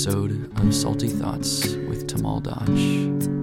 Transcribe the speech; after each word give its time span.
episode 0.00 0.50
of 0.58 0.74
Salty 0.74 1.08
Thoughts 1.08 1.74
with 1.74 2.06
Tamal 2.06 2.42
Dodge. 2.42 3.39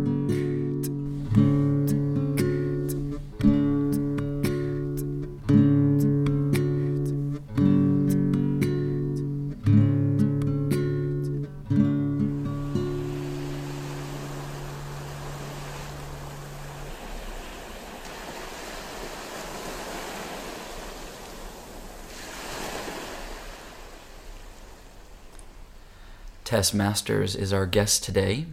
Masters 26.74 27.36
is 27.36 27.54
our 27.54 27.66
guest 27.66 28.04
today. 28.04 28.46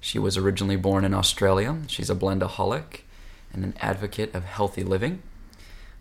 She 0.00 0.18
was 0.18 0.36
originally 0.36 0.76
born 0.76 1.04
in 1.04 1.14
Australia. 1.14 1.78
She's 1.86 2.10
a 2.10 2.14
blendaholic 2.14 3.00
and 3.52 3.64
an 3.64 3.74
advocate 3.80 4.34
of 4.34 4.44
healthy 4.44 4.82
living. 4.82 5.22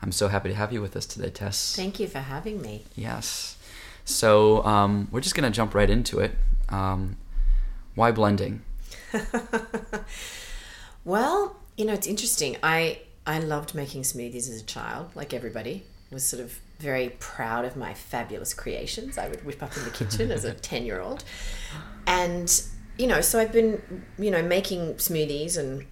I'm 0.02 0.12
so 0.12 0.28
happy 0.28 0.50
to 0.50 0.56
have 0.56 0.74
you 0.74 0.82
with 0.82 0.96
us 0.98 1.06
today, 1.06 1.30
Tess. 1.30 1.76
Thank 1.76 2.00
you 2.00 2.08
for 2.08 2.20
having 2.20 2.62
me. 2.62 2.84
Yes. 2.96 3.58
So 4.06 4.64
um, 4.66 5.08
we're 5.12 5.22
just 5.22 5.36
going 5.36 5.50
to 5.50 5.56
jump 5.56 5.74
right 5.74 5.90
into 5.90 6.20
it. 6.20 6.32
Um, 6.70 7.18
why 7.96 8.12
blending? 8.12 8.64
well, 11.06 11.56
you 11.78 11.86
know, 11.86 11.94
it's 11.94 12.08
interesting. 12.08 12.58
I 12.62 13.00
I 13.26 13.40
loved 13.40 13.74
making 13.74 14.02
smoothies 14.02 14.50
as 14.50 14.62
a 14.62 14.66
child, 14.66 15.12
like 15.16 15.34
everybody. 15.34 15.86
Was 16.12 16.24
sort 16.26 16.44
of 16.44 16.60
very 16.84 17.10
proud 17.20 17.66
of 17.66 17.76
my 17.76 17.94
fabulous 17.94 18.54
creations 18.54 19.18
I 19.18 19.30
would 19.30 19.44
whip 19.46 19.64
up 19.64 19.76
in 19.78 19.84
the 19.86 19.90
kitchen 19.90 20.30
as 20.32 20.44
a 20.44 20.54
10 20.72 20.86
year 20.86 21.02
old. 21.02 21.24
And, 22.06 22.64
you 22.98 23.08
know, 23.08 23.22
so 23.22 23.40
I've 23.40 23.52
been, 23.52 24.06
you 24.20 24.30
know, 24.30 24.44
making 24.44 24.96
smoothies 24.96 25.58
and 25.58 25.86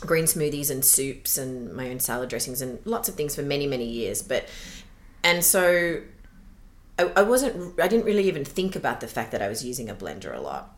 green 0.00 0.24
smoothies 0.24 0.70
and 0.70 0.84
soups 0.84 1.38
and 1.38 1.72
my 1.74 1.90
own 1.90 2.00
salad 2.00 2.28
dressings 2.28 2.60
and 2.60 2.78
lots 2.84 3.08
of 3.08 3.14
things 3.14 3.36
for 3.36 3.42
many, 3.42 3.66
many 3.66 3.84
years. 3.86 4.22
But, 4.22 4.48
and 5.22 5.44
so 5.44 6.00
I, 6.98 7.04
I 7.14 7.22
wasn't, 7.22 7.78
I 7.80 7.86
didn't 7.86 8.06
really 8.06 8.26
even 8.26 8.44
think 8.44 8.74
about 8.74 9.00
the 9.00 9.08
fact 9.08 9.30
that 9.32 9.42
I 9.42 9.48
was 9.48 9.64
using 9.64 9.88
a 9.88 9.94
blender 9.94 10.34
a 10.34 10.40
lot. 10.40 10.76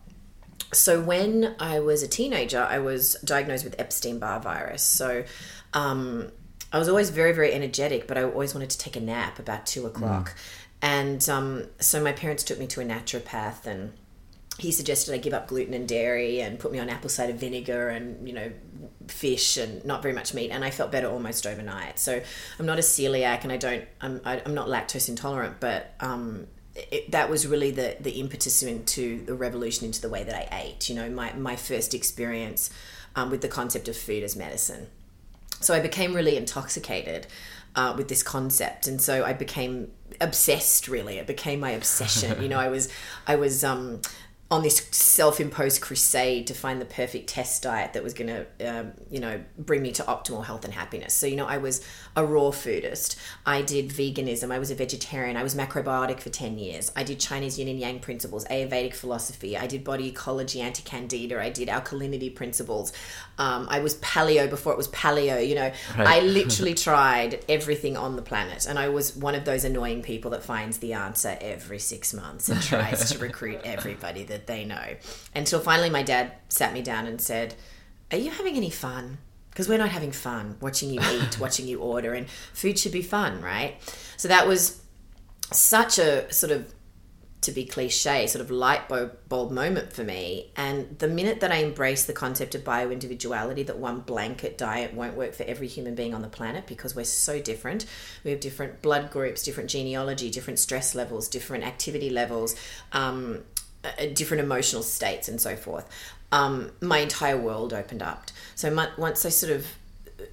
So 0.72 1.00
when 1.00 1.55
I 1.60 1.80
was 1.80 2.02
a 2.02 2.08
teenager, 2.08 2.66
I 2.69 2.78
was 2.80 3.14
diagnosed 3.25 3.64
with 3.64 3.78
Epstein 3.78 4.19
Barr 4.19 4.41
virus. 4.41 4.82
So, 4.82 5.25
um, 5.72 6.32
I 6.75 6.78
was 6.78 6.89
always 6.89 7.11
very, 7.11 7.30
very 7.30 7.53
energetic, 7.53 8.08
but 8.08 8.19
I 8.19 8.25
always 8.25 8.53
wanted 8.53 8.70
to 8.70 8.78
take 8.78 8.97
a 8.97 9.00
nap 9.00 9.39
about 9.39 9.64
two 9.64 9.86
o'clock. 9.86 10.30
Mm. 10.30 10.34
And 10.83 11.28
um, 11.28 11.66
so 11.78 12.03
my 12.03 12.11
parents 12.11 12.42
took 12.42 12.58
me 12.58 12.66
to 12.66 12.81
a 12.81 12.84
naturopath 12.84 13.64
and 13.64 13.92
he 14.58 14.72
suggested 14.72 15.14
I 15.14 15.19
give 15.19 15.33
up 15.33 15.47
gluten 15.47 15.72
and 15.72 15.86
dairy 15.86 16.41
and 16.41 16.58
put 16.58 16.72
me 16.72 16.81
on 16.81 16.89
apple 16.89 17.08
cider 17.08 17.33
vinegar 17.33 17.91
and, 17.91 18.27
you 18.27 18.34
know, 18.34 18.50
fish 19.06 19.56
and 19.56 19.84
not 19.84 20.03
very 20.03 20.14
much 20.14 20.34
meat. 20.34 20.50
And 20.50 20.64
I 20.64 20.72
felt 20.72 20.91
better 20.91 21.08
almost 21.08 21.47
overnight. 21.47 22.00
So 22.00 22.20
I'm 22.58 22.66
not 22.66 22.81
a 22.81 22.83
celiac 22.83 23.44
and 23.44 23.53
I 23.53 23.56
don't, 23.56 23.84
I'm, 24.00 24.20
I, 24.25 24.34
am 24.34 24.42
i 24.44 24.48
am 24.48 24.55
not 24.55 24.66
lactose 24.66 25.09
intolerant, 25.09 25.61
but 25.61 25.94
um, 26.00 26.48
it, 26.75 27.12
that 27.12 27.31
was 27.31 27.47
really 27.47 27.70
the, 27.70 27.98
the 28.00 28.19
impetus 28.19 28.64
into 28.64 29.25
the 29.27 29.34
revolution 29.34 29.86
into 29.86 30.00
the 30.00 30.09
way 30.09 30.25
that 30.25 30.34
I 30.34 30.48
ate. 30.64 30.88
You 30.88 30.97
know, 30.97 31.09
my, 31.09 31.33
my 31.34 31.55
first 31.55 31.94
experience 31.94 32.70
um, 33.14 33.31
with 33.31 33.42
the 33.42 33.48
concept 33.48 33.86
of 33.86 33.97
food 33.97 34.25
as 34.25 34.34
medicine. 34.34 34.88
So 35.64 35.74
I 35.74 35.80
became 35.80 36.14
really 36.14 36.36
intoxicated 36.36 37.26
uh, 37.74 37.94
with 37.96 38.08
this 38.08 38.22
concept, 38.22 38.86
and 38.86 39.00
so 39.00 39.24
I 39.24 39.32
became 39.32 39.90
obsessed. 40.20 40.88
Really, 40.88 41.19
it 41.19 41.26
became 41.26 41.60
my 41.60 41.70
obsession. 41.70 42.42
you 42.42 42.48
know, 42.48 42.58
I 42.58 42.69
was, 42.69 42.88
I 43.26 43.36
was. 43.36 43.64
Um, 43.64 44.00
on 44.50 44.62
this 44.62 44.77
self-imposed 44.91 45.81
crusade 45.81 46.47
to 46.47 46.55
find 46.55 46.81
the 46.81 46.84
perfect 46.84 47.28
test 47.28 47.62
diet 47.62 47.94
that 47.94 48.05
was 48.05 48.12
going 48.12 48.28
to 48.28 48.47
um, 48.69 48.93
you 49.10 49.19
know 49.19 49.43
bring 49.59 49.81
me 49.81 49.91
to 49.91 50.03
optimal 50.03 50.44
health 50.44 50.65
and 50.65 50.75
happiness. 50.75 51.15
So 51.15 51.27
you 51.27 51.37
know 51.37 51.47
i 51.47 51.59
was 51.59 51.84
a 52.15 52.25
raw 52.25 52.50
foodist. 52.50 53.16
I 53.47 53.62
did 53.62 53.88
veganism. 53.88 54.53
I 54.53 54.59
was 54.59 54.71
a 54.71 54.75
vegetarian. 54.75 55.37
I 55.37 55.43
was 55.43 55.54
macrobiotic 55.54 56.21
for 56.21 56.31
10 56.31 56.59
years. 56.59 56.93
I 56.94 57.04
did 57.04 57.19
chinese 57.19 57.59
yin 57.59 57.69
and 57.69 57.81
yang 57.81 58.00
principles 58.00 58.44
ayurvedic 58.47 58.94
philosophy. 58.94 59.56
I 59.56 59.66
did 59.66 59.83
body 59.83 60.09
ecology 60.09 60.60
anti-candida. 60.60 61.41
I 61.41 61.50
did 61.50 61.69
alkalinity 61.69 62.34
principles. 62.34 62.93
Um, 63.38 63.66
i 63.71 63.81
was 63.81 63.97
paleo 63.97 64.49
before 64.49 64.72
it 64.72 64.77
was 64.77 64.88
paleo 64.88 65.44
you 65.47 65.54
know. 65.54 65.72
Right. 65.99 66.06
i 66.06 66.21
literally 66.38 66.75
tried 66.75 67.44
everything 67.49 67.97
on 67.97 68.15
the 68.15 68.22
planet 68.22 68.66
and 68.66 68.78
i 68.78 68.88
was 68.88 69.16
one 69.16 69.34
of 69.34 69.44
those 69.44 69.65
annoying 69.65 70.03
people 70.03 70.31
that 70.33 70.44
finds 70.44 70.78
the 70.78 70.93
answer 70.93 71.37
every 71.41 71.81
six 71.81 72.15
months 72.15 72.49
and 72.49 72.62
tries 72.62 73.10
to 73.10 73.19
recruit 73.19 73.60
everybody 73.65 74.22
that 74.25 74.44
that 74.47 74.53
they 74.53 74.65
know. 74.65 74.97
Until 75.34 75.60
finally, 75.60 75.91
my 75.91 76.03
dad 76.03 76.32
sat 76.49 76.72
me 76.72 76.82
down 76.82 77.06
and 77.06 77.21
said, 77.21 77.55
Are 78.10 78.19
you 78.19 78.31
having 78.31 78.56
any 78.56 78.71
fun? 78.71 79.19
Because 79.50 79.69
we're 79.69 79.78
not 79.78 79.91
having 79.91 80.12
fun 80.12 80.56
watching 80.60 80.91
you 80.91 81.00
eat, 81.00 81.38
watching 81.41 81.66
you 81.66 81.81
order, 81.81 82.12
and 82.12 82.28
food 82.53 82.78
should 82.78 82.93
be 82.93 83.03
fun, 83.03 83.41
right? 83.41 83.77
So 84.16 84.28
that 84.28 84.47
was 84.47 84.83
such 85.53 85.99
a 85.99 86.33
sort 86.33 86.53
of 86.53 86.72
to 87.44 87.53
be 87.53 87.65
cliche, 87.66 88.27
sort 88.27 88.43
of 88.43 88.50
light 88.50 88.88
bulb 88.88 89.50
moment 89.50 89.93
for 89.93 90.03
me. 90.03 90.50
And 90.56 90.99
the 90.99 91.09
minute 91.09 91.41
that 91.41 91.53
I 91.53 91.62
embraced 91.62 92.06
the 92.06 92.15
concept 92.15 92.54
of 92.54 92.65
bio 92.65 92.91
individuality, 92.91 93.62
that 93.65 93.78
one 93.78 94.00
blanket 94.00 94.56
diet 94.56 94.94
won't 94.94 95.15
work 95.15 95.34
for 95.34 95.43
every 95.43 95.66
human 95.66 95.94
being 95.94 96.15
on 96.15 96.22
the 96.22 96.28
planet 96.28 96.66
because 96.66 96.97
we're 96.97 97.04
so 97.04 97.41
different. 97.41 97.84
We 98.25 98.31
have 98.31 98.41
different 98.41 98.81
blood 98.81 99.10
groups, 99.10 99.43
different 99.43 99.69
genealogy, 99.69 100.31
different 100.31 100.59
stress 100.59 100.94
levels, 100.94 101.28
different 101.28 101.65
activity 101.65 102.09
levels, 102.09 102.56
um, 102.93 103.44
different 104.15 104.43
emotional 104.43 104.83
states 104.83 105.28
and 105.28 105.41
so 105.41 105.56
forth, 105.56 105.89
um, 106.33 106.72
my 106.81 106.99
entire 106.99 107.37
world 107.37 107.72
opened 107.72 108.03
up. 108.03 108.31
So 108.55 108.71
my, 108.71 108.89
once 108.99 109.25
I 109.25 109.28
sort 109.28 109.53
of 109.53 109.67
uh, 110.19 110.25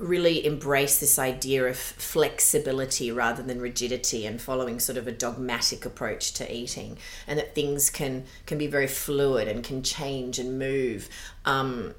really 0.00 0.44
embrace 0.44 0.98
this 0.98 1.18
idea 1.18 1.64
of 1.64 1.76
flexibility 1.76 3.12
rather 3.12 3.42
than 3.42 3.60
rigidity 3.60 4.26
and 4.26 4.40
following 4.40 4.80
sort 4.80 4.98
of 4.98 5.06
a 5.06 5.12
dogmatic 5.12 5.86
approach 5.86 6.32
to 6.34 6.54
eating 6.54 6.98
and 7.26 7.38
that 7.38 7.54
things 7.54 7.88
can 7.88 8.24
can 8.46 8.58
be 8.58 8.66
very 8.66 8.86
fluid 8.86 9.48
and 9.48 9.64
can 9.64 9.82
change 9.82 10.38
and 10.38 10.58
move 10.58 11.08
um, 11.44 11.94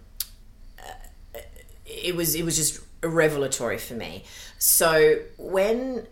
uh, 0.79 1.39
it 1.85 2.15
was 2.15 2.35
it 2.35 2.43
was 2.43 2.55
just 2.55 2.81
revelatory 3.01 3.77
for 3.77 3.93
me 3.93 4.23
so 4.59 5.17
when 5.37 6.05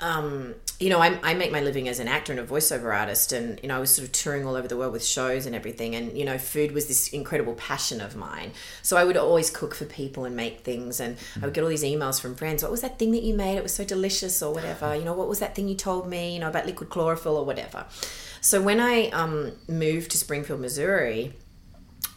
um, 0.00 0.54
you 0.78 0.90
know, 0.90 1.00
I, 1.00 1.18
I, 1.22 1.32
make 1.32 1.50
my 1.50 1.62
living 1.62 1.88
as 1.88 2.00
an 2.00 2.08
actor 2.08 2.30
and 2.30 2.38
a 2.38 2.44
voiceover 2.44 2.94
artist, 2.94 3.32
and 3.32 3.58
you 3.62 3.68
know, 3.68 3.76
I 3.76 3.78
was 3.78 3.94
sort 3.94 4.06
of 4.06 4.12
touring 4.12 4.44
all 4.44 4.54
over 4.54 4.68
the 4.68 4.76
world 4.76 4.92
with 4.92 5.02
shows 5.02 5.46
and 5.46 5.54
everything, 5.54 5.94
and 5.94 6.16
you 6.16 6.24
know, 6.24 6.36
food 6.36 6.72
was 6.72 6.86
this 6.86 7.08
incredible 7.08 7.54
passion 7.54 8.02
of 8.02 8.14
mine. 8.14 8.52
So 8.82 8.98
I 8.98 9.04
would 9.04 9.16
always 9.16 9.48
cook 9.48 9.74
for 9.74 9.86
people 9.86 10.26
and 10.26 10.36
make 10.36 10.60
things, 10.60 11.00
and 11.00 11.16
I 11.40 11.46
would 11.46 11.54
get 11.54 11.64
all 11.64 11.70
these 11.70 11.82
emails 11.82 12.20
from 12.20 12.34
friends. 12.34 12.62
What 12.62 12.70
was 12.70 12.82
that 12.82 12.98
thing 12.98 13.12
that 13.12 13.22
you 13.22 13.32
made? 13.32 13.56
It 13.56 13.62
was 13.62 13.74
so 13.74 13.84
delicious, 13.84 14.42
or 14.42 14.52
whatever. 14.52 14.94
You 14.94 15.04
know, 15.04 15.14
what 15.14 15.28
was 15.28 15.38
that 15.38 15.54
thing 15.54 15.66
you 15.66 15.76
told 15.76 16.08
me? 16.08 16.34
You 16.34 16.40
know, 16.40 16.48
about 16.48 16.66
liquid 16.66 16.90
chlorophyll 16.90 17.36
or 17.36 17.46
whatever. 17.46 17.86
So 18.42 18.60
when 18.60 18.80
I 18.80 19.08
um, 19.08 19.52
moved 19.66 20.10
to 20.10 20.18
Springfield, 20.18 20.60
Missouri, 20.60 21.32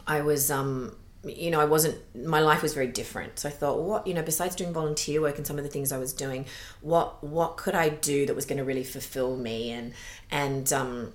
I 0.06 0.20
was 0.20 0.52
um, 0.52 0.98
you 1.24 1.52
know, 1.52 1.60
I 1.60 1.66
wasn't, 1.66 1.98
my 2.16 2.40
life 2.40 2.62
was 2.62 2.74
very 2.74 2.88
different. 2.88 3.40
So 3.40 3.50
I 3.50 3.52
thought, 3.52 3.82
what, 3.82 4.08
you 4.08 4.14
know, 4.14 4.22
besides 4.22 4.56
doing 4.56 4.72
volunteer 4.72 5.22
work 5.22 5.38
and 5.38 5.46
some 5.46 5.58
of 5.58 5.64
the 5.64 5.70
things 5.70 5.92
I 5.92 5.98
was 5.98 6.14
doing, 6.14 6.46
what, 6.82 7.24
what 7.24 7.58
could 7.58 7.76
I 7.76 7.90
do 7.90 8.26
that 8.26 8.36
was 8.36 8.46
going 8.46 8.58
to 8.58 8.64
really 8.64 8.84
fulfill 8.84 9.36
me? 9.36 9.72
And, 9.72 9.94
and, 10.32 10.72
um, 10.72 11.14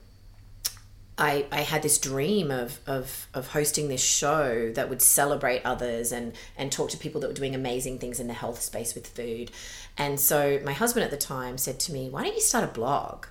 I, 1.17 1.47
I 1.53 1.61
had 1.61 1.83
this 1.83 1.99
dream 1.99 2.51
of, 2.51 2.81
of, 2.87 3.29
of 3.35 3.49
hosting 3.49 3.89
this 3.89 4.03
show 4.03 4.73
that 4.73 4.89
would 4.89 5.01
celebrate 5.01 5.63
others 5.65 6.11
and, 6.11 6.33
and 6.57 6.73
talk 6.73 6.91
to 6.91 6.99
people 6.99 7.21
that 7.21 7.29
were 7.29 7.35
doing 7.35 7.55
amazing 7.55 8.01
things 8.01 8.19
in 8.19 8.27
the 8.27 8.35
health 8.35 8.61
space 8.61 8.95
with 8.95 9.07
food. 9.07 9.53
And 9.97 10.19
so 10.19 10.61
my 10.65 10.73
husband 10.73 11.05
at 11.05 11.11
the 11.13 11.17
time 11.17 11.57
said 11.57 11.79
to 11.81 11.93
me, 11.93 12.11
why 12.11 12.25
don't 12.25 12.35
you 12.35 12.41
start 12.41 12.65
a 12.65 12.73
blog? 12.73 13.27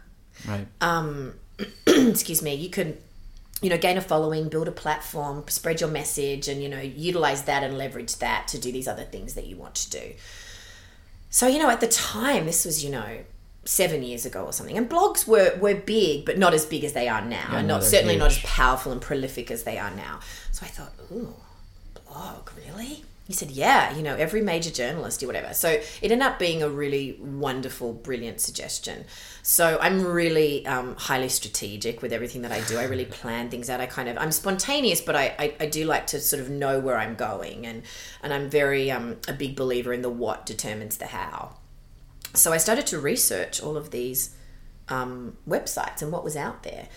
Right. 0.47 0.65
Um, 0.79 1.33
excuse 1.85 2.41
me, 2.41 2.55
you 2.55 2.69
could 2.69 2.97
you 3.63 3.69
know 3.69 3.77
gain 3.77 3.97
a 3.97 4.01
following 4.01 4.49
build 4.49 4.67
a 4.67 4.71
platform 4.71 5.43
spread 5.47 5.81
your 5.81 5.89
message 5.89 6.47
and 6.47 6.61
you 6.61 6.69
know 6.69 6.79
utilize 6.79 7.43
that 7.43 7.63
and 7.63 7.77
leverage 7.77 8.17
that 8.17 8.47
to 8.49 8.59
do 8.59 8.71
these 8.71 8.87
other 8.87 9.03
things 9.03 9.33
that 9.33 9.47
you 9.47 9.55
want 9.55 9.73
to 9.75 9.89
do. 9.89 10.13
So 11.29 11.47
you 11.47 11.57
know 11.57 11.69
at 11.69 11.79
the 11.79 11.87
time 11.87 12.45
this 12.45 12.65
was 12.65 12.83
you 12.83 12.91
know 12.91 13.19
seven 13.65 14.03
years 14.03 14.25
ago 14.25 14.43
or 14.43 14.51
something 14.51 14.77
and 14.77 14.89
blogs 14.89 15.25
were 15.25 15.57
were 15.59 15.73
big 15.73 16.25
but 16.25 16.37
not 16.37 16.53
as 16.53 16.65
big 16.65 16.83
as 16.83 16.91
they 16.91 17.07
are 17.07 17.23
now 17.23 17.47
yeah, 17.53 17.59
and 17.59 17.67
not 17.67 17.81
certainly 17.81 18.15
huge. 18.15 18.19
not 18.19 18.31
as 18.31 18.39
powerful 18.39 18.91
and 18.91 19.01
prolific 19.01 19.49
as 19.49 19.63
they 19.63 19.77
are 19.77 19.91
now. 19.91 20.19
So 20.51 20.65
i 20.65 20.69
thought 20.69 20.93
ooh 21.11 21.33
blog 21.93 22.49
really 22.67 23.03
he 23.25 23.33
said, 23.33 23.51
Yeah, 23.51 23.95
you 23.95 24.03
know, 24.03 24.15
every 24.15 24.41
major 24.41 24.69
journalist 24.69 25.23
or 25.23 25.27
whatever. 25.27 25.53
So 25.53 25.69
it 25.69 26.03
ended 26.03 26.21
up 26.21 26.39
being 26.39 26.61
a 26.61 26.69
really 26.69 27.17
wonderful, 27.21 27.93
brilliant 27.93 28.41
suggestion. 28.41 29.05
So 29.41 29.77
I'm 29.81 30.03
really 30.03 30.65
um, 30.65 30.95
highly 30.97 31.29
strategic 31.29 32.01
with 32.01 32.11
everything 32.11 32.41
that 32.41 32.51
I 32.51 32.61
do. 32.61 32.77
I 32.77 32.83
really 32.83 33.05
plan 33.05 33.49
things 33.49 33.69
out. 33.69 33.79
I 33.79 33.85
kind 33.85 34.09
of, 34.09 34.17
I'm 34.17 34.31
spontaneous, 34.31 34.99
but 34.99 35.15
I, 35.15 35.35
I, 35.39 35.55
I 35.61 35.65
do 35.67 35.85
like 35.85 36.07
to 36.07 36.19
sort 36.19 36.41
of 36.41 36.49
know 36.49 36.79
where 36.79 36.97
I'm 36.97 37.15
going. 37.15 37.65
And, 37.65 37.83
and 38.21 38.33
I'm 38.33 38.49
very 38.49 38.91
um, 38.91 39.17
a 39.27 39.33
big 39.33 39.55
believer 39.55 39.93
in 39.93 40.01
the 40.01 40.09
what 40.09 40.45
determines 40.45 40.97
the 40.97 41.07
how. 41.07 41.55
So 42.33 42.51
I 42.51 42.57
started 42.57 42.87
to 42.87 42.99
research 42.99 43.61
all 43.61 43.77
of 43.77 43.91
these 43.91 44.35
um, 44.89 45.37
websites 45.47 46.01
and 46.01 46.11
what 46.11 46.23
was 46.23 46.35
out 46.35 46.63
there. 46.63 46.87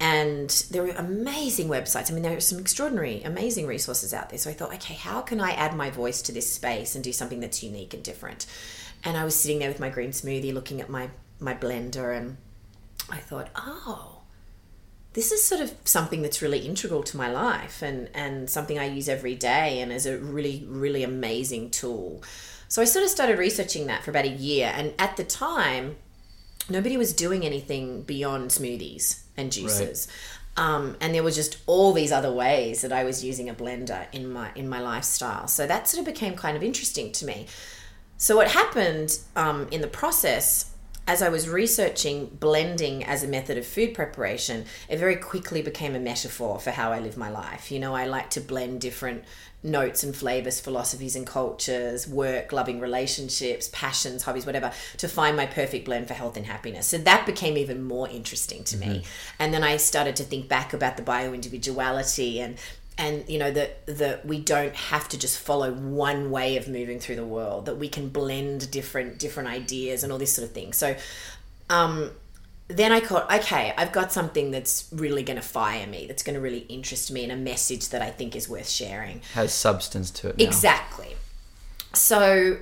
And 0.00 0.48
there 0.70 0.82
were 0.82 0.90
amazing 0.90 1.68
websites. 1.68 2.10
I 2.10 2.14
mean, 2.14 2.22
there 2.22 2.36
are 2.36 2.40
some 2.40 2.60
extraordinary, 2.60 3.22
amazing 3.22 3.66
resources 3.66 4.14
out 4.14 4.30
there. 4.30 4.38
So 4.38 4.48
I 4.48 4.52
thought, 4.52 4.72
okay, 4.74 4.94
how 4.94 5.22
can 5.22 5.40
I 5.40 5.50
add 5.52 5.76
my 5.76 5.90
voice 5.90 6.22
to 6.22 6.32
this 6.32 6.50
space 6.52 6.94
and 6.94 7.02
do 7.02 7.12
something 7.12 7.40
that's 7.40 7.64
unique 7.64 7.94
and 7.94 8.02
different? 8.02 8.46
And 9.02 9.16
I 9.16 9.24
was 9.24 9.34
sitting 9.34 9.58
there 9.58 9.68
with 9.68 9.80
my 9.80 9.90
green 9.90 10.10
smoothie, 10.10 10.54
looking 10.54 10.80
at 10.80 10.88
my 10.88 11.10
my 11.40 11.54
blender, 11.54 12.16
and 12.16 12.36
I 13.10 13.18
thought, 13.18 13.48
oh, 13.54 14.22
this 15.12 15.30
is 15.30 15.44
sort 15.44 15.60
of 15.60 15.72
something 15.84 16.22
that's 16.22 16.42
really 16.42 16.60
integral 16.60 17.02
to 17.04 17.16
my 17.16 17.30
life 17.30 17.82
and 17.82 18.08
and 18.14 18.48
something 18.48 18.78
I 18.78 18.86
use 18.86 19.08
every 19.08 19.34
day, 19.34 19.80
and 19.80 19.92
is 19.92 20.06
a 20.06 20.18
really 20.18 20.64
really 20.68 21.02
amazing 21.02 21.70
tool. 21.70 22.22
So 22.68 22.82
I 22.82 22.84
sort 22.84 23.04
of 23.04 23.10
started 23.10 23.38
researching 23.38 23.86
that 23.86 24.04
for 24.04 24.10
about 24.10 24.26
a 24.26 24.28
year, 24.28 24.70
and 24.72 24.94
at 24.98 25.16
the 25.16 25.24
time, 25.24 25.96
nobody 26.68 26.96
was 26.96 27.12
doing 27.12 27.44
anything 27.44 28.02
beyond 28.02 28.50
smoothies 28.50 29.22
and 29.38 29.50
juices. 29.50 30.08
Right. 30.08 30.14
Um, 30.58 30.96
and 31.00 31.14
there 31.14 31.22
were 31.22 31.30
just 31.30 31.58
all 31.66 31.92
these 31.92 32.10
other 32.10 32.32
ways 32.32 32.82
that 32.82 32.92
I 32.92 33.04
was 33.04 33.24
using 33.24 33.48
a 33.48 33.54
blender 33.54 34.06
in 34.12 34.30
my 34.32 34.50
in 34.56 34.68
my 34.68 34.80
lifestyle. 34.80 35.46
So 35.46 35.66
that 35.66 35.88
sort 35.88 36.00
of 36.00 36.04
became 36.04 36.34
kind 36.34 36.56
of 36.56 36.62
interesting 36.62 37.12
to 37.12 37.24
me. 37.24 37.46
So 38.16 38.34
what 38.34 38.50
happened 38.50 39.16
um, 39.36 39.68
in 39.70 39.80
the 39.80 39.86
process, 39.86 40.72
as 41.06 41.22
I 41.22 41.28
was 41.28 41.48
researching 41.48 42.26
blending 42.26 43.04
as 43.04 43.22
a 43.22 43.28
method 43.28 43.56
of 43.56 43.64
food 43.64 43.94
preparation, 43.94 44.64
it 44.88 44.98
very 44.98 45.14
quickly 45.14 45.62
became 45.62 45.94
a 45.94 46.00
metaphor 46.00 46.58
for 46.58 46.72
how 46.72 46.90
I 46.90 46.98
live 46.98 47.16
my 47.16 47.30
life. 47.30 47.70
You 47.70 47.78
know, 47.78 47.94
I 47.94 48.06
like 48.06 48.30
to 48.30 48.40
blend 48.40 48.80
different 48.80 49.22
notes 49.62 50.04
and 50.04 50.14
flavors, 50.14 50.60
philosophies 50.60 51.16
and 51.16 51.26
cultures, 51.26 52.06
work, 52.06 52.52
loving 52.52 52.78
relationships, 52.78 53.68
passions, 53.72 54.22
hobbies, 54.22 54.46
whatever, 54.46 54.72
to 54.96 55.08
find 55.08 55.36
my 55.36 55.46
perfect 55.46 55.84
blend 55.84 56.06
for 56.06 56.14
health 56.14 56.36
and 56.36 56.46
happiness. 56.46 56.86
So 56.86 56.98
that 56.98 57.26
became 57.26 57.56
even 57.56 57.82
more 57.82 58.08
interesting 58.08 58.64
to 58.64 58.76
mm-hmm. 58.76 58.90
me. 58.90 59.04
And 59.38 59.52
then 59.52 59.64
I 59.64 59.76
started 59.76 60.16
to 60.16 60.24
think 60.24 60.48
back 60.48 60.72
about 60.72 60.96
the 60.96 61.02
bio 61.02 61.32
individuality 61.32 62.40
and 62.40 62.56
and 62.98 63.28
you 63.28 63.38
know 63.38 63.50
that 63.52 63.86
that 63.86 64.26
we 64.26 64.40
don't 64.40 64.74
have 64.74 65.08
to 65.08 65.18
just 65.18 65.38
follow 65.38 65.72
one 65.72 66.30
way 66.32 66.56
of 66.56 66.66
moving 66.68 66.98
through 66.98 67.14
the 67.14 67.24
world 67.24 67.66
that 67.66 67.76
we 67.76 67.88
can 67.88 68.08
blend 68.08 68.68
different 68.72 69.18
different 69.18 69.48
ideas 69.48 70.02
and 70.02 70.12
all 70.12 70.18
this 70.18 70.34
sort 70.34 70.46
of 70.46 70.52
thing 70.52 70.72
so 70.72 70.96
um 71.70 72.10
then 72.68 72.92
I 72.92 73.00
thought, 73.00 73.32
okay, 73.32 73.72
I've 73.76 73.92
got 73.92 74.12
something 74.12 74.50
that's 74.50 74.88
really 74.92 75.22
going 75.22 75.36
to 75.36 75.42
fire 75.42 75.86
me, 75.86 76.06
that's 76.06 76.22
going 76.22 76.34
to 76.34 76.40
really 76.40 76.60
interest 76.60 77.10
me, 77.10 77.22
and 77.22 77.32
a 77.32 77.36
message 77.36 77.88
that 77.88 78.02
I 78.02 78.10
think 78.10 78.36
is 78.36 78.48
worth 78.48 78.68
sharing. 78.68 79.22
Has 79.32 79.52
substance 79.54 80.10
to 80.12 80.28
it. 80.28 80.38
Now. 80.38 80.44
Exactly. 80.44 81.16
So 81.94 82.58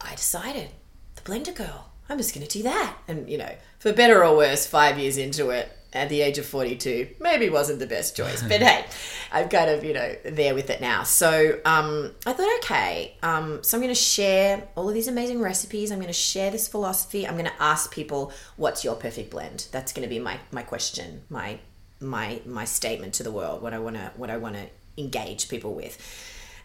I 0.00 0.14
decided, 0.14 0.70
the 1.16 1.22
Blender 1.22 1.54
Girl, 1.54 1.90
I'm 2.08 2.16
just 2.16 2.34
going 2.34 2.46
to 2.46 2.58
do 2.58 2.62
that. 2.62 2.96
And, 3.06 3.28
you 3.28 3.36
know, 3.36 3.54
for 3.78 3.92
better 3.92 4.24
or 4.24 4.36
worse, 4.36 4.66
five 4.66 4.98
years 4.98 5.18
into 5.18 5.50
it, 5.50 5.70
at 5.92 6.08
the 6.08 6.20
age 6.20 6.38
of 6.38 6.46
42 6.46 7.08
maybe 7.20 7.48
wasn't 7.48 7.78
the 7.78 7.86
best 7.86 8.16
choice 8.16 8.42
but 8.42 8.60
hey 8.60 8.84
i'm 9.32 9.48
kind 9.48 9.70
of 9.70 9.84
you 9.84 9.92
know 9.94 10.14
there 10.24 10.54
with 10.54 10.70
it 10.70 10.80
now. 10.80 11.02
So 11.02 11.60
um, 11.64 12.12
i 12.26 12.32
thought 12.32 12.58
okay 12.58 13.16
um, 13.22 13.62
so 13.62 13.76
i'm 13.76 13.82
going 13.82 13.94
to 13.94 14.00
share 14.00 14.68
all 14.74 14.88
of 14.88 14.94
these 14.94 15.08
amazing 15.08 15.40
recipes. 15.40 15.90
I'm 15.90 15.98
going 15.98 16.06
to 16.08 16.12
share 16.12 16.50
this 16.50 16.68
philosophy. 16.68 17.26
I'm 17.26 17.34
going 17.34 17.46
to 17.46 17.62
ask 17.62 17.92
people 17.92 18.32
what's 18.56 18.84
your 18.84 18.94
perfect 18.94 19.30
blend? 19.30 19.68
That's 19.72 19.92
going 19.92 20.06
to 20.06 20.08
be 20.08 20.18
my 20.18 20.38
my 20.50 20.62
question 20.62 21.22
my 21.30 21.58
my 22.00 22.40
my 22.44 22.64
statement 22.64 23.14
to 23.14 23.22
the 23.22 23.30
world 23.30 23.62
what 23.62 23.72
i 23.72 23.78
want 23.78 23.96
to 23.96 24.12
what 24.16 24.28
i 24.28 24.36
want 24.36 24.54
to 24.54 24.66
engage 24.98 25.48
people 25.48 25.74
with. 25.74 25.96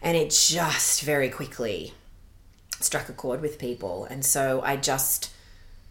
And 0.02 0.16
it 0.16 0.30
just 0.30 1.02
very 1.02 1.28
quickly 1.28 1.94
struck 2.80 3.08
a 3.08 3.12
chord 3.12 3.40
with 3.40 3.58
people. 3.58 4.04
And 4.06 4.24
so 4.24 4.60
i 4.64 4.76
just 4.76 5.30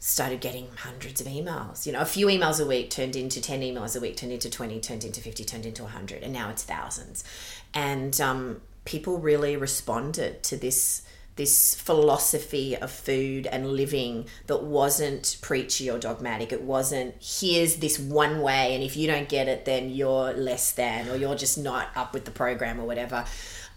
started 0.03 0.41
getting 0.41 0.67
hundreds 0.77 1.21
of 1.21 1.27
emails. 1.27 1.85
You 1.85 1.93
know, 1.93 2.01
a 2.01 2.05
few 2.05 2.25
emails 2.25 2.59
a 2.59 2.65
week 2.65 2.89
turned 2.89 3.15
into 3.15 3.39
10 3.39 3.61
emails 3.61 3.95
a 3.95 3.99
week, 3.99 4.17
turned 4.17 4.31
into 4.31 4.49
20, 4.49 4.81
turned 4.81 5.03
into 5.03 5.21
50, 5.21 5.45
turned 5.45 5.65
into 5.65 5.83
100, 5.83 6.23
and 6.23 6.33
now 6.33 6.49
it's 6.49 6.63
thousands. 6.63 7.23
And 7.71 8.19
um, 8.19 8.61
people 8.83 9.19
really 9.19 9.55
responded 9.55 10.43
to 10.43 10.57
this 10.57 11.03
this 11.37 11.73
philosophy 11.75 12.75
of 12.75 12.91
food 12.91 13.47
and 13.47 13.65
living 13.65 14.25
that 14.47 14.61
wasn't 14.61 15.37
preachy 15.41 15.89
or 15.89 15.97
dogmatic. 15.97 16.51
It 16.51 16.61
wasn't 16.61 17.15
here's 17.21 17.77
this 17.77 17.97
one 17.97 18.41
way, 18.41 18.73
and 18.73 18.83
if 18.83 18.97
you 18.97 19.05
don't 19.05 19.29
get 19.29 19.47
it, 19.47 19.65
then 19.65 19.91
you're 19.91 20.33
less 20.33 20.71
than, 20.71 21.09
or 21.09 21.15
you're 21.15 21.35
just 21.35 21.57
not 21.59 21.89
up 21.95 22.13
with 22.13 22.25
the 22.25 22.31
program 22.31 22.79
or 22.79 22.85
whatever. 22.85 23.23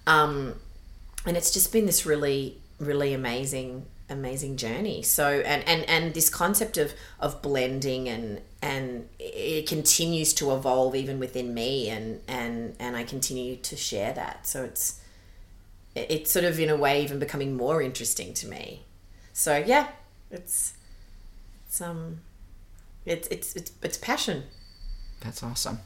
Um, 0.07 0.55
and 1.27 1.37
it's 1.37 1.53
just 1.53 1.71
been 1.71 1.85
this 1.85 2.07
really, 2.07 2.59
really 2.81 3.13
amazing 3.13 3.85
amazing 4.09 4.57
journey. 4.57 5.03
So 5.03 5.41
and 5.41 5.67
and 5.67 5.89
and 5.89 6.15
this 6.15 6.29
concept 6.29 6.77
of 6.77 6.95
of 7.21 7.43
blending 7.43 8.09
and 8.09 8.41
and 8.63 9.09
it 9.19 9.67
continues 9.67 10.33
to 10.35 10.55
evolve 10.55 10.95
even 10.95 11.19
within 11.19 11.55
me 11.55 11.89
and 11.89 12.21
and 12.29 12.77
and 12.79 12.97
I 12.97 13.05
continue 13.05 13.57
to 13.57 13.77
share 13.77 14.13
that. 14.13 14.47
So 14.47 14.65
it's 14.65 15.01
it's 15.95 16.31
sort 16.31 16.45
of 16.45 16.59
in 16.59 16.69
a 16.69 16.77
way 16.77 17.03
even 17.03 17.19
becoming 17.19 17.57
more 17.57 17.81
interesting 17.81 18.35
to 18.35 18.49
me. 18.49 18.85
So 19.33 19.63
yeah 19.65 19.89
it's 20.31 20.75
it's 21.67 21.81
um 21.81 22.21
it's 23.07 23.29
it's 23.29 23.57
it's, 23.57 23.73
it's 23.83 23.97
passion. 23.97 24.45
That's 25.21 25.43
awesome. 25.43 25.81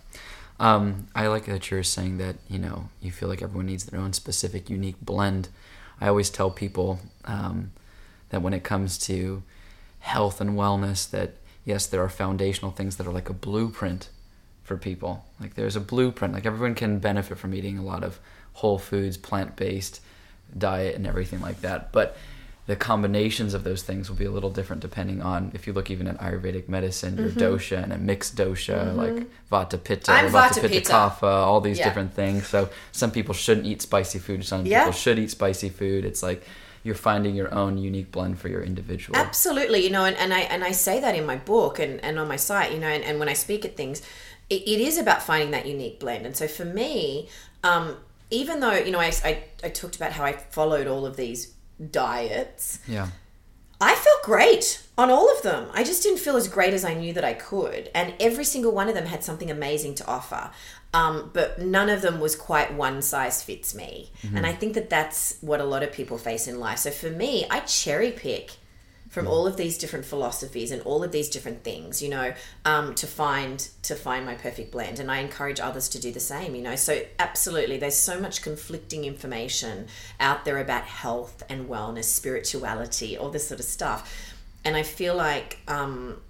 Um, 0.61 1.06
I 1.14 1.29
like 1.29 1.44
that 1.44 1.71
you're 1.71 1.85
saying 1.85 2.19
that 2.19 2.37
you 2.49 2.59
know 2.59 2.88
you 3.00 3.12
feel 3.12 3.29
like 3.29 3.43
everyone 3.43 3.67
needs 3.67 3.85
their 3.85 4.00
own 4.00 4.12
specific 4.12 4.69
unique 4.69 5.00
blend. 5.00 5.49
I 6.00 6.09
always 6.09 6.31
tell 6.31 6.50
people 6.50 7.00
um, 7.25 7.73
that 8.31 8.43
when 8.43 8.53
it 8.53 8.65
comes 8.65 8.99
to 8.99 9.43
health 10.01 10.41
and 10.41 10.51
wellness 10.51 11.09
that 11.11 11.35
yes 11.65 11.87
there 11.87 12.03
are 12.03 12.09
foundational 12.09 12.71
things 12.71 12.97
that 12.97 13.07
are 13.07 13.13
like 13.13 13.29
a 13.29 13.35
blueprint 13.35 14.09
for 14.63 14.77
people 14.77 15.25
like 15.41 15.55
there's 15.55 15.77
a 15.77 15.81
blueprint 15.81 16.35
like 16.35 16.47
everyone 16.47 16.75
can 16.75 16.99
benefit 16.99 17.39
from 17.39 17.55
eating 17.55 17.79
a 17.79 17.83
lot 17.83 18.05
of 18.05 18.19
whole 18.55 18.79
foods 18.79 19.17
plant-based 19.17 20.01
diet 20.57 20.95
and 20.95 21.07
everything 21.07 21.41
like 21.41 21.61
that 21.61 21.93
but 21.93 22.17
the 22.69 22.77
combinations 22.77 23.55
of 23.55 23.65
those 23.65 23.83
things 23.83 24.11
will 24.11 24.17
be 24.17 24.27
a 24.27 24.31
little 24.31 24.51
different 24.51 24.83
depending 24.83 25.23
on 25.23 25.51
if 25.55 25.67
you 25.67 25.73
look 25.73 25.91
even 25.91 26.07
at 26.07 26.19
Ayurvedic 26.19 26.69
medicine, 26.69 27.17
your 27.17 27.31
mm-hmm. 27.31 27.41
dosha 27.41 27.83
and 27.83 27.95
a 27.95 27.99
mixed 27.99 28.37
dosha, 28.37 28.89
mm-hmm. 28.89 28.97
like 28.99 29.27
Vata 29.51 29.83
Pitta, 29.83 30.13
I'm 30.13 30.31
Vata, 30.31 30.61
Vata 30.61 30.69
Pitta 30.69 30.93
Kapha, 30.93 31.23
all 31.23 31.63
these 31.63 31.79
yeah. 31.79 31.85
different 31.87 32.13
things. 32.13 32.47
So 32.47 32.69
some 32.93 33.11
people 33.11 33.33
shouldn't 33.33 33.67
eat 33.67 33.81
spicy 33.81 34.19
food, 34.19 34.45
some 34.45 34.67
yeah. 34.67 34.81
people 34.81 34.93
should 34.93 35.19
eat 35.19 35.31
spicy 35.31 35.71
food. 35.71 36.05
It's 36.05 36.23
like 36.23 36.47
you're 36.82 36.94
finding 36.94 37.35
your 37.35 37.52
own 37.54 37.78
unique 37.78 38.11
blend 38.11 38.38
for 38.38 38.49
your 38.49 38.62
individual. 38.62 39.18
Absolutely, 39.18 39.85
you 39.85 39.90
know, 39.90 40.04
and, 40.04 40.16
and 40.16 40.32
I 40.32 40.40
and 40.40 40.64
I 40.64 40.73
say 40.73 41.00
that 41.00 41.14
in 41.14 41.26
my 41.26 41.37
book 41.37 41.78
and, 41.78 42.02
and 42.04 42.18
on 42.18 42.28
my 42.28 42.37
site, 42.37 42.73
you 42.73 42.78
know, 42.78 42.88
and, 42.88 43.04
and 43.04 43.18
when 43.18 43.28
I 43.28 43.35
speak 43.35 43.64
at 43.64 43.76
things, 43.76 44.02
it, 44.50 44.62
it 44.62 44.80
is 44.80 44.99
about 44.99 45.23
finding 45.23 45.50
that 45.52 45.66
unique 45.66 46.00
blend. 46.00 46.26
And 46.26 46.37
so 46.37 46.49
for 46.49 46.64
me, 46.64 47.28
um, 47.62 47.97
even 48.30 48.61
though 48.61 48.75
you 48.75 48.90
know 48.90 49.00
I, 49.00 49.12
I 49.25 49.44
I 49.64 49.68
talked 49.68 49.97
about 49.97 50.12
how 50.12 50.25
I 50.25 50.32
followed 50.32 50.87
all 50.87 51.06
of 51.06 51.16
these 51.16 51.54
diets, 51.90 52.80
yeah, 52.87 53.08
I 53.80 53.94
felt 53.94 54.23
great 54.23 54.82
on 54.97 55.11
all 55.11 55.32
of 55.32 55.42
them. 55.42 55.68
I 55.73 55.85
just 55.85 56.02
didn't 56.02 56.18
feel 56.18 56.37
as 56.37 56.49
great 56.49 56.75
as 56.75 56.85
I 56.85 56.94
knew 56.94 57.12
that 57.12 57.25
I 57.25 57.35
could. 57.35 57.90
And 57.94 58.14
every 58.18 58.44
single 58.44 58.73
one 58.73 58.88
of 58.88 58.94
them 58.94 59.06
had 59.06 59.23
something 59.23 59.50
amazing 59.50 59.94
to 59.97 60.06
offer. 60.06 60.50
Um, 60.95 61.30
but 61.35 61.61
none 61.61 61.90
of 61.90 62.00
them 62.00 62.18
was 62.18 62.35
quite 62.35 62.73
one 62.73 63.02
size 63.02 63.42
fits 63.42 63.75
me. 63.75 64.11
Mm-hmm. 64.23 64.37
And 64.38 64.47
I 64.47 64.52
think 64.52 64.73
that 64.75 64.88
that's 64.88 65.37
what 65.42 65.61
a 65.61 65.64
lot 65.64 65.83
of 65.83 65.92
people 65.92 66.16
face 66.16 66.49
in 66.49 66.59
life. 66.59 66.78
So 66.78 66.90
for 66.90 67.11
me, 67.11 67.47
I 67.50 67.61
cherry 67.61 68.11
pick 68.11 68.52
from 69.09 69.26
all 69.26 69.47
of 69.47 69.57
these 69.57 69.78
different 69.78 70.04
philosophies 70.04 70.71
and 70.71 70.83
all 70.83 71.02
of 71.02 71.12
these 71.12 71.28
different 71.28 71.64
things 71.64 72.02
you 72.02 72.09
know 72.09 72.33
um, 72.64 72.95
to 72.95 73.07
find 73.07 73.68
to 73.83 73.95
find 73.95 74.25
my 74.25 74.35
perfect 74.35 74.71
blend 74.71 74.99
and 74.99 75.11
i 75.11 75.18
encourage 75.18 75.61
others 75.61 75.88
to 75.88 75.99
do 75.99 76.12
the 76.12 76.21
same 76.21 76.54
you 76.54 76.62
know 76.62 76.76
so 76.76 77.00
absolutely 77.18 77.78
there's 77.78 77.97
so 77.97 78.21
much 78.21 78.42
conflicting 78.42 79.04
information 79.04 79.87
out 80.21 80.45
there 80.45 80.59
about 80.59 80.85
health 80.85 81.42
and 81.49 81.68
wellness 81.68 82.04
spirituality 82.04 83.16
all 83.16 83.30
this 83.30 83.49
sort 83.49 83.61
of 83.61 83.66
stuff 83.66 84.35
and 84.64 84.76
i 84.76 84.83
feel 84.83 85.14
like 85.14 85.59
um, 85.68 86.21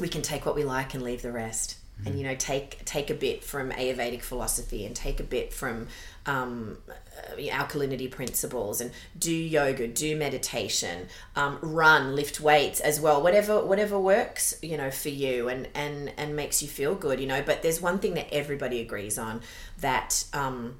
we 0.00 0.08
can 0.08 0.22
take 0.22 0.46
what 0.46 0.54
we 0.54 0.64
like 0.64 0.94
and 0.94 1.02
leave 1.02 1.22
the 1.22 1.32
rest 1.32 1.76
mm-hmm. 1.98 2.08
and 2.08 2.18
you 2.18 2.24
know 2.24 2.34
take 2.34 2.84
take 2.84 3.10
a 3.10 3.14
bit 3.14 3.44
from 3.44 3.70
ayurvedic 3.70 4.22
philosophy 4.22 4.84
and 4.84 4.94
take 4.94 5.20
a 5.20 5.24
bit 5.24 5.52
from 5.52 5.86
um, 6.26 6.78
uh, 6.88 7.36
alkalinity 7.36 8.10
principles 8.10 8.80
and 8.80 8.90
do 9.18 9.32
yoga 9.32 9.86
do 9.86 10.16
meditation 10.16 11.06
um, 11.36 11.58
run 11.60 12.14
lift 12.14 12.40
weights 12.40 12.80
as 12.80 13.00
well 13.00 13.22
whatever 13.22 13.64
whatever 13.64 13.98
works 13.98 14.54
you 14.62 14.76
know 14.76 14.90
for 14.90 15.10
you 15.10 15.48
and 15.48 15.68
and 15.74 16.12
and 16.16 16.34
makes 16.34 16.62
you 16.62 16.68
feel 16.68 16.94
good 16.94 17.20
you 17.20 17.26
know 17.26 17.42
but 17.42 17.62
there's 17.62 17.80
one 17.80 17.98
thing 17.98 18.14
that 18.14 18.32
everybody 18.32 18.80
agrees 18.80 19.18
on 19.18 19.40
that 19.80 20.24
um, 20.32 20.76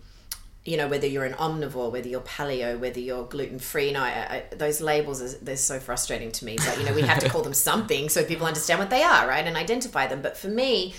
you 0.64 0.76
know 0.76 0.88
whether 0.88 1.06
you're 1.06 1.24
an 1.24 1.34
omnivore 1.34 1.90
whether 1.92 2.08
you're 2.08 2.20
paleo 2.20 2.78
whether 2.78 3.00
you're 3.00 3.24
gluten 3.24 3.58
free 3.58 3.92
know 3.92 4.02
I, 4.02 4.44
I, 4.50 4.54
those 4.54 4.80
labels 4.80 5.20
are 5.20 5.36
they're 5.38 5.56
so 5.56 5.78
frustrating 5.78 6.32
to 6.32 6.44
me 6.44 6.56
but 6.56 6.78
you 6.78 6.86
know 6.86 6.94
we 6.94 7.02
have 7.02 7.18
to 7.18 7.28
call 7.28 7.42
them 7.42 7.54
something 7.54 8.08
so 8.08 8.24
people 8.24 8.46
understand 8.46 8.80
what 8.80 8.90
they 8.90 9.02
are 9.02 9.28
right 9.28 9.44
and 9.44 9.56
identify 9.56 10.06
them 10.06 10.22
but 10.22 10.36
for 10.36 10.48
me 10.48 10.94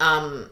um, 0.00 0.50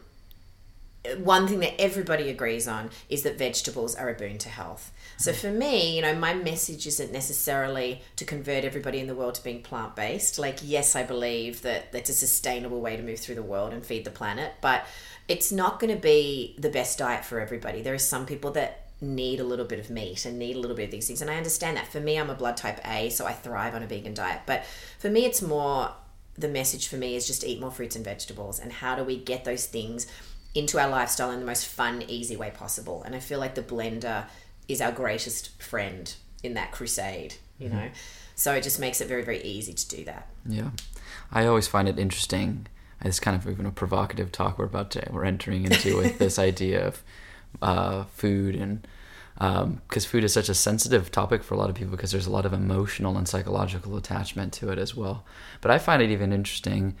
one 1.17 1.47
thing 1.47 1.59
that 1.59 1.81
everybody 1.81 2.29
agrees 2.29 2.67
on 2.67 2.91
is 3.09 3.23
that 3.23 3.37
vegetables 3.37 3.95
are 3.95 4.09
a 4.09 4.13
boon 4.13 4.37
to 4.37 4.49
health. 4.49 4.91
So 5.17 5.33
for 5.33 5.49
me, 5.49 5.95
you 5.95 6.01
know, 6.01 6.13
my 6.13 6.33
message 6.33 6.85
isn't 6.85 7.11
necessarily 7.11 8.01
to 8.17 8.25
convert 8.25 8.63
everybody 8.63 8.99
in 8.99 9.07
the 9.07 9.15
world 9.15 9.35
to 9.35 9.43
being 9.43 9.63
plant 9.63 9.95
based. 9.95 10.37
Like, 10.37 10.59
yes, 10.61 10.95
I 10.95 11.03
believe 11.03 11.63
that 11.63 11.91
that's 11.91 12.09
a 12.09 12.13
sustainable 12.13 12.81
way 12.81 12.97
to 12.97 13.03
move 13.03 13.19
through 13.19 13.35
the 13.35 13.43
world 13.43 13.73
and 13.73 13.83
feed 13.83 14.05
the 14.05 14.11
planet, 14.11 14.53
but 14.61 14.85
it's 15.27 15.51
not 15.51 15.79
going 15.79 15.93
to 15.93 16.01
be 16.01 16.55
the 16.57 16.69
best 16.69 16.97
diet 16.97 17.25
for 17.25 17.39
everybody. 17.39 17.81
There 17.81 17.93
are 17.93 17.99
some 17.99 18.25
people 18.25 18.51
that 18.51 18.87
need 19.01 19.39
a 19.39 19.43
little 19.43 19.65
bit 19.65 19.79
of 19.79 19.89
meat 19.89 20.25
and 20.25 20.37
need 20.37 20.55
a 20.55 20.59
little 20.59 20.75
bit 20.75 20.85
of 20.85 20.91
these 20.91 21.07
things. 21.07 21.21
And 21.21 21.31
I 21.31 21.37
understand 21.37 21.77
that. 21.77 21.87
For 21.87 21.99
me, 21.99 22.19
I'm 22.19 22.29
a 22.29 22.35
blood 22.35 22.57
type 22.57 22.79
A, 22.85 23.09
so 23.09 23.25
I 23.25 23.33
thrive 23.33 23.73
on 23.73 23.83
a 23.83 23.87
vegan 23.87 24.13
diet. 24.13 24.41
But 24.45 24.65
for 24.99 25.09
me, 25.09 25.25
it's 25.25 25.41
more 25.41 25.91
the 26.37 26.47
message 26.47 26.87
for 26.87 26.95
me 26.97 27.15
is 27.15 27.27
just 27.27 27.43
eat 27.43 27.59
more 27.59 27.71
fruits 27.71 27.95
and 27.95 28.05
vegetables. 28.05 28.59
And 28.59 28.71
how 28.71 28.95
do 28.95 29.03
we 29.03 29.17
get 29.17 29.43
those 29.43 29.65
things 29.65 30.07
into 30.53 30.79
our 30.79 30.89
lifestyle 30.89 31.31
in 31.31 31.39
the 31.39 31.45
most 31.45 31.65
fun, 31.65 32.03
easy 32.07 32.35
way 32.35 32.51
possible? 32.51 33.03
And 33.03 33.15
I 33.15 33.19
feel 33.19 33.39
like 33.39 33.55
the 33.55 33.63
blender 33.63 34.25
is 34.67 34.81
our 34.81 34.91
greatest 34.91 35.61
friend 35.61 36.13
in 36.43 36.53
that 36.53 36.71
crusade, 36.71 37.35
you 37.57 37.69
mm-hmm. 37.69 37.77
know? 37.77 37.89
So 38.35 38.53
it 38.53 38.63
just 38.63 38.79
makes 38.79 39.01
it 39.01 39.07
very, 39.07 39.23
very 39.23 39.41
easy 39.43 39.73
to 39.73 39.87
do 39.87 40.05
that. 40.05 40.27
Yeah, 40.45 40.71
I 41.31 41.45
always 41.45 41.67
find 41.67 41.87
it 41.87 41.99
interesting. 41.99 42.67
It's 43.03 43.19
kind 43.19 43.35
of 43.35 43.47
even 43.47 43.65
a 43.65 43.71
provocative 43.71 44.31
talk 44.31 44.57
we're 44.59 44.65
about 44.65 44.91
to 44.91 45.07
we're 45.11 45.25
entering 45.25 45.65
into 45.65 45.97
with 45.97 46.17
this 46.25 46.37
idea 46.39 46.85
of 46.87 47.03
uh, 47.61 48.03
food 48.05 48.55
and 48.55 48.87
because 49.35 50.05
um, 50.05 50.09
food 50.11 50.23
is 50.23 50.33
such 50.33 50.49
a 50.49 50.53
sensitive 50.53 51.09
topic 51.11 51.41
for 51.43 51.55
a 51.55 51.57
lot 51.57 51.69
of 51.69 51.75
people 51.75 51.91
because 51.91 52.11
there's 52.11 52.27
a 52.27 52.31
lot 52.31 52.45
of 52.45 52.53
emotional 52.53 53.17
and 53.17 53.27
psychological 53.27 53.97
attachment 53.97 54.53
to 54.53 54.69
it 54.69 54.77
as 54.77 54.95
well. 54.95 55.25
But 55.61 55.71
I 55.71 55.79
find 55.79 56.01
it 56.01 56.11
even 56.11 56.31
interesting, 56.31 56.95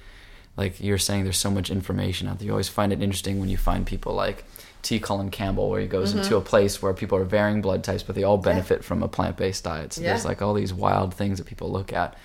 like 0.57 0.81
you're 0.81 0.97
saying, 0.97 1.23
there's 1.23 1.37
so 1.37 1.51
much 1.51 1.69
information 1.69 2.27
out 2.27 2.39
there. 2.39 2.47
You 2.47 2.51
always 2.51 2.69
find 2.69 2.91
it 2.91 3.01
interesting 3.01 3.39
when 3.39 3.49
you 3.49 3.57
find 3.57 3.85
people 3.85 4.13
like 4.15 4.43
T. 4.81 4.99
Colin 4.99 5.29
Campbell, 5.29 5.69
where 5.69 5.81
he 5.81 5.87
goes 5.87 6.11
Mm-hmm. 6.11 6.23
into 6.23 6.35
a 6.35 6.41
place 6.41 6.81
where 6.81 6.93
people 6.93 7.17
are 7.19 7.25
varying 7.25 7.61
blood 7.61 7.83
types, 7.83 8.01
but 8.01 8.15
they 8.15 8.23
all 8.23 8.37
benefit 8.37 8.83
from 8.83 9.03
a 9.03 9.07
plant 9.07 9.37
based 9.37 9.63
diet. 9.63 9.93
So 9.93 10.01
there's 10.01 10.25
like 10.25 10.41
all 10.41 10.55
these 10.55 10.73
wild 10.73 11.13
things 11.13 11.37
that 11.37 11.45
people 11.45 11.71
look 11.71 11.93
at. 11.93 12.15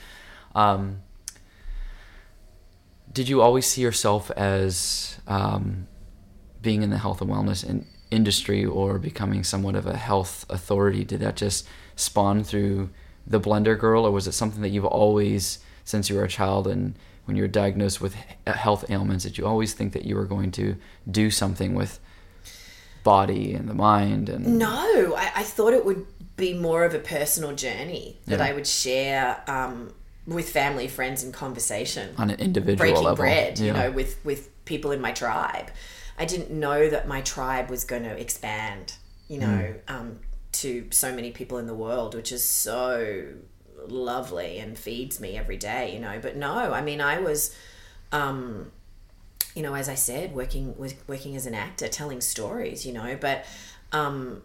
Um, 0.54 1.02
did 3.16 3.30
you 3.30 3.40
always 3.40 3.66
see 3.66 3.80
yourself 3.80 4.30
as 4.32 5.18
um, 5.26 5.88
being 6.60 6.82
in 6.82 6.90
the 6.90 6.98
health 6.98 7.22
and 7.22 7.30
wellness 7.30 7.66
in, 7.66 7.86
industry 8.10 8.62
or 8.62 8.98
becoming 8.98 9.42
somewhat 9.42 9.74
of 9.74 9.86
a 9.86 9.96
health 9.96 10.44
authority? 10.50 11.02
Did 11.02 11.20
that 11.20 11.34
just 11.34 11.66
spawn 11.96 12.44
through 12.44 12.90
the 13.26 13.40
Blender 13.40 13.76
Girl, 13.78 14.04
or 14.06 14.10
was 14.10 14.26
it 14.26 14.32
something 14.32 14.60
that 14.60 14.68
you've 14.68 14.84
always, 14.84 15.60
since 15.82 16.10
you 16.10 16.16
were 16.16 16.24
a 16.24 16.28
child 16.28 16.66
and 16.66 16.94
when 17.24 17.36
you 17.36 17.42
were 17.42 17.48
diagnosed 17.48 18.02
with 18.02 18.14
health 18.46 18.84
ailments, 18.90 19.24
did 19.24 19.38
you 19.38 19.46
always 19.46 19.72
think 19.72 19.94
that 19.94 20.04
you 20.04 20.14
were 20.14 20.26
going 20.26 20.50
to 20.52 20.76
do 21.10 21.30
something 21.30 21.74
with 21.74 21.98
body 23.02 23.54
and 23.54 23.66
the 23.66 23.74
mind 23.74 24.28
and 24.28 24.58
No, 24.58 25.14
I, 25.16 25.32
I 25.36 25.42
thought 25.42 25.72
it 25.72 25.86
would 25.86 26.04
be 26.36 26.52
more 26.52 26.84
of 26.84 26.92
a 26.92 26.98
personal 26.98 27.54
journey 27.54 28.18
that 28.26 28.40
Yeah. 28.40 28.44
I 28.44 28.52
would 28.52 28.66
share 28.66 29.42
um, 29.48 29.94
with 30.26 30.48
family, 30.50 30.88
friends, 30.88 31.22
and 31.22 31.32
conversation. 31.32 32.14
on 32.18 32.30
an 32.30 32.40
individual 32.40 32.76
breaking 32.76 33.02
level? 33.04 33.16
bread, 33.16 33.58
you 33.58 33.72
know, 33.72 33.90
with 33.90 34.24
with 34.24 34.64
people 34.64 34.90
in 34.92 35.00
my 35.00 35.12
tribe. 35.12 35.70
I 36.18 36.24
didn't 36.24 36.50
know 36.50 36.88
that 36.88 37.06
my 37.06 37.20
tribe 37.20 37.68
was 37.70 37.84
going 37.84 38.02
to 38.04 38.18
expand, 38.18 38.94
you 39.28 39.38
know, 39.38 39.74
Hmm. 39.88 39.94
um, 39.94 40.18
to 40.52 40.86
so 40.90 41.14
many 41.14 41.30
people 41.30 41.58
in 41.58 41.66
the 41.66 41.74
world, 41.74 42.14
which 42.14 42.32
is 42.32 42.42
so 42.42 43.26
lovely 43.86 44.58
and 44.58 44.78
feeds 44.78 45.20
me 45.20 45.36
every 45.36 45.58
day, 45.58 45.92
you 45.92 46.00
know. 46.00 46.18
But 46.20 46.36
no, 46.36 46.72
I 46.72 46.80
mean, 46.80 47.00
I 47.02 47.18
was, 47.18 47.54
um, 48.12 48.72
you 49.54 49.62
know, 49.62 49.74
as 49.74 49.88
I 49.88 49.94
said, 49.94 50.34
working 50.34 50.76
with 50.78 50.94
working 51.06 51.36
as 51.36 51.46
an 51.46 51.54
actor, 51.54 51.86
telling 51.88 52.20
stories, 52.20 52.84
you 52.86 52.92
know. 52.94 53.16
But 53.20 53.44
um, 53.92 54.42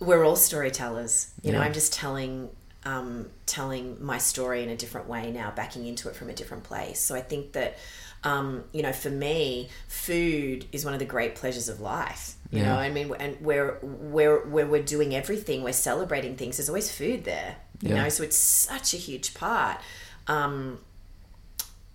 we're 0.00 0.24
all 0.24 0.36
storytellers, 0.36 1.32
you 1.42 1.52
know. 1.52 1.60
I'm 1.60 1.72
just 1.72 1.92
telling 1.92 2.50
um, 2.84 3.28
telling 3.46 4.04
my 4.04 4.18
story 4.18 4.62
in 4.62 4.68
a 4.68 4.76
different 4.76 5.08
way 5.08 5.30
now, 5.30 5.52
backing 5.54 5.86
into 5.86 6.08
it 6.08 6.16
from 6.16 6.30
a 6.30 6.32
different 6.32 6.64
place. 6.64 6.98
So 7.00 7.14
I 7.14 7.20
think 7.20 7.52
that, 7.52 7.78
um, 8.24 8.64
you 8.72 8.82
know, 8.82 8.92
for 8.92 9.10
me, 9.10 9.68
food 9.88 10.66
is 10.72 10.84
one 10.84 10.92
of 10.94 10.98
the 11.00 11.06
great 11.06 11.34
pleasures 11.34 11.68
of 11.68 11.80
life. 11.80 12.34
You 12.50 12.58
Yeah. 12.58 12.70
know, 12.70 12.76
I 12.76 12.90
mean, 12.90 13.14
and 13.18 13.36
where 13.40 13.74
where 13.80 14.40
where 14.40 14.66
we're 14.66 14.82
doing 14.82 15.14
everything, 15.14 15.62
we're 15.62 15.72
celebrating 15.72 16.36
things. 16.36 16.56
There's 16.56 16.68
always 16.68 16.90
food 16.90 17.24
there. 17.24 17.56
You 17.82 17.90
Yeah. 17.90 18.02
know, 18.02 18.08
so 18.08 18.22
it's 18.22 18.36
such 18.36 18.94
a 18.94 18.96
huge 18.98 19.34
part. 19.34 19.78
Um, 20.26 20.78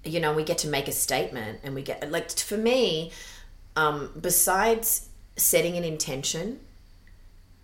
you 0.04 0.20
know, 0.20 0.34
we 0.34 0.44
get 0.44 0.58
to 0.60 0.68
make 0.68 0.88
a 0.88 0.92
statement, 0.92 1.60
and 1.64 1.76
we 1.76 1.82
get 1.82 2.12
like 2.12 2.32
for 2.32 2.58
me, 2.58 3.12
um, 3.76 4.12
besides 4.20 5.10
setting 5.36 5.78
an 5.78 5.84
intention 5.84 6.60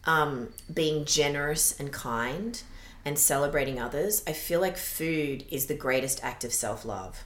um, 0.05 0.49
being 0.73 1.05
generous 1.05 1.79
and 1.79 1.91
kind 1.91 2.61
and 3.05 3.19
celebrating 3.19 3.79
others, 3.79 4.23
I 4.25 4.33
feel 4.33 4.61
like 4.61 4.77
food 4.77 5.45
is 5.49 5.67
the 5.67 5.75
greatest 5.75 6.23
act 6.23 6.43
of 6.43 6.53
self 6.53 6.85
love. 6.85 7.23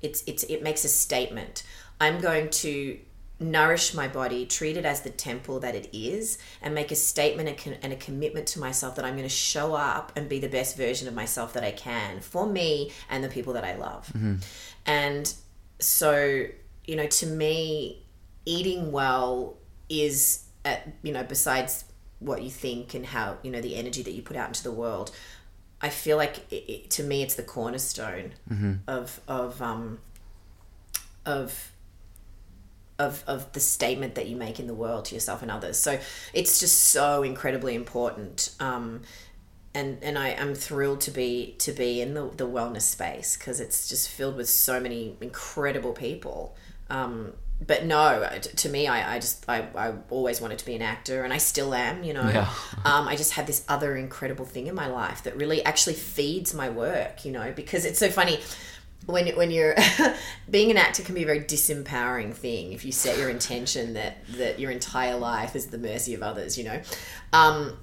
It's 0.00 0.22
it's 0.26 0.44
it 0.44 0.62
makes 0.62 0.84
a 0.84 0.88
statement. 0.88 1.62
I'm 2.00 2.20
going 2.20 2.50
to 2.50 2.98
nourish 3.40 3.94
my 3.94 4.08
body, 4.08 4.46
treat 4.46 4.76
it 4.76 4.84
as 4.84 5.02
the 5.02 5.10
temple 5.10 5.60
that 5.60 5.74
it 5.74 5.88
is, 5.92 6.38
and 6.60 6.74
make 6.74 6.90
a 6.90 6.96
statement 6.96 7.66
and, 7.82 7.92
a 7.92 7.96
commitment 7.96 8.46
to 8.48 8.58
myself 8.58 8.96
that 8.96 9.04
I'm 9.04 9.14
going 9.14 9.28
to 9.28 9.34
show 9.34 9.74
up 9.74 10.12
and 10.16 10.28
be 10.28 10.40
the 10.40 10.48
best 10.48 10.76
version 10.76 11.06
of 11.06 11.14
myself 11.14 11.52
that 11.52 11.62
I 11.62 11.70
can 11.70 12.20
for 12.20 12.46
me 12.46 12.92
and 13.08 13.22
the 13.22 13.28
people 13.28 13.52
that 13.52 13.64
I 13.64 13.76
love. 13.76 14.08
Mm-hmm. 14.08 14.36
And 14.86 15.32
so, 15.78 16.46
you 16.84 16.96
know, 16.96 17.06
to 17.06 17.26
me, 17.26 18.02
eating 18.44 18.90
well 18.90 19.56
is, 19.88 20.44
at, 20.64 20.88
you 21.02 21.12
know, 21.12 21.22
besides 21.22 21.84
what 22.20 22.42
you 22.42 22.50
think 22.50 22.94
and 22.94 23.06
how, 23.06 23.38
you 23.42 23.50
know, 23.50 23.60
the 23.60 23.76
energy 23.76 24.02
that 24.02 24.12
you 24.12 24.22
put 24.22 24.36
out 24.36 24.48
into 24.48 24.62
the 24.62 24.72
world, 24.72 25.10
I 25.80 25.88
feel 25.90 26.16
like 26.16 26.50
it, 26.50 26.64
it, 26.68 26.90
to 26.90 27.02
me, 27.02 27.22
it's 27.22 27.36
the 27.36 27.42
cornerstone 27.42 28.32
of, 28.88 29.20
of, 29.28 29.62
um, 29.62 30.00
of, 31.24 31.72
of, 32.98 33.22
of 33.26 33.52
the 33.52 33.60
statement 33.60 34.16
that 34.16 34.26
you 34.26 34.36
make 34.36 34.58
in 34.58 34.66
the 34.66 34.74
world 34.74 35.04
to 35.06 35.14
yourself 35.14 35.42
and 35.42 35.50
others. 35.50 35.78
So 35.78 36.00
it's 36.34 36.58
just 36.58 36.84
so 36.84 37.22
incredibly 37.22 37.74
important. 37.74 38.54
Um, 38.58 39.02
and 39.74 39.98
and 40.02 40.18
I 40.18 40.30
am 40.30 40.54
thrilled 40.54 41.00
to 41.02 41.10
be 41.10 41.54
to 41.58 41.72
be 41.72 42.00
in 42.00 42.14
the, 42.14 42.30
the 42.36 42.48
wellness 42.48 42.82
space 42.82 43.36
because 43.36 43.60
it's 43.60 43.88
just 43.88 44.08
filled 44.08 44.36
with 44.36 44.48
so 44.48 44.80
many 44.80 45.16
incredible 45.20 45.92
people. 45.92 46.56
Um, 46.90 47.34
but 47.66 47.84
no, 47.84 48.28
to 48.40 48.68
me, 48.68 48.86
I, 48.86 49.16
I 49.16 49.18
just 49.18 49.44
I, 49.48 49.66
I 49.74 49.92
always 50.10 50.40
wanted 50.40 50.58
to 50.60 50.66
be 50.66 50.74
an 50.74 50.82
actor, 50.82 51.24
and 51.24 51.32
I 51.32 51.38
still 51.38 51.74
am. 51.74 52.04
You 52.04 52.14
know, 52.14 52.28
Yeah. 52.28 52.48
um, 52.84 53.08
I 53.08 53.16
just 53.16 53.32
have 53.32 53.46
this 53.46 53.64
other 53.68 53.96
incredible 53.96 54.44
thing 54.44 54.66
in 54.68 54.74
my 54.74 54.86
life 54.86 55.24
that 55.24 55.36
really 55.36 55.64
actually 55.64 55.94
feeds 55.94 56.54
my 56.54 56.68
work. 56.70 57.24
You 57.24 57.32
know, 57.32 57.52
because 57.54 57.84
it's 57.84 57.98
so 57.98 58.10
funny 58.10 58.40
when 59.06 59.28
when 59.36 59.50
you're 59.50 59.74
being 60.50 60.70
an 60.70 60.76
actor 60.76 61.02
can 61.02 61.14
be 61.14 61.22
a 61.22 61.26
very 61.26 61.40
disempowering 61.40 62.32
thing 62.34 62.72
if 62.72 62.84
you 62.84 62.92
set 62.92 63.18
your 63.18 63.28
intention 63.30 63.94
that 63.94 64.18
that 64.36 64.58
your 64.60 64.70
entire 64.70 65.16
life 65.16 65.56
is 65.56 65.66
at 65.66 65.70
the 65.72 65.78
mercy 65.78 66.14
of 66.14 66.22
others. 66.22 66.56
You 66.56 66.64
know. 66.64 66.80
Um, 67.32 67.76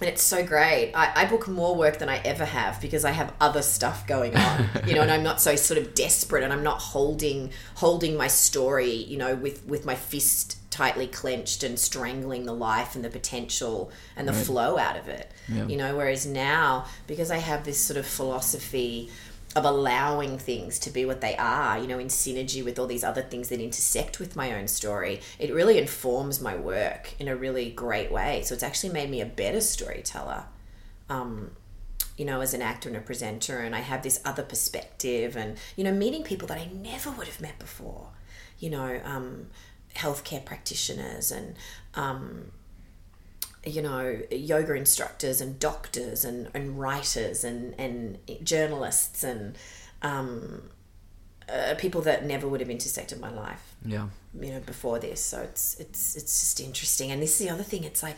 and 0.00 0.08
it's 0.08 0.22
so 0.22 0.44
great. 0.44 0.92
I, 0.94 1.12
I 1.14 1.24
book 1.26 1.46
more 1.46 1.74
work 1.74 1.98
than 1.98 2.08
I 2.08 2.16
ever 2.24 2.44
have 2.44 2.80
because 2.80 3.04
I 3.04 3.10
have 3.10 3.34
other 3.40 3.62
stuff 3.62 4.06
going 4.06 4.36
on, 4.36 4.68
you 4.86 4.94
know, 4.94 5.02
and 5.02 5.10
I'm 5.10 5.22
not 5.22 5.40
so 5.40 5.56
sort 5.56 5.78
of 5.78 5.94
desperate 5.94 6.42
and 6.42 6.52
I'm 6.52 6.62
not 6.62 6.80
holding 6.80 7.50
holding 7.76 8.16
my 8.16 8.26
story, 8.26 8.92
you 8.92 9.18
know, 9.18 9.34
with 9.34 9.64
with 9.66 9.84
my 9.84 9.94
fist 9.94 10.56
tightly 10.70 11.06
clenched 11.06 11.62
and 11.62 11.78
strangling 11.78 12.46
the 12.46 12.54
life 12.54 12.94
and 12.94 13.04
the 13.04 13.10
potential 13.10 13.90
and 14.16 14.26
the 14.26 14.32
flow 14.32 14.78
out 14.78 14.96
of 14.96 15.08
it. 15.08 15.30
Yeah. 15.48 15.66
You 15.66 15.76
know, 15.76 15.96
whereas 15.96 16.26
now 16.26 16.86
because 17.06 17.30
I 17.30 17.38
have 17.38 17.64
this 17.64 17.78
sort 17.78 17.98
of 17.98 18.06
philosophy 18.06 19.10
of 19.56 19.64
allowing 19.64 20.38
things 20.38 20.78
to 20.78 20.90
be 20.90 21.04
what 21.04 21.20
they 21.20 21.36
are, 21.36 21.78
you 21.78 21.88
know, 21.88 21.98
in 21.98 22.06
synergy 22.06 22.64
with 22.64 22.78
all 22.78 22.86
these 22.86 23.02
other 23.02 23.22
things 23.22 23.48
that 23.48 23.60
intersect 23.60 24.20
with 24.20 24.36
my 24.36 24.54
own 24.54 24.68
story, 24.68 25.20
it 25.40 25.52
really 25.52 25.76
informs 25.76 26.40
my 26.40 26.54
work 26.54 27.14
in 27.18 27.26
a 27.26 27.34
really 27.34 27.70
great 27.70 28.12
way. 28.12 28.42
So 28.42 28.54
it's 28.54 28.62
actually 28.62 28.92
made 28.92 29.10
me 29.10 29.20
a 29.20 29.26
better 29.26 29.60
storyteller, 29.60 30.44
um, 31.08 31.50
you 32.16 32.24
know, 32.24 32.40
as 32.40 32.54
an 32.54 32.62
actor 32.62 32.88
and 32.88 32.96
a 32.96 33.00
presenter. 33.00 33.58
And 33.58 33.74
I 33.74 33.80
have 33.80 34.04
this 34.04 34.20
other 34.24 34.44
perspective 34.44 35.36
and, 35.36 35.58
you 35.74 35.82
know, 35.82 35.92
meeting 35.92 36.22
people 36.22 36.46
that 36.48 36.58
I 36.58 36.68
never 36.72 37.10
would 37.10 37.26
have 37.26 37.40
met 37.40 37.58
before, 37.58 38.06
you 38.60 38.70
know, 38.70 39.00
um, 39.04 39.48
healthcare 39.96 40.44
practitioners 40.44 41.32
and, 41.32 41.56
um, 41.94 42.52
you 43.64 43.82
know, 43.82 44.20
yoga 44.30 44.74
instructors 44.74 45.40
and 45.40 45.58
doctors 45.58 46.24
and, 46.24 46.48
and 46.54 46.78
writers 46.78 47.44
and, 47.44 47.74
and 47.78 48.18
journalists 48.42 49.22
and 49.22 49.56
um, 50.02 50.62
uh, 51.48 51.74
people 51.76 52.00
that 52.02 52.24
never 52.24 52.48
would 52.48 52.60
have 52.60 52.70
intersected 52.70 53.20
my 53.20 53.30
life, 53.30 53.74
yeah 53.84 54.06
you 54.38 54.52
know, 54.52 54.60
before 54.60 54.98
this. 54.98 55.20
So 55.20 55.40
it's 55.40 55.78
it's 55.80 56.16
it's 56.16 56.40
just 56.40 56.60
interesting. 56.60 57.10
And 57.10 57.22
this 57.22 57.40
is 57.40 57.46
the 57.46 57.52
other 57.52 57.62
thing. 57.62 57.84
It's 57.84 58.02
like 58.02 58.16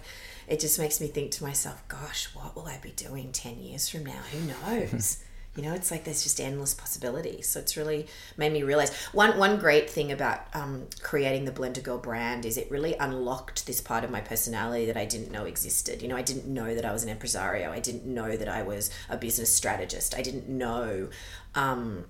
it 0.48 0.60
just 0.60 0.78
makes 0.78 1.00
me 1.00 1.06
think 1.06 1.30
to 1.32 1.44
myself, 1.44 1.86
gosh, 1.88 2.28
what 2.34 2.54
will 2.54 2.66
I 2.66 2.78
be 2.78 2.90
doing 2.90 3.32
ten 3.32 3.58
years 3.58 3.88
from 3.88 4.04
now? 4.04 4.20
Who 4.32 4.40
knows? 4.40 5.22
you 5.54 5.62
know 5.62 5.74
it's 5.74 5.90
like 5.90 6.04
there's 6.04 6.22
just 6.22 6.40
endless 6.40 6.72
possibilities. 6.72 7.48
So 7.48 7.60
it's 7.60 7.76
really 7.76 8.06
made 8.36 8.52
me 8.52 8.62
realize 8.62 8.94
one 9.12 9.38
one 9.38 9.58
great 9.58 9.90
thing 9.90 10.10
about 10.10 10.40
um, 10.54 10.86
creating 11.02 11.44
the 11.44 11.52
blender 11.52 11.82
girl 11.82 11.98
brand 11.98 12.46
is 12.46 12.56
it 12.56 12.70
really 12.70 12.94
unlocked 12.94 13.66
this 13.66 13.80
part 13.80 14.02
of 14.02 14.10
my 14.10 14.20
personality 14.20 14.86
that 14.86 14.96
i 14.96 15.04
didn't 15.04 15.30
know 15.30 15.44
existed. 15.44 16.00
You 16.00 16.08
know 16.08 16.16
i 16.16 16.22
didn't 16.22 16.46
know 16.46 16.74
that 16.74 16.84
i 16.84 16.92
was 16.92 17.02
an 17.02 17.10
impresario. 17.10 17.70
I 17.70 17.80
didn't 17.80 18.06
know 18.06 18.36
that 18.36 18.48
i 18.48 18.62
was 18.62 18.90
a 19.10 19.16
business 19.16 19.52
strategist. 19.54 20.14
I 20.14 20.22
didn't 20.22 20.48
know 20.48 21.08
um, 21.54 22.06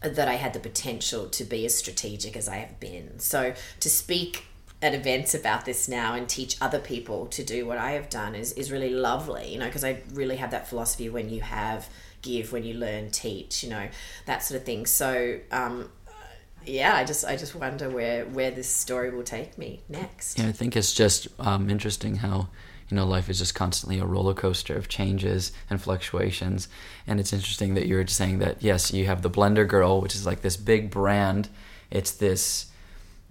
that 0.00 0.26
i 0.26 0.34
had 0.34 0.54
the 0.54 0.60
potential 0.60 1.28
to 1.28 1.44
be 1.44 1.66
as 1.66 1.76
strategic 1.76 2.36
as 2.36 2.48
i 2.48 2.56
have 2.56 2.80
been. 2.80 3.18
So 3.18 3.52
to 3.80 3.90
speak 3.90 4.46
at 4.80 4.94
events 4.94 5.32
about 5.32 5.64
this 5.64 5.88
now 5.88 6.14
and 6.14 6.28
teach 6.28 6.56
other 6.60 6.80
people 6.80 7.26
to 7.26 7.44
do 7.44 7.64
what 7.64 7.78
I 7.78 7.92
have 7.92 8.10
done 8.10 8.34
is, 8.34 8.52
is 8.54 8.72
really 8.72 8.90
lovely, 8.90 9.52
you 9.52 9.58
know, 9.60 9.66
because 9.66 9.84
I 9.84 10.02
really 10.12 10.36
have 10.36 10.50
that 10.50 10.66
philosophy 10.66 11.08
when 11.08 11.30
you 11.30 11.40
have 11.40 11.88
give, 12.22 12.52
when 12.52 12.64
you 12.64 12.74
learn, 12.74 13.10
teach, 13.10 13.62
you 13.62 13.70
know, 13.70 13.88
that 14.26 14.42
sort 14.42 14.60
of 14.60 14.64
thing. 14.64 14.86
So, 14.86 15.38
um, 15.50 15.90
yeah, 16.64 16.94
I 16.94 17.04
just 17.04 17.24
I 17.24 17.36
just 17.36 17.54
wonder 17.54 17.90
where 17.90 18.24
where 18.26 18.50
this 18.50 18.68
story 18.68 19.10
will 19.10 19.24
take 19.24 19.58
me 19.58 19.80
next. 19.88 20.38
Yeah, 20.38 20.48
I 20.48 20.52
think 20.52 20.76
it's 20.76 20.92
just 20.92 21.28
um, 21.38 21.68
interesting 21.68 22.16
how 22.16 22.48
you 22.88 22.96
know 22.96 23.06
life 23.06 23.28
is 23.28 23.38
just 23.38 23.54
constantly 23.54 23.98
a 23.98 24.06
roller 24.06 24.34
coaster 24.34 24.76
of 24.76 24.88
changes 24.88 25.52
and 25.68 25.80
fluctuations, 25.80 26.68
and 27.06 27.18
it's 27.18 27.32
interesting 27.32 27.74
that 27.74 27.86
you're 27.86 28.06
saying 28.06 28.38
that 28.38 28.62
yes, 28.62 28.92
you 28.92 29.06
have 29.06 29.22
the 29.22 29.30
Blender 29.30 29.66
Girl, 29.66 30.00
which 30.00 30.14
is 30.14 30.24
like 30.24 30.42
this 30.42 30.56
big 30.56 30.90
brand. 30.90 31.48
It's 31.90 32.12
this 32.12 32.66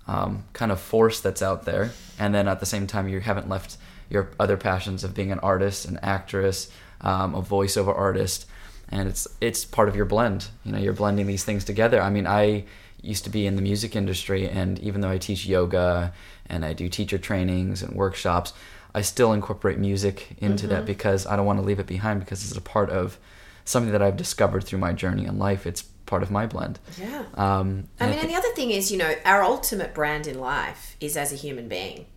um, 0.08 0.44
kind 0.54 0.72
of 0.72 0.80
force 0.80 1.22
that's 1.22 1.42
out 1.42 1.64
there, 1.64 1.92
and 2.20 2.36
then 2.36 2.48
at 2.48 2.60
the 2.60 2.66
same 2.66 2.86
time 2.88 3.08
you 3.08 3.22
haven't 3.22 3.50
left 3.50 3.78
your 4.10 4.30
other 4.40 4.58
passions 4.58 5.06
of 5.06 5.14
being 5.14 5.32
an 5.32 5.40
artist, 5.40 5.86
an 5.86 5.98
actress, 6.04 6.70
um, 7.00 7.34
a 7.34 7.42
voiceover 7.42 7.98
artist, 7.98 8.46
and 8.92 9.08
it's 9.08 9.28
it's 9.40 9.66
part 9.66 9.90
of 9.90 9.96
your 9.96 10.06
blend. 10.06 10.48
You 10.64 10.74
know, 10.74 10.78
you're 10.78 10.94
blending 10.94 11.28
these 11.28 11.44
things 11.44 11.64
together. 11.64 12.02
I 12.02 12.10
mean, 12.10 12.28
I 12.28 12.66
used 13.02 13.24
to 13.24 13.30
be 13.30 13.48
in 13.48 13.56
the 13.56 13.62
music 13.62 13.96
industry, 13.96 14.48
and 14.48 14.78
even 14.80 15.02
though 15.02 15.10
I 15.10 15.18
teach 15.18 15.46
yoga 15.46 16.14
and 16.46 16.66
I 16.66 16.74
do 16.74 16.90
teacher 16.90 17.18
trainings 17.18 17.82
and 17.82 17.96
workshops, 17.96 18.54
I 18.94 19.02
still 19.02 19.34
incorporate 19.34 19.80
music 19.80 20.36
into 20.38 20.66
mm-hmm. 20.66 20.76
that 20.76 20.86
because 20.86 21.26
I 21.26 21.36
don't 21.36 21.46
want 21.46 21.60
to 21.60 21.66
leave 21.66 21.80
it 21.80 21.88
behind 21.88 22.20
because 22.20 22.44
it's 22.44 22.58
a 22.58 22.62
part 22.62 22.90
of 22.90 23.18
something 23.64 23.92
that 23.92 24.02
I've 24.02 24.18
discovered 24.18 24.64
through 24.66 24.80
my 24.80 24.92
journey 24.94 25.26
in 25.26 25.40
life. 25.40 25.66
It's 25.66 25.84
part 26.06 26.22
of 26.22 26.30
my 26.30 26.46
blend. 26.46 26.78
Yeah. 27.00 27.24
Um, 27.36 27.88
I 28.00 28.08
mean, 28.08 28.10
I 28.10 28.12
th- 28.12 28.24
and 28.24 28.30
the 28.32 28.36
other 28.36 28.54
thing 28.54 28.72
is, 28.72 28.92
you 28.92 28.98
know, 28.98 29.16
our 29.24 29.44
ultimate 29.44 29.94
brand 29.94 30.28
in 30.28 30.40
life 30.40 30.98
is 31.00 31.16
as 31.16 31.32
a 31.32 31.38
human 31.38 31.70
being. 31.70 32.08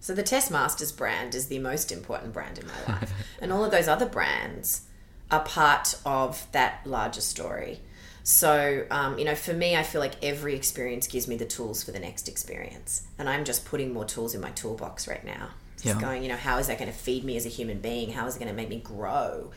So 0.00 0.14
the 0.14 0.22
Tess 0.22 0.50
Masters 0.50 0.92
brand 0.92 1.34
is 1.34 1.48
the 1.48 1.58
most 1.58 1.92
important 1.92 2.32
brand 2.32 2.58
in 2.58 2.66
my 2.66 2.94
life, 2.94 3.12
and 3.42 3.52
all 3.52 3.64
of 3.64 3.70
those 3.70 3.88
other 3.88 4.06
brands 4.06 4.82
are 5.30 5.40
part 5.40 5.98
of 6.04 6.46
that 6.52 6.86
larger 6.86 7.20
story. 7.20 7.80
So, 8.22 8.84
um, 8.90 9.18
you 9.18 9.24
know, 9.24 9.36
for 9.36 9.52
me, 9.52 9.76
I 9.76 9.84
feel 9.84 10.00
like 10.00 10.14
every 10.24 10.56
experience 10.56 11.06
gives 11.06 11.28
me 11.28 11.36
the 11.36 11.44
tools 11.44 11.84
for 11.84 11.92
the 11.92 12.00
next 12.00 12.28
experience. 12.28 13.06
And 13.18 13.28
I'm 13.28 13.44
just 13.44 13.64
putting 13.64 13.92
more 13.92 14.04
tools 14.04 14.34
in 14.34 14.40
my 14.40 14.50
toolbox 14.50 15.06
right 15.06 15.24
now. 15.24 15.50
Just 15.76 15.86
yeah. 15.86 16.00
going, 16.00 16.22
you 16.22 16.28
know, 16.28 16.36
how 16.36 16.58
is 16.58 16.66
that 16.66 16.78
going 16.78 16.90
to 16.90 16.96
feed 16.96 17.22
me 17.22 17.36
as 17.36 17.46
a 17.46 17.48
human 17.48 17.78
being? 17.78 18.10
How 18.10 18.26
is 18.26 18.34
it 18.34 18.38
going 18.40 18.48
to 18.48 18.54
make 18.54 18.68
me 18.68 18.80
grow 18.80 19.52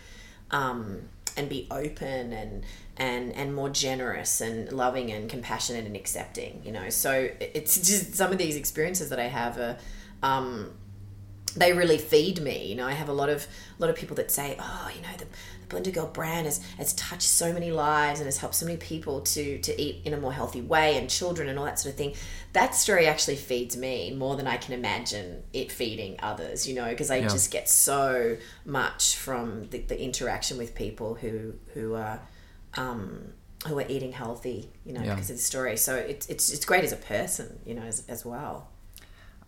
um, 0.52 1.02
and 1.36 1.50
be 1.50 1.68
open 1.72 2.32
and, 2.34 2.64
and, 2.98 3.34
and 3.34 3.56
more 3.56 3.70
generous 3.70 4.40
and 4.40 4.72
loving 4.72 5.12
and 5.12 5.30
compassionate 5.30 5.86
and 5.86 5.96
accepting, 5.96 6.62
you 6.64 6.72
know? 6.72 6.92
So 6.92 7.30
it's 7.40 7.76
just 7.76 8.14
some 8.14 8.32
of 8.32 8.38
these 8.38 8.56
experiences 8.56 9.10
that 9.10 9.20
I 9.20 9.30
have 9.30 9.58
are, 9.58 9.78
um, 10.22 10.74
they 11.56 11.74
really 11.74 11.98
feed 11.98 12.41
me. 12.41 12.65
You 12.68 12.75
know, 12.75 12.86
I 12.86 12.94
have 12.94 13.10
a 13.10 13.13
lot 13.13 13.29
of 13.29 13.48
a 13.77 13.82
lot 13.82 13.89
of 13.89 13.96
people 13.96 14.15
that 14.18 14.32
say, 14.32 14.56
"Oh, 14.60 14.91
you 14.96 15.01
know, 15.01 15.10
the, 15.18 15.25
the 15.25 15.75
Blender 15.75 15.94
Girl 15.94 16.08
brand 16.08 16.46
has 16.46 16.63
has 16.77 16.94
touched 16.94 17.27
so 17.27 17.53
many 17.53 17.72
lives 17.72 18.20
and 18.20 18.27
has 18.27 18.38
helped 18.38 18.56
so 18.56 18.65
many 18.65 18.77
people 18.77 19.22
to 19.22 19.60
to 19.60 19.82
eat 19.82 20.01
in 20.06 20.13
a 20.13 20.18
more 20.18 20.34
healthy 20.34 20.62
way 20.62 20.98
and 20.98 21.10
children 21.10 21.50
and 21.50 21.58
all 21.58 21.65
that 21.65 21.79
sort 21.79 21.94
of 21.94 21.98
thing." 21.98 22.15
That 22.53 22.74
story 22.75 23.06
actually 23.08 23.36
feeds 23.36 23.77
me 23.77 24.12
more 24.12 24.36
than 24.36 24.48
I 24.48 24.58
can 24.58 24.74
imagine 24.74 25.44
it 25.53 25.72
feeding 25.72 26.18
others. 26.20 26.68
You 26.68 26.75
know, 26.75 26.89
because 26.89 27.12
I 27.12 27.18
yeah. 27.18 27.27
just 27.27 27.51
get 27.51 27.70
so 27.70 28.38
much 28.65 29.15
from 29.15 29.69
the, 29.69 29.80
the 29.80 30.02
interaction 30.02 30.58
with 30.58 30.76
people 30.76 31.15
who 31.15 31.54
who 31.74 31.95
are. 31.95 32.21
Um, 32.76 33.34
who 33.67 33.78
are 33.78 33.86
eating 33.89 34.13
healthy, 34.13 34.71
you 34.86 34.93
know, 34.93 35.02
yeah. 35.02 35.15
because 35.15 35.30
of 35.30 35.36
the 35.36 35.41
story. 35.41 35.76
So 35.76 35.95
it's 35.95 36.28
it's 36.28 36.50
it's 36.50 36.63
great 36.63 36.86
as 36.86 36.93
a 36.93 36.97
person, 36.97 37.60
you 37.65 37.76
know, 37.76 37.82
as, 37.82 38.06
as 38.08 38.26
well. 38.26 38.69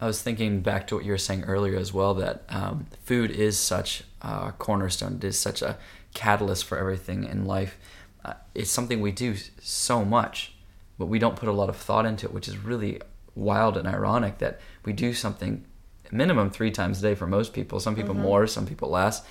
I 0.02 0.08
was 0.08 0.22
thinking 0.22 0.62
back 0.62 0.88
to 0.88 0.96
what 0.96 1.06
you 1.06 1.12
were 1.12 1.18
saying 1.20 1.44
earlier 1.44 1.78
as 1.78 1.94
well 1.94 2.16
that 2.16 2.44
um, 2.50 2.88
food 3.04 3.30
is 3.30 3.58
such 3.58 4.04
a 4.22 4.52
cornerstone. 4.58 5.18
It 5.18 5.24
is 5.24 5.38
such 5.38 5.62
a 5.62 5.78
catalyst 6.16 6.66
for 6.66 6.78
everything 6.80 7.24
in 7.24 7.46
life. 7.46 7.78
Uh, 8.26 8.34
it's 8.56 8.72
something 8.72 9.00
we 9.00 9.12
do 9.12 9.36
so 9.62 10.04
much, 10.04 10.54
but 10.98 11.06
we 11.06 11.20
don't 11.20 11.36
put 11.36 11.48
a 11.48 11.54
lot 11.54 11.70
of 11.70 11.78
thought 11.78 12.08
into 12.08 12.26
it, 12.26 12.34
which 12.34 12.48
is 12.48 12.58
really 12.58 13.00
wild 13.36 13.78
and 13.78 13.88
ironic 13.88 14.40
that 14.40 14.60
we 14.84 14.92
do 14.92 15.14
something 15.14 15.66
minimum 16.12 16.50
three 16.50 16.72
times 16.72 17.00
a 17.00 17.02
day 17.04 17.16
for 17.16 17.28
most 17.28 17.54
people. 17.54 17.80
Some 17.80 17.96
people 17.96 18.16
mm-hmm. 18.16 18.24
more, 18.24 18.48
some 18.48 18.66
people 18.66 18.90
less 18.90 19.22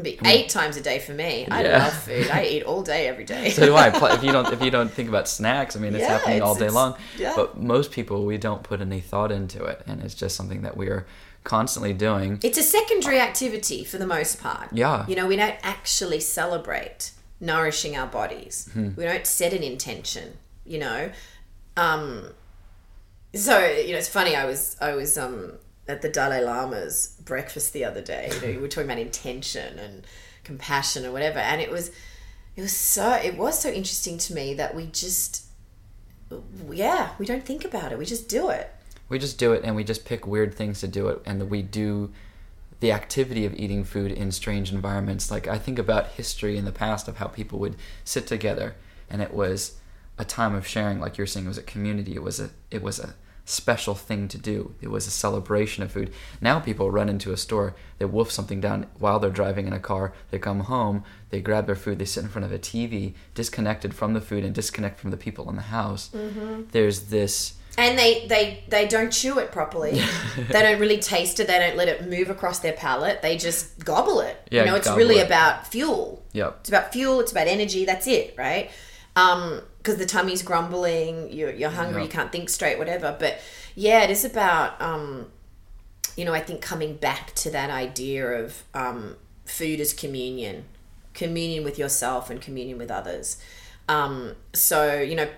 be 0.00 0.18
eight 0.24 0.48
times 0.48 0.76
a 0.76 0.80
day 0.80 0.98
for 0.98 1.12
me. 1.12 1.46
I 1.50 1.62
yeah. 1.62 1.78
love 1.78 1.92
food. 1.94 2.30
I 2.30 2.44
eat 2.44 2.62
all 2.62 2.82
day, 2.82 3.08
every 3.08 3.24
day. 3.24 3.50
so 3.50 3.66
do 3.66 3.74
I. 3.74 3.88
If 4.14 4.22
you 4.22 4.32
don't, 4.32 4.52
if 4.52 4.62
you 4.62 4.70
don't 4.70 4.90
think 4.92 5.08
about 5.08 5.28
snacks, 5.28 5.76
I 5.76 5.80
mean, 5.80 5.94
it's 5.94 6.02
yeah, 6.02 6.18
happening 6.18 6.38
it's, 6.38 6.46
all 6.46 6.54
day 6.54 6.70
long. 6.70 6.96
Yeah. 7.18 7.32
But 7.34 7.60
most 7.60 7.90
people, 7.90 8.24
we 8.24 8.38
don't 8.38 8.62
put 8.62 8.80
any 8.80 9.00
thought 9.00 9.32
into 9.32 9.64
it, 9.64 9.82
and 9.86 10.00
it's 10.02 10.14
just 10.14 10.36
something 10.36 10.62
that 10.62 10.76
we 10.76 10.88
are 10.88 11.06
constantly 11.44 11.92
doing. 11.92 12.38
It's 12.42 12.58
a 12.58 12.62
secondary 12.62 13.20
activity 13.20 13.84
for 13.84 13.98
the 13.98 14.06
most 14.06 14.40
part. 14.40 14.68
Yeah. 14.72 15.06
You 15.06 15.16
know, 15.16 15.26
we 15.26 15.36
don't 15.36 15.56
actually 15.62 16.20
celebrate 16.20 17.12
nourishing 17.40 17.96
our 17.96 18.06
bodies. 18.06 18.68
Hmm. 18.72 18.90
We 18.96 19.04
don't 19.04 19.26
set 19.26 19.52
an 19.52 19.62
intention. 19.62 20.36
You 20.64 20.78
know, 20.78 21.10
um, 21.76 22.26
so 23.34 23.58
you 23.58 23.92
know, 23.92 23.98
it's 23.98 24.08
funny. 24.08 24.36
I 24.36 24.44
was, 24.44 24.76
I 24.80 24.94
was, 24.94 25.18
um, 25.18 25.54
at 25.90 26.02
the 26.02 26.08
Dalai 26.08 26.40
Lama's 26.40 27.16
breakfast 27.24 27.72
the 27.72 27.84
other 27.84 28.00
day. 28.00 28.30
You 28.32 28.40
know, 28.40 28.46
we 28.54 28.56
were 28.58 28.68
talking 28.68 28.90
about 28.90 28.98
intention 28.98 29.78
and 29.78 30.06
compassion 30.44 31.04
or 31.04 31.12
whatever, 31.12 31.38
and 31.38 31.60
it 31.60 31.70
was 31.70 31.90
it 32.56 32.62
was 32.62 32.76
so 32.76 33.12
it 33.12 33.36
was 33.36 33.58
so 33.58 33.70
interesting 33.70 34.18
to 34.18 34.34
me 34.34 34.54
that 34.54 34.74
we 34.74 34.86
just 34.86 35.46
yeah 36.70 37.10
we 37.18 37.26
don't 37.26 37.44
think 37.44 37.64
about 37.64 37.90
it 37.90 37.98
we 37.98 38.04
just 38.04 38.28
do 38.28 38.50
it 38.50 38.72
we 39.08 39.18
just 39.18 39.38
do 39.38 39.52
it 39.52 39.62
and 39.64 39.74
we 39.74 39.82
just 39.82 40.04
pick 40.04 40.26
weird 40.26 40.54
things 40.54 40.80
to 40.80 40.86
do 40.86 41.08
it 41.08 41.20
and 41.24 41.50
we 41.50 41.62
do 41.62 42.12
the 42.78 42.92
activity 42.92 43.44
of 43.44 43.54
eating 43.54 43.82
food 43.82 44.12
in 44.12 44.30
strange 44.30 44.72
environments 44.72 45.30
like 45.30 45.48
i 45.48 45.58
think 45.58 45.78
about 45.78 46.08
history 46.08 46.56
in 46.56 46.64
the 46.64 46.72
past 46.72 47.08
of 47.08 47.16
how 47.16 47.26
people 47.26 47.58
would 47.58 47.76
sit 48.04 48.26
together 48.26 48.74
and 49.08 49.20
it 49.22 49.34
was 49.34 49.76
a 50.18 50.24
time 50.24 50.54
of 50.54 50.66
sharing 50.66 51.00
like 51.00 51.18
you're 51.18 51.26
saying 51.26 51.46
it 51.46 51.48
was 51.48 51.58
a 51.58 51.62
community 51.62 52.14
it 52.14 52.22
was 52.22 52.38
a 52.38 52.50
it 52.70 52.82
was 52.82 53.00
a 53.00 53.14
special 53.44 53.94
thing 53.94 54.28
to 54.28 54.38
do. 54.38 54.74
It 54.80 54.88
was 54.88 55.06
a 55.06 55.10
celebration 55.10 55.82
of 55.82 55.92
food. 55.92 56.12
Now 56.40 56.60
people 56.60 56.90
run 56.90 57.08
into 57.08 57.32
a 57.32 57.36
store, 57.36 57.74
they 57.98 58.04
wolf 58.04 58.30
something 58.30 58.60
down 58.60 58.86
while 58.98 59.18
they're 59.18 59.30
driving 59.30 59.66
in 59.66 59.72
a 59.72 59.80
car, 59.80 60.12
they 60.30 60.38
come 60.38 60.60
home, 60.60 61.04
they 61.30 61.40
grab 61.40 61.66
their 61.66 61.74
food, 61.76 61.98
they 61.98 62.04
sit 62.04 62.24
in 62.24 62.30
front 62.30 62.44
of 62.44 62.52
a 62.52 62.58
TV, 62.58 63.14
disconnected 63.34 63.94
from 63.94 64.14
the 64.14 64.20
food 64.20 64.44
and 64.44 64.54
disconnect 64.54 64.98
from 64.98 65.10
the 65.10 65.16
people 65.16 65.48
in 65.48 65.56
the 65.56 65.62
house. 65.62 66.10
Mm-hmm. 66.14 66.62
There's 66.72 67.02
this 67.02 67.54
and 67.78 67.98
they 67.98 68.26
they 68.26 68.64
they 68.68 68.86
don't 68.86 69.12
chew 69.12 69.38
it 69.38 69.52
properly. 69.52 69.92
they 70.36 70.62
don't 70.62 70.80
really 70.80 70.98
taste 70.98 71.40
it. 71.40 71.46
They 71.46 71.58
don't 71.58 71.76
let 71.76 71.88
it 71.88 72.08
move 72.08 72.30
across 72.30 72.58
their 72.58 72.72
palate. 72.72 73.22
They 73.22 73.36
just 73.36 73.84
gobble 73.84 74.20
it. 74.20 74.36
Yeah, 74.50 74.62
you 74.62 74.66
know, 74.66 74.76
it's 74.76 74.90
really 74.90 75.18
it. 75.18 75.26
about 75.26 75.66
fuel. 75.66 76.24
Yep. 76.32 76.58
It's 76.60 76.68
about 76.68 76.92
fuel. 76.92 77.20
It's 77.20 77.32
about 77.32 77.46
energy. 77.46 77.84
That's 77.84 78.06
it, 78.06 78.34
right? 78.36 78.70
Um, 79.16 79.62
because 79.80 79.96
the 79.96 80.04
tummy's 80.04 80.42
grumbling, 80.42 81.32
you're, 81.32 81.52
you're 81.52 81.70
hungry, 81.70 82.02
you 82.02 82.08
can't 82.08 82.30
think 82.30 82.50
straight, 82.50 82.78
whatever. 82.78 83.16
But 83.18 83.40
yeah, 83.74 84.02
it 84.02 84.10
is 84.10 84.26
about, 84.26 84.80
um, 84.80 85.28
you 86.18 86.26
know, 86.26 86.34
I 86.34 86.40
think 86.40 86.60
coming 86.60 86.96
back 86.96 87.34
to 87.36 87.50
that 87.50 87.70
idea 87.70 88.26
of 88.26 88.62
um, 88.74 89.16
food 89.46 89.80
as 89.80 89.94
communion, 89.94 90.64
communion 91.14 91.64
with 91.64 91.78
yourself 91.78 92.28
and 92.28 92.42
communion 92.42 92.76
with 92.76 92.90
others. 92.90 93.42
Um, 93.88 94.34
so, 94.52 95.00
you 95.00 95.16
know, 95.16 95.28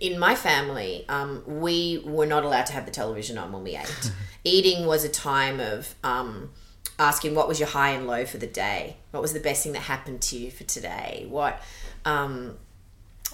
in 0.00 0.18
my 0.18 0.34
family, 0.34 1.04
um, 1.10 1.42
we 1.46 2.02
were 2.06 2.26
not 2.26 2.42
allowed 2.42 2.64
to 2.66 2.72
have 2.72 2.86
the 2.86 2.90
television 2.90 3.36
on 3.36 3.52
when 3.52 3.64
we 3.64 3.76
ate. 3.76 4.12
Eating 4.44 4.86
was 4.86 5.04
a 5.04 5.10
time 5.10 5.60
of 5.60 5.94
um, 6.02 6.52
asking 6.98 7.34
what 7.34 7.48
was 7.48 7.60
your 7.60 7.68
high 7.68 7.90
and 7.90 8.06
low 8.06 8.24
for 8.24 8.38
the 8.38 8.46
day, 8.46 8.96
what 9.10 9.20
was 9.20 9.34
the 9.34 9.40
best 9.40 9.62
thing 9.62 9.72
that 9.72 9.82
happened 9.82 10.22
to 10.22 10.38
you 10.38 10.50
for 10.50 10.64
today, 10.64 11.26
what 11.28 11.62
um, 12.06 12.56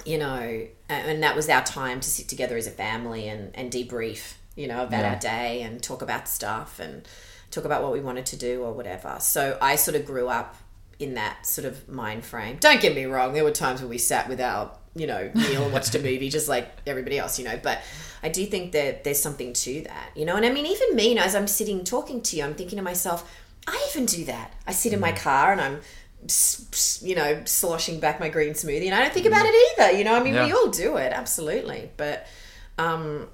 you 0.04 0.18
know, 0.18 0.66
and 0.88 1.22
that 1.22 1.36
was 1.36 1.48
our 1.48 1.62
time 1.62 2.00
to 2.00 2.08
sit 2.08 2.28
together 2.28 2.56
as 2.56 2.66
a 2.66 2.70
family 2.70 3.28
and, 3.28 3.54
and 3.54 3.70
debrief, 3.72 4.34
you 4.56 4.66
know, 4.66 4.82
about 4.82 5.00
yeah. 5.00 5.12
our 5.12 5.18
day 5.18 5.62
and 5.62 5.82
talk 5.82 6.02
about 6.02 6.28
stuff 6.28 6.78
and 6.78 7.06
talk 7.50 7.64
about 7.64 7.82
what 7.82 7.92
we 7.92 8.00
wanted 8.00 8.26
to 8.26 8.36
do 8.36 8.62
or 8.62 8.72
whatever. 8.72 9.16
So 9.20 9.58
I 9.60 9.76
sort 9.76 9.96
of 9.96 10.04
grew 10.04 10.28
up 10.28 10.56
in 10.98 11.14
that 11.14 11.46
sort 11.46 11.64
of 11.64 11.88
mind 11.88 12.24
frame. 12.24 12.58
Don't 12.60 12.80
get 12.80 12.94
me 12.94 13.04
wrong, 13.06 13.32
there 13.32 13.44
were 13.44 13.50
times 13.50 13.80
where 13.80 13.88
we 13.88 13.98
sat 13.98 14.28
with 14.28 14.40
our, 14.40 14.70
you 14.94 15.06
know, 15.06 15.30
meal 15.34 15.64
and 15.64 15.72
watched 15.72 15.94
a 15.94 15.98
movie 15.98 16.28
just 16.28 16.48
like 16.48 16.70
everybody 16.86 17.18
else, 17.18 17.38
you 17.38 17.44
know, 17.44 17.58
but 17.62 17.80
I 18.22 18.28
do 18.28 18.44
think 18.46 18.72
that 18.72 19.04
there's 19.04 19.20
something 19.20 19.52
to 19.54 19.82
that, 19.82 20.10
you 20.14 20.24
know, 20.24 20.36
and 20.36 20.44
I 20.44 20.50
mean, 20.50 20.66
even 20.66 20.94
me, 20.94 21.10
you 21.10 21.14
know, 21.14 21.22
as 21.22 21.34
I'm 21.34 21.46
sitting 21.46 21.84
talking 21.84 22.20
to 22.22 22.36
you, 22.36 22.44
I'm 22.44 22.54
thinking 22.54 22.76
to 22.76 22.82
myself, 22.82 23.30
I 23.66 23.88
even 23.90 24.06
do 24.06 24.24
that. 24.26 24.52
I 24.66 24.72
sit 24.72 24.92
in 24.92 25.00
my 25.00 25.12
mm. 25.12 25.16
car 25.16 25.52
and 25.52 25.60
I'm 25.60 25.80
you 27.00 27.14
know, 27.14 27.42
sloshing 27.44 28.00
back 28.00 28.20
my 28.20 28.28
green 28.28 28.52
smoothie, 28.52 28.86
and 28.86 28.94
I 28.94 29.00
don't 29.00 29.12
think 29.12 29.26
about 29.26 29.46
it 29.46 29.54
either. 29.78 29.98
You 29.98 30.04
know, 30.04 30.14
I 30.14 30.22
mean, 30.22 30.34
we 30.34 30.52
all 30.52 30.68
do 30.68 30.96
it, 30.96 31.12
absolutely. 31.12 31.90
But, 31.96 32.26
um, 32.78 33.28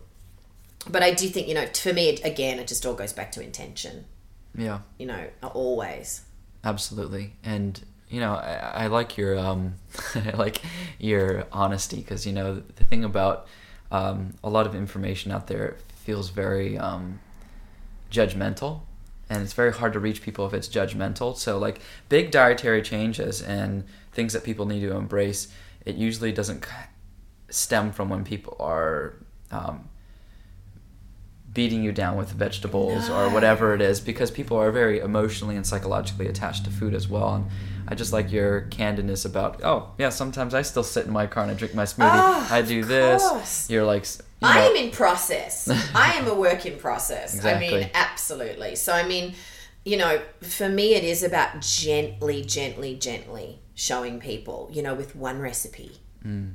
but 0.88 1.02
I 1.02 1.12
do 1.12 1.28
think 1.28 1.48
you 1.48 1.54
know, 1.54 1.66
for 1.66 1.92
me, 1.92 2.08
it, 2.10 2.24
again, 2.24 2.58
it 2.58 2.68
just 2.68 2.86
all 2.86 2.94
goes 2.94 3.12
back 3.12 3.32
to 3.32 3.42
intention. 3.42 4.04
Yeah. 4.56 4.80
You 4.98 5.06
know, 5.06 5.28
always. 5.42 6.22
Absolutely, 6.64 7.34
and 7.44 7.80
you 8.08 8.20
know, 8.20 8.34
I, 8.34 8.84
I 8.84 8.86
like 8.86 9.16
your 9.16 9.38
um, 9.38 9.74
I 10.14 10.30
like 10.30 10.62
your 10.98 11.46
honesty 11.52 11.96
because 11.96 12.26
you 12.26 12.32
know 12.32 12.62
the 12.76 12.84
thing 12.84 13.04
about 13.04 13.46
um, 13.90 14.34
a 14.42 14.50
lot 14.50 14.66
of 14.66 14.74
information 14.74 15.32
out 15.32 15.46
there 15.46 15.76
feels 16.04 16.30
very 16.30 16.78
um, 16.78 17.20
judgmental, 18.10 18.80
and 19.28 19.42
it's 19.42 19.52
very 19.52 19.72
hard 19.72 19.92
to 19.94 19.98
reach 19.98 20.22
people 20.22 20.46
if 20.46 20.54
it's 20.54 20.68
judgmental. 20.68 21.36
So, 21.36 21.58
like 21.58 21.80
big 22.08 22.30
dietary 22.30 22.82
changes 22.82 23.42
and 23.42 23.84
things 24.12 24.32
that 24.32 24.44
people 24.44 24.66
need 24.66 24.80
to 24.80 24.96
embrace, 24.96 25.48
it 25.84 25.96
usually 25.96 26.32
doesn't 26.32 26.66
stem 27.48 27.92
from 27.92 28.08
when 28.08 28.24
people 28.24 28.56
are 28.60 29.14
um, 29.50 29.88
beating 31.52 31.82
you 31.82 31.92
down 31.92 32.16
with 32.16 32.30
vegetables 32.30 33.08
or 33.08 33.30
whatever 33.30 33.74
it 33.74 33.80
is 33.80 34.00
because 34.00 34.30
people 34.30 34.56
are 34.58 34.70
very 34.70 34.98
emotionally 34.98 35.56
and 35.56 35.66
psychologically 35.66 36.26
attached 36.26 36.64
to 36.64 36.70
food 36.70 36.94
as 36.94 37.08
well. 37.08 37.34
And 37.34 37.46
i 37.88 37.94
just 37.94 38.12
like 38.12 38.32
your 38.32 38.62
candidness 38.62 39.24
about 39.24 39.62
oh 39.62 39.92
yeah 39.96 40.08
sometimes 40.08 40.54
i 40.54 40.62
still 40.62 40.82
sit 40.82 41.06
in 41.06 41.12
my 41.12 41.26
car 41.26 41.44
and 41.44 41.52
i 41.52 41.54
drink 41.54 41.74
my 41.74 41.84
smoothie. 41.84 42.10
Oh, 42.12 42.48
i 42.50 42.60
do 42.60 42.84
this. 42.84 43.70
you're 43.70 43.84
like 43.84 44.04
I 44.42 44.60
am 44.60 44.76
in 44.76 44.90
process. 44.90 45.68
I 45.94 46.12
am 46.14 46.26
a 46.28 46.34
work 46.34 46.66
in 46.66 46.78
process. 46.78 47.44
I 47.44 47.58
mean, 47.58 47.88
absolutely. 47.94 48.76
So, 48.76 48.92
I 48.92 49.06
mean, 49.06 49.34
you 49.84 49.96
know, 49.96 50.20
for 50.40 50.68
me, 50.68 50.94
it 50.94 51.04
is 51.04 51.22
about 51.22 51.60
gently, 51.60 52.42
gently, 52.42 52.96
gently 52.96 53.60
showing 53.74 54.20
people, 54.20 54.68
you 54.72 54.82
know, 54.82 54.94
with 54.94 55.14
one 55.14 55.38
recipe. 55.40 55.92
Mm. 56.24 56.54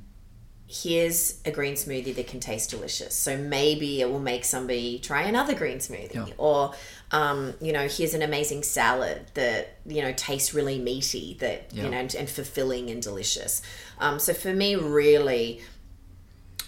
Here's 0.68 1.42
a 1.46 1.52
green 1.52 1.74
smoothie 1.74 2.16
that 2.16 2.28
can 2.28 2.40
taste 2.40 2.70
delicious. 2.70 3.14
So 3.14 3.38
maybe 3.38 4.00
it 4.00 4.10
will 4.10 4.20
make 4.22 4.46
somebody 4.46 5.00
try 5.00 5.24
another 5.24 5.54
green 5.54 5.80
smoothie. 5.80 6.14
Yeah. 6.16 6.34
Or, 6.38 6.74
um, 7.12 7.54
you 7.60 7.74
know, 7.74 7.88
here's 7.90 8.14
an 8.14 8.22
amazing 8.22 8.64
salad 8.64 9.26
that, 9.34 9.78
you 9.86 10.02
know, 10.02 10.14
tastes 10.14 10.54
really 10.54 10.80
meaty, 10.80 11.36
that, 11.42 11.72
Yeah. 11.74 11.84
you 11.84 11.90
know, 11.90 11.98
and, 11.98 12.16
and 12.16 12.30
fulfilling 12.30 12.90
and 12.90 13.02
delicious. 13.02 13.62
Um, 14.00 14.18
so 14.18 14.34
for 14.34 14.54
me, 14.54 14.76
really, 14.76 15.62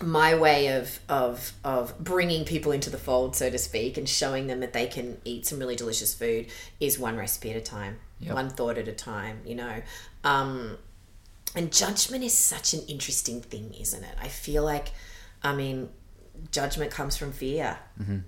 my 0.01 0.35
way 0.35 0.67
of 0.77 0.99
of 1.09 1.53
of 1.63 1.97
bringing 1.99 2.45
people 2.45 2.71
into 2.71 2.89
the 2.89 2.97
fold, 2.97 3.35
so 3.35 3.49
to 3.49 3.57
speak, 3.57 3.97
and 3.97 4.07
showing 4.09 4.47
them 4.47 4.59
that 4.61 4.73
they 4.73 4.87
can 4.87 5.17
eat 5.25 5.45
some 5.45 5.59
really 5.59 5.75
delicious 5.75 6.13
food 6.13 6.47
is 6.79 6.97
one 6.99 7.15
recipe 7.17 7.51
at 7.51 7.57
a 7.57 7.61
time, 7.61 7.99
Yep. 8.19 8.33
one 8.33 8.49
thought 8.49 8.77
at 8.77 8.87
a 8.87 8.93
time. 8.93 9.41
You 9.45 9.55
know, 9.55 9.81
um, 10.23 10.77
and 11.55 11.71
judgment 11.71 12.23
is 12.23 12.33
such 12.33 12.73
an 12.73 12.81
interesting 12.87 13.41
thing, 13.41 13.73
isn't 13.79 14.03
it? 14.03 14.15
I 14.19 14.27
feel 14.27 14.63
like, 14.63 14.89
I 15.43 15.53
mean, 15.53 15.89
judgment 16.51 16.89
comes 16.91 17.15
from 17.15 17.31
fear. 17.31 17.77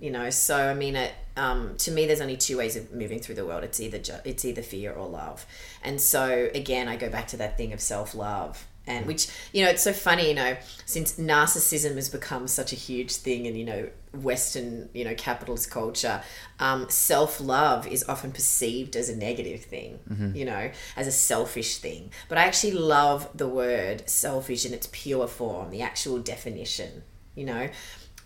You 0.00 0.10
know, 0.10 0.30
so 0.30 0.56
I 0.56 0.74
mean, 0.74 0.94
it 0.96 1.12
um, 1.36 1.74
to 1.78 1.90
me, 1.90 2.06
there's 2.06 2.20
only 2.20 2.36
two 2.36 2.56
ways 2.56 2.76
of 2.76 2.92
moving 2.92 3.18
through 3.20 3.34
the 3.34 3.44
world. 3.44 3.64
It's 3.64 3.80
either 3.80 3.98
ju- 3.98 4.20
it's 4.24 4.44
either 4.44 4.62
fear 4.62 4.92
or 4.92 5.08
love. 5.08 5.44
And 5.82 6.00
so 6.00 6.48
again, 6.54 6.86
I 6.88 6.96
go 6.96 7.10
back 7.10 7.26
to 7.28 7.36
that 7.38 7.56
thing 7.56 7.72
of 7.72 7.80
self 7.80 8.14
love. 8.14 8.66
And 8.86 9.06
which 9.06 9.28
you 9.52 9.64
know, 9.64 9.70
it's 9.70 9.82
so 9.82 9.92
funny, 9.92 10.28
you 10.28 10.34
know, 10.34 10.56
since 10.84 11.18
narcissism 11.18 11.96
has 11.96 12.08
become 12.08 12.46
such 12.46 12.72
a 12.72 12.76
huge 12.76 13.16
thing, 13.16 13.46
in 13.46 13.56
you 13.56 13.64
know 13.64 13.88
Western, 14.12 14.88
you 14.94 15.04
know, 15.04 15.14
capitalist 15.14 15.70
culture, 15.70 16.22
um, 16.60 16.88
self 16.88 17.40
love 17.40 17.86
is 17.86 18.04
often 18.08 18.32
perceived 18.32 18.96
as 18.96 19.08
a 19.08 19.16
negative 19.16 19.64
thing, 19.64 19.98
you 20.34 20.44
know, 20.44 20.70
as 20.96 21.06
a 21.06 21.12
selfish 21.12 21.78
thing. 21.78 22.10
But 22.28 22.38
I 22.38 22.44
actually 22.44 22.72
love 22.72 23.28
the 23.34 23.48
word 23.48 24.08
selfish 24.08 24.64
in 24.64 24.72
its 24.72 24.88
pure 24.92 25.26
form, 25.26 25.70
the 25.70 25.82
actual 25.82 26.18
definition, 26.18 27.02
you 27.34 27.44
know. 27.44 27.68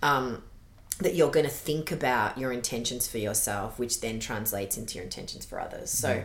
Um, 0.03 0.43
that 1.01 1.15
you're 1.15 1.31
going 1.31 1.47
to 1.47 1.53
think 1.53 1.91
about 1.91 2.37
your 2.37 2.53
intentions 2.53 3.09
for 3.09 3.17
yourself, 3.19 3.79
which 3.79 4.01
then 4.01 4.21
translates 4.21 4.77
into 4.77 4.97
your 4.97 5.05
intentions 5.05 5.47
for 5.47 5.59
others. 5.59 5.91
So, 5.91 6.25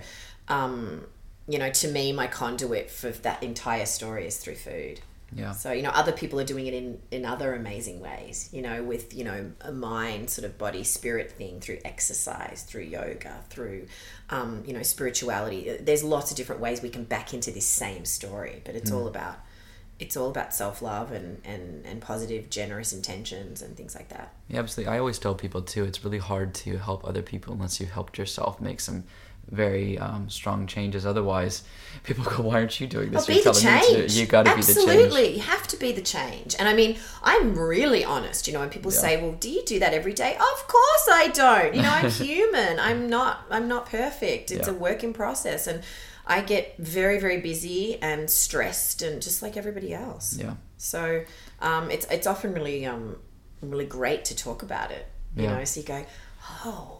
um, 0.50 1.06
you 1.48 1.60
know, 1.60 1.70
to 1.70 1.88
me, 1.88 2.12
my 2.12 2.28
conduit 2.28 2.90
for 2.90 3.12
that 3.12 3.44
entire 3.44 3.86
story 3.86 4.26
is 4.26 4.38
through 4.38 4.56
food. 4.56 5.02
yeah 5.34 5.52
So, 5.52 5.72
you 5.72 5.84
know, 5.84 5.90
other 5.90 6.12
people 6.12 6.40
are 6.40 6.46
doing 6.46 6.66
it 6.68 6.74
in, 6.74 7.00
in 7.12 7.26
other 7.26 7.54
amazing 7.54 8.00
ways, 8.00 8.50
you 8.52 8.62
know, 8.62 8.84
with, 8.84 9.14
you 9.14 9.24
know, 9.24 9.52
a 9.62 9.72
mind, 9.72 10.30
sort 10.30 10.46
of 10.46 10.58
body, 10.58 10.84
spirit 10.84 11.32
thing 11.32 11.60
through 11.60 11.80
exercise, 11.86 12.64
through 12.64 12.84
yoga, 12.84 13.44
through, 13.50 13.88
um, 14.30 14.64
you 14.66 14.74
know, 14.74 14.84
spirituality. 14.84 15.78
There's 15.80 16.04
lots 16.04 16.32
of 16.32 16.38
different 16.38 16.62
ways 16.62 16.82
we 16.82 16.90
can 16.90 17.04
back 17.04 17.34
into 17.34 17.52
this 17.52 17.68
same 17.68 18.06
story, 18.06 18.62
but 18.66 18.76
it's 18.76 18.92
all 18.92 19.08
about, 19.08 19.38
it's 20.00 20.18
all 20.18 20.30
about 20.30 20.54
self-love 20.54 21.12
and, 21.12 21.42
and, 21.46 21.86
and 21.86 22.02
positive, 22.02 22.50
generous 22.50 22.92
intentions 22.92 23.62
and 23.62 23.78
things 23.78 23.96
like 23.96 24.10
that. 24.10 24.34
Yeah, 24.48 24.60
absolutely. 24.60 24.94
I 24.94 25.00
always 25.00 25.20
tell 25.20 25.36
people 25.36 25.62
too, 25.62 25.84
it's 25.84 26.04
really 26.04 26.18
hard 26.18 26.54
to 26.56 26.78
help 26.78 27.08
other 27.08 27.22
people 27.22 27.54
unless 27.54 27.80
you 27.80 27.86
helped 27.86 28.18
yourself 28.18 28.60
make 28.60 28.80
some 28.80 29.04
very 29.52 29.98
um, 30.00 30.30
strong 30.30 30.68
changes. 30.68 31.06
Otherwise, 31.06 31.64
people 32.04 32.24
go, 32.24 32.44
"Why 32.44 32.56
aren't 32.56 32.80
you 32.80 32.88
doing 32.88 33.12
this?" 33.12 33.28
Well, 33.28 33.38
be 33.38 33.44
the 33.44 33.54
me 33.54 33.60
to 33.82 34.08
do. 34.08 34.20
You 34.20 34.26
got 34.26 34.46
to 34.46 34.56
be 34.56 34.62
the 34.62 34.74
change. 34.74 34.88
Absolutely, 34.90 35.36
you 35.36 35.42
have 35.42 35.68
to 35.68 35.78
be 35.78 35.92
the 35.92 36.02
change. 36.02 36.56
And 36.58 36.68
I 36.68 36.74
mean, 36.74 36.98
I'm 37.24 37.58
really 37.58 38.04
honest. 38.04 38.48
You 38.48 38.54
know, 38.54 38.60
when 38.62 38.70
people 38.70 38.92
Yeah. 38.92 39.00
say, 39.00 39.22
"Well, 39.22 39.34
do 39.34 39.50
you 39.50 39.64
do 39.64 39.80
that 39.80 39.94
every 39.94 40.14
day?" 40.14 40.36
Of 40.36 40.68
course 40.68 41.08
I 41.12 41.28
don't. 41.34 41.76
You 41.76 41.82
know, 41.84 41.92
I'm 41.92 42.10
human. 42.26 42.80
I'm 42.80 43.10
not. 43.10 43.46
I'm 43.50 43.68
not 43.68 43.90
perfect. 43.90 44.52
It's 44.52 44.68
Yeah. 44.68 44.74
a 44.74 44.78
work 44.78 45.04
in 45.04 45.14
process, 45.14 45.68
and 45.68 45.84
I 46.28 46.42
get 46.42 46.76
very, 46.80 47.20
very 47.20 47.40
busy 47.40 48.00
and 48.02 48.30
stressed, 48.30 49.02
and 49.04 49.22
just 49.22 49.42
like 49.44 49.56
everybody 49.58 49.94
else. 49.94 50.38
Yeah, 50.40 50.56
So 50.78 51.24
um, 51.62 51.92
it's 51.92 52.06
it's 52.10 52.26
often 52.28 52.54
really 52.54 52.86
um, 52.86 53.18
really 53.62 53.86
great 53.86 54.26
to 54.26 54.36
talk 54.36 54.64
about 54.64 54.92
it. 54.92 55.06
You 55.36 55.44
Yeah. 55.44 55.58
know, 55.60 55.64
so 55.66 55.80
you 55.82 55.86
go, 55.86 56.06
oh 56.66 56.95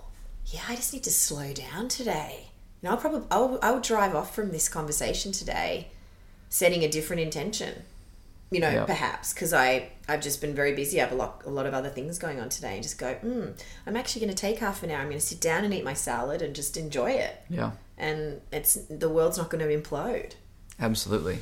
yeah, 0.56 0.62
I 0.70 0.76
just 0.76 0.94
need 0.94 1.04
to 1.04 1.12
slow 1.12 1.54
down 1.54 1.88
today. 1.88 2.48
Know, 2.82 2.92
I'll 2.92 2.98
probably 2.98 3.28
I'll, 3.32 3.60
I'll 3.62 3.82
drive 3.82 4.16
off 4.16 4.34
from 4.36 4.52
this 4.52 4.70
conversation 4.70 5.32
today, 5.32 5.88
setting 6.50 6.84
a 6.84 6.88
different 6.88 7.22
intention. 7.22 7.84
You 8.52 8.60
know, 8.62 8.86
perhaps 8.86 9.34
because 9.34 9.54
I 9.54 9.90
I've 10.08 10.22
just 10.22 10.40
been 10.40 10.54
very 10.54 10.74
busy. 10.76 11.02
I 11.02 11.06
have 11.06 11.12
a 11.12 11.16
lot 11.16 11.42
a 11.46 11.50
lot 11.50 11.66
of 11.66 11.74
other 11.74 11.90
things 11.90 12.20
going 12.20 12.40
on 12.40 12.50
today, 12.50 12.76
and 12.76 12.84
just 12.84 12.98
go, 13.00 13.16
mm, 13.16 13.60
I'm 13.88 13.98
actually 13.98 14.22
going 14.22 14.36
to 14.36 14.40
take 14.40 14.60
half 14.60 14.84
an 14.84 14.92
hour. 14.92 15.00
I'm 15.00 15.08
going 15.08 15.20
to 15.20 15.26
sit 15.26 15.42
down 15.42 15.64
and 15.66 15.74
eat 15.74 15.84
my 15.84 15.94
salad 15.96 16.42
and 16.44 16.56
just 16.56 16.78
enjoy 16.78 17.12
it. 17.12 17.42
yeah, 17.50 17.72
And 17.98 18.42
it's 18.54 18.76
the 18.76 19.10
world's 19.10 19.38
not 19.38 19.50
going 19.50 19.68
to 19.68 19.76
implode. 19.76 20.34
absolutely. 20.80 21.40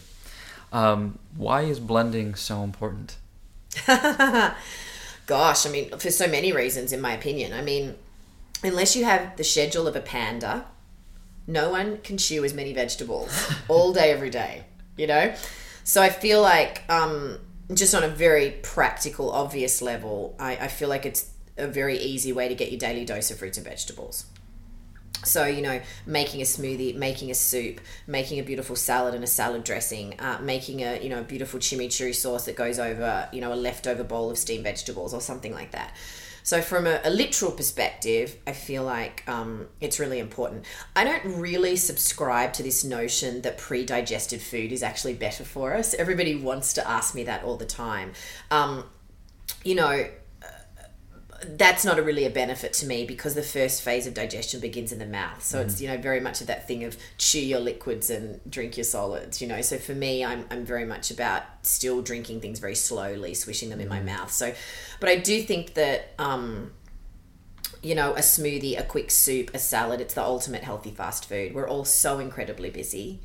Um, 0.72 1.20
why 1.36 1.64
is 1.64 1.80
blending 1.80 2.36
so 2.36 2.64
important? 2.64 3.18
Gosh, 3.86 5.66
I 5.66 5.70
mean, 5.70 5.90
for 5.98 6.10
so 6.12 6.28
many 6.28 6.52
reasons, 6.52 6.92
in 6.92 7.00
my 7.02 7.14
opinion. 7.14 7.54
I 7.54 7.62
mean, 7.62 7.96
unless 8.64 8.96
you 8.96 9.06
have 9.06 9.36
the 9.38 9.44
schedule 9.44 9.88
of 9.88 9.96
a 9.96 10.02
panda, 10.02 10.66
no 11.48 11.70
one 11.70 11.98
can 11.98 12.18
chew 12.18 12.44
as 12.44 12.54
many 12.54 12.74
vegetables 12.74 13.52
all 13.68 13.94
day, 13.94 14.12
every 14.12 14.30
day, 14.30 14.66
you 14.98 15.08
know? 15.08 15.34
So 15.84 16.02
I 16.02 16.10
feel 16.10 16.42
like, 16.42 16.84
um, 16.90 17.40
just 17.74 17.94
on 17.94 18.04
a 18.04 18.08
very 18.08 18.52
practical, 18.62 19.32
obvious 19.32 19.82
level, 19.82 20.36
I, 20.40 20.56
I 20.56 20.68
feel 20.68 20.90
like 20.90 21.06
it's 21.06 21.30
a 21.58 21.68
very 21.68 21.98
easy 21.98 22.32
way 22.34 22.48
to 22.48 22.56
get 22.56 22.72
your 22.72 22.80
daily 22.80 23.06
dose 23.06 23.32
of 23.32 23.38
fruits 23.38 23.58
and 23.58 23.68
vegetables. 23.68 24.26
So, 25.26 25.46
you 25.46 25.62
know, 25.62 25.82
making 26.06 26.42
a 26.42 26.44
smoothie, 26.44 26.96
making 26.96 27.32
a 27.32 27.34
soup, 27.34 27.80
making 28.08 28.40
a 28.40 28.44
beautiful 28.44 28.76
salad 28.76 29.14
and 29.14 29.24
a 29.24 29.28
salad 29.28 29.64
dressing, 29.64 30.20
uh, 30.20 30.40
making 30.42 30.82
a, 30.82 31.02
you 31.02 31.10
know, 31.10 31.24
beautiful 31.24 31.60
chimichurri 31.60 32.14
sauce 32.14 32.46
that 32.46 32.58
goes 32.58 32.78
over, 32.78 33.30
you 33.32 33.40
know, 33.40 33.54
a 33.54 33.56
leftover 33.56 34.04
bowl 34.04 34.32
of 34.32 34.38
steamed 34.38 34.66
vegetables 34.66 35.14
or 35.14 35.22
something 35.22 35.54
like 35.54 35.72
that. 35.72 35.96
So, 36.44 36.62
from 36.62 36.86
a, 36.86 37.00
a 37.04 37.10
literal 37.10 37.52
perspective, 37.52 38.38
I 38.46 38.52
feel 38.52 38.84
like 38.84 39.24
um, 39.28 39.68
it's 39.80 40.00
really 40.00 40.20
important. 40.20 40.66
I 40.96 41.06
don't 41.06 41.40
really 41.40 41.76
subscribe 41.78 42.54
to 42.54 42.64
this 42.64 42.84
notion 42.84 43.42
that 43.42 43.58
pre 43.58 43.86
digested 43.86 44.42
food 44.42 44.72
is 44.72 44.84
actually 44.84 45.14
better 45.14 45.44
for 45.44 45.74
us. 45.74 45.94
Everybody 45.94 46.36
wants 46.36 46.74
to 46.74 46.88
ask 46.88 47.16
me 47.16 47.24
that 47.24 47.44
all 47.44 47.58
the 47.58 47.66
time. 47.66 48.14
Um, 48.52 48.86
you 49.64 49.76
know, 49.76 50.08
that's 51.44 51.86
not 51.86 52.00
a 52.00 52.04
really 52.04 52.26
a 52.26 52.30
benefit 52.30 52.74
to 52.74 52.86
me 52.86 53.06
because 53.06 53.36
the 53.36 53.44
first 53.44 53.82
phase 53.82 54.08
of 54.08 54.14
digestion 54.14 54.60
begins 54.60 54.92
in 54.92 55.00
the 55.00 55.06
mouth. 55.06 55.44
So 55.44 55.62
it's 55.62 55.82
you 55.82 55.88
know 55.88 55.98
very 55.98 56.20
much 56.20 56.42
of 56.42 56.48
that 56.48 56.68
thing 56.68 56.84
of 56.84 56.98
chew 57.18 57.40
your 57.40 57.60
liquids 57.60 58.10
and 58.10 58.40
drink 58.50 58.78
your 58.78 58.84
solids. 58.84 59.42
You 59.42 59.48
know, 59.48 59.62
so 59.62 59.78
for 59.78 59.94
me, 59.94 60.24
I'm 60.24 60.46
I'm 60.50 60.66
very 60.66 60.86
much 60.86 61.12
about 61.12 61.44
still 61.62 62.02
drinking 62.02 62.42
things 62.42 62.60
very 62.60 62.76
slowly, 62.76 63.34
swishing 63.34 63.70
them 63.70 63.80
in 63.82 63.88
my 63.88 64.02
mouth. 64.02 64.32
So, 64.32 64.54
but 65.00 65.10
I 65.10 65.18
do 65.18 65.42
think 65.42 65.74
that. 65.76 66.14
Um, 66.20 66.72
you 67.82 67.96
know, 67.96 68.14
a 68.14 68.20
smoothie, 68.20 68.80
a 68.80 68.84
quick 68.84 69.12
soup, 69.12 69.52
a 69.54 69.60
salad. 69.60 70.00
It's 70.00 70.14
the 70.14 70.24
ultimate 70.24 70.64
healthy 70.64 70.92
fast 70.92 71.28
food. 71.28 71.54
We're 71.54 71.68
all 71.68 71.84
so 71.84 72.20
incredibly 72.20 72.70
busy. 72.70 73.20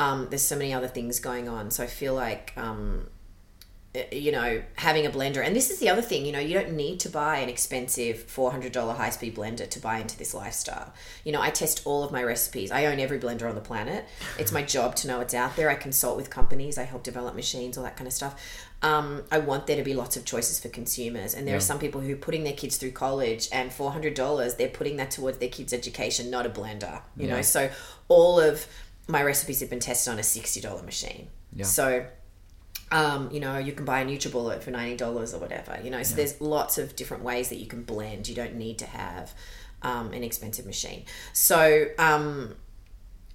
Um, 0.00 0.26
there's 0.30 0.42
so 0.42 0.56
many 0.56 0.74
other 0.74 0.88
things 0.88 1.20
going 1.20 1.48
on. 1.48 1.70
So 1.70 1.84
I 1.84 1.86
feel 1.86 2.14
like 2.14 2.52
um, 2.56 3.06
you 4.12 4.30
know, 4.30 4.62
having 4.76 5.04
a 5.04 5.10
blender. 5.10 5.44
And 5.44 5.54
this 5.56 5.68
is 5.68 5.80
the 5.80 5.88
other 5.88 6.00
thing, 6.02 6.24
you 6.24 6.30
know, 6.30 6.38
you 6.38 6.54
don't 6.54 6.72
need 6.74 7.00
to 7.00 7.08
buy 7.08 7.38
an 7.38 7.48
expensive 7.48 8.24
$400 8.28 8.96
high 8.96 9.10
speed 9.10 9.34
blender 9.34 9.68
to 9.68 9.80
buy 9.80 9.98
into 9.98 10.16
this 10.16 10.32
lifestyle. 10.32 10.92
You 11.24 11.32
know, 11.32 11.40
I 11.42 11.50
test 11.50 11.82
all 11.84 12.04
of 12.04 12.12
my 12.12 12.22
recipes. 12.22 12.70
I 12.70 12.86
own 12.86 13.00
every 13.00 13.18
blender 13.18 13.48
on 13.48 13.56
the 13.56 13.60
planet. 13.60 14.04
It's 14.38 14.52
my 14.52 14.62
job 14.62 14.94
to 14.96 15.08
know 15.08 15.20
it's 15.20 15.34
out 15.34 15.56
there. 15.56 15.68
I 15.68 15.74
consult 15.74 16.16
with 16.16 16.30
companies, 16.30 16.78
I 16.78 16.84
help 16.84 17.02
develop 17.02 17.34
machines, 17.34 17.76
all 17.76 17.82
that 17.82 17.96
kind 17.96 18.06
of 18.06 18.12
stuff. 18.12 18.40
Um, 18.82 19.24
I 19.32 19.38
want 19.40 19.66
there 19.66 19.76
to 19.76 19.82
be 19.82 19.92
lots 19.92 20.16
of 20.16 20.24
choices 20.24 20.60
for 20.60 20.68
consumers. 20.68 21.34
And 21.34 21.44
there 21.46 21.54
Yeah. 21.54 21.58
are 21.58 21.60
some 21.60 21.80
people 21.80 22.00
who 22.00 22.12
are 22.12 22.16
putting 22.16 22.44
their 22.44 22.52
kids 22.54 22.76
through 22.76 22.92
college 22.92 23.48
and 23.50 23.72
$400, 23.72 24.54
they're 24.54 24.68
putting 24.68 24.98
that 24.98 25.10
towards 25.10 25.38
their 25.38 25.48
kids' 25.48 25.72
education, 25.72 26.30
not 26.30 26.46
a 26.46 26.50
blender, 26.50 27.02
you 27.16 27.26
Yeah. 27.26 27.36
know. 27.36 27.42
So 27.42 27.70
all 28.08 28.38
of 28.38 28.66
my 29.08 29.20
recipes 29.22 29.58
have 29.60 29.68
been 29.68 29.80
tested 29.80 30.12
on 30.12 30.20
a 30.20 30.22
$60 30.22 30.82
machine. 30.84 31.28
Yeah. 31.52 31.64
So 31.64 32.06
um, 32.92 33.30
you 33.30 33.40
know, 33.40 33.58
you 33.58 33.72
can 33.72 33.84
buy 33.84 34.00
a 34.00 34.06
NutriBullet 34.06 34.62
for 34.62 34.70
ninety 34.70 34.96
dollars 34.96 35.32
or 35.34 35.38
whatever. 35.38 35.78
You 35.82 35.90
know, 35.90 36.02
so 36.02 36.16
there's 36.16 36.40
lots 36.40 36.78
of 36.78 36.96
different 36.96 37.22
ways 37.22 37.48
that 37.50 37.56
you 37.56 37.66
can 37.66 37.82
blend. 37.82 38.28
You 38.28 38.34
don't 38.34 38.56
need 38.56 38.78
to 38.78 38.86
have 38.86 39.32
um, 39.82 40.12
an 40.12 40.24
expensive 40.24 40.66
machine. 40.66 41.04
So, 41.32 41.86
um, 41.98 42.56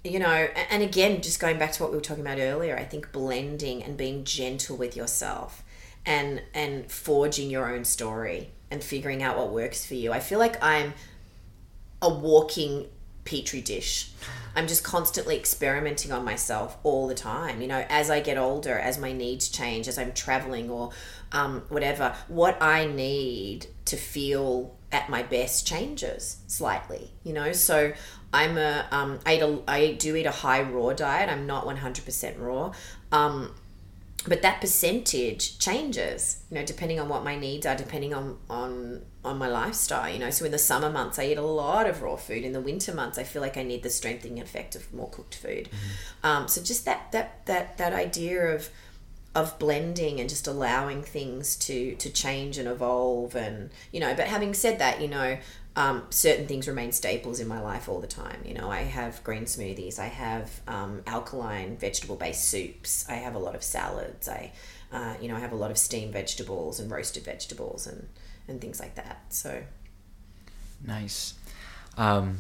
you 0.04 0.20
know, 0.20 0.48
and 0.70 0.84
again, 0.84 1.22
just 1.22 1.40
going 1.40 1.58
back 1.58 1.72
to 1.74 1.84
what 1.84 1.92
we 1.92 1.98
were 1.98 2.04
talking 2.04 2.26
about 2.26 2.38
earlier, 2.38 2.78
I 2.78 2.84
think 2.84 3.12
blending 3.12 3.82
and 3.82 3.98
being 3.98 4.24
gentle 4.24 4.78
with 4.78 4.96
yourself 4.96 5.64
and 6.06 6.42
and 6.54 6.92
forging 6.92 7.50
your 7.50 7.74
own 7.74 7.86
story 7.86 8.52
and 8.70 8.84
figuring 8.84 9.24
out 9.24 9.38
what 9.38 9.52
works 9.52 9.86
for 9.86 9.96
you. 9.96 10.12
I 10.12 10.20
feel 10.20 10.40
like 10.40 10.62
I'm 10.64 10.94
a 12.02 12.14
walking 12.14 12.88
petri 13.26 13.62
dish. 13.62 14.12
I'm 14.56 14.68
just 14.68 14.84
constantly 14.84 15.36
experimenting 15.36 16.14
on 16.14 16.24
myself 16.24 16.78
all 16.84 17.08
the 17.08 17.16
time. 17.16 17.62
You 17.62 17.68
know, 17.68 17.86
as 17.90 18.10
I 18.10 18.22
get 18.22 18.38
older, 18.38 18.80
as 18.80 18.98
my 18.98 19.12
needs 19.12 19.50
change, 19.50 19.88
as 19.90 19.98
I'm 19.98 20.14
traveling 20.14 20.70
or 20.70 20.92
um, 21.34 21.64
whatever, 21.68 22.16
what 22.30 22.62
I 22.62 22.86
need 22.86 23.68
to 23.86 23.98
feel 23.98 24.74
at 24.92 25.10
my 25.10 25.24
best 25.24 25.68
changes 25.68 26.38
slightly. 26.48 27.12
You 27.24 27.34
know, 27.34 27.52
so 27.52 27.92
I'm 28.34 28.58
a 28.58 28.88
um, 28.92 29.20
I 29.26 29.36
eat 29.36 29.42
a 29.42 29.60
I 29.68 29.92
do 29.94 30.16
eat 30.16 30.26
a 30.26 30.32
high 30.32 30.62
raw 30.62 30.94
diet. 30.94 31.30
I'm 31.30 31.46
not 31.46 31.66
100% 31.66 32.40
raw. 32.40 32.72
Um, 33.12 33.54
but 34.28 34.42
that 34.42 34.62
percentage 34.62 35.60
changes 35.60 36.44
you 36.50 36.56
know 36.58 36.66
depending 36.66 37.00
on 37.00 37.10
what 37.10 37.24
my 37.24 37.36
needs 37.36 37.66
are 37.66 37.76
depending 37.76 38.14
on 38.14 38.38
on 38.50 39.02
on 39.24 39.38
my 39.38 39.48
lifestyle 39.48 40.12
you 40.12 40.20
know. 40.20 40.30
So 40.30 40.46
in 40.46 40.52
the 40.52 40.60
summer 40.60 40.90
months 40.90 41.18
i 41.20 41.26
eat 41.26 41.38
a 41.38 41.42
lot 41.42 41.88
of 41.88 42.02
raw 42.02 42.16
food. 42.16 42.44
In 42.44 42.54
the 42.54 42.62
winter 42.62 42.94
months 42.94 43.18
i 43.18 43.24
feel 43.24 43.42
like 43.42 43.58
i 43.58 43.64
need 43.64 43.84
the 43.84 43.90
strengthening 43.90 44.40
effect 44.40 44.76
of 44.76 44.94
more 44.94 45.10
cooked 45.10 45.36
food. 45.36 45.70
Um, 46.24 46.48
so 46.48 46.62
just 46.62 46.86
that 46.86 47.12
that 47.12 47.46
that 47.46 47.78
that 47.78 47.94
idea 47.94 48.56
of 48.56 48.70
of 49.34 49.60
blending 49.60 50.22
and 50.22 50.30
just 50.30 50.48
allowing 50.48 51.04
things 51.04 51.56
to 51.58 51.96
to 51.96 52.10
change 52.10 52.58
and 52.58 52.68
evolve 52.68 53.36
and 53.36 53.70
you 53.92 54.00
know. 54.00 54.14
But 54.16 54.28
having 54.28 54.54
said 54.54 54.80
that 54.80 55.02
you 55.02 55.08
know 55.08 55.38
um, 55.78 56.04
certain 56.10 56.48
things 56.48 56.68
remain 56.68 56.92
staples 56.92 57.40
in 57.40 57.48
my 57.48 57.60
life 57.60 57.90
all 57.90 58.00
the 58.00 58.08
time 58.08 58.42
you 58.46 58.54
know 58.54 58.70
i 58.70 58.82
have 58.82 59.24
green 59.24 59.44
smoothies 59.44 60.00
i 60.00 60.08
have 60.08 60.62
um, 60.68 61.02
alkaline 61.08 61.76
vegetable 61.78 62.16
based 62.16 62.50
soups 62.50 63.06
i 63.10 63.14
have 63.14 63.36
a 63.36 63.40
lot 63.40 63.56
of 63.56 63.64
salads 63.64 64.30
i 64.30 64.52
uh, 64.92 65.16
you 65.22 65.28
know 65.28 65.36
i 65.36 65.40
have 65.40 65.52
a 65.52 65.56
lot 65.56 65.72
of 65.72 65.78
steamed 65.78 66.14
vegetables 66.14 66.80
and 66.80 66.90
roasted 66.90 67.24
vegetables 67.24 67.88
and 67.88 68.08
and 68.48 68.62
things 68.62 68.80
like 68.80 68.96
that 68.96 69.22
so 69.30 69.64
Nice. 70.86 71.34
Um, 71.98 72.40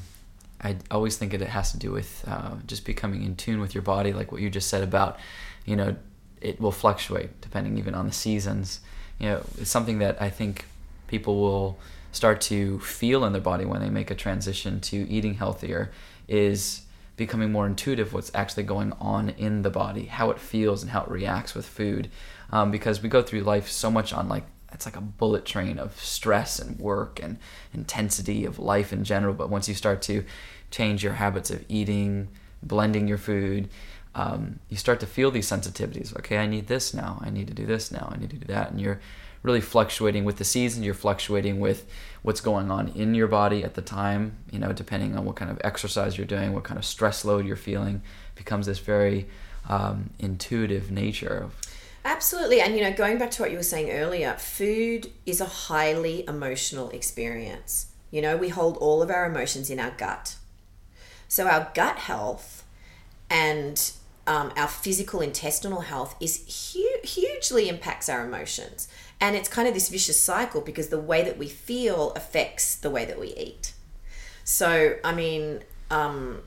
I 0.61 0.77
always 0.89 1.17
think 1.17 1.31
that 1.31 1.41
it 1.41 1.49
has 1.49 1.71
to 1.71 1.77
do 1.77 1.91
with 1.91 2.23
uh, 2.27 2.55
just 2.65 2.85
becoming 2.85 3.23
in 3.23 3.35
tune 3.35 3.59
with 3.59 3.75
your 3.75 3.81
body, 3.81 4.13
like 4.13 4.31
what 4.31 4.41
you 4.41 4.49
just 4.49 4.69
said 4.69 4.83
about, 4.83 5.19
you 5.65 5.75
know, 5.75 5.95
it 6.41 6.59
will 6.59 6.71
fluctuate 6.71 7.41
depending 7.41 7.77
even 7.77 7.93
on 7.93 8.07
the 8.07 8.13
seasons. 8.13 8.79
You 9.19 9.27
know, 9.27 9.45
it's 9.59 9.69
something 9.69 9.99
that 9.99 10.21
I 10.21 10.29
think 10.29 10.65
people 11.07 11.39
will 11.39 11.77
start 12.15 12.39
to 12.39 12.79
feel 12.79 13.25
in 13.25 13.33
their 13.33 13.41
body 13.41 13.65
when 13.65 13.81
they 13.81 13.89
make 13.89 14.09
a 14.09 14.15
transition 14.15 14.79
to 14.79 15.07
eating 15.09 15.33
healthier 15.33 15.91
is 16.27 16.83
becoming 17.17 17.51
more 17.51 17.67
intuitive 17.67 18.13
what's 18.13 18.31
actually 18.33 18.63
going 18.63 18.93
on 18.93 19.29
in 19.29 19.61
the 19.61 19.69
body, 19.69 20.05
how 20.05 20.31
it 20.31 20.39
feels 20.39 20.81
and 20.81 20.91
how 20.91 21.01
it 21.03 21.09
reacts 21.09 21.53
with 21.53 21.65
food. 21.65 22.09
Um, 22.51 22.71
because 22.71 23.01
we 23.01 23.09
go 23.09 23.21
through 23.21 23.41
life 23.41 23.69
so 23.69 23.91
much 23.91 24.13
on 24.13 24.29
like 24.29 24.45
it's 24.71 24.85
like 24.85 24.97
a 24.97 25.01
bullet 25.01 25.45
train 25.45 25.77
of 25.77 25.97
stress 26.01 26.59
and 26.59 26.77
work 26.79 27.19
and 27.21 27.37
intensity 27.73 28.45
of 28.45 28.59
life 28.59 28.91
in 28.91 29.03
general. 29.03 29.33
But 29.33 29.49
once 29.49 29.69
you 29.69 29.75
start 29.75 30.01
to 30.03 30.25
change 30.69 31.03
your 31.03 31.13
habits 31.13 31.49
of 31.49 31.63
eating, 31.69 32.27
blending 32.61 33.07
your 33.07 33.17
food, 33.17 33.69
um, 34.15 34.59
you 34.69 34.77
start 34.77 34.99
to 35.01 35.05
feel 35.05 35.31
these 35.31 35.49
sensitivities. 35.49 36.15
Okay, 36.17 36.37
I 36.37 36.45
need 36.45 36.67
this 36.67 36.93
now. 36.93 37.21
I 37.21 37.29
need 37.29 37.47
to 37.47 37.53
do 37.53 37.65
this 37.65 37.91
now. 37.91 38.09
I 38.11 38.17
need 38.17 38.29
to 38.31 38.37
do 38.37 38.47
that. 38.47 38.71
And 38.71 38.81
you're 38.81 38.99
really 39.45 39.61
fluctuating 39.61 40.25
with 40.25 40.37
the 40.37 40.43
season. 40.43 40.83
You're 40.83 40.93
fluctuating 40.93 41.59
with 41.59 41.85
what's 42.21 42.41
going 42.41 42.71
on 42.71 42.89
in 42.89 43.15
your 43.15 43.27
body 43.27 43.63
at 43.63 43.75
the 43.75 43.81
time. 43.81 44.37
You 44.51 44.59
know, 44.59 44.73
depending 44.73 45.15
on 45.15 45.25
what 45.25 45.35
kind 45.35 45.51
of 45.51 45.59
exercise 45.63 46.17
you're 46.17 46.27
doing, 46.27 46.53
what 46.53 46.63
kind 46.63 46.77
of 46.77 46.85
stress 46.85 47.23
load 47.23 47.45
you're 47.45 47.55
feeling, 47.55 48.01
becomes 48.35 48.65
this 48.65 48.79
very 48.79 49.27
um, 49.69 50.09
intuitive 50.19 50.91
nature 50.91 51.37
of 51.45 51.53
Absolutely. 52.05 52.61
And, 52.61 52.75
you 52.75 52.81
know, 52.81 52.93
going 52.93 53.17
back 53.17 53.31
to 53.31 53.41
what 53.41 53.49
you 53.49 53.57
were 53.57 53.63
saying 53.63 53.89
earlier, 53.89 54.35
food 54.35 55.11
is 55.25 55.41
a 55.41 55.45
highly 55.45 56.23
emotional 56.27 56.91
experience. 56.91 57.87
You 58.11 58.21
know, 58.21 58.37
we 58.37 58.49
hold 58.49 58.77
all 58.77 59.01
of 59.01 59.09
our 59.09 59.25
emotions 59.25 59.71
in 59.71 59.79
our 59.79 59.89
gut. 59.89 60.35
So, 61.27 61.47
our 61.47 61.71
gut 61.73 61.97
health 61.97 62.63
and 63.27 63.91
um, 64.27 64.53
our 64.55 64.67
physical 64.67 65.19
intestinal 65.19 65.81
health 65.81 66.15
is 66.19 66.73
hu- 66.73 67.07
hugely 67.07 67.69
impacts 67.69 68.07
our 68.07 68.23
emotions. 68.23 68.87
And 69.21 69.35
it's 69.35 69.49
kind 69.49 69.67
of 69.67 69.73
this 69.73 69.89
vicious 69.89 70.19
cycle 70.19 70.61
because 70.61 70.89
the 70.89 70.99
way 70.99 71.23
that 71.23 71.37
we 71.37 71.47
feel 71.47 72.11
affects 72.15 72.75
the 72.75 72.89
way 72.89 73.05
that 73.05 73.19
we 73.19 73.33
eat. 73.35 73.73
So, 74.43 74.97
I 75.03 75.13
mean, 75.13 75.61
um, 75.89 76.43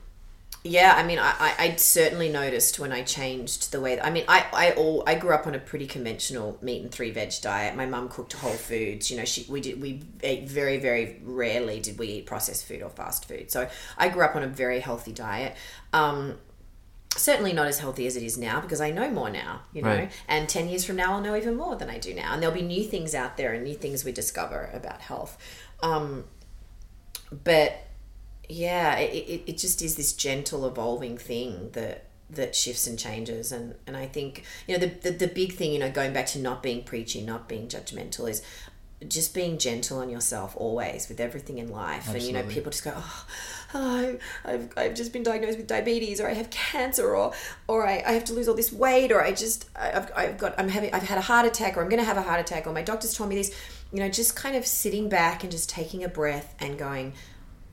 yeah, 0.63 0.93
I 0.97 1.03
mean, 1.03 1.19
I, 1.19 1.33
I, 1.39 1.55
I 1.57 1.75
certainly 1.77 2.27
noticed 2.29 2.79
when 2.79 2.91
I 2.91 3.01
changed 3.03 3.71
the 3.71 3.79
way. 3.79 3.95
That, 3.95 4.05
I 4.05 4.09
mean, 4.09 4.25
I, 4.27 4.45
I 4.51 4.71
all 4.71 5.03
I 5.07 5.15
grew 5.15 5.31
up 5.31 5.47
on 5.47 5.55
a 5.55 5.59
pretty 5.59 5.87
conventional 5.87 6.57
meat 6.61 6.81
and 6.81 6.91
three 6.91 7.11
veg 7.11 7.31
diet. 7.41 7.77
My 7.77 7.85
mum 7.85 8.09
cooked 8.09 8.33
whole 8.33 8.51
foods. 8.51 9.09
You 9.09 9.17
know, 9.17 9.25
she 9.25 9.45
we 9.49 9.61
did 9.61 9.81
we 9.81 10.01
ate 10.21 10.49
very 10.49 10.77
very 10.77 11.21
rarely 11.23 11.79
did 11.79 11.97
we 11.97 12.07
eat 12.07 12.25
processed 12.25 12.65
food 12.65 12.81
or 12.81 12.89
fast 12.89 13.25
food. 13.25 13.49
So 13.49 13.69
I 13.97 14.09
grew 14.09 14.23
up 14.23 14.35
on 14.35 14.43
a 14.43 14.47
very 14.47 14.81
healthy 14.81 15.13
diet. 15.13 15.55
Um, 15.93 16.37
certainly 17.19 17.53
not 17.53 17.67
as 17.67 17.79
healthy 17.79 18.07
as 18.07 18.15
it 18.15 18.23
is 18.23 18.37
now 18.37 18.61
because 18.61 18.81
I 18.81 18.91
know 18.91 19.09
more 19.09 19.29
now, 19.29 19.61
you 19.73 19.81
know. 19.81 19.89
Right. 19.89 20.11
And 20.27 20.47
10 20.47 20.69
years 20.69 20.85
from 20.85 20.95
now, 20.95 21.13
I'll 21.13 21.21
know 21.21 21.35
even 21.35 21.55
more 21.55 21.75
than 21.75 21.89
I 21.89 21.97
do 21.97 22.13
now. 22.13 22.33
And 22.33 22.41
there'll 22.41 22.55
be 22.55 22.61
new 22.61 22.83
things 22.83 23.13
out 23.13 23.37
there 23.37 23.53
and 23.53 23.63
new 23.63 23.75
things 23.75 24.05
we 24.05 24.11
discover 24.11 24.69
about 24.73 25.01
health. 25.01 25.37
Um, 25.81 26.25
but 27.43 27.77
yeah, 28.47 28.97
it, 28.97 29.43
it, 29.45 29.57
just 29.57 29.81
is 29.81 29.95
this 29.95 30.13
gentle 30.13 30.65
evolving 30.65 31.17
thing 31.17 31.69
that 31.73 32.05
that 32.31 32.55
shifts 32.55 32.85
and 32.85 32.99
changes 32.99 33.51
and 33.51 33.73
and 33.87 33.97
I 33.97 34.05
think 34.05 34.43
you 34.67 34.77
know 34.77 34.85
the, 34.85 35.09
the 35.09 35.11
the 35.11 35.27
big 35.27 35.53
thing 35.53 35.73
you 35.73 35.79
know 35.79 35.89
going 35.89 36.13
back 36.13 36.27
to 36.27 36.39
not 36.39 36.61
being 36.61 36.83
preachy 36.83 37.23
not 37.23 37.49
being 37.49 37.67
judgmental 37.67 38.29
is 38.29 38.43
just 39.07 39.33
being 39.33 39.57
gentle 39.57 39.97
on 39.97 40.09
yourself 40.09 40.55
always 40.55 41.09
with 41.09 41.19
everything 41.19 41.57
in 41.57 41.71
life 41.71 42.07
and 42.13 42.21
you 42.21 42.33
know 42.33 42.43
people 42.43 42.71
just 42.71 42.83
go 42.83 42.93
oh, 42.95 43.25
I've, 43.73 44.69
I've 44.75 44.95
just 44.95 45.13
been 45.13 45.23
diagnosed 45.23 45.57
with 45.57 45.67
diabetes 45.67 46.19
or 46.19 46.27
I 46.27 46.33
have 46.33 46.49
cancer 46.49 47.15
or 47.15 47.33
or 47.67 47.87
I, 47.87 48.03
I 48.05 48.11
have 48.13 48.25
to 48.25 48.33
lose 48.33 48.47
all 48.47 48.55
this 48.55 48.71
weight 48.71 49.11
or 49.11 49.21
I 49.21 49.31
just 49.31 49.69
I've, 49.75 50.11
I've 50.15 50.37
got 50.37 50.59
I'm 50.59 50.69
having 50.69 50.93
I've 50.93 51.03
had 51.03 51.17
a 51.17 51.21
heart 51.21 51.45
attack 51.45 51.77
or 51.77 51.81
I'm 51.81 51.89
going 51.89 51.99
to 51.99 52.05
have 52.05 52.17
a 52.17 52.21
heart 52.21 52.39
attack 52.39 52.65
or 52.65 52.73
my 52.73 52.81
doctor's 52.81 53.13
told 53.13 53.29
me 53.29 53.35
this. 53.35 53.55
You 53.91 53.99
know 53.99 54.09
just 54.09 54.35
kind 54.35 54.55
of 54.55 54.65
sitting 54.65 55.09
back 55.09 55.43
and 55.43 55.51
just 55.51 55.69
taking 55.69 56.03
a 56.03 56.09
breath 56.09 56.55
and 56.59 56.77
going 56.77 57.13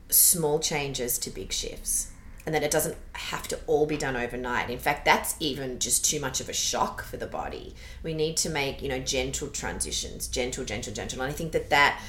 small 0.09 0.59
changes 0.59 1.17
to 1.19 1.29
big 1.29 1.51
shifts. 1.51 2.11
And 2.45 2.55
that 2.55 2.63
it 2.63 2.71
doesn't 2.71 2.95
have 3.11 3.45
to 3.49 3.59
all 3.67 3.85
be 3.85 3.97
done 3.97 4.15
overnight. 4.15 4.69
In 4.69 4.79
fact 4.79 5.03
that's 5.03 5.35
even 5.39 5.79
just 5.79 6.05
too 6.05 6.19
much 6.19 6.39
of 6.39 6.47
a 6.47 6.53
shock 6.53 7.03
for 7.03 7.17
the 7.17 7.27
body. 7.27 7.75
We 8.03 8.13
need 8.13 8.37
to 8.37 8.49
make 8.49 8.81
you 8.81 8.89
know 8.89 8.99
gentle 8.99 9.49
transitions. 9.49 10.27
Gentle 10.27 10.63
gentle 10.63 10.93
gentle. 10.93 11.21
And 11.21 11.31
i 11.31 11.33
think 11.33 11.51
that 11.53 11.69
that 11.71 11.99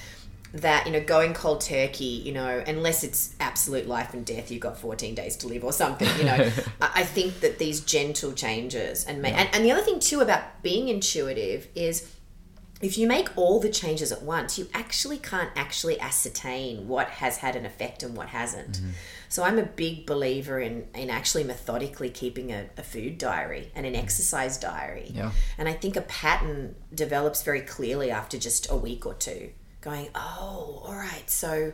that 0.54 0.86
you 0.86 0.92
know 0.92 1.00
going 1.00 1.34
cold 1.34 1.60
turkey 1.60 2.04
you 2.04 2.32
know 2.32 2.62
unless 2.66 3.04
it's 3.04 3.34
absolute 3.38 3.86
life 3.86 4.14
and 4.14 4.24
death 4.24 4.50
you've 4.50 4.62
got 4.62 4.78
14 4.78 5.14
days 5.14 5.36
to 5.36 5.46
live 5.46 5.62
or 5.62 5.72
something 5.72 6.08
you 6.18 6.24
know 6.24 6.50
I, 6.80 7.02
think 7.04 7.40
that 7.40 7.58
these 7.58 7.80
gentle 7.80 8.32
changes 8.32 9.04
and, 9.04 9.20
ma- 9.20 9.28
and 9.28 9.48
and 9.52 9.64
the 9.64 9.72
other 9.72 9.82
thing 9.82 10.00
too 10.00 10.20
about 10.20 10.62
being 10.62 10.88
intuitive 10.88 11.68
is 11.74 12.14
if 12.80 12.96
you 12.96 13.08
make 13.08 13.36
all 13.36 13.58
the 13.58 13.68
changes 13.68 14.12
at 14.12 14.22
once, 14.22 14.56
you 14.56 14.68
actually 14.72 15.18
can't 15.18 15.50
actually 15.56 15.98
ascertain 16.00 16.86
what 16.86 17.08
has 17.08 17.38
had 17.38 17.56
an 17.56 17.66
effect 17.66 18.02
and 18.04 18.16
what 18.16 18.28
hasn't. 18.28 18.78
Mm-hmm. 18.78 18.90
So 19.28 19.42
I'm 19.42 19.58
a 19.58 19.64
big 19.64 20.06
believer 20.06 20.60
in, 20.60 20.86
in 20.94 21.10
actually 21.10 21.44
methodically 21.44 22.08
keeping 22.08 22.52
a, 22.52 22.66
a 22.76 22.82
food 22.82 23.18
diary 23.18 23.72
and 23.74 23.84
an 23.84 23.94
mm-hmm. 23.94 24.02
exercise 24.02 24.58
diary. 24.58 25.10
Yeah. 25.12 25.32
And 25.58 25.68
I 25.68 25.72
think 25.72 25.96
a 25.96 26.02
pattern 26.02 26.76
develops 26.94 27.42
very 27.42 27.62
clearly 27.62 28.12
after 28.12 28.38
just 28.38 28.70
a 28.70 28.76
week 28.76 29.04
or 29.04 29.14
two. 29.14 29.50
Going, 29.80 30.08
oh, 30.14 30.82
all 30.84 30.94
right, 30.94 31.30
so 31.30 31.72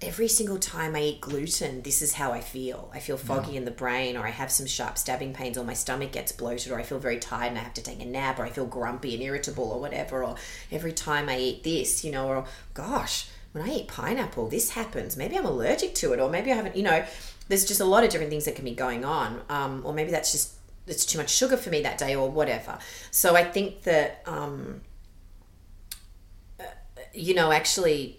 every 0.00 0.28
single 0.28 0.58
time 0.58 0.94
I 0.94 1.02
eat 1.02 1.20
gluten, 1.20 1.82
this 1.82 2.02
is 2.02 2.12
how 2.12 2.32
I 2.32 2.40
feel. 2.40 2.90
I 2.92 2.98
feel 2.98 3.16
foggy 3.16 3.56
in 3.56 3.64
the 3.64 3.70
brain, 3.70 4.16
or 4.16 4.26
I 4.26 4.30
have 4.30 4.50
some 4.50 4.66
sharp 4.66 4.98
stabbing 4.98 5.34
pains, 5.34 5.56
or 5.56 5.64
my 5.64 5.74
stomach 5.74 6.12
gets 6.12 6.32
bloated, 6.32 6.72
or 6.72 6.78
I 6.78 6.82
feel 6.82 6.98
very 6.98 7.18
tired 7.18 7.48
and 7.48 7.58
I 7.58 7.62
have 7.62 7.74
to 7.74 7.82
take 7.82 8.00
a 8.00 8.04
nap, 8.04 8.38
or 8.38 8.44
I 8.44 8.50
feel 8.50 8.66
grumpy 8.66 9.14
and 9.14 9.22
irritable, 9.22 9.70
or 9.70 9.80
whatever. 9.80 10.24
Or 10.24 10.36
every 10.72 10.92
time 10.92 11.28
I 11.28 11.38
eat 11.38 11.64
this, 11.64 12.04
you 12.04 12.12
know, 12.12 12.28
or 12.28 12.44
gosh, 12.74 13.28
when 13.52 13.68
I 13.68 13.72
eat 13.72 13.88
pineapple, 13.88 14.48
this 14.48 14.70
happens. 14.70 15.16
Maybe 15.16 15.38
I'm 15.38 15.46
allergic 15.46 15.94
to 15.96 16.12
it, 16.12 16.20
or 16.20 16.28
maybe 16.28 16.52
I 16.52 16.56
haven't, 16.56 16.76
you 16.76 16.82
know, 16.82 17.04
there's 17.48 17.64
just 17.64 17.80
a 17.80 17.84
lot 17.84 18.04
of 18.04 18.10
different 18.10 18.30
things 18.30 18.44
that 18.44 18.56
can 18.56 18.64
be 18.64 18.74
going 18.74 19.04
on. 19.04 19.40
Um, 19.48 19.82
or 19.84 19.92
maybe 19.94 20.10
that's 20.10 20.32
just, 20.32 20.54
it's 20.86 21.06
too 21.06 21.18
much 21.18 21.30
sugar 21.30 21.56
for 21.56 21.70
me 21.70 21.82
that 21.82 21.98
day, 21.98 22.14
or 22.14 22.28
whatever. 22.30 22.78
So 23.10 23.36
I 23.36 23.44
think 23.44 23.82
that, 23.82 24.22
um, 24.26 24.82
you 27.14 27.34
know, 27.34 27.52
actually 27.52 28.18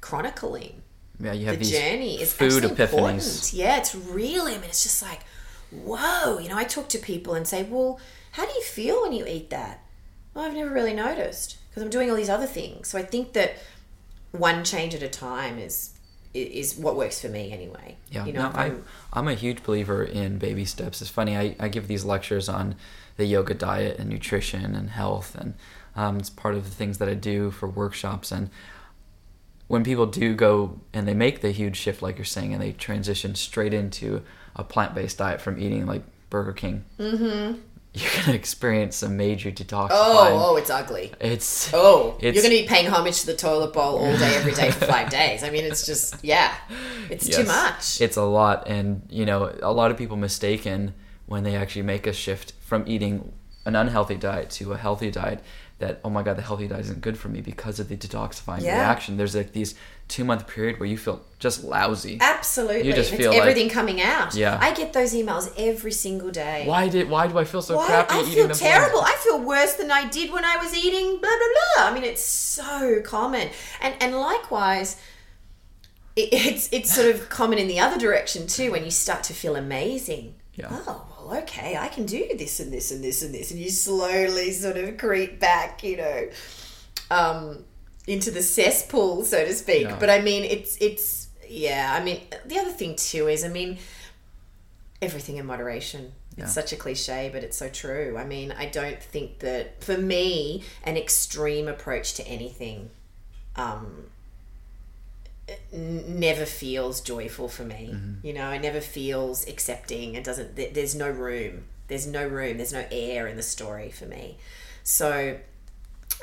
chronicling 0.00 0.82
Yeah, 1.20 1.32
you 1.32 1.46
have 1.46 1.58
the 1.58 1.64
these 1.64 1.70
journey 1.78 2.20
is 2.20 2.32
food 2.32 2.62
epiphanies. 2.64 2.92
important. 2.92 3.50
Yeah, 3.52 3.78
it's 3.78 3.94
really. 3.94 4.52
I 4.54 4.58
mean, 4.58 4.64
it's 4.70 4.82
just 4.82 5.02
like, 5.02 5.20
whoa. 5.70 6.38
You 6.38 6.48
know, 6.48 6.56
I 6.56 6.64
talk 6.64 6.88
to 6.90 6.98
people 6.98 7.34
and 7.34 7.46
say, 7.46 7.62
well, 7.62 8.00
how 8.32 8.44
do 8.46 8.52
you 8.52 8.62
feel 8.62 9.02
when 9.02 9.12
you 9.12 9.24
eat 9.26 9.50
that? 9.50 9.80
Well, 10.34 10.44
I've 10.44 10.54
never 10.54 10.70
really 10.70 10.94
noticed 10.94 11.58
because 11.70 11.82
I'm 11.82 11.90
doing 11.90 12.10
all 12.10 12.16
these 12.16 12.30
other 12.30 12.46
things. 12.46 12.88
So 12.88 12.98
I 12.98 13.02
think 13.02 13.32
that 13.34 13.54
one 14.32 14.64
change 14.64 14.94
at 14.94 15.02
a 15.02 15.08
time 15.08 15.58
is 15.58 15.90
is 16.34 16.76
what 16.78 16.96
works 16.96 17.20
for 17.20 17.28
me 17.28 17.52
anyway. 17.52 17.94
Yeah, 18.10 18.24
you 18.24 18.32
know, 18.32 18.48
no, 18.50 18.56
I'm- 18.56 18.84
I'm 19.12 19.28
a 19.28 19.34
huge 19.34 19.62
believer 19.62 20.02
in 20.02 20.38
baby 20.38 20.64
steps. 20.64 21.02
It's 21.02 21.10
funny, 21.10 21.36
I, 21.36 21.54
I 21.60 21.68
give 21.68 21.88
these 21.88 22.06
lectures 22.06 22.48
on 22.48 22.74
the 23.18 23.26
yoga 23.26 23.52
diet 23.52 23.98
and 23.98 24.08
nutrition 24.08 24.74
and 24.74 24.88
health, 24.88 25.34
and 25.38 25.52
um, 25.96 26.18
it's 26.18 26.30
part 26.30 26.54
of 26.54 26.64
the 26.64 26.70
things 26.70 26.98
that 26.98 27.08
I 27.08 27.14
do 27.14 27.50
for 27.50 27.68
workshops. 27.68 28.32
And 28.32 28.50
when 29.68 29.84
people 29.84 30.06
do 30.06 30.34
go 30.34 30.80
and 30.92 31.06
they 31.06 31.14
make 31.14 31.40
the 31.40 31.50
huge 31.50 31.76
shift, 31.76 32.02
like 32.02 32.18
you're 32.18 32.24
saying, 32.24 32.52
and 32.52 32.62
they 32.62 32.72
transition 32.72 33.34
straight 33.34 33.74
into 33.74 34.22
a 34.56 34.64
plant 34.64 34.94
based 34.94 35.18
diet 35.18 35.40
from 35.40 35.58
eating 35.58 35.86
like 35.86 36.02
Burger 36.30 36.52
King, 36.52 36.84
mm-hmm. 36.98 37.58
you're 37.94 38.10
going 38.12 38.24
to 38.24 38.34
experience 38.34 38.96
some 38.96 39.16
major 39.16 39.50
detoxifying. 39.50 39.88
oh, 39.92 40.52
oh, 40.52 40.56
it's 40.56 40.70
ugly. 40.70 41.12
It's 41.20 41.70
Oh, 41.74 42.16
It's- 42.18 42.34
you're 42.34 42.42
going 42.42 42.56
to 42.56 42.62
be 42.62 42.68
paying 42.68 42.86
homage 42.86 43.20
to 43.20 43.26
the 43.26 43.36
toilet 43.36 43.72
bowl 43.72 43.98
all 43.98 44.16
day, 44.18 44.34
every 44.36 44.52
day 44.52 44.70
for 44.70 44.86
five 44.86 45.10
days. 45.20 45.42
I 45.42 45.50
mean, 45.50 45.64
it's 45.64 45.86
just, 45.86 46.22
yeah, 46.24 46.54
it's 47.10 47.28
too 47.28 47.44
much. 47.44 48.00
It's 48.00 48.16
a 48.16 48.22
lot, 48.24 48.66
and 48.68 49.02
you 49.10 49.24
know, 49.26 49.54
a 49.62 49.72
lot 49.72 49.90
of 49.90 49.96
people 49.98 50.16
mistaken 50.16 50.94
when 51.26 51.44
they 51.44 51.56
actually 51.56 51.82
make 51.82 52.06
a 52.06 52.12
shift 52.12 52.52
from 52.60 52.84
eating 52.86 53.32
an 53.64 53.76
unhealthy 53.76 54.16
diet 54.16 54.50
to 54.50 54.72
a 54.72 54.76
healthy 54.76 55.10
diet. 55.10 55.40
That 55.78 56.00
oh 56.04 56.10
my 56.10 56.22
god, 56.22 56.36
the 56.36 56.42
healthy 56.42 56.68
diet 56.68 56.82
isn't 56.82 57.00
good 57.00 57.18
for 57.18 57.28
me 57.28 57.40
because 57.40 57.80
of 57.80 57.88
the 57.88 57.96
detoxifying 57.96 58.62
Yeah. 58.62 58.78
reaction. 58.78 59.16
There's 59.16 59.34
like 59.34 59.52
these 59.52 59.74
two 60.06 60.22
month 60.22 60.46
period 60.46 60.78
where 60.78 60.88
you 60.88 60.96
feel 60.96 61.22
just 61.40 61.64
lousy. 61.64 62.18
Absolutely. 62.20 62.86
You 62.86 62.92
just 62.92 63.12
it's 63.12 63.20
feel 63.20 63.30
like- 63.32 63.40
everything 63.40 63.68
coming 63.68 64.00
out. 64.00 64.32
Yeah. 64.34 64.58
I 64.60 64.74
get 64.74 64.92
those 64.92 65.12
emails 65.12 65.52
every 65.58 65.90
single 65.90 66.30
day. 66.30 66.64
Why 66.66 66.88
did 66.88 67.10
why 67.10 67.26
do 67.26 67.36
I 67.36 67.42
feel 67.44 67.62
so 67.62 67.76
Why? 67.78 67.86
crappy 67.86 68.14
I 68.14 68.20
eating 68.22 68.34
feel 68.46 68.48
terrible. 68.50 69.00
I 69.00 69.16
feel 69.24 69.40
worse 69.40 69.74
than 69.74 69.90
I 69.90 70.06
did 70.08 70.32
when 70.32 70.44
I 70.44 70.56
was 70.56 70.72
eating 70.72 71.18
blah 71.18 71.30
blah 71.30 71.48
blah. 71.76 71.90
I 71.90 71.94
mean, 71.94 72.04
it's 72.04 72.22
so 72.22 73.00
common, 73.04 73.48
and 73.80 73.94
and 74.00 74.14
likewise, 74.14 75.00
it, 76.14 76.28
it's 76.32 76.68
it's 76.72 76.94
sort 76.94 77.12
of 77.12 77.28
common 77.28 77.58
in 77.58 77.66
the 77.66 77.80
other 77.80 77.98
direction 77.98 78.46
too. 78.46 78.70
When 78.70 78.84
you 78.84 78.90
start 78.92 79.24
to 79.24 79.32
feel 79.34 79.56
amazing. 79.56 80.34
Yeah. 80.54 80.68
Oh 80.70 81.06
well, 81.10 81.42
okay, 81.42 81.76
I 81.76 81.88
can 81.88 82.04
do 82.04 82.28
this 82.36 82.60
and 82.60 82.72
this 82.72 82.90
and 82.90 83.02
this 83.02 83.22
and 83.22 83.34
this, 83.34 83.50
and 83.50 83.60
you 83.60 83.70
slowly 83.70 84.50
sort 84.52 84.76
of 84.76 84.98
creep 84.98 85.40
back, 85.40 85.82
you 85.82 85.96
know, 85.96 86.28
um, 87.10 87.64
into 88.06 88.30
the 88.30 88.42
cesspool, 88.42 89.24
so 89.24 89.44
to 89.44 89.54
speak. 89.54 89.84
Yeah. 89.84 89.98
But 89.98 90.10
I 90.10 90.20
mean, 90.20 90.44
it's 90.44 90.76
it's 90.80 91.28
yeah. 91.48 91.96
I 91.98 92.04
mean, 92.04 92.20
the 92.44 92.58
other 92.58 92.70
thing 92.70 92.96
too 92.96 93.28
is, 93.28 93.44
I 93.44 93.48
mean, 93.48 93.78
everything 95.00 95.36
in 95.36 95.46
moderation. 95.46 96.12
Yeah. 96.36 96.44
It's 96.44 96.54
such 96.54 96.72
a 96.72 96.76
cliche, 96.76 97.28
but 97.32 97.44
it's 97.44 97.58
so 97.58 97.68
true. 97.68 98.16
I 98.18 98.24
mean, 98.24 98.52
I 98.52 98.66
don't 98.66 99.02
think 99.02 99.40
that 99.40 99.82
for 99.84 99.98
me, 99.98 100.64
an 100.82 100.96
extreme 100.96 101.68
approach 101.68 102.14
to 102.14 102.26
anything 102.26 102.88
um, 103.56 104.06
never 105.72 106.44
feels 106.46 107.00
joyful 107.00 107.48
for 107.48 107.64
me. 107.64 107.94
You 108.22 108.32
know, 108.32 108.50
it 108.50 108.60
never 108.62 108.80
feels 108.80 109.46
accepting. 109.48 110.14
It 110.14 110.24
doesn't. 110.24 110.56
Th- 110.56 110.72
there's 110.72 110.94
no 110.94 111.08
room. 111.10 111.64
There's 111.88 112.06
no 112.06 112.26
room. 112.26 112.56
There's 112.56 112.72
no 112.72 112.84
air 112.90 113.26
in 113.26 113.36
the 113.36 113.42
story 113.42 113.90
for 113.90 114.06
me. 114.06 114.38
So, 114.84 115.38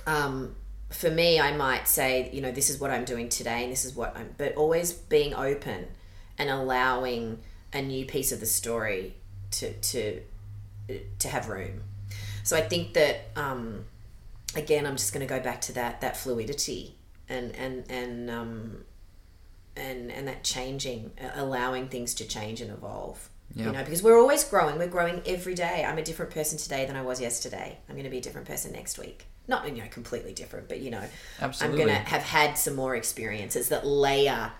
um, 0.08 0.56
for 0.90 1.10
me, 1.10 1.40
I 1.40 1.56
might 1.56 1.88
say, 1.88 2.30
you 2.34 2.42
know, 2.42 2.52
this 2.52 2.70
is 2.70 2.80
what 2.80 2.92
I'm 2.92 3.06
doing 3.06 3.30
today, 3.30 3.64
and 3.64 3.72
this 3.72 3.86
is 3.86 3.96
what 3.96 4.16
I'm. 4.18 4.34
But 4.38 4.56
always 4.56 4.94
being 4.94 5.34
open 5.34 5.88
and 6.38 6.50
allowing 6.50 7.40
a 7.74 7.82
new 7.82 8.06
piece 8.06 8.32
of 8.32 8.40
the 8.40 8.46
story 8.46 9.16
to 9.52 9.74
to 9.74 10.22
to 11.20 11.28
have 11.28 11.50
room. 11.50 11.84
So 12.44 12.58
I 12.58 12.62
think 12.62 12.94
that 12.94 13.30
um, 13.36 13.86
again, 14.56 14.86
I'm 14.86 14.96
just 14.96 15.14
going 15.14 15.26
to 15.28 15.32
go 15.32 15.40
back 15.40 15.62
to 15.62 15.74
that 15.74 16.02
that 16.02 16.18
fluidity 16.18 16.96
and 17.28 17.56
and 17.56 17.84
and 17.90 18.30
um, 18.30 18.86
and 19.80 20.12
and 20.12 20.28
that 20.28 20.44
changing, 20.44 21.12
allowing 21.36 21.88
things 21.88 22.14
to 22.16 22.28
change 22.28 22.62
and 22.62 22.72
evolve. 22.72 23.30
You 23.56 23.66
know, 23.66 23.84
because 23.84 24.04
we're 24.04 24.20
always 24.20 24.44
growing. 24.44 24.78
We're 24.78 24.88
growing 24.88 25.24
every 25.26 25.56
day. 25.56 25.84
I'm 25.84 25.98
a 25.98 26.04
different 26.04 26.32
person 26.32 26.60
today 26.60 26.86
than 26.86 26.96
I 26.96 27.02
was 27.02 27.20
yesterday. 27.20 27.80
I'm 27.90 27.96
going 27.96 28.04
to 28.04 28.12
be 28.12 28.20
a 28.20 28.22
different 28.22 28.48
person 28.48 28.72
next 28.72 29.00
week. 29.00 29.26
Not 29.48 29.68
you 29.68 29.82
know 29.82 29.90
completely 29.90 30.34
different, 30.34 30.70
but 30.70 30.82
you 30.82 30.92
know, 30.92 31.04
Absolutely. 31.42 31.82
I'm 31.82 31.88
going 31.88 31.98
to 32.04 32.10
have 32.10 32.22
had 32.22 32.60
some 32.60 32.76
more 32.76 32.96
experiences 32.96 33.70
that 33.70 33.88
layer 33.88 34.52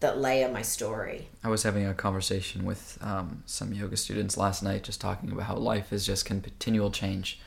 that 0.00 0.18
layer 0.18 0.50
my 0.50 0.62
story. 0.62 1.28
I 1.42 1.48
was 1.48 1.62
having 1.62 1.86
a 1.86 1.94
conversation 1.94 2.64
with 2.64 2.98
um, 3.00 3.42
some 3.46 3.72
yoga 3.72 3.96
students 3.96 4.36
last 4.36 4.62
night, 4.62 4.82
just 4.82 5.00
talking 5.00 5.30
about 5.30 5.44
how 5.44 5.56
life 5.56 5.92
is 5.92 6.06
just 6.06 6.24
continual 6.24 6.90
change. 6.90 7.40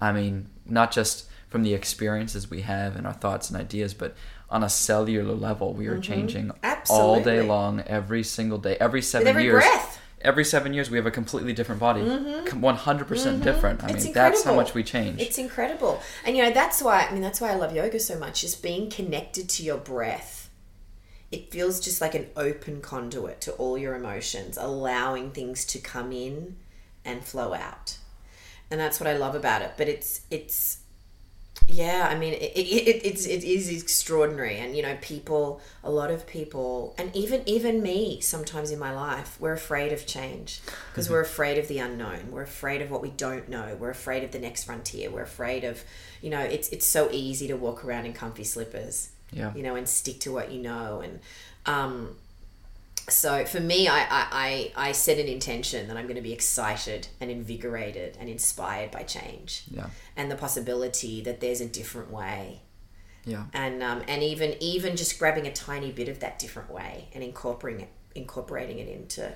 I 0.00 0.12
mean, 0.12 0.48
not 0.64 0.92
just 0.92 1.26
from 1.48 1.62
the 1.62 1.74
experiences 1.74 2.48
we 2.48 2.62
have 2.62 2.96
and 2.96 3.06
our 3.06 3.12
thoughts 3.12 3.50
and 3.50 3.60
ideas, 3.60 3.92
but 3.92 4.14
on 4.50 4.62
a 4.62 4.68
cellular 4.68 5.34
level, 5.34 5.72
we 5.74 5.86
are 5.86 5.98
changing 5.98 6.50
all 6.88 7.22
day 7.22 7.38
Mm-hmm. 7.38 7.48
Long, 7.48 7.80
every 7.86 8.22
single 8.22 8.58
day, 8.58 8.76
every 8.80 9.02
seven 9.02 9.28
every 9.28 9.44
years. 9.44 9.62
breath. 9.62 9.98
Every 10.22 10.44
seven 10.44 10.74
years, 10.74 10.90
we 10.90 10.98
have 10.98 11.06
a 11.06 11.10
completely 11.10 11.54
different 11.54 11.80
body, 11.80 12.02
one 12.02 12.76
hundred 12.76 13.08
percent 13.08 13.42
different. 13.42 13.82
I 13.82 13.86
Mm-hmm. 13.86 13.96
It's 13.96 14.04
mean, 14.04 14.12
that's 14.12 14.42
how 14.44 14.54
much 14.54 14.74
we 14.74 14.82
change. 14.82 15.18
It's 15.18 15.38
incredible. 15.38 16.02
And 16.26 16.36
you 16.36 16.42
know, 16.42 16.50
that's 16.50 16.82
why 16.82 17.06
I 17.08 17.12
mean 17.12 17.22
that's 17.22 17.40
why 17.40 17.50
I 17.52 17.54
love 17.54 17.74
yoga 17.74 17.98
so 17.98 18.18
much 18.18 18.44
is 18.44 18.54
being 18.54 18.90
connected 18.90 19.48
to 19.50 19.62
your 19.62 19.78
breath. 19.78 20.50
It 21.30 21.50
feels 21.50 21.80
just 21.80 22.00
like 22.02 22.14
an 22.14 22.26
open 22.36 22.82
conduit 22.82 23.40
to 23.42 23.52
all 23.52 23.78
your 23.78 23.94
emotions, 23.94 24.58
allowing 24.60 25.30
things 25.30 25.64
to 25.66 25.78
come 25.78 26.12
in 26.12 26.56
and 27.04 27.24
flow 27.24 27.54
out. 27.54 27.96
And 28.70 28.78
that's 28.78 29.00
what 29.00 29.08
I 29.08 29.16
love 29.16 29.34
about 29.34 29.62
it. 29.62 29.72
But 29.78 29.88
it's 29.88 30.20
it's 30.30 30.79
yeah, 31.72 32.08
I 32.10 32.18
mean, 32.18 32.34
it, 32.34 32.42
it, 32.54 32.58
it, 32.58 33.06
it's, 33.06 33.26
it 33.26 33.44
is 33.44 33.68
extraordinary. 33.68 34.58
And, 34.58 34.76
you 34.76 34.82
know, 34.82 34.96
people, 35.00 35.60
a 35.84 35.90
lot 35.90 36.10
of 36.10 36.26
people, 36.26 36.94
and 36.98 37.14
even, 37.14 37.42
even 37.46 37.82
me 37.82 38.20
sometimes 38.20 38.70
in 38.70 38.78
my 38.78 38.92
life, 38.94 39.36
we're 39.40 39.52
afraid 39.52 39.92
of 39.92 40.06
change 40.06 40.60
because 40.90 41.08
we're 41.08 41.20
afraid 41.20 41.58
of 41.58 41.68
the 41.68 41.78
unknown. 41.78 42.30
We're 42.30 42.42
afraid 42.42 42.82
of 42.82 42.90
what 42.90 43.02
we 43.02 43.10
don't 43.10 43.48
know. 43.48 43.76
We're 43.78 43.90
afraid 43.90 44.24
of 44.24 44.32
the 44.32 44.38
next 44.38 44.64
frontier. 44.64 45.10
We're 45.10 45.22
afraid 45.22 45.64
of, 45.64 45.82
you 46.22 46.30
know, 46.30 46.40
it's, 46.40 46.68
it's 46.70 46.86
so 46.86 47.08
easy 47.12 47.48
to 47.48 47.56
walk 47.56 47.84
around 47.84 48.06
in 48.06 48.12
comfy 48.12 48.44
slippers, 48.44 49.10
Yeah. 49.32 49.52
you 49.54 49.62
know, 49.62 49.76
and 49.76 49.88
stick 49.88 50.20
to 50.20 50.32
what 50.32 50.50
you 50.50 50.60
know. 50.62 51.00
And, 51.00 51.20
um, 51.66 52.16
so 53.08 53.44
for 53.44 53.60
me, 53.60 53.88
I, 53.88 54.00
I, 54.00 54.26
I, 54.32 54.72
I 54.88 54.92
set 54.92 55.18
an 55.18 55.26
intention 55.26 55.88
that 55.88 55.96
I'm 55.96 56.04
going 56.04 56.16
to 56.16 56.22
be 56.22 56.32
excited 56.32 57.08
and 57.20 57.30
invigorated 57.30 58.16
and 58.20 58.28
inspired 58.28 58.90
by 58.90 59.02
change. 59.02 59.64
Yeah, 59.70 59.86
and 60.16 60.30
the 60.30 60.36
possibility 60.36 61.20
that 61.22 61.40
there's 61.40 61.60
a 61.60 61.66
different 61.66 62.10
way. 62.10 62.62
Yeah, 63.24 63.44
and 63.52 63.82
um, 63.82 64.02
and 64.08 64.22
even 64.22 64.54
even 64.60 64.96
just 64.96 65.18
grabbing 65.18 65.46
a 65.46 65.52
tiny 65.52 65.92
bit 65.92 66.08
of 66.08 66.20
that 66.20 66.38
different 66.38 66.70
way 66.70 67.08
and 67.12 67.22
incorporating 67.22 67.82
it 67.82 67.90
incorporating 68.14 68.78
it 68.78 68.88
into 68.88 69.32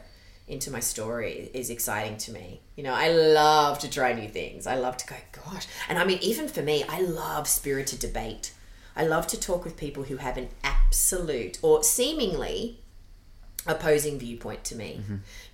into 0.46 0.70
my 0.70 0.80
story 0.80 1.50
is 1.54 1.70
exciting 1.70 2.18
to 2.18 2.32
me. 2.32 2.60
You 2.76 2.84
know 2.84 2.94
i 2.94 3.08
love 3.10 3.78
to 3.80 3.90
try 3.90 4.12
new 4.12 4.28
things. 4.28 4.66
I 4.66 4.76
love 4.76 4.96
to 4.98 5.06
go 5.06 5.16
gosh. 5.32 5.66
And 5.88 5.98
i 5.98 6.04
mean 6.04 6.18
even 6.22 6.48
for 6.48 6.62
me 6.62 6.84
i 6.88 7.00
love 7.00 7.48
spirited 7.48 7.98
debate. 7.98 8.52
I 8.96 9.04
love 9.04 9.26
to 9.28 9.40
talk 9.40 9.64
with 9.64 9.76
people 9.76 10.04
who 10.04 10.18
have 10.18 10.36
an 10.36 10.50
absolute 10.62 11.58
or 11.62 11.82
seemingly 11.82 12.78
opposing 13.66 14.18
viewpoint 14.18 14.64
to 14.64 14.74
me 14.76 15.00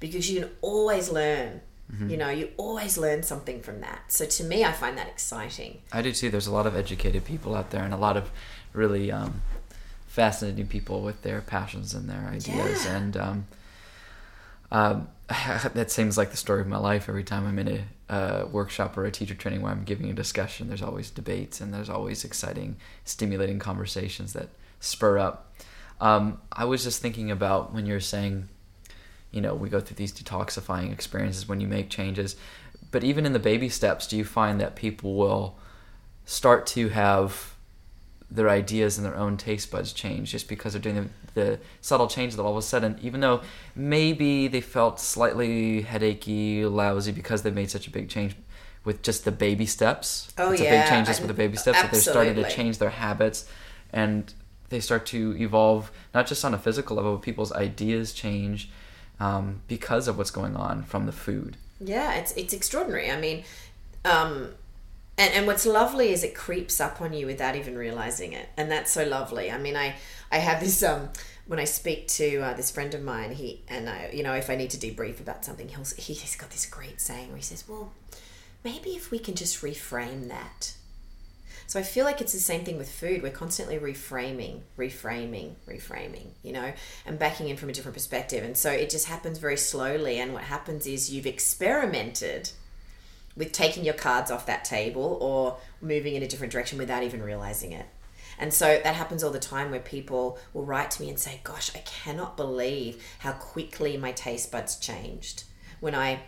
because 0.01 0.31
you 0.31 0.41
can 0.41 0.51
always 0.63 1.11
learn 1.11 1.61
you 2.07 2.17
know 2.17 2.29
you 2.29 2.49
always 2.57 2.97
learn 2.97 3.21
something 3.21 3.61
from 3.61 3.81
that 3.81 4.01
so 4.07 4.25
to 4.25 4.45
me 4.45 4.65
i 4.65 4.71
find 4.71 4.97
that 4.97 5.09
exciting 5.09 5.79
I 5.93 6.03
do 6.03 6.13
too. 6.13 6.31
There's 6.31 6.47
a 6.47 6.53
lot 6.53 6.67
of 6.67 6.77
educated 6.77 7.25
people 7.25 7.55
out 7.55 7.71
there, 7.71 7.83
and 7.83 7.93
a 7.93 7.97
lot 7.97 8.17
of 8.17 8.31
really 8.73 9.11
um, 9.11 9.43
fascinating 10.07 10.67
people 10.67 11.03
with 11.03 11.23
their 11.23 11.41
passions 11.41 11.95
and 11.95 12.09
their 12.09 12.29
ideas. 12.29 12.85
Yeah. 12.85 12.97
And 12.97 13.17
um, 13.17 13.47
um, 14.71 15.09
that 15.29 15.91
seems 15.91 16.17
like 16.17 16.31
the 16.31 16.37
story 16.37 16.61
of 16.61 16.67
my 16.67 16.79
life. 16.79 17.09
Every 17.09 17.25
time 17.25 17.47
I'm 17.47 17.59
in 17.59 17.69
a 18.09 18.13
uh, 18.13 18.47
workshop 18.51 18.97
or 18.97 19.05
a 19.05 19.11
teacher 19.11 19.35
training 19.35 19.63
where 19.63 19.73
I'm 19.73 19.85
giving 19.85 20.11
a 20.11 20.13
discussion, 20.13 20.69
there's 20.69 20.83
always 20.83 21.11
debates 21.11 21.61
and 21.61 21.73
there's 21.75 21.91
always 21.91 22.25
exciting, 22.25 22.77
stimulating 23.05 23.59
conversations 23.59 24.33
that 24.33 24.49
spur 24.81 25.19
up. 25.19 25.53
Um, 26.01 26.41
I 26.51 26.65
was 26.65 26.83
just 26.83 27.03
thinking 27.03 27.31
about 27.31 27.73
when 27.73 27.87
you're 27.87 28.01
saying, 28.01 28.49
you 29.31 29.41
know, 29.41 29.55
we 29.55 29.69
go 29.69 29.81
through 29.81 29.97
these 29.97 30.13
detoxifying 30.13 30.93
experiences 30.93 31.47
when 31.47 31.61
you 31.61 31.69
make 31.69 31.91
changes, 31.91 32.37
but 32.91 33.05
even 33.05 33.27
in 33.27 33.33
the 33.33 33.39
baby 33.39 33.69
steps, 33.69 34.07
do 34.07 34.17
you 34.17 34.25
find 34.25 34.61
that 34.61 34.75
people 34.75 35.15
will 35.15 35.59
start 36.25 36.67
to 36.67 36.89
have 36.89 37.55
their 38.31 38.49
ideas 38.49 38.97
and 38.97 39.05
their 39.05 39.17
own 39.17 39.37
taste 39.37 39.71
buds 39.71 39.93
change 39.93 40.31
just 40.31 40.49
because 40.49 40.73
they're 40.73 40.83
doing 40.83 41.11
the, 41.35 41.41
the 41.41 41.59
subtle 41.81 42.07
change 42.07 42.37
that 42.37 42.43
all 42.43 42.53
of 42.53 42.57
a 42.57 42.63
sudden, 42.63 42.99
even 43.03 43.21
though 43.21 43.41
maybe 43.75 44.47
they 44.47 44.61
felt 44.61 45.01
slightly 45.01 45.83
headachy, 45.83 46.65
lousy 46.65 47.13
because 47.13 47.43
they 47.43 47.51
made 47.51 47.71
such 47.71 47.87
a 47.87 47.91
big 47.91 48.09
change 48.09 48.37
with 48.85 49.03
just 49.03 49.25
the 49.25 49.33
baby 49.33 49.67
steps. 49.67 50.33
Oh, 50.39 50.53
it's 50.53 50.61
a 50.61 50.65
yeah. 50.65 50.83
big 50.83 50.91
change 50.91 51.07
just 51.09 51.21
with 51.21 51.29
the 51.29 51.35
baby 51.35 51.57
steps 51.57 51.83
that 51.83 51.91
they're 51.91 52.01
starting 52.01 52.37
to 52.37 52.49
change 52.49 52.79
their 52.79 52.91
habits 52.91 53.49
and 53.93 54.33
they 54.71 54.81
start 54.81 55.05
to 55.07 55.37
evolve 55.39 55.93
not 56.15 56.27
just 56.27 56.45
on 56.45 56.55
a 56.55 56.59
physical 56.59 56.97
level, 56.97 57.15
but 57.17 57.23
people's 57.23 57.53
ideas 57.53 58.13
change 58.13 58.71
um, 59.21 59.61
because 59.69 60.09
of 60.09 60.17
what's 60.17 60.31
going 60.31 60.57
on 60.57 60.83
from 60.83 61.07
the 61.07 61.13
food. 61.13 61.57
Yeah, 61.81 62.15
it's 62.15 62.33
it's 62.33 62.53
extraordinary. 62.55 63.11
I 63.11 63.21
mean, 63.21 63.45
um, 64.05 64.51
and 65.19 65.35
and 65.35 65.47
what's 65.47 65.67
lovely 65.67 66.11
is 66.13 66.25
it 66.25 66.35
creeps 66.35 66.81
up 66.81 67.01
on 67.01 67.13
you 67.13 67.27
without 67.27 67.57
even 67.57 67.77
realizing 67.77 68.33
it, 68.33 68.49
and 68.57 68.71
that's 68.71 68.91
so 68.93 69.05
lovely. 69.05 69.51
I 69.51 69.59
mean, 69.59 69.77
I 69.77 69.97
I 70.33 70.39
have 70.39 70.61
this 70.61 70.83
um 70.83 71.11
when 71.47 71.59
I 71.59 71.65
speak 71.65 72.07
to 72.09 72.39
uh, 72.41 72.55
this 72.55 72.71
friend 72.71 72.95
of 72.95 73.03
mine, 73.03 73.33
he 73.33 73.63
and 73.69 73.89
I, 73.89 74.11
you 74.13 74.23
know, 74.23 74.35
if 74.35 74.49
I 74.49 74.57
need 74.57 74.71
to 74.71 74.79
debrief 74.79 75.21
about 75.21 75.45
something, 75.45 75.69
he'll 75.69 75.85
he- 75.97 76.15
he's 76.15 76.37
got 76.37 76.51
this 76.51 76.65
great 76.67 77.01
saying 77.01 77.29
where 77.29 77.37
he 77.39 77.43
says, 77.43 77.65
"Well, 77.69 77.93
maybe 78.63 78.91
if 78.91 79.11
we 79.11 79.19
can 79.19 79.35
just 79.35 79.63
reframe 79.63 80.29
that." 80.29 80.75
So 81.71 81.79
I 81.79 81.85
feel 81.85 82.05
like 82.05 82.21
it's 82.21 82.33
the 82.33 82.41
same 82.41 82.65
thing 82.65 82.79
with 82.79 82.91
food. 82.91 83.23
We're 83.23 83.31
constantly 83.31 83.79
reframing, 83.79 84.63
reframing, 84.77 85.53
reframing, 85.69 86.31
you 86.43 86.53
know, 86.53 86.73
and 87.07 87.17
backing 87.17 87.49
in 87.49 87.57
from 87.57 87.69
a 87.69 87.73
different 87.73 87.95
perspective. 87.95 88.43
And 88.43 88.57
so 88.57 88.73
it 88.73 88.91
just 88.91 89.07
happens 89.07 89.39
very 89.39 89.57
slowly. 89.57 90.19
And 90.19 90.33
what 90.33 90.43
happens 90.43 90.89
is 90.89 91.13
you've 91.13 91.29
experimented 91.29 92.51
with 93.37 93.53
taking 93.53 93.85
your 93.85 93.95
cards 93.95 94.33
off 94.33 94.47
that 94.47 94.65
table 94.65 95.17
or 95.21 95.59
moving 95.81 96.17
in 96.17 96.25
a 96.25 96.27
different 96.27 96.53
direction 96.53 96.77
without 96.77 97.05
even 97.05 97.23
realizing 97.23 97.71
it. 97.71 97.87
And 98.37 98.53
so 98.53 98.81
that 98.83 98.97
happens 98.97 99.23
all 99.23 99.31
the 99.31 99.39
time 99.39 99.71
where 99.71 99.79
people 99.79 100.41
will 100.53 100.65
write 100.65 100.91
to 100.91 101.03
me 101.03 101.09
and 101.09 101.21
say, 101.21 101.41
Gosh, 101.45 101.71
I 101.77 101.85
cannot 101.87 102.37
believe 102.37 103.01
how 103.21 103.31
quickly 103.31 103.97
my 103.97 104.11
taste 104.11 104.51
buds 104.51 104.75
changed 104.75 105.45
when 105.79 105.95
I 105.95 106.23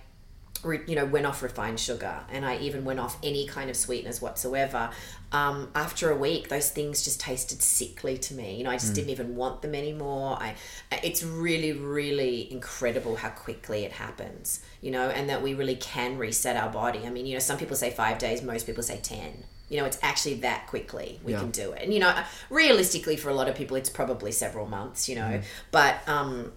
re- 0.63 0.81
you 0.87 0.95
know 0.95 1.05
went 1.05 1.27
off 1.27 1.43
refined 1.43 1.79
sugar 1.81 2.21
and 2.31 2.45
i 2.45 2.57
even 2.59 2.85
went 2.85 3.01
off 3.01 3.17
any 3.23 3.47
kind 3.47 3.69
of 3.71 3.77
sweeteners 3.77 4.21
whatsoever. 4.21 4.91
Um, 5.33 5.71
after 5.75 6.11
a 6.11 6.17
week 6.17 6.49
those 6.51 6.69
things 6.71 7.03
just 7.03 7.19
tasted 7.21 7.63
sickly 7.63 8.19
to 8.19 8.35
me. 8.35 8.57
You 8.57 8.65
know 8.65 8.71
i 8.71 8.75
just 8.77 8.95
didn't 8.95 9.09
even 9.11 9.35
want 9.35 9.63
them 9.63 9.75
anymore. 9.75 10.37
I 10.41 10.55
it's 11.03 11.23
really 11.25 11.73
really 11.73 12.53
incredible 12.53 13.17
how 13.17 13.31
quickly 13.31 13.85
it 13.85 13.93
happens 13.93 14.61
you 14.83 14.91
know 14.91 15.09
and 15.09 15.31
that 15.31 15.41
we 15.43 15.55
really 15.55 15.77
can 15.77 16.19
reset 16.19 16.57
our 16.57 16.71
body. 16.71 17.07
I 17.07 17.11
mean 17.11 17.25
you 17.27 17.33
know 17.35 17.39
some 17.41 17.57
people 17.59 17.77
say 17.77 17.91
five 17.91 18.19
days 18.19 18.43
most 18.43 18.67
people 18.67 18.83
say 18.83 18.99
10 19.03 19.45
you 19.71 19.79
know 19.79 19.87
it's 19.87 19.99
actually 20.03 20.35
that 20.35 20.67
quickly 20.67 21.19
we 21.25 21.33
Yeah. 21.33 21.39
can 21.41 21.51
do 21.51 21.73
it. 21.73 21.83
And 21.83 21.95
you 21.95 22.01
know 22.01 22.15
realistically 22.51 23.17
for 23.17 23.31
a 23.31 23.35
lot 23.35 23.49
of 23.49 23.55
people 23.55 23.77
it's 23.77 23.89
probably 23.91 24.33
several 24.33 24.67
months 24.67 25.09
you 25.09 25.15
know. 25.17 25.41
But 25.71 26.07
um 26.07 26.53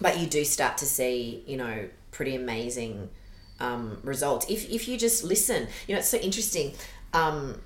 but 0.00 0.18
you 0.18 0.26
do 0.26 0.44
start 0.44 0.78
to 0.78 0.86
see 0.86 1.44
you 1.46 1.56
know 1.56 1.88
pretty 2.10 2.34
amazing 2.34 3.10
um, 3.60 3.98
results. 4.02 4.46
If, 4.48 4.68
if 4.70 4.88
you 4.88 4.96
just 4.98 5.24
listen 5.24 5.68
you 5.86 5.94
know 5.94 5.98
it's 5.98 6.08
so 6.08 6.18
interesting 6.18 6.74
um, 7.12 7.60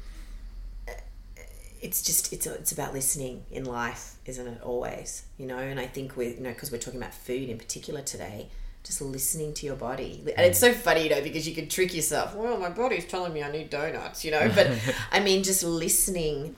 it's 1.83 2.01
just 2.01 2.33
it's 2.33 2.47
it's 2.47 2.73
about 2.73 2.95
listening 2.95 3.45
in 3.51 3.65
life 3.65 4.15
isn't 4.25 4.47
it 4.47 4.63
always 4.63 5.25
you 5.37 5.47
know? 5.47 5.59
And 5.59 5.81
i 5.81 5.87
think 5.87 6.17
with 6.17 6.39
you 6.39 6.45
know 6.45 6.53
because 6.53 6.71
we're 6.71 6.79
talking 6.79 7.01
about 7.01 7.13
food 7.13 7.49
in 7.49 7.59
particular 7.59 8.01
today 8.03 8.49
just 8.85 9.01
listening 9.01 9.55
to 9.55 9.65
your 9.65 9.77
body. 9.77 10.25
And 10.37 10.45
it's 10.45 10.59
so 10.59 10.73
funny 10.73 11.05
you 11.05 11.11
know 11.11 11.23
because 11.23 11.47
you 11.47 11.55
can 11.55 11.69
trick 11.69 11.95
yourself 11.95 12.35
well 12.35 12.57
my 12.57 12.71
body's 12.71 13.05
telling 13.05 13.33
me 13.33 13.43
i 13.43 13.51
need 13.51 13.69
donuts 13.69 14.25
you 14.25 14.31
know? 14.31 14.51
But 14.55 14.71
i 15.13 15.21
mean 15.21 15.43
just 15.43 15.65
listening 15.65 16.57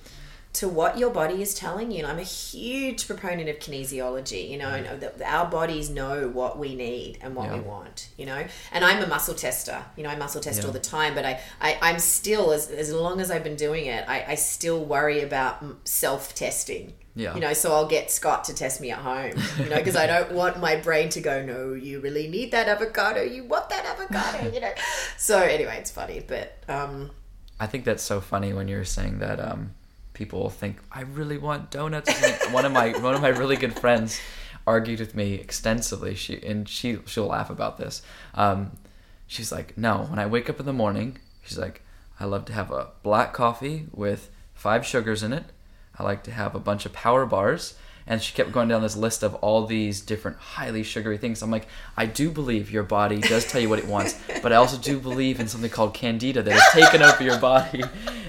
to 0.54 0.68
what 0.68 0.98
your 0.98 1.10
body 1.10 1.42
is 1.42 1.52
telling 1.54 1.90
you. 1.90 1.98
And 1.98 2.06
I'm 2.06 2.18
a 2.18 2.22
huge 2.22 3.06
proponent 3.06 3.48
of 3.48 3.56
kinesiology, 3.58 4.48
you 4.48 4.56
know, 4.58 4.68
and 4.68 5.00
that 5.00 5.20
our 5.22 5.46
bodies 5.50 5.90
know 5.90 6.28
what 6.28 6.58
we 6.58 6.74
need 6.74 7.18
and 7.20 7.34
what 7.34 7.52
we 7.52 7.60
want, 7.60 8.08
you 8.16 8.24
know. 8.26 8.44
And 8.72 8.84
I'm 8.84 9.02
a 9.02 9.06
muscle 9.06 9.34
tester, 9.34 9.84
you 9.96 10.02
know, 10.04 10.10
I 10.10 10.16
muscle 10.16 10.40
test 10.40 10.60
Yeah. 10.60 10.66
all 10.66 10.72
the 10.72 10.80
time, 10.80 11.14
but 11.14 11.24
I, 11.24 11.40
I 11.60 11.78
I'm 11.82 11.98
still 11.98 12.52
as 12.52 12.68
as 12.68 12.92
long 12.92 13.20
as 13.20 13.30
I've 13.30 13.44
been 13.44 13.56
doing 13.56 13.86
it, 13.86 14.08
I, 14.08 14.24
I 14.28 14.34
still 14.36 14.84
worry 14.84 15.20
about 15.22 15.64
self 15.84 16.34
testing. 16.34 16.94
Yeah. 17.16 17.34
You 17.34 17.40
know, 17.40 17.52
so 17.52 17.72
I'll 17.72 17.86
get 17.86 18.10
Scott 18.10 18.42
to 18.44 18.54
test 18.54 18.80
me 18.80 18.90
at 18.90 18.98
home, 18.98 19.34
you 19.58 19.66
know, 19.70 19.76
because 19.76 19.94
I 19.94 20.06
don't 20.08 20.32
want 20.40 20.58
my 20.60 20.74
brain 20.74 21.10
to 21.10 21.20
go, 21.20 21.44
no, 21.44 21.72
you 21.74 22.00
really 22.00 22.26
need 22.26 22.50
that 22.50 22.66
avocado. 22.66 23.22
You 23.22 23.44
want 23.44 23.68
that 23.70 23.84
avocado, 23.86 24.52
you 24.52 24.60
know. 24.60 24.72
So 25.16 25.38
anyway, 25.38 25.76
it's 25.78 25.92
funny, 25.92 26.22
but 26.26 26.58
um, 26.68 27.10
I 27.60 27.66
think 27.68 27.84
that's 27.84 28.02
so 28.02 28.20
funny 28.20 28.52
when 28.52 28.66
you're 28.68 28.84
saying 28.84 29.20
that 29.20 29.38
um, 29.40 29.74
people 30.14 30.40
will 30.40 30.50
think 30.50 30.78
I 30.90 31.02
really 31.02 31.36
want 31.36 31.70
donuts. 31.70 32.10
One 32.50 32.64
of 32.64 32.72
my 32.72 32.92
one 33.00 33.14
of 33.14 33.20
my 33.20 33.28
really 33.28 33.56
good 33.56 33.78
friends 33.78 34.18
argued 34.66 35.00
with 35.00 35.14
me 35.14 35.34
extensively. 35.34 36.14
She 36.14 36.42
and 36.42 36.68
she 36.68 36.98
she'll 37.04 37.26
laugh 37.26 37.50
about 37.50 37.76
this. 37.76 38.02
Um, 38.34 38.78
she's 39.26 39.52
like, 39.52 39.76
no, 39.76 40.06
when 40.08 40.18
I 40.18 40.26
wake 40.26 40.48
up 40.48 40.60
in 40.60 40.66
the 40.66 40.72
morning, 40.72 41.18
she's 41.44 41.58
like, 41.58 41.82
I 42.18 42.24
love 42.24 42.46
to 42.46 42.52
have 42.52 42.70
a 42.70 42.88
black 43.02 43.32
coffee 43.32 43.86
with 43.92 44.30
five 44.54 44.86
sugars 44.86 45.22
in 45.22 45.32
it. 45.32 45.44
I 45.98 46.02
like 46.02 46.22
to 46.24 46.30
have 46.30 46.54
a 46.54 46.60
bunch 46.60 46.86
of 46.86 46.92
power 46.92 47.26
bars. 47.26 47.74
And 48.06 48.22
she 48.22 48.34
kept 48.34 48.52
going 48.52 48.68
down 48.68 48.82
this 48.82 48.96
list 48.96 49.22
of 49.22 49.34
all 49.36 49.64
these 49.66 50.00
different 50.00 50.36
highly 50.36 50.82
sugary 50.82 51.16
things. 51.16 51.42
I'm 51.42 51.50
like, 51.50 51.66
I 51.96 52.06
do 52.06 52.30
believe 52.30 52.70
your 52.70 52.82
body 52.82 53.20
does 53.20 53.46
tell 53.50 53.60
you 53.60 53.68
what 53.68 53.78
it 53.78 53.86
wants, 53.86 54.18
but 54.42 54.52
I 54.52 54.56
also 54.56 54.76
do 54.76 54.98
believe 55.00 55.40
in 55.40 55.48
something 55.48 55.70
called 55.70 55.94
candida 55.94 56.42
that 56.42 56.52
has 56.52 56.72
taken 56.72 57.02
over 57.02 57.22
your 57.22 57.38
body 57.38 57.82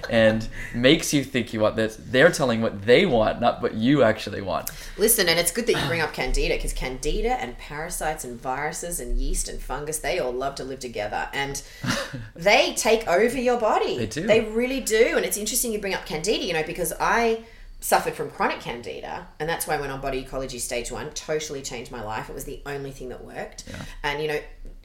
and 0.09 0.47
makes 0.73 1.13
you 1.13 1.23
think 1.23 1.53
you 1.53 1.59
want 1.59 1.75
this. 1.75 1.97
They're 1.99 2.31
telling 2.31 2.61
what 2.61 2.83
they 2.83 3.05
want, 3.05 3.41
not 3.41 3.61
what 3.61 3.73
you 3.73 4.03
actually 4.03 4.41
want. 4.41 4.69
Listen, 4.97 5.27
and 5.27 5.39
it's 5.39 5.51
good 5.51 5.67
that 5.67 5.73
you 5.73 5.87
bring 5.87 6.01
up 6.01 6.13
candida 6.13 6.55
because 6.55 6.73
candida 6.73 7.33
and 7.33 7.57
parasites 7.57 8.23
and 8.23 8.39
viruses 8.39 8.99
and 8.99 9.17
yeast 9.17 9.49
and 9.49 9.61
fungus, 9.61 9.99
they 9.99 10.19
all 10.19 10.31
love 10.31 10.55
to 10.55 10.63
live 10.63 10.79
together 10.79 11.29
and 11.33 11.61
they 12.35 12.73
take 12.75 13.07
over 13.07 13.37
your 13.37 13.59
body. 13.59 13.97
They 13.97 14.07
do. 14.07 14.27
They 14.27 14.41
really 14.41 14.79
do. 14.79 15.17
And 15.17 15.25
it's 15.25 15.37
interesting 15.37 15.71
you 15.71 15.79
bring 15.79 15.93
up 15.93 16.05
candida, 16.05 16.43
you 16.43 16.53
know, 16.53 16.63
because 16.63 16.93
I 16.99 17.43
suffered 17.79 18.13
from 18.13 18.31
chronic 18.31 18.59
candida 18.61 19.27
and 19.39 19.47
that's 19.47 19.67
why 19.67 19.75
I 19.75 19.79
went 19.79 19.91
on 19.91 20.01
body 20.01 20.19
ecology 20.19 20.59
stage 20.59 20.91
one, 20.91 21.11
totally 21.11 21.61
changed 21.61 21.91
my 21.91 22.03
life. 22.03 22.29
It 22.29 22.33
was 22.33 22.45
the 22.45 22.61
only 22.65 22.91
thing 22.91 23.09
that 23.09 23.23
worked. 23.23 23.65
And, 24.03 24.21
you 24.21 24.27
know, 24.27 24.39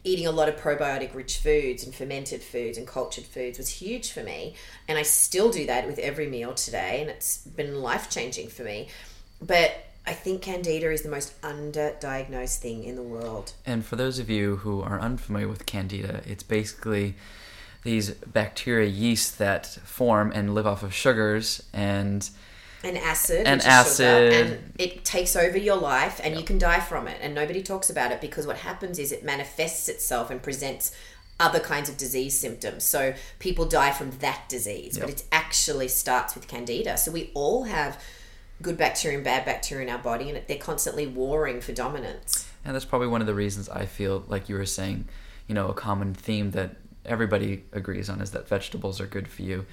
eating 0.05 0.26
a 0.26 0.30
lot 0.30 0.49
of 0.49 0.57
probiotic 0.57 1.14
rich 1.14 1.38
foods 1.38 1.84
and 1.84 1.95
fermented 1.95 2.43
foods 2.43 2.78
and 2.78 2.86
cultured 2.86 3.24
foods 3.24 3.59
was 3.59 3.68
huge 3.68 4.12
for 4.12 4.22
me. 4.22 4.55
And 4.88 4.99
I 4.99 5.03
still 5.03 5.51
do 5.51 5.66
that 5.66 5.86
with 5.86 5.99
every 5.99 6.26
meal 6.26 6.55
today. 6.55 7.01
And 7.01 7.11
it's 7.11 7.38
been 7.38 7.80
life 7.80 8.11
changing 8.11 8.49
for 8.49 8.62
me. 8.62 8.88
But 9.41 9.72
I 10.07 10.12
think 10.12 10.43
candida 10.43 10.91
is 10.91 11.03
the 11.03 11.11
most 11.11 11.41
underdiagnosed 11.43 12.59
thing 12.59 12.84
in 12.84 12.97
the 12.97 13.03
world. 13.03 13.53
And 13.66 13.84
for 13.84 13.97
those 13.97 14.18
of 14.18 14.30
you 14.30 14.57
who 14.57 14.80
are 14.82 14.99
unfamiliar 15.01 15.49
with 15.49 15.66
candida, 15.66 16.22
it's 16.26 16.43
basically 16.43 17.14
these 17.82 18.11
bacteria 18.11 18.88
yeast 18.88 19.38
that 19.38 19.66
form 19.66 20.32
and 20.34 20.55
live 20.55 20.66
off 20.66 20.82
of 20.82 20.95
sugars 20.95 21.62
and 21.72 22.28
An 22.83 22.97
acid, 22.97 23.47
An 23.47 23.59
is 23.59 23.64
sugar, 23.64 23.72
acid. 23.72 24.33
and 24.33 24.72
it 24.78 25.05
takes 25.05 25.37
over 25.37 25.59
your 25.59 25.76
life, 25.76 26.20
and 26.22 26.37
you 26.37 26.45
can 26.45 26.59
die 26.59 26.81
from 26.81 27.09
it. 27.09 27.18
And 27.20 27.35
nobody 27.35 27.62
talks 27.62 27.91
about 27.91 28.11
it 28.12 28.20
because 28.20 28.47
what 28.47 28.59
happens 28.59 28.99
is 28.99 29.12
it 29.12 29.24
manifests 29.24 29.89
itself 29.89 30.31
and 30.31 30.43
presents 30.43 30.93
other 31.39 31.61
kinds 31.61 31.89
of 31.89 31.97
disease 31.97 32.39
symptoms. 32.39 32.85
So 32.85 33.14
people 33.39 33.64
die 33.64 33.93
from 33.93 34.11
that 34.18 34.49
disease, 34.49 34.99
but 34.99 35.09
it 35.09 35.24
actually 35.33 35.89
starts 35.89 36.35
with 36.35 36.49
candida. 36.49 36.97
So 36.99 37.11
we 37.11 37.31
all 37.35 37.64
have 37.64 38.03
good 38.62 38.76
bacteria 38.76 39.16
and 39.16 39.24
bad 39.24 39.45
bacteria 39.45 39.87
in 39.87 39.93
our 39.93 39.99
body, 39.99 40.28
and 40.31 40.43
they're 40.47 40.59
constantly 40.59 41.07
warring 41.07 41.61
for 41.61 41.72
dominance. 41.72 42.47
And 42.64 42.74
that's 42.74 42.85
probably 42.85 43.09
one 43.09 43.22
of 43.22 43.26
the 43.26 43.35
reasons 43.35 43.68
I 43.70 43.87
feel 43.87 44.24
like 44.28 44.49
you 44.49 44.55
were 44.57 44.66
saying, 44.66 45.07
you 45.47 45.55
know, 45.55 45.68
a 45.68 45.74
common 45.74 46.12
theme 46.14 46.51
that 46.51 46.76
everybody 47.07 47.64
agrees 47.72 48.11
on 48.11 48.20
is 48.20 48.33
that 48.33 48.47
vegetables 48.47 49.01
are 49.01 49.07
good 49.07 49.26
for 49.28 49.43
you. 49.43 49.64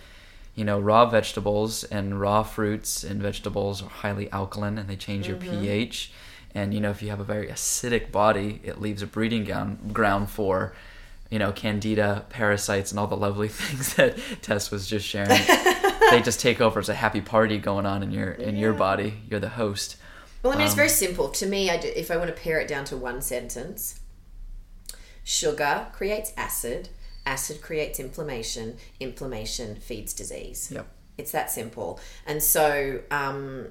You 0.58 0.66
know, 0.66 0.80
raw 0.80 1.06
vegetables 1.06 1.86
and 1.86 2.20
raw 2.20 2.44
fruits 2.44 3.04
and 3.04 3.22
vegetables 3.22 3.82
are 3.84 3.90
highly 3.90 4.30
alkaline 4.32 4.78
and 4.78 4.90
they 4.90 4.98
change 4.98 5.28
your 5.28 5.38
pH. 5.38 6.12
And, 6.56 6.74
you 6.74 6.82
know, 6.82 6.90
if 6.90 7.02
you 7.04 7.10
have 7.10 7.20
a 7.20 7.24
very 7.24 7.48
acidic 7.48 8.12
body, 8.12 8.60
it 8.64 8.82
leaves 8.82 9.02
a 9.04 9.08
breeding 9.08 9.46
ground, 9.46 9.94
ground 9.94 10.30
for, 10.32 10.74
you 11.30 11.38
know, 11.38 11.52
candida, 11.52 12.26
parasites, 12.30 12.92
and 12.92 13.00
all 13.00 13.06
the 13.08 13.16
lovely 13.16 13.48
things 13.62 13.94
that 13.96 14.18
Tess 14.42 14.72
was 14.72 14.88
just 14.88 15.06
sharing. 15.06 15.30
they 16.10 16.22
just 16.24 16.40
take 16.40 16.60
over. 16.60 16.80
It's 16.80 16.90
a 16.90 16.96
happy 16.96 17.22
party 17.22 17.60
going 17.60 17.86
on 17.86 18.02
in 18.02 18.12
your 18.12 18.32
in 18.32 18.56
your 18.56 18.74
body. 18.74 19.14
You're 19.30 19.40
the 19.40 19.50
host. 19.50 19.98
Well, 20.42 20.54
I 20.54 20.56
mean, 20.56 20.66
it's 20.66 20.74
Um, 20.74 20.78
very 20.78 20.90
simple. 20.90 21.30
To 21.30 21.46
me, 21.46 21.70
I 21.70 21.78
do, 21.78 21.92
if 21.96 22.10
I 22.10 22.18
want 22.18 22.36
to 22.36 22.42
pare 22.42 22.60
it 22.60 22.68
down 22.68 22.86
to 22.86 22.98
one 22.98 23.22
sentence, 23.22 24.00
sugar 25.24 25.88
creates 25.94 26.32
acid, 26.38 26.90
acid 27.28 27.62
creates 27.62 28.00
inflammation, 28.00 28.78
inflammation 29.00 29.76
feeds 29.76 30.14
disease. 30.14 30.72
Yep. 30.74 30.88
It's 31.18 31.32
that 31.32 31.52
simple. 31.52 32.00
And 32.26 32.42
so, 32.42 33.02
um, 33.12 33.68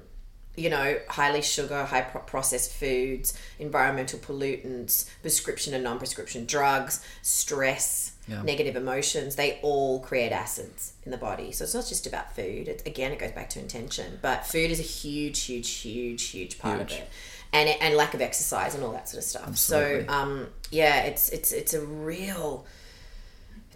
you 0.55 0.69
know, 0.69 0.97
highly 1.09 1.41
sugar, 1.41 1.85
high 1.85 2.01
processed 2.01 2.71
foods, 2.73 3.37
environmental 3.59 4.19
pollutants, 4.19 5.05
prescription 5.21 5.73
and 5.73 5.83
non 5.83 5.97
prescription 5.97 6.45
drugs, 6.45 7.03
stress, 7.21 8.13
Yeah. 8.27 8.41
negative 8.41 8.75
emotions, 8.75 9.35
they 9.37 9.59
all 9.61 9.99
create 10.01 10.31
acids 10.33 10.93
in 11.05 11.11
the 11.11 11.17
body. 11.17 11.51
So 11.53 11.63
it's 11.63 11.73
not 11.73 11.87
just 11.87 12.05
about 12.05 12.35
food. 12.35 12.67
It, 12.67 12.83
again, 12.85 13.11
it 13.13 13.19
goes 13.19 13.31
back 13.31 13.49
to 13.51 13.59
intention. 13.59 14.19
But 14.21 14.45
food 14.45 14.69
is 14.69 14.79
a 14.79 14.89
huge, 14.99 15.39
huge, 15.43 15.69
huge, 15.85 16.23
huge 16.35 16.59
part 16.59 16.79
Huge. 16.79 16.91
of 16.91 16.97
it. 16.97 17.09
And, 17.53 17.69
and 17.81 17.95
lack 17.95 18.13
of 18.13 18.21
exercise 18.21 18.75
and 18.75 18.83
all 18.83 18.91
that 18.91 19.07
sort 19.07 19.23
of 19.23 19.29
stuff. 19.29 19.47
Absolutely. 19.47 20.05
So, 20.07 20.13
um, 20.13 20.47
yeah, 20.69 21.03
it's, 21.03 21.29
it's, 21.29 21.53
it's 21.53 21.73
a 21.73 21.81
real 21.81 22.65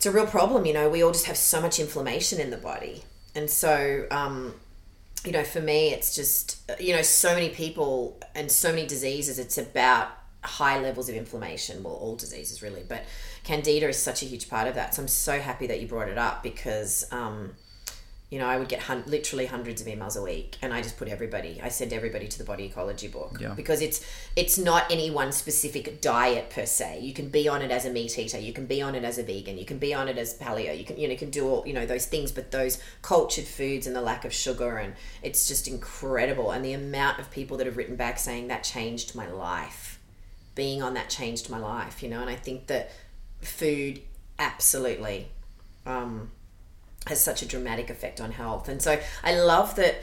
it's 0.01 0.07
a 0.07 0.11
real 0.11 0.25
problem. 0.25 0.65
You 0.65 0.73
know, 0.73 0.89
we 0.89 1.03
all 1.03 1.11
just 1.11 1.27
have 1.27 1.37
so 1.37 1.61
much 1.61 1.79
inflammation 1.79 2.39
in 2.39 2.49
the 2.49 2.57
body, 2.57 3.03
and 3.35 3.47
so 3.47 4.07
um, 4.09 4.55
you 5.23 5.31
know, 5.31 5.43
for 5.43 5.61
me, 5.61 5.93
it's 5.93 6.15
just 6.15 6.59
you 6.81 6.95
know, 6.95 7.03
so 7.03 7.35
many 7.35 7.49
people 7.49 8.19
and 8.33 8.51
so 8.51 8.71
many 8.71 8.87
diseases. 8.87 9.37
It's 9.37 9.59
about 9.59 10.07
high 10.43 10.79
levels 10.79 11.07
of 11.07 11.13
inflammation. 11.13 11.83
Well, 11.83 11.93
all 11.93 12.15
diseases 12.15 12.63
really, 12.63 12.81
but 12.81 13.03
candida 13.43 13.89
is 13.89 13.99
such 13.99 14.23
a 14.23 14.25
huge 14.25 14.49
part 14.49 14.67
of 14.67 14.73
that. 14.73 14.95
So 14.95 15.03
I'm 15.03 15.07
so 15.07 15.39
happy 15.39 15.67
that 15.67 15.79
you 15.79 15.85
brought 15.87 16.09
it 16.09 16.17
up 16.17 16.41
because. 16.41 17.05
Um, 17.11 17.53
you 18.32 18.39
know, 18.39 18.47
I 18.47 18.57
would 18.57 18.69
get 18.69 18.79
hun- 18.79 19.03
literally 19.05 19.45
hundreds 19.45 19.82
of 19.82 19.88
emails 19.88 20.17
a 20.17 20.21
week, 20.21 20.57
and 20.61 20.73
I 20.73 20.82
just 20.82 20.95
put 20.97 21.09
everybody. 21.09 21.59
I 21.61 21.67
send 21.67 21.91
everybody 21.91 22.29
to 22.29 22.38
the 22.38 22.45
body 22.45 22.63
ecology 22.63 23.09
book 23.09 23.38
Yeah. 23.41 23.53
because 23.53 23.82
it's 23.82 23.99
it's 24.38 24.57
not 24.57 24.89
any 24.89 25.11
one 25.11 25.34
specific 25.34 25.99
diet 25.99 26.49
per 26.49 26.65
se. 26.65 27.01
You 27.01 27.13
can 27.13 27.27
be 27.27 27.49
on 27.49 27.61
it 27.61 27.71
as 27.71 27.86
a 27.86 27.91
meat 27.91 28.17
eater, 28.17 28.39
you 28.39 28.53
can 28.53 28.65
be 28.67 28.82
on 28.82 28.95
it 28.95 29.03
as 29.03 29.17
a 29.17 29.23
vegan, 29.23 29.57
you 29.57 29.65
can 29.65 29.79
be 29.79 29.93
on 29.93 30.07
it 30.07 30.17
as 30.17 30.34
paleo. 30.38 30.75
You 30.77 30.86
can 30.86 30.97
you 30.97 31.07
know 31.07 31.11
you 31.11 31.19
can 31.19 31.29
do 31.29 31.45
all 31.47 31.67
you 31.67 31.73
know 31.73 31.86
those 31.86 32.05
things, 32.05 32.32
but 32.32 32.51
those 32.51 32.79
cultured 33.01 33.43
foods 33.45 33.86
and 33.86 33.93
the 33.95 34.01
lack 34.01 34.23
of 34.23 34.34
sugar 34.34 34.77
and 34.77 34.93
it's 35.21 35.47
just 35.47 35.67
incredible. 35.67 36.51
And 36.51 36.63
the 36.63 36.73
amount 36.73 37.19
of 37.19 37.29
people 37.32 37.57
that 37.57 37.67
have 37.67 37.75
written 37.75 37.97
back 37.97 38.17
saying 38.17 38.47
that 38.47 38.63
changed 38.63 39.13
my 39.13 39.27
life, 39.29 39.99
being 40.55 40.82
on 40.82 40.93
that 40.93 41.09
changed 41.09 41.49
my 41.49 41.57
life. 41.59 42.01
You 42.01 42.07
know, 42.07 42.21
and 42.21 42.29
I 42.29 42.36
think 42.38 42.67
that 42.67 42.91
food 43.41 44.01
absolutely. 44.39 45.27
Um, 45.86 46.32
has 47.07 47.21
such 47.21 47.41
a 47.41 47.45
dramatic 47.45 47.89
effect 47.89 48.21
on 48.21 48.31
health. 48.31 48.69
And 48.69 48.81
so 48.81 48.99
I 49.23 49.35
love 49.39 49.75
that 49.75 49.95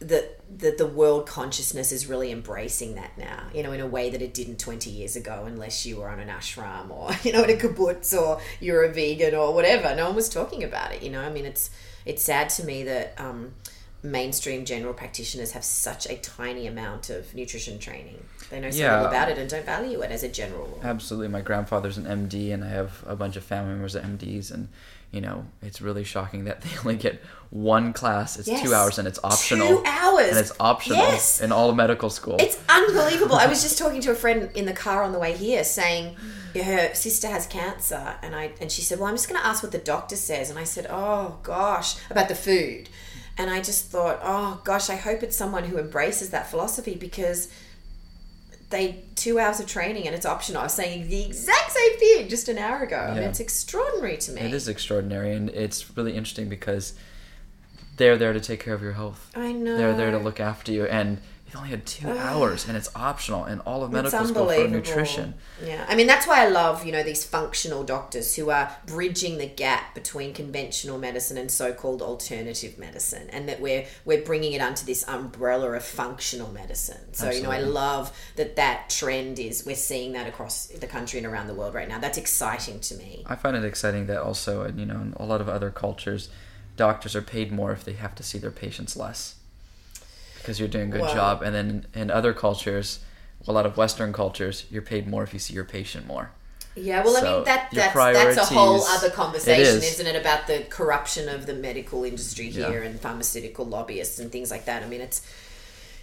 that 0.00 0.40
that 0.58 0.76
the 0.76 0.86
world 0.86 1.26
consciousness 1.26 1.90
is 1.92 2.06
really 2.06 2.30
embracing 2.30 2.94
that 2.96 3.16
now, 3.16 3.44
you 3.54 3.62
know, 3.62 3.72
in 3.72 3.80
a 3.80 3.86
way 3.86 4.10
that 4.10 4.20
it 4.20 4.34
didn't 4.34 4.58
20 4.58 4.90
years 4.90 5.16
ago, 5.16 5.44
unless 5.46 5.86
you 5.86 5.96
were 5.96 6.08
on 6.08 6.20
an 6.20 6.28
ashram 6.28 6.90
or, 6.90 7.10
you 7.22 7.32
know, 7.32 7.42
in 7.44 7.50
a 7.50 7.54
kibbutz 7.54 8.12
or 8.12 8.40
you're 8.60 8.84
a 8.84 8.92
vegan 8.92 9.34
or 9.34 9.54
whatever. 9.54 9.94
No 9.94 10.06
one 10.06 10.16
was 10.16 10.28
talking 10.28 10.62
about 10.62 10.92
it, 10.92 11.02
you 11.02 11.10
know. 11.10 11.20
I 11.22 11.30
mean, 11.30 11.46
it's 11.46 11.70
it's 12.04 12.22
sad 12.22 12.50
to 12.50 12.64
me 12.64 12.82
that 12.82 13.14
um, 13.18 13.54
mainstream 14.02 14.66
general 14.66 14.92
practitioners 14.92 15.52
have 15.52 15.64
such 15.64 16.06
a 16.06 16.16
tiny 16.18 16.66
amount 16.66 17.08
of 17.08 17.34
nutrition 17.34 17.78
training. 17.78 18.22
They 18.50 18.60
know 18.60 18.70
so 18.70 18.78
Yeah. 18.78 18.92
little 18.96 19.06
about 19.08 19.30
it 19.30 19.38
and 19.38 19.48
don't 19.48 19.64
value 19.64 20.02
it 20.02 20.10
as 20.10 20.22
a 20.22 20.28
general 20.28 20.66
rule. 20.66 20.80
Absolutely. 20.82 21.28
My 21.28 21.40
grandfather's 21.40 21.96
an 21.96 22.04
MD, 22.04 22.52
and 22.52 22.62
I 22.62 22.68
have 22.68 23.02
a 23.06 23.16
bunch 23.16 23.36
of 23.36 23.44
family 23.44 23.70
members 23.72 23.96
at 23.96 24.04
MDs, 24.04 24.50
and 24.50 24.68
you 25.14 25.20
know, 25.20 25.46
it's 25.62 25.80
really 25.80 26.04
shocking 26.04 26.44
that 26.44 26.60
they 26.62 26.70
only 26.80 26.96
get 26.96 27.22
one 27.50 27.92
class. 27.92 28.36
It's 28.38 28.48
Yes. 28.48 28.62
two 28.62 28.74
hours, 28.74 28.98
and 28.98 29.06
it's 29.06 29.20
optional. 29.22 29.68
Two 29.68 29.82
hours. 29.86 30.28
And 30.30 30.38
it's 30.38 30.52
optional 30.58 30.98
Yes. 30.98 31.40
in 31.40 31.52
all 31.52 31.70
of 31.70 31.76
medical 31.76 32.10
school. 32.10 32.36
It's 32.40 32.58
unbelievable. 32.68 33.36
I 33.36 33.46
was 33.46 33.62
just 33.62 33.78
talking 33.78 34.00
to 34.02 34.10
a 34.10 34.14
friend 34.14 34.50
in 34.54 34.66
the 34.66 34.72
car 34.72 35.04
on 35.04 35.12
the 35.12 35.18
way 35.20 35.32
here, 35.36 35.62
saying 35.62 36.16
her 36.54 36.92
sister 36.94 37.28
has 37.28 37.46
cancer, 37.46 38.16
and 38.22 38.34
I 38.34 38.52
and 38.60 38.70
she 38.72 38.82
said, 38.82 38.98
"Well, 38.98 39.08
I'm 39.08 39.14
just 39.14 39.28
going 39.28 39.40
to 39.40 39.46
ask 39.46 39.62
what 39.62 39.72
the 39.72 39.78
doctor 39.78 40.16
says." 40.16 40.50
And 40.50 40.58
I 40.58 40.64
said, 40.64 40.86
"Oh 40.90 41.38
gosh, 41.44 41.94
about 42.10 42.28
the 42.28 42.34
food," 42.34 42.88
and 43.38 43.50
I 43.50 43.60
just 43.60 43.86
thought, 43.92 44.18
"Oh 44.22 44.60
gosh, 44.64 44.90
I 44.90 44.96
hope 44.96 45.22
it's 45.22 45.36
someone 45.36 45.64
who 45.64 45.78
embraces 45.78 46.30
that 46.30 46.50
philosophy 46.50 46.94
because." 46.96 47.48
They 48.74 49.04
two 49.14 49.38
hours 49.38 49.60
of 49.60 49.68
training 49.68 50.08
and 50.08 50.16
it's 50.16 50.26
optional. 50.26 50.60
I 50.60 50.64
was 50.64 50.74
saying 50.74 51.08
the 51.08 51.22
exact 51.24 51.70
same 51.70 51.96
thing 51.96 52.28
just 52.28 52.48
an 52.48 52.58
hour 52.58 52.82
ago. 52.82 52.96
I 52.96 53.14
mean, 53.14 53.22
it's 53.22 53.38
extraordinary 53.38 54.16
to 54.16 54.32
me. 54.32 54.40
It 54.40 54.52
is 54.52 54.66
extraordinary, 54.66 55.32
and 55.32 55.48
it's 55.50 55.96
really 55.96 56.16
interesting 56.16 56.48
because 56.48 56.94
they're 57.98 58.18
there 58.18 58.32
to 58.32 58.40
take 58.40 58.58
care 58.58 58.74
of 58.74 58.82
your 58.82 58.94
health. 58.94 59.30
I 59.36 59.52
know. 59.52 59.76
They're 59.76 59.96
there 59.96 60.10
to 60.10 60.18
look 60.18 60.40
after 60.40 60.72
you, 60.72 60.86
and 60.86 61.20
only 61.56 61.70
had 61.70 61.86
two 61.86 62.08
hours, 62.08 62.66
and 62.66 62.76
it's 62.76 62.90
optional 62.94 63.44
and 63.44 63.60
all 63.62 63.84
of 63.84 63.92
medical 63.92 64.24
school 64.26 64.48
for 64.48 64.68
nutrition. 64.68 65.34
Yeah, 65.64 65.84
I 65.88 65.94
mean 65.94 66.06
that's 66.06 66.26
why 66.26 66.44
I 66.44 66.48
love 66.48 66.84
you 66.84 66.92
know 66.92 67.02
these 67.02 67.24
functional 67.24 67.84
doctors 67.84 68.34
who 68.36 68.50
are 68.50 68.76
bridging 68.86 69.38
the 69.38 69.46
gap 69.46 69.94
between 69.94 70.34
conventional 70.34 70.98
medicine 70.98 71.38
and 71.38 71.50
so-called 71.50 72.02
alternative 72.02 72.78
medicine, 72.78 73.28
and 73.30 73.48
that 73.48 73.60
we're 73.60 73.86
we're 74.04 74.22
bringing 74.22 74.52
it 74.52 74.60
under 74.60 74.84
this 74.84 75.06
umbrella 75.08 75.72
of 75.72 75.84
functional 75.84 76.50
medicine. 76.50 77.12
So 77.12 77.30
you 77.30 77.42
know 77.42 77.50
I 77.50 77.60
love 77.60 78.12
that 78.36 78.56
that 78.56 78.90
trend 78.90 79.38
is 79.38 79.64
we're 79.66 79.76
seeing 79.76 80.12
that 80.12 80.26
across 80.26 80.66
the 80.66 80.86
country 80.86 81.18
and 81.18 81.26
around 81.26 81.46
the 81.46 81.54
world 81.54 81.74
right 81.74 81.88
now. 81.88 81.98
That's 81.98 82.18
exciting 82.18 82.80
to 82.80 82.96
me. 82.96 83.24
I 83.26 83.36
find 83.36 83.56
it 83.56 83.64
exciting 83.64 84.06
that 84.06 84.20
also, 84.20 84.62
and 84.62 84.78
you 84.78 84.86
know, 84.86 85.00
in 85.00 85.14
a 85.16 85.24
lot 85.24 85.40
of 85.40 85.48
other 85.48 85.70
cultures, 85.70 86.28
doctors 86.76 87.14
are 87.14 87.22
paid 87.22 87.52
more 87.52 87.72
if 87.72 87.84
they 87.84 87.92
have 87.92 88.14
to 88.16 88.22
see 88.22 88.38
their 88.38 88.50
patients 88.50 88.96
less 88.96 89.36
because 90.44 90.60
you're 90.60 90.68
doing 90.68 90.88
a 90.88 90.92
good 90.92 91.00
Wow. 91.00 91.14
job. 91.14 91.42
And 91.42 91.54
then 91.54 91.86
in 91.94 92.10
other 92.10 92.34
cultures, 92.34 92.98
a 93.48 93.52
lot 93.52 93.64
of 93.64 93.78
Western 93.78 94.12
cultures, 94.12 94.66
you're 94.70 94.82
paid 94.82 95.08
more 95.08 95.22
if 95.24 95.32
you 95.32 95.38
see 95.38 95.54
your 95.54 95.64
patient 95.64 96.06
more. 96.06 96.30
Yeah, 96.76 97.02
well, 97.04 97.16
I 97.16 97.22
mean 97.22 97.44
that 97.44 97.70
that's 97.72 97.94
that's 97.94 98.36
a 98.50 98.54
whole 98.54 98.82
other 98.84 99.08
conversation, 99.08 99.76
is. 99.76 99.92
isn't 99.94 100.06
it? 100.06 100.16
About 100.20 100.48
the 100.48 100.64
corruption 100.68 101.28
of 101.28 101.46
the 101.46 101.54
medical 101.54 102.04
industry 102.04 102.48
Yeah. 102.48 102.68
here 102.70 102.82
and 102.82 103.00
pharmaceutical 103.00 103.64
lobbyists 103.64 104.18
and 104.18 104.30
things 104.32 104.50
like 104.50 104.64
that. 104.64 104.82
I 104.82 104.86
mean, 104.88 105.00
it's 105.00 105.22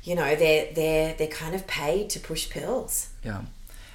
you 0.04 0.16
know 0.16 0.34
they're 0.36 0.70
they're 0.74 1.14
they're 1.14 1.28
kind 1.28 1.54
of 1.56 1.68
paid 1.68 2.10
to 2.12 2.20
push 2.22 2.50
pills. 2.50 3.10
Yeah, 3.24 3.42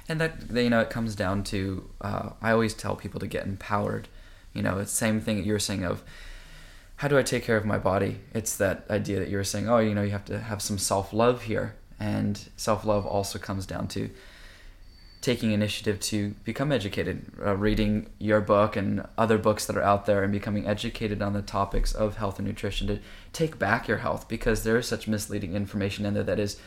and 0.07 0.21
that 0.21 0.33
you 0.53 0.69
know 0.69 0.79
it 0.81 0.91
comes 0.91 1.15
down 1.15 1.43
to 1.45 1.89
uh, 2.01 2.29
I 2.43 2.51
always 2.51 2.75
tell 2.75 2.95
people 2.95 3.19
to 3.21 3.27
get 3.27 3.45
empowered. 3.45 4.07
You 4.53 4.61
know, 4.61 4.77
it's 4.77 4.91
the 4.91 4.97
same 4.97 5.19
thing 5.19 5.37
that 5.37 5.45
you 5.47 5.53
were 5.53 5.59
saying 5.59 5.83
of 5.83 6.03
how 6.97 7.07
do 7.07 7.17
I 7.17 7.23
take 7.23 7.43
care 7.43 7.57
of 7.57 7.65
my 7.65 7.77
body? 7.77 8.19
It's 8.33 8.57
that 8.57 8.85
idea 8.89 9.19
that 9.19 9.29
you 9.29 9.37
were 9.37 9.43
saying, 9.43 9.69
oh, 9.69 9.77
you 9.77 9.93
know, 9.93 10.01
you 10.01 10.11
have 10.11 10.25
to 10.25 10.39
have 10.39 10.61
some 10.61 10.77
self 10.77 11.13
love 11.13 11.43
here, 11.43 11.75
and 11.99 12.49
self 12.57 12.85
love 12.85 13.05
also 13.05 13.39
comes 13.39 13.65
down 13.65 13.87
to 13.89 14.09
taking 15.21 15.51
initiative 15.51 15.99
to 15.99 16.29
become 16.43 16.71
educated, 16.71 17.25
uh, 17.43 17.55
reading 17.55 18.07
your 18.17 18.39
book 18.39 18.75
and 18.75 19.05
other 19.17 19.37
books 19.37 19.65
that 19.65 19.77
are 19.77 19.83
out 19.83 20.07
there, 20.07 20.23
and 20.23 20.31
becoming 20.31 20.67
educated 20.67 21.21
on 21.21 21.33
the 21.33 21.41
topics 21.41 21.93
of 21.93 22.17
health 22.17 22.39
and 22.39 22.47
nutrition 22.47 22.87
to 22.87 22.99
take 23.31 23.59
back 23.59 23.87
your 23.87 23.97
health 23.97 24.27
because 24.27 24.63
there 24.63 24.77
is 24.77 24.87
such 24.87 25.07
misleading 25.07 25.53
information 25.53 26.05
in 26.05 26.15
there 26.15 26.23
that 26.23 26.39
is 26.39 26.57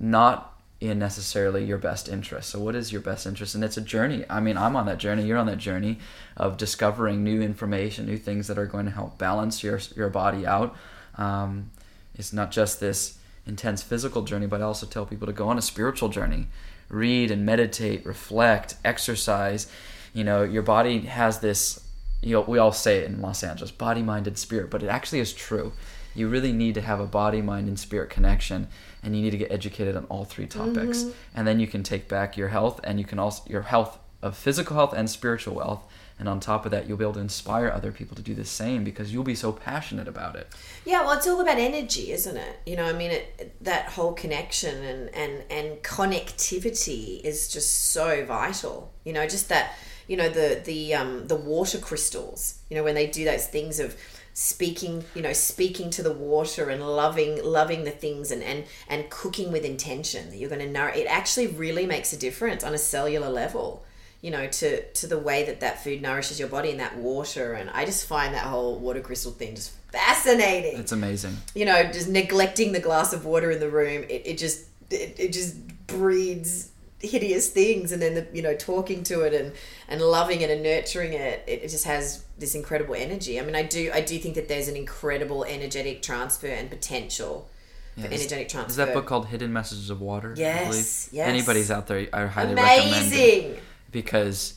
not 0.00 0.55
in 0.80 0.98
necessarily 0.98 1.64
your 1.64 1.78
best 1.78 2.08
interest. 2.08 2.50
So, 2.50 2.60
what 2.60 2.74
is 2.74 2.92
your 2.92 3.00
best 3.00 3.26
interest? 3.26 3.54
And 3.54 3.64
it's 3.64 3.76
a 3.76 3.80
journey. 3.80 4.24
I 4.28 4.40
mean, 4.40 4.58
I'm 4.58 4.76
on 4.76 4.86
that 4.86 4.98
journey. 4.98 5.24
You're 5.24 5.38
on 5.38 5.46
that 5.46 5.58
journey 5.58 5.98
of 6.36 6.56
discovering 6.56 7.24
new 7.24 7.40
information, 7.40 8.06
new 8.06 8.18
things 8.18 8.46
that 8.48 8.58
are 8.58 8.66
going 8.66 8.84
to 8.84 8.90
help 8.90 9.18
balance 9.18 9.62
your 9.62 9.80
your 9.94 10.10
body 10.10 10.46
out. 10.46 10.76
Um, 11.16 11.70
it's 12.14 12.32
not 12.32 12.50
just 12.50 12.80
this 12.80 13.18
intense 13.46 13.82
physical 13.82 14.22
journey, 14.22 14.46
but 14.46 14.60
I 14.60 14.64
also 14.64 14.86
tell 14.86 15.06
people 15.06 15.26
to 15.26 15.32
go 15.32 15.48
on 15.48 15.56
a 15.56 15.62
spiritual 15.62 16.08
journey, 16.08 16.48
read 16.88 17.30
and 17.30 17.46
meditate, 17.46 18.04
reflect, 18.04 18.74
exercise. 18.84 19.70
You 20.12 20.24
know, 20.24 20.42
your 20.42 20.62
body 20.62 21.00
has 21.00 21.40
this. 21.40 21.82
You 22.22 22.32
know, 22.32 22.40
we 22.42 22.58
all 22.58 22.72
say 22.72 22.98
it 22.98 23.04
in 23.04 23.20
Los 23.22 23.42
Angeles, 23.42 23.70
body, 23.70 24.02
mind, 24.02 24.26
and 24.26 24.36
spirit, 24.36 24.70
but 24.70 24.82
it 24.82 24.88
actually 24.88 25.20
is 25.20 25.32
true. 25.32 25.72
You 26.16 26.28
really 26.28 26.52
need 26.52 26.74
to 26.74 26.80
have 26.80 27.00
a 27.00 27.06
body, 27.06 27.42
mind, 27.42 27.68
and 27.68 27.78
spirit 27.78 28.10
connection, 28.10 28.68
and 29.02 29.14
you 29.16 29.22
need 29.22 29.30
to 29.30 29.38
get 29.38 29.50
educated 29.52 29.96
on 29.96 30.04
all 30.06 30.24
three 30.24 30.46
topics, 30.46 31.04
and 31.34 31.46
then 31.46 31.60
you 31.60 31.66
can 31.66 31.82
take 31.82 32.08
back 32.08 32.36
your 32.36 32.48
health, 32.48 32.80
and 32.84 32.98
you 32.98 33.04
can 33.04 33.18
also 33.18 33.42
your 33.48 33.62
health 33.62 33.98
of 34.22 34.36
physical 34.36 34.74
health 34.76 34.92
and 34.94 35.08
spiritual 35.10 35.54
wealth, 35.54 35.82
and 36.18 36.28
on 36.28 36.40
top 36.40 36.64
of 36.64 36.70
that, 36.70 36.88
you'll 36.88 36.96
be 36.96 37.04
able 37.04 37.12
to 37.12 37.20
inspire 37.20 37.68
other 37.70 37.92
people 37.92 38.16
to 38.16 38.22
do 38.22 38.34
the 38.34 38.44
same 38.46 38.82
because 38.84 39.12
you'll 39.12 39.22
be 39.22 39.34
so 39.34 39.52
passionate 39.52 40.08
about 40.08 40.34
it. 40.34 40.48
Yeah, 40.86 41.02
well, 41.02 41.12
it's 41.12 41.26
all 41.28 41.40
about 41.42 41.58
energy, 41.58 42.10
isn't 42.12 42.36
it? 42.38 42.56
You 42.64 42.76
know, 42.76 42.86
I 42.86 42.94
mean, 42.94 43.10
it- 43.10 43.54
that 43.62 43.90
whole 43.90 44.14
connection 44.14 44.82
and, 44.82 45.14
and, 45.14 45.42
and 45.50 45.82
connectivity 45.82 47.20
is 47.22 47.48
just 47.48 47.90
so 47.92 48.24
vital. 48.24 48.92
You 49.04 49.12
know, 49.12 49.26
just 49.26 49.48
that, 49.48 49.74
you 50.08 50.16
know, 50.16 50.28
the 50.28 50.60
the 50.64 50.94
um, 50.94 51.26
the 51.28 51.36
water 51.36 51.78
crystals. 51.78 52.58
You 52.70 52.76
know, 52.76 52.84
when 52.84 52.94
they 52.94 53.06
do 53.06 53.24
those 53.24 53.46
things 53.46 53.78
of 53.80 53.96
speaking, 54.38 55.02
you 55.14 55.22
know, 55.22 55.32
speaking 55.32 55.88
to 55.88 56.02
the 56.02 56.12
water 56.12 56.68
and 56.68 56.86
loving 56.86 57.42
loving 57.42 57.84
the 57.84 57.90
things 57.90 58.30
and 58.30 58.42
and 58.42 58.64
and 58.86 59.08
cooking 59.08 59.50
with 59.50 59.64
intention 59.64 60.28
that 60.28 60.36
you're 60.36 60.50
going 60.50 60.60
to 60.60 60.70
nourish. 60.70 60.98
It 60.98 61.06
actually 61.06 61.46
really 61.46 61.86
makes 61.86 62.12
a 62.12 62.18
difference 62.18 62.62
on 62.62 62.74
a 62.74 62.78
cellular 62.78 63.30
level 63.30 63.82
you 64.22 64.30
know 64.30 64.46
to 64.48 64.82
to 64.92 65.06
the 65.06 65.18
way 65.18 65.44
that 65.44 65.60
that 65.60 65.82
food 65.84 66.00
nourishes 66.00 66.38
your 66.40 66.48
body 66.48 66.70
and 66.70 66.80
that 66.80 66.96
water 66.96 67.52
and 67.52 67.68
i 67.70 67.84
just 67.84 68.06
find 68.06 68.32
that 68.34 68.44
whole 68.44 68.78
water 68.78 69.00
crystal 69.00 69.30
thing 69.30 69.54
just 69.54 69.72
fascinating 69.92 70.80
It's 70.80 70.90
amazing. 70.90 71.36
you 71.54 71.66
know 71.66 71.84
just 71.92 72.08
neglecting 72.08 72.72
the 72.72 72.80
glass 72.80 73.12
of 73.12 73.26
water 73.26 73.50
in 73.50 73.60
the 73.60 73.68
room 73.68 74.04
it, 74.04 74.22
it 74.24 74.38
just 74.38 74.64
it, 74.90 75.16
it 75.18 75.32
just 75.34 75.54
breeds 75.86 76.70
hideous 77.00 77.50
things 77.50 77.92
and 77.92 78.00
then 78.00 78.14
the 78.14 78.26
you 78.32 78.40
know 78.40 78.54
talking 78.54 79.02
to 79.02 79.20
it 79.20 79.34
and 79.34 79.52
and 79.86 80.00
loving 80.00 80.40
it 80.40 80.50
and 80.50 80.62
nurturing 80.62 81.12
it, 81.12 81.44
it 81.46 81.62
it 81.64 81.68
just 81.68 81.84
has 81.84 82.24
this 82.38 82.54
incredible 82.54 82.94
energy 82.94 83.38
i 83.38 83.44
mean 83.44 83.54
i 83.54 83.62
do 83.62 83.90
i 83.92 84.00
do 84.00 84.18
think 84.18 84.34
that 84.34 84.48
there's 84.48 84.66
an 84.66 84.76
incredible 84.76 85.44
energetic 85.44 86.00
transfer 86.00 86.46
and 86.46 86.70
potential 86.70 87.48
for 87.96 88.06
energetic 88.06 88.48
transfer. 88.48 88.70
Is 88.70 88.76
that 88.76 88.92
book 88.92 89.06
called 89.06 89.26
Hidden 89.26 89.52
Messages 89.52 89.90
of 89.90 90.00
Water? 90.00 90.34
Yes, 90.36 91.08
yes. 91.12 91.28
Anybody's 91.28 91.70
out 91.70 91.86
there, 91.86 92.06
I 92.12 92.26
highly 92.26 92.54
recommend 92.54 93.12
it 93.12 93.62
because 93.90 94.54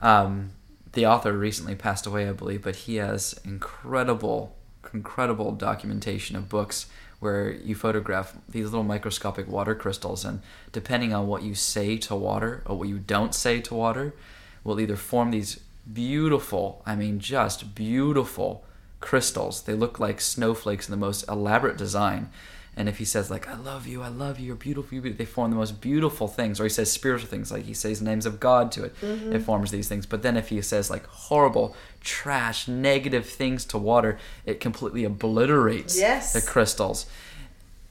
um, 0.00 0.50
the 0.92 1.06
author 1.06 1.32
recently 1.32 1.74
passed 1.74 2.06
away, 2.06 2.28
I 2.28 2.32
believe, 2.32 2.62
but 2.62 2.76
he 2.76 2.96
has 2.96 3.38
incredible, 3.44 4.54
incredible 4.92 5.52
documentation 5.52 6.36
of 6.36 6.48
books 6.48 6.86
where 7.20 7.50
you 7.50 7.74
photograph 7.74 8.36
these 8.48 8.66
little 8.66 8.84
microscopic 8.84 9.48
water 9.48 9.74
crystals, 9.74 10.24
and 10.24 10.40
depending 10.72 11.12
on 11.12 11.26
what 11.26 11.42
you 11.42 11.54
say 11.54 11.96
to 11.98 12.14
water 12.14 12.62
or 12.66 12.78
what 12.78 12.88
you 12.88 12.98
don't 12.98 13.34
say 13.34 13.60
to 13.60 13.74
water, 13.74 14.14
will 14.62 14.78
either 14.80 14.96
form 14.96 15.30
these 15.30 15.60
beautiful, 15.92 16.82
I 16.86 16.94
mean, 16.94 17.18
just 17.18 17.74
beautiful 17.74 18.64
crystals. 19.00 19.62
They 19.62 19.74
look 19.74 19.98
like 19.98 20.20
snowflakes 20.20 20.88
in 20.88 20.92
the 20.92 20.96
most 20.96 21.26
elaborate 21.28 21.76
design. 21.76 22.30
And 22.78 22.88
if 22.88 22.98
he 22.98 23.04
says 23.04 23.28
like 23.28 23.48
"I 23.48 23.56
love 23.56 23.86
you, 23.88 24.02
I 24.02 24.08
love 24.08 24.38
you, 24.38 24.46
you're 24.46 24.54
beautiful," 24.56 24.94
you're 24.94 25.02
beautiful," 25.02 25.18
they 25.24 25.30
form 25.30 25.50
the 25.50 25.56
most 25.56 25.80
beautiful 25.80 26.28
things. 26.28 26.60
Or 26.60 26.62
he 26.62 26.68
says 26.70 26.90
spiritual 26.92 27.28
things, 27.28 27.50
like 27.50 27.64
he 27.64 27.74
says 27.74 28.00
names 28.00 28.24
of 28.24 28.38
God 28.38 28.70
to 28.72 28.84
it. 28.84 28.94
It 29.02 29.40
forms 29.40 29.72
these 29.72 29.88
things. 29.88 30.06
But 30.06 30.22
then 30.22 30.36
if 30.36 30.48
he 30.50 30.62
says 30.62 30.88
like 30.88 31.04
horrible, 31.06 31.74
trash, 32.00 32.68
negative 32.68 33.26
things 33.28 33.64
to 33.66 33.78
water, 33.78 34.16
it 34.46 34.60
completely 34.60 35.02
obliterates 35.04 35.98
Yes. 35.98 36.32
the 36.32 36.40
crystals. 36.40 37.06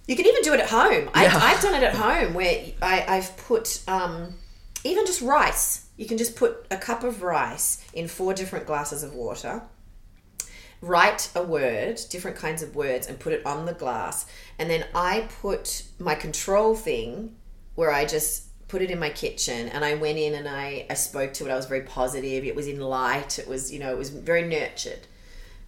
You 0.08 0.16
can 0.16 0.26
even 0.26 0.42
do 0.42 0.54
it 0.54 0.62
at 0.62 0.70
home. 0.70 1.10
I, 1.14 1.24
Yeah. 1.26 1.38
I've 1.38 1.62
done 1.62 1.76
it 1.76 1.84
at 1.84 1.96
home 1.96 2.34
where 2.34 2.68
I, 2.82 3.04
I've 3.16 3.36
put 3.36 3.82
um, 3.90 4.36
even 4.86 5.06
just 5.06 5.22
rice. 5.22 5.86
You 5.98 6.06
can 6.06 6.18
just 6.18 6.38
put 6.38 6.66
a 6.72 6.78
cup 6.78 7.04
of 7.04 7.22
rice 7.24 7.84
in 7.92 8.08
four 8.08 8.34
different 8.34 8.66
glasses 8.66 9.04
of 9.04 9.14
water. 9.14 9.64
Write 10.82 11.32
a 11.36 11.42
word, 11.42 12.00
different 12.10 12.38
kinds 12.38 12.62
of 12.62 12.76
words, 12.76 13.08
and 13.08 13.20
put 13.20 13.34
it 13.34 13.46
on 13.46 13.66
the 13.66 13.74
glass. 13.74 14.26
And 14.60 14.70
then 14.70 14.86
I 14.94 15.28
put 15.42 15.84
my 16.00 16.16
control 16.16 16.76
thing 16.76 17.36
where 17.76 17.92
I 17.92 18.06
just 18.06 18.48
put 18.68 18.82
it 18.82 18.92
in 18.92 19.00
my 19.00 19.10
kitchen 19.10 19.70
and 19.70 19.86
I 19.86 19.94
went 19.96 20.18
in 20.18 20.34
and 20.34 20.48
I, 20.48 20.86
I 20.90 20.94
spoke 20.96 21.34
to 21.36 21.46
it. 21.46 21.52
I 21.52 21.56
was 21.56 21.66
very 21.66 21.82
positive. 21.82 22.44
It 22.44 22.56
was 22.56 22.68
in 22.68 22.80
light. 22.80 23.40
It 23.40 23.48
was, 23.48 23.72
you 23.72 23.80
know, 23.80 23.92
it 23.92 23.98
was 23.98 24.10
very 24.10 24.44
nurtured. 24.44 25.08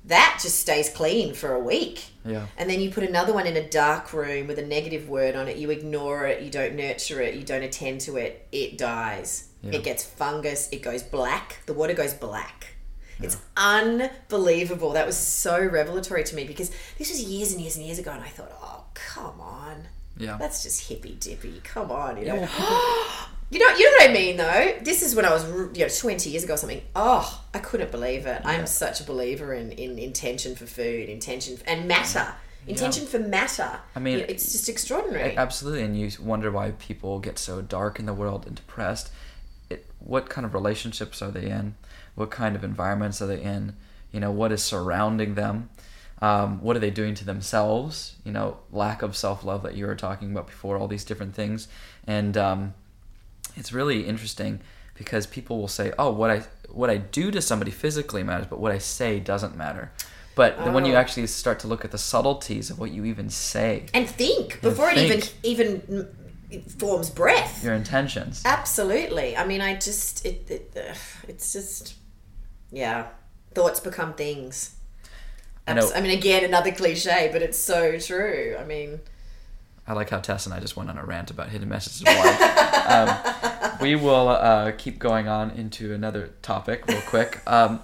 That 0.06 0.40
just 0.42 0.60
stays 0.60 0.90
clean 0.90 1.34
for 1.34 1.54
a 1.54 1.60
week. 1.60 2.06
Yeah. 2.26 2.48
And 2.58 2.70
then 2.70 2.80
you 2.80 2.90
put 2.90 3.04
another 3.04 3.34
one 3.34 3.46
in 3.46 3.58
a 3.58 3.68
dark 3.68 4.14
room 4.14 4.48
with 4.48 4.58
a 4.58 4.66
negative 4.66 5.10
word 5.10 5.36
on 5.36 5.48
it. 5.48 5.58
You 5.58 5.70
ignore 5.72 6.26
it. 6.26 6.42
You 6.42 6.50
don't 6.50 6.76
nurture 6.76 7.22
it. 7.22 7.36
You 7.36 7.44
don't 7.44 7.64
attend 7.64 8.02
to 8.02 8.18
it. 8.18 8.48
It 8.52 8.78
dies. 8.78 9.50
Yeah. 9.62 9.74
It 9.74 9.84
gets 9.84 10.04
fungus. 10.04 10.70
It 10.72 10.82
goes 10.82 11.04
black. 11.04 11.60
The 11.66 11.74
water 11.74 11.94
goes 11.94 12.14
black. 12.14 12.76
It's 13.22 13.38
unbelievable. 13.58 14.92
That 14.92 15.06
was 15.06 15.18
so 15.18 15.60
revelatory 15.60 16.24
to 16.24 16.36
me 16.36 16.46
because 16.46 16.72
this 16.98 17.10
was 17.10 17.22
years 17.22 17.52
and 17.52 17.62
years 17.62 17.76
and 17.76 17.86
years 17.86 18.00
ago, 18.00 18.12
and 18.12 18.24
I 18.24 18.28
thought, 18.30 18.52
oh, 18.62 18.84
come 18.94 19.40
on. 19.42 19.88
Yeah. 20.18 20.38
That's 20.38 20.64
just 20.64 20.88
hippy 20.90 21.16
dippy. 21.20 21.62
Come 21.64 21.92
on, 21.92 22.18
you 22.18 22.26
know. 22.26 22.36
Yeah, 22.36 22.50
well, 22.60 23.30
you 23.52 23.60
know, 23.60 23.76
you 23.76 23.86
know 23.86 23.98
what 24.00 24.10
I 24.10 24.14
mean, 24.14 24.38
though. 24.38 24.76
This 24.82 25.02
is 25.02 25.16
when 25.16 25.26
I 25.26 25.32
was, 25.32 25.46
you 25.78 25.86
know, 25.86 25.90
twenty 25.90 26.30
years 26.30 26.44
ago 26.44 26.56
or 26.56 26.58
something. 26.58 26.82
Oh, 26.96 27.42
I 27.54 27.60
couldn't 27.60 27.92
believe 27.92 28.26
it. 28.26 28.42
I'm 28.44 28.68
such 28.68 29.00
a 29.00 29.04
believer 29.04 29.54
in 29.54 29.72
in 29.72 29.98
intention 29.98 30.56
for 30.56 30.66
food, 30.66 31.08
intention 31.08 31.58
and 31.66 31.88
matter, 31.88 32.34
intention 32.68 33.06
for 33.06 33.20
matter. 33.20 33.80
I 33.96 34.00
mean, 34.00 34.16
You 34.16 34.20
know, 34.20 34.26
it's 34.28 34.52
just 34.52 34.68
extraordinary. 34.68 35.38
Absolutely, 35.38 35.84
and 35.84 35.98
you 35.98 36.12
wonder 36.22 36.52
why 36.52 36.72
people 36.72 37.20
get 37.20 37.40
so 37.40 37.62
dark 37.62 37.98
in 37.98 38.06
the 38.06 38.14
world 38.14 38.46
and 38.46 38.56
depressed. 38.56 39.12
It, 39.70 39.86
what 40.00 40.30
kind 40.30 40.46
of 40.46 40.54
relationships 40.54 41.22
are 41.22 41.32
they 41.32 41.50
in? 41.50 41.76
What 42.20 42.32
kind 42.32 42.56
of 42.56 42.64
environments 42.64 43.22
are 43.22 43.28
they 43.28 43.42
in? 43.42 43.76
You 44.12 44.20
know, 44.20 44.32
what 44.32 44.52
is 44.52 44.62
surrounding 44.62 45.36
them? 45.36 45.70
Um, 46.22 46.62
what 46.62 46.76
are 46.76 46.80
they 46.80 46.90
doing 46.90 47.16
to 47.16 47.24
themselves? 47.26 48.16
You 48.26 48.34
know, 48.34 48.58
lack 48.72 49.02
of 49.02 49.16
self 49.16 49.44
love 49.46 49.64
that 49.64 49.76
you 49.76 49.86
were 49.88 49.96
talking 49.96 50.32
about 50.32 50.48
before, 50.48 50.78
all 50.78 50.88
these 50.90 51.06
different 51.06 51.34
things, 51.34 51.68
and 52.06 52.36
um, 52.36 52.74
it's 53.56 53.72
really 53.72 54.06
interesting 54.06 54.60
because 54.96 55.26
people 55.28 55.58
will 55.60 55.70
say, 55.70 55.94
"Oh, 55.98 56.12
what 56.12 56.30
I 56.30 56.44
what 56.70 56.90
I 56.90 56.98
do 56.98 57.32
to 57.32 57.42
somebody 57.42 57.72
physically 57.72 58.22
matters, 58.24 58.48
but 58.50 58.60
what 58.60 58.74
I 58.74 58.80
say 58.80 59.20
doesn't 59.22 59.56
matter." 59.56 59.92
But 60.36 60.58
then 60.64 60.74
when 60.74 60.86
you 60.86 60.94
Oh. 60.94 60.98
actually 60.98 61.28
start 61.28 61.60
to 61.62 61.68
look 61.68 61.84
at 61.86 61.92
the 61.92 61.98
subtleties 61.98 62.70
of 62.70 62.80
what 62.80 62.92
you 62.92 63.06
even 63.06 63.30
say, 63.30 63.86
and 63.94 64.10
think 64.10 64.62
before 64.62 64.94
think. 64.94 65.12
it 65.12 65.34
even 65.44 65.72
even 65.88 66.08
mm, 66.52 66.72
forms 66.80 67.10
breath. 67.10 67.64
your 67.64 67.74
intentions. 67.74 68.42
Absolutely. 68.46 69.38
I 69.38 69.46
mean, 69.46 69.62
I 69.62 69.76
just 69.76 70.26
it, 70.26 70.50
it 70.52 70.74
ugh, 70.90 70.98
it's 71.30 71.54
just 71.54 71.96
yeah. 72.72 73.08
Thoughts 73.54 73.80
become 73.80 74.14
things. 74.14 74.76
I 75.68 75.74
know. 75.74 75.82
Abs- 75.82 75.94
I 75.96 76.02
mean, 76.02 76.18
again, 76.18 76.44
another 76.44 76.72
cliche, 76.72 77.30
but 77.32 77.42
it's 77.42 77.58
so 77.58 77.98
true. 78.00 78.56
I 78.60 78.64
mean, 78.64 79.00
I 79.88 79.94
like 79.94 80.12
how 80.12 80.20
Tess 80.20 80.46
and 80.46 80.54
I 80.54 80.60
just 80.60 80.78
went 80.78 80.90
on 80.90 80.98
a 80.98 81.04
rant 81.04 81.32
about 81.32 81.50
hidden 81.50 81.68
messages 81.68 82.08
um, 82.88 83.10
we 83.82 83.96
will 83.96 84.30
uh, 84.30 84.72
keep 84.78 85.00
going 85.00 85.28
on 85.28 85.52
into 85.52 85.94
another 85.94 86.32
topic 86.42 86.86
real 86.88 87.02
quick. 87.02 87.42
Um, 87.48 87.80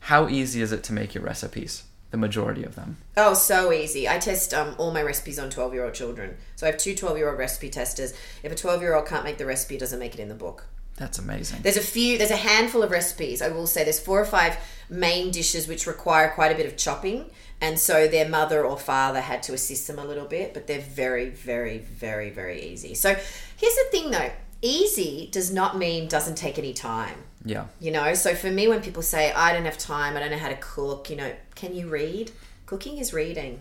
how 0.00 0.28
easy 0.28 0.60
is 0.60 0.70
it 0.70 0.84
to 0.84 0.92
make 0.92 1.14
your 1.14 1.24
recipes? 1.24 1.84
The 2.10 2.18
majority 2.18 2.62
of 2.62 2.76
them. 2.76 2.98
oh, 3.16 3.34
so 3.34 3.72
easy. 3.72 4.08
I 4.08 4.18
test 4.18 4.54
um, 4.54 4.76
all 4.78 4.92
my 4.92 5.02
recipes 5.02 5.36
on 5.40 5.50
12 5.50 5.74
year 5.74 5.84
old 5.84 5.94
children. 5.94 6.36
So 6.54 6.68
I 6.68 6.70
have 6.70 6.78
two 6.78 6.94
12 6.94 7.16
year 7.16 7.28
old 7.28 7.38
recipe 7.38 7.68
testers. 7.70 8.14
If 8.44 8.52
a 8.52 8.54
12 8.54 8.82
year 8.82 8.94
old 8.94 9.08
can't 9.08 9.24
make 9.24 9.38
the 9.38 9.46
recipe, 9.46 9.74
it 9.74 9.80
doesn't 9.80 9.98
make 9.98 10.14
it 10.14 10.20
in 10.20 10.28
the 10.28 10.34
book. 10.36 10.66
That's 10.96 11.18
amazing. 11.18 11.60
There's 11.62 11.76
a 11.76 11.80
few, 11.80 12.18
there's 12.18 12.30
a 12.30 12.36
handful 12.36 12.82
of 12.82 12.90
recipes. 12.90 13.42
I 13.42 13.48
will 13.48 13.66
say 13.66 13.82
there's 13.82 13.98
four 13.98 14.20
or 14.20 14.24
five 14.24 14.56
main 14.88 15.30
dishes 15.30 15.66
which 15.66 15.86
require 15.86 16.30
quite 16.30 16.52
a 16.52 16.54
bit 16.54 16.66
of 16.66 16.76
chopping. 16.76 17.30
And 17.60 17.78
so 17.78 18.06
their 18.06 18.28
mother 18.28 18.64
or 18.64 18.78
father 18.78 19.20
had 19.20 19.42
to 19.44 19.54
assist 19.54 19.86
them 19.86 19.98
a 19.98 20.04
little 20.04 20.26
bit, 20.26 20.54
but 20.54 20.66
they're 20.66 20.80
very, 20.80 21.30
very, 21.30 21.78
very, 21.78 22.30
very 22.30 22.62
easy. 22.62 22.94
So 22.94 23.14
here's 23.56 23.74
the 23.74 23.86
thing 23.90 24.10
though 24.10 24.30
easy 24.62 25.28
does 25.30 25.52
not 25.52 25.76
mean 25.76 26.08
doesn't 26.08 26.36
take 26.36 26.58
any 26.58 26.72
time. 26.72 27.18
Yeah. 27.44 27.66
You 27.80 27.90
know, 27.90 28.14
so 28.14 28.34
for 28.34 28.50
me, 28.50 28.66
when 28.66 28.80
people 28.80 29.02
say, 29.02 29.30
I 29.32 29.52
don't 29.52 29.66
have 29.66 29.76
time, 29.76 30.16
I 30.16 30.20
don't 30.20 30.30
know 30.30 30.38
how 30.38 30.48
to 30.48 30.56
cook, 30.56 31.10
you 31.10 31.16
know, 31.16 31.32
can 31.54 31.74
you 31.74 31.88
read? 31.88 32.32
Cooking 32.64 32.96
is 32.96 33.12
reading. 33.12 33.60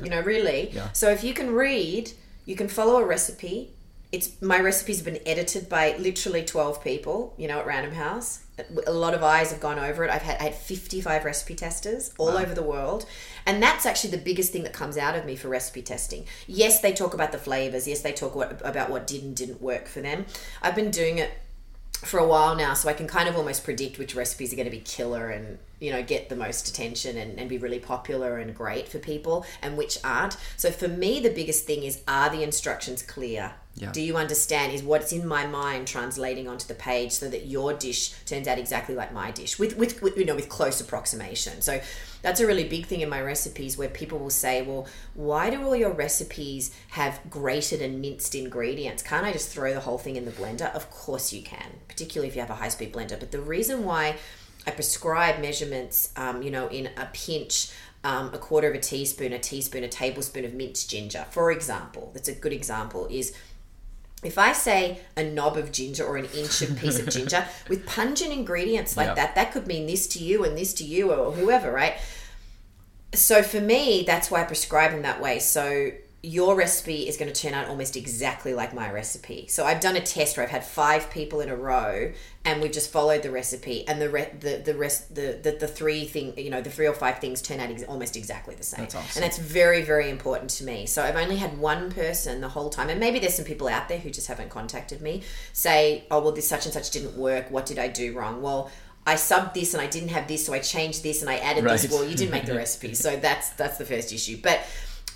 You 0.00 0.08
know, 0.08 0.20
really. 0.20 0.70
Yeah. 0.72 0.92
So 0.92 1.10
if 1.10 1.24
you 1.24 1.34
can 1.34 1.50
read, 1.50 2.12
you 2.46 2.54
can 2.54 2.68
follow 2.68 2.96
a 2.98 3.04
recipe. 3.04 3.72
It's 4.12 4.42
my 4.42 4.58
recipes 4.58 4.96
have 4.96 5.04
been 5.04 5.20
edited 5.24 5.68
by 5.68 5.96
literally 5.96 6.44
twelve 6.44 6.82
people. 6.82 7.34
You 7.36 7.48
know, 7.48 7.60
at 7.60 7.66
Random 7.66 7.92
House, 7.92 8.40
a 8.86 8.92
lot 8.92 9.14
of 9.14 9.22
eyes 9.22 9.52
have 9.52 9.60
gone 9.60 9.78
over 9.78 10.04
it. 10.04 10.10
I've 10.10 10.22
had 10.22 10.40
I 10.40 10.44
had 10.44 10.54
fifty 10.54 11.00
five 11.00 11.24
recipe 11.24 11.54
testers 11.54 12.12
all 12.18 12.36
over 12.36 12.54
the 12.54 12.62
world, 12.62 13.06
and 13.46 13.62
that's 13.62 13.86
actually 13.86 14.10
the 14.10 14.18
biggest 14.18 14.52
thing 14.52 14.64
that 14.64 14.72
comes 14.72 14.96
out 14.96 15.14
of 15.14 15.24
me 15.24 15.36
for 15.36 15.48
recipe 15.48 15.82
testing. 15.82 16.24
Yes, 16.48 16.80
they 16.80 16.92
talk 16.92 17.14
about 17.14 17.30
the 17.30 17.38
flavors. 17.38 17.86
Yes, 17.86 18.00
they 18.02 18.12
talk 18.12 18.34
what, 18.34 18.60
about 18.64 18.90
what 18.90 19.06
did 19.06 19.22
and 19.22 19.36
didn't 19.36 19.62
work 19.62 19.86
for 19.86 20.00
them. 20.00 20.26
I've 20.60 20.74
been 20.74 20.90
doing 20.90 21.18
it 21.18 21.30
for 21.92 22.18
a 22.18 22.26
while 22.26 22.56
now, 22.56 22.74
so 22.74 22.88
I 22.88 22.94
can 22.94 23.06
kind 23.06 23.28
of 23.28 23.36
almost 23.36 23.62
predict 23.62 23.98
which 23.98 24.14
recipes 24.16 24.52
are 24.52 24.56
going 24.56 24.64
to 24.64 24.70
be 24.70 24.80
killer 24.80 25.28
and 25.30 25.58
you 25.80 25.90
know 25.90 26.02
get 26.02 26.28
the 26.28 26.36
most 26.36 26.68
attention 26.68 27.16
and, 27.16 27.38
and 27.38 27.48
be 27.48 27.58
really 27.58 27.78
popular 27.78 28.38
and 28.38 28.54
great 28.54 28.88
for 28.88 28.98
people, 28.98 29.44
and 29.62 29.76
which 29.76 29.98
aren't. 30.04 30.36
So 30.56 30.70
for 30.70 30.88
me, 30.88 31.20
the 31.20 31.30
biggest 31.30 31.64
thing 31.64 31.82
is 31.82 32.02
are 32.06 32.30
the 32.30 32.42
instructions 32.42 33.02
clear? 33.02 33.54
Yeah. 33.76 33.92
Do 33.92 34.02
you 34.02 34.16
understand? 34.16 34.72
Is 34.72 34.82
what's 34.82 35.12
in 35.12 35.26
my 35.26 35.46
mind 35.46 35.86
translating 35.86 36.48
onto 36.48 36.66
the 36.66 36.74
page 36.74 37.12
so 37.12 37.28
that 37.28 37.46
your 37.46 37.72
dish 37.72 38.10
turns 38.26 38.46
out 38.46 38.58
exactly 38.58 38.94
like 38.94 39.12
my 39.12 39.30
dish 39.30 39.58
with, 39.58 39.76
with, 39.76 40.02
with 40.02 40.16
you 40.18 40.24
know 40.24 40.34
with 40.34 40.48
close 40.48 40.80
approximation. 40.80 41.62
So 41.62 41.80
that's 42.20 42.40
a 42.40 42.46
really 42.46 42.68
big 42.68 42.86
thing 42.86 43.00
in 43.00 43.08
my 43.08 43.22
recipes 43.22 43.78
where 43.78 43.88
people 43.88 44.18
will 44.18 44.28
say, 44.28 44.60
"Well, 44.62 44.86
why 45.14 45.50
do 45.50 45.62
all 45.62 45.76
your 45.76 45.92
recipes 45.92 46.74
have 46.88 47.20
grated 47.30 47.80
and 47.80 48.00
minced 48.00 48.34
ingredients? 48.34 49.02
Can't 49.02 49.24
I 49.24 49.32
just 49.32 49.48
throw 49.48 49.72
the 49.72 49.80
whole 49.80 49.98
thing 49.98 50.16
in 50.16 50.26
the 50.26 50.32
blender?" 50.32 50.74
Of 50.74 50.90
course 50.90 51.32
you 51.32 51.42
can, 51.42 51.78
particularly 51.88 52.28
if 52.28 52.34
you 52.34 52.40
have 52.42 52.50
a 52.50 52.56
high-speed 52.56 52.92
blender. 52.92 53.18
But 53.18 53.30
the 53.30 53.40
reason 53.40 53.84
why 53.84 54.16
I 54.66 54.70
prescribe 54.72 55.40
measurements, 55.40 56.12
um, 56.16 56.42
you 56.42 56.50
know, 56.50 56.68
in 56.68 56.90
a 56.96 57.08
pinch, 57.12 57.70
um, 58.04 58.32
a 58.34 58.38
quarter 58.38 58.68
of 58.68 58.74
a 58.74 58.78
teaspoon, 58.80 59.32
a 59.32 59.38
teaspoon, 59.38 59.84
a 59.84 59.88
tablespoon 59.88 60.44
of 60.44 60.54
minced 60.54 60.90
ginger, 60.90 61.26
for 61.30 61.50
example. 61.50 62.10
That's 62.14 62.28
a 62.28 62.34
good 62.34 62.52
example. 62.52 63.06
Is 63.10 63.34
if 64.22 64.36
I 64.38 64.52
say 64.52 65.00
a 65.16 65.24
knob 65.24 65.56
of 65.56 65.72
ginger 65.72 66.04
or 66.04 66.16
an 66.18 66.26
inch 66.34 66.60
of 66.62 66.76
piece 66.78 66.98
of 66.98 67.08
ginger 67.08 67.44
with 67.68 67.86
pungent 67.86 68.32
ingredients 68.32 68.96
like 68.96 69.06
Yeah. 69.08 69.14
that, 69.14 69.34
that 69.34 69.52
could 69.52 69.66
mean 69.66 69.86
this 69.86 70.06
to 70.08 70.18
you 70.18 70.44
and 70.44 70.56
this 70.58 70.74
to 70.74 70.84
you 70.84 71.10
or 71.12 71.32
whoever, 71.32 71.72
right? 71.72 71.94
So 73.14 73.42
for 73.42 73.60
me, 73.60 74.04
that's 74.06 74.30
why 74.30 74.42
I 74.42 74.44
prescribe 74.44 74.92
them 74.92 75.02
that 75.02 75.20
way. 75.22 75.38
So 75.38 75.90
your 76.22 76.54
recipe 76.54 77.08
is 77.08 77.16
going 77.16 77.32
to 77.32 77.40
turn 77.42 77.54
out 77.54 77.66
almost 77.68 77.96
exactly 77.96 78.52
like 78.52 78.74
my 78.74 78.90
recipe. 78.92 79.46
So 79.48 79.64
I've 79.64 79.80
done 79.80 79.96
a 79.96 80.02
test 80.02 80.36
where 80.36 80.44
I've 80.44 80.50
had 80.52 80.64
five 80.64 81.10
people 81.10 81.40
in 81.40 81.48
a 81.48 81.56
row, 81.56 82.12
and 82.44 82.60
we've 82.60 82.72
just 82.72 82.92
followed 82.92 83.22
the 83.22 83.30
recipe, 83.30 83.88
and 83.88 84.02
the 84.02 84.10
re- 84.10 84.30
the 84.38 84.58
the 84.62 84.74
rest 84.74 85.14
the, 85.14 85.38
the 85.42 85.52
the 85.52 85.66
three 85.66 86.04
thing 86.04 86.34
you 86.36 86.50
know 86.50 86.60
the 86.60 86.68
three 86.68 86.86
or 86.86 86.92
five 86.92 87.20
things 87.20 87.40
turn 87.40 87.58
out 87.58 87.70
ex- 87.70 87.84
almost 87.84 88.16
exactly 88.18 88.54
the 88.54 88.62
same. 88.62 88.80
That's 88.80 88.94
awesome. 88.96 89.22
And 89.22 89.24
that's 89.24 89.38
very 89.38 89.80
very 89.80 90.10
important 90.10 90.50
to 90.50 90.64
me. 90.64 90.84
So 90.84 91.02
I've 91.02 91.16
only 91.16 91.36
had 91.36 91.56
one 91.56 91.90
person 91.90 92.42
the 92.42 92.50
whole 92.50 92.68
time, 92.68 92.90
and 92.90 93.00
maybe 93.00 93.18
there's 93.18 93.34
some 93.34 93.46
people 93.46 93.68
out 93.68 93.88
there 93.88 93.98
who 93.98 94.10
just 94.10 94.26
haven't 94.26 94.50
contacted 94.50 95.00
me 95.00 95.22
say, 95.54 96.04
oh 96.10 96.20
well, 96.20 96.32
this 96.32 96.46
such 96.46 96.66
and 96.66 96.74
such 96.74 96.90
didn't 96.90 97.16
work. 97.16 97.50
What 97.50 97.64
did 97.64 97.78
I 97.78 97.88
do 97.88 98.12
wrong? 98.12 98.42
Well. 98.42 98.70
I 99.06 99.14
subbed 99.14 99.54
this 99.54 99.72
and 99.72 99.80
I 99.82 99.86
didn't 99.86 100.10
have 100.10 100.28
this, 100.28 100.44
so 100.44 100.52
I 100.52 100.58
changed 100.58 101.02
this 101.02 101.22
and 101.22 101.30
I 101.30 101.36
added 101.38 101.64
Right. 101.64 101.80
this. 101.80 101.90
Well, 101.90 102.04
you 102.04 102.14
didn't 102.14 102.32
make 102.32 102.44
the 102.44 102.54
recipe, 102.64 102.92
so 102.92 103.16
that's 103.16 103.48
that's 103.50 103.78
the 103.78 103.86
first 103.86 104.12
issue. 104.12 104.36
But 104.42 104.60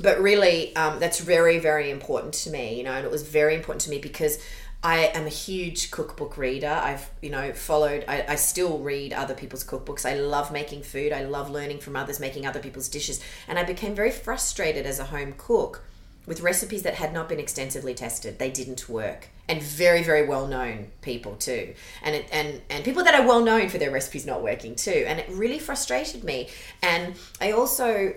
but 0.01 0.21
really, 0.21 0.75
um, 0.77 0.99
that's 0.99 1.21
very, 1.21 1.59
very 1.59 1.91
important 1.91 2.35
to 2.35 2.51
me, 2.51 2.77
you 2.77 2.85
know, 2.85 2.93
and 2.93 3.05
it 3.05 3.11
was 3.11 3.23
very 3.23 3.55
important 3.55 3.83
to 3.83 3.91
me 3.91 3.99
because 3.99 4.39
I 4.83 5.07
am 5.15 5.25
a 5.25 5.31
huge 5.31 5.91
cookbook 5.91 6.37
reader. 6.37 6.69
I've, 6.69 7.09
you 7.23 7.31
know, 7.31 7.55
followed, 7.55 8.05
I, 8.07 8.25
I 8.29 8.35
still 8.35 8.79
read 8.79 9.15
other 9.15 9.35
people's 9.35 9.65
cookbooks. 9.65 10.05
I 10.05 10.15
love 10.15 10.53
making 10.53 10.83
food. 10.83 11.11
I 11.11 11.25
love 11.25 11.51
learning 11.51 11.79
from 11.79 11.97
others, 11.97 12.21
making 12.21 12.47
other 12.47 12.61
people's 12.61 12.91
dishes. 12.91 13.19
And 13.49 13.59
I 13.59 13.65
became 13.65 13.95
very 13.95 14.11
frustrated 14.11 14.85
as 14.85 14.99
a 14.99 15.05
home 15.05 15.35
cook 15.39 15.85
with 16.27 16.43
recipes 16.43 16.83
that 16.83 16.95
had 16.95 17.15
not 17.15 17.31
been 17.31 17.41
extensively 17.41 17.95
tested. 17.95 18.39
They 18.39 18.51
didn't 18.51 18.87
work. 18.87 19.29
And 19.49 19.63
very, 19.63 20.03
very 20.03 20.27
well 20.27 20.47
known 20.47 20.91
people 21.01 21.37
too. 21.37 21.75
And 22.03 22.15
it, 22.17 22.27
and 22.33 22.63
and 22.71 22.85
people 22.85 23.05
that 23.05 23.15
are 23.15 23.27
well 23.27 23.43
known 23.43 23.69
for 23.69 23.77
their 23.77 23.91
recipes 23.91 24.25
not 24.25 24.43
working 24.43 24.75
too. 24.75 25.05
And 25.07 25.19
it 25.19 25.29
really 25.31 25.59
frustrated 25.59 26.25
me. 26.25 26.49
And 26.83 27.15
I 27.41 27.53
also 27.53 28.15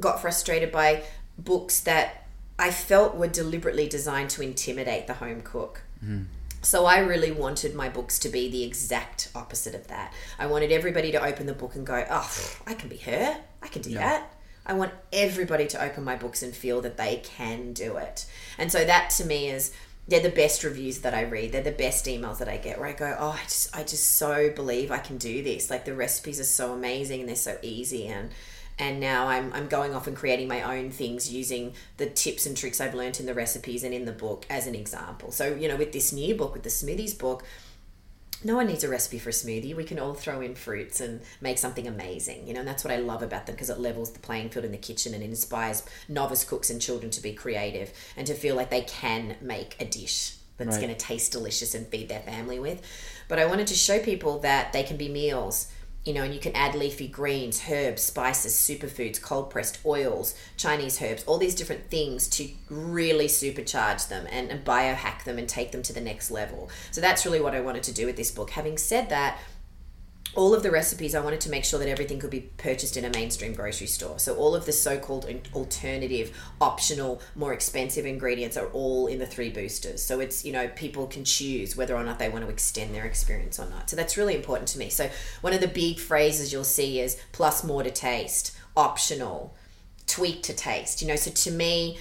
got 0.00 0.20
frustrated 0.20 0.72
by 0.72 1.04
books 1.38 1.80
that 1.80 2.26
I 2.58 2.70
felt 2.70 3.16
were 3.16 3.28
deliberately 3.28 3.88
designed 3.88 4.30
to 4.30 4.42
intimidate 4.42 5.06
the 5.06 5.14
home 5.14 5.40
cook. 5.42 5.82
Hmm. 6.00 6.24
So 6.62 6.84
I 6.84 6.98
really 6.98 7.32
wanted 7.32 7.74
my 7.74 7.88
books 7.88 8.18
to 8.20 8.28
be 8.28 8.50
the 8.50 8.64
exact 8.64 9.30
opposite 9.34 9.74
of 9.74 9.88
that. 9.88 10.12
I 10.38 10.46
wanted 10.46 10.70
everybody 10.70 11.10
to 11.12 11.24
open 11.24 11.46
the 11.46 11.54
book 11.54 11.74
and 11.74 11.86
go, 11.86 12.04
"Oh, 12.10 12.30
I 12.66 12.74
can 12.74 12.90
be 12.90 12.98
her. 12.98 13.40
I 13.62 13.68
can 13.68 13.80
do 13.82 13.94
that." 13.94 14.34
I 14.66 14.74
want 14.74 14.92
everybody 15.12 15.66
to 15.68 15.82
open 15.82 16.04
my 16.04 16.16
books 16.16 16.42
and 16.42 16.54
feel 16.54 16.82
that 16.82 16.98
they 16.98 17.22
can 17.24 17.72
do 17.72 17.96
it. 17.96 18.26
And 18.58 18.70
so 18.70 18.84
that 18.84 19.08
to 19.16 19.24
me 19.24 19.48
is 19.48 19.72
they're 20.06 20.20
the 20.20 20.28
best 20.28 20.62
reviews 20.62 20.98
that 21.00 21.14
I 21.14 21.22
read. 21.22 21.52
They're 21.52 21.62
the 21.62 21.72
best 21.72 22.04
emails 22.04 22.38
that 22.38 22.48
I 22.48 22.58
get 22.58 22.78
where 22.78 22.88
I 22.88 22.92
go, 22.92 23.16
"Oh, 23.18 23.38
I 23.40 23.44
just 23.44 23.74
I 23.74 23.82
just 23.82 24.16
so 24.16 24.50
believe 24.50 24.90
I 24.90 24.98
can 24.98 25.16
do 25.16 25.42
this. 25.42 25.70
Like 25.70 25.86
the 25.86 25.94
recipes 25.94 26.38
are 26.38 26.44
so 26.44 26.74
amazing 26.74 27.20
and 27.20 27.28
they're 27.28 27.36
so 27.36 27.56
easy 27.62 28.06
and 28.06 28.30
and 28.80 28.98
now 28.98 29.28
I'm, 29.28 29.52
I'm 29.52 29.68
going 29.68 29.94
off 29.94 30.06
and 30.06 30.16
creating 30.16 30.48
my 30.48 30.62
own 30.62 30.90
things 30.90 31.30
using 31.30 31.74
the 31.98 32.06
tips 32.06 32.46
and 32.46 32.56
tricks 32.56 32.80
I've 32.80 32.94
learned 32.94 33.20
in 33.20 33.26
the 33.26 33.34
recipes 33.34 33.84
and 33.84 33.92
in 33.92 34.06
the 34.06 34.12
book 34.12 34.46
as 34.48 34.66
an 34.66 34.74
example. 34.74 35.30
So, 35.30 35.54
you 35.54 35.68
know, 35.68 35.76
with 35.76 35.92
this 35.92 36.12
new 36.12 36.34
book, 36.34 36.54
with 36.54 36.62
the 36.62 36.70
smoothies 36.70 37.16
book, 37.16 37.44
no 38.42 38.56
one 38.56 38.68
needs 38.68 38.82
a 38.82 38.88
recipe 38.88 39.18
for 39.18 39.28
a 39.28 39.32
smoothie. 39.32 39.76
We 39.76 39.84
can 39.84 39.98
all 39.98 40.14
throw 40.14 40.40
in 40.40 40.54
fruits 40.54 40.98
and 41.02 41.20
make 41.42 41.58
something 41.58 41.86
amazing, 41.86 42.48
you 42.48 42.54
know, 42.54 42.60
and 42.60 42.68
that's 42.68 42.82
what 42.82 42.92
I 42.92 42.96
love 42.96 43.22
about 43.22 43.44
them 43.44 43.54
because 43.54 43.68
it 43.68 43.78
levels 43.78 44.12
the 44.12 44.18
playing 44.18 44.48
field 44.48 44.64
in 44.64 44.72
the 44.72 44.78
kitchen 44.78 45.12
and 45.12 45.22
inspires 45.22 45.82
novice 46.08 46.42
cooks 46.44 46.70
and 46.70 46.80
children 46.80 47.10
to 47.10 47.20
be 47.20 47.34
creative 47.34 47.92
and 48.16 48.26
to 48.26 48.32
feel 48.32 48.56
like 48.56 48.70
they 48.70 48.80
can 48.80 49.36
make 49.42 49.76
a 49.78 49.84
dish 49.84 50.36
that's 50.56 50.76
Right. 50.76 50.86
going 50.86 50.94
to 50.94 51.06
taste 51.06 51.32
delicious 51.32 51.74
and 51.74 51.86
feed 51.86 52.08
their 52.08 52.20
family 52.20 52.58
with. 52.58 52.82
But 53.28 53.38
I 53.38 53.46
wanted 53.46 53.66
to 53.68 53.74
show 53.74 53.98
people 53.98 54.40
that 54.40 54.72
they 54.72 54.82
can 54.82 54.96
be 54.98 55.08
meals, 55.08 55.68
you 56.10 56.14
know, 56.14 56.24
and 56.24 56.34
you 56.34 56.40
can 56.40 56.56
add 56.56 56.74
leafy 56.74 57.06
greens, 57.06 57.62
herbs, 57.70 58.02
spices, 58.02 58.52
superfoods, 58.52 59.22
cold 59.22 59.48
pressed 59.48 59.78
oils, 59.86 60.34
Chinese 60.56 61.00
herbs, 61.00 61.22
all 61.22 61.38
these 61.38 61.54
different 61.54 61.88
things 61.88 62.26
to 62.26 62.48
really 62.68 63.28
supercharge 63.28 64.08
them 64.08 64.26
and, 64.28 64.50
and 64.50 64.64
biohack 64.64 65.22
them 65.22 65.38
and 65.38 65.48
take 65.48 65.70
them 65.70 65.84
to 65.84 65.92
the 65.92 66.00
next 66.00 66.32
level. 66.32 66.68
So 66.90 67.00
that's 67.00 67.24
really 67.24 67.40
what 67.40 67.54
I 67.54 67.60
wanted 67.60 67.84
to 67.84 67.94
do 67.94 68.06
with 68.06 68.16
this 68.16 68.32
book. 68.32 68.50
Having 68.50 68.78
said 68.78 69.08
that, 69.10 69.38
all 70.34 70.54
of 70.54 70.62
the 70.62 70.70
recipes, 70.70 71.14
I 71.14 71.20
wanted 71.20 71.40
to 71.42 71.50
make 71.50 71.64
sure 71.64 71.78
that 71.78 71.88
everything 71.88 72.20
could 72.20 72.30
be 72.30 72.50
purchased 72.56 72.96
in 72.96 73.04
a 73.04 73.10
mainstream 73.10 73.52
grocery 73.52 73.88
store. 73.88 74.18
So 74.18 74.36
all 74.36 74.54
of 74.54 74.64
the 74.64 74.72
so-called 74.72 75.26
alternative, 75.54 76.36
optional, 76.60 77.20
more 77.34 77.52
expensive 77.52 78.06
ingredients 78.06 78.56
are 78.56 78.68
all 78.68 79.08
in 79.08 79.18
the 79.18 79.26
three 79.26 79.50
boosters. 79.50 80.02
So 80.02 80.20
it's 80.20 80.44
you 80.44 80.52
know 80.52 80.68
people 80.68 81.06
can 81.06 81.24
choose 81.24 81.76
whether 81.76 81.96
or 81.96 82.04
not 82.04 82.18
they 82.18 82.28
want 82.28 82.44
to 82.44 82.50
extend 82.50 82.94
their 82.94 83.04
experience 83.04 83.58
or 83.58 83.68
not. 83.68 83.90
So 83.90 83.96
that's 83.96 84.16
really 84.16 84.36
important 84.36 84.68
to 84.68 84.78
me. 84.78 84.88
So 84.88 85.10
one 85.40 85.52
of 85.52 85.60
the 85.60 85.68
big 85.68 85.98
phrases 85.98 86.52
you'll 86.52 86.64
see 86.64 87.00
is 87.00 87.20
plus 87.32 87.64
more 87.64 87.82
to 87.82 87.90
taste, 87.90 88.56
optional, 88.76 89.54
tweak 90.06 90.42
to 90.44 90.54
taste. 90.54 91.02
You 91.02 91.08
know, 91.08 91.16
so 91.16 91.30
to 91.30 91.50
me, 91.50 91.98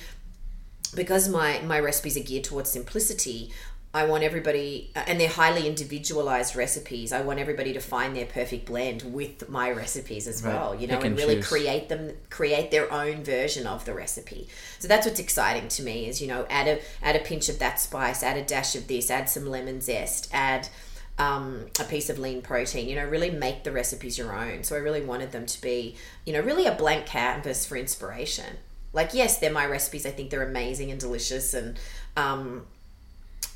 because 0.96 1.28
my 1.30 1.62
my 1.62 1.80
recipes 1.80 2.16
are 2.16 2.24
geared 2.24 2.44
towards 2.44 2.70
simplicity 2.70 3.52
i 3.94 4.06
want 4.06 4.24
everybody 4.24 4.92
and 5.08 5.20
they're 5.20 5.28
highly 5.28 5.66
individualized 5.68 6.56
recipes. 6.56 7.12
I 7.12 7.22
want 7.22 7.40
everybody 7.40 7.74
to 7.74 7.80
find 7.80 8.16
their 8.16 8.28
perfect 8.28 8.66
blend 8.68 9.02
with 9.02 9.50
my 9.50 9.72
recipes 9.72 10.28
as 10.28 10.44
Right. 10.44 10.54
well 10.54 10.76
you 10.76 10.86
know 10.88 10.98
and 10.98 11.06
and 11.06 11.18
really 11.18 11.38
choose. 11.38 11.48
create 11.48 11.90
them 11.90 12.12
create 12.30 12.70
their 12.70 12.92
own 12.94 13.24
version 13.24 13.66
of 13.66 13.86
the 13.86 13.94
recipe. 13.94 14.48
So 14.78 14.88
that's 14.88 15.08
what's 15.08 15.20
exciting 15.20 15.70
to 15.70 15.82
me 15.84 16.08
is 16.08 16.22
you 16.22 16.28
know 16.28 16.46
add 16.50 16.68
a 16.68 16.80
add 17.02 17.16
a 17.16 17.20
pinch 17.20 17.50
of 17.50 17.58
that 17.60 17.80
spice 17.80 18.22
add 18.22 18.38
a 18.38 18.44
dash 18.44 18.76
of 18.76 18.88
this 18.88 19.10
add 19.10 19.28
some 19.28 19.48
lemon 19.48 19.82
zest 19.82 20.30
add 20.32 20.70
um, 21.18 21.66
a 21.80 21.84
piece 21.84 22.10
of 22.10 22.18
lean 22.20 22.42
protein 22.42 22.88
you 22.88 22.96
know 22.96 23.06
really 23.06 23.32
make 23.32 23.64
the 23.64 23.72
recipes 23.72 24.18
your 24.20 24.34
own. 24.38 24.64
So 24.64 24.76
i 24.76 24.80
really 24.80 25.02
wanted 25.02 25.32
them 25.32 25.46
to 25.48 25.62
be 25.62 25.96
you 26.26 26.34
know 26.34 26.42
really 26.42 26.66
a 26.68 26.76
blank 26.76 27.08
canvas 27.08 27.66
for 27.66 27.76
inspiration. 27.76 28.58
Like 28.94 29.16
yes 29.16 29.40
they're 29.40 29.52
my 29.52 29.66
recipes. 29.66 30.06
I 30.06 30.12
think 30.12 30.30
they're 30.30 30.48
amazing 30.48 30.92
and 30.92 31.00
delicious 31.00 31.56
and 31.56 31.80
um 32.16 32.66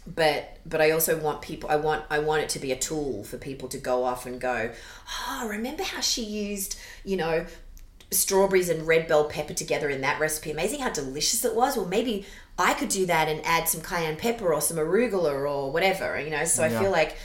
but 0.06 0.58
but 0.66 0.82
i 0.82 0.92
also 0.92 1.18
want 1.18 1.42
people 1.42 1.70
i 1.70 1.76
want 1.76 2.04
i 2.10 2.20
want 2.20 2.42
it 2.42 2.50
to 2.50 2.60
be 2.60 2.72
a 2.72 2.76
tool 2.76 3.24
for 3.24 3.38
people 3.38 3.70
to 3.70 3.78
go 3.78 4.04
off 4.04 4.26
and 4.26 4.42
go 4.42 4.70
oh 5.30 5.48
remember 5.48 5.84
how 5.84 6.02
she 6.02 6.24
used 6.24 6.78
you 7.06 7.16
know 7.16 7.46
strawberries 8.14 8.70
and 8.70 8.88
red 8.88 9.08
bell 9.08 9.26
pepper 9.26 9.54
together 9.54 9.90
in 9.90 10.02
that 10.02 10.20
recipe? 10.20 10.52
Amazing 10.52 10.80
how 10.82 10.90
delicious 10.90 11.44
it 11.44 11.56
was. 11.56 11.76
Well 11.76 11.88
maybe 11.88 12.26
i 12.58 12.74
could 12.76 12.90
do 12.90 13.08
that 13.08 13.28
and 13.28 13.44
add 13.46 13.68
some 13.68 13.82
cayenne 13.82 14.16
pepper 14.16 14.54
or 14.54 14.62
some 14.62 14.78
arugula 14.78 15.34
or 15.34 15.72
whatever 15.72 16.20
you 16.20 16.30
know? 16.30 16.46
So 16.46 16.64
i 16.64 16.70
feel 16.70 16.92
like 16.92 17.18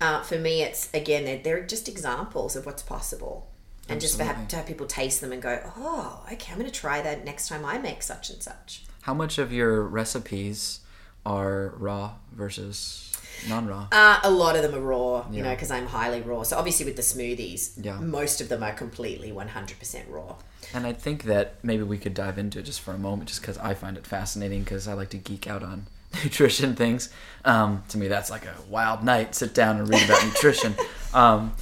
uh, 0.00 0.22
for 0.22 0.38
me 0.38 0.62
it's 0.62 0.92
again 0.94 1.24
they're, 1.24 1.38
they're 1.38 1.66
just 1.66 1.88
examples 1.88 2.54
of 2.54 2.66
what's 2.66 2.82
possible. 2.82 3.48
And 3.88 4.00
just 4.00 4.18
for 4.18 4.24
have, 4.24 4.48
to 4.48 4.56
have 4.56 4.66
people 4.66 4.86
taste 4.86 5.20
them 5.20 5.32
and 5.32 5.42
go 5.42 5.60
oh 5.76 6.24
okay 6.32 6.52
i'm 6.52 6.58
going 6.58 6.70
to 6.70 6.80
try 6.80 7.00
that 7.02 7.24
next 7.24 7.48
time 7.48 7.64
i 7.64 7.78
make 7.78 8.02
such 8.02 8.30
and 8.30 8.42
such. 8.42 8.84
How 9.02 9.14
much 9.14 9.38
of 9.38 9.52
your 9.52 9.82
recipes 9.82 10.80
are 11.26 11.74
raw 11.78 12.12
versus 12.32 13.12
non-raw? 13.48 13.88
Uh, 13.92 14.18
a 14.22 14.30
lot 14.30 14.56
of 14.56 14.62
them 14.62 14.74
are 14.74 14.80
raw, 14.80 15.26
you 15.30 15.38
Yeah. 15.38 15.42
know, 15.44 15.50
because 15.50 15.70
I'm 15.70 15.86
highly 15.86 16.22
raw. 16.22 16.42
So 16.42 16.56
obviously 16.56 16.86
with 16.86 16.96
the 16.96 17.02
smoothies, 17.02 17.72
Yeah. 17.76 17.98
most 18.00 18.40
of 18.40 18.48
them 18.48 18.62
are 18.62 18.72
completely 18.72 19.30
100% 19.32 20.06
raw. 20.08 20.36
And 20.72 20.86
I 20.86 20.92
think 20.92 21.24
that 21.24 21.56
maybe 21.62 21.82
we 21.82 21.98
could 21.98 22.14
dive 22.14 22.38
into 22.38 22.58
it 22.60 22.62
just 22.64 22.80
for 22.80 22.92
a 22.94 22.98
moment, 22.98 23.28
just 23.28 23.40
because 23.40 23.58
I 23.58 23.74
find 23.74 23.96
it 23.98 24.06
fascinating, 24.06 24.62
because 24.64 24.88
I 24.88 24.94
like 24.94 25.10
to 25.10 25.18
geek 25.18 25.46
out 25.46 25.62
on 25.62 25.86
nutrition 26.24 26.74
things. 26.74 27.10
Um, 27.44 27.82
to 27.88 27.98
me, 27.98 28.08
that's 28.08 28.30
like 28.30 28.46
a 28.46 28.54
wild 28.70 29.04
night. 29.04 29.34
Sit 29.34 29.52
down 29.52 29.78
and 29.78 29.88
read 29.88 30.04
about 30.04 30.24
nutrition. 30.24 30.74
Um, 31.14 31.54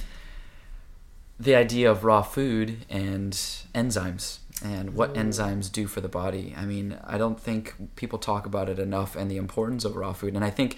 the 1.39 1.55
idea 1.55 1.89
of 1.91 2.03
raw 2.03 2.21
food 2.21 2.85
and 2.89 3.31
enzymes 3.73 4.37
and 4.63 4.93
what 4.93 5.13
enzymes 5.15 5.71
do 5.71 5.85
for 5.87 6.01
the 6.01 6.07
body. 6.07 6.55
I 6.57 6.65
mean, 6.65 6.97
I 7.03 7.17
don't 7.17 7.39
think 7.39 7.75
people 7.95 8.19
talk 8.19 8.45
about 8.45 8.69
it 8.69 8.79
enough 8.79 9.15
and 9.15 9.29
the 9.29 9.37
importance 9.37 9.83
of 9.83 9.95
raw 9.95 10.13
food. 10.13 10.33
And 10.35 10.45
I 10.45 10.49
think 10.49 10.77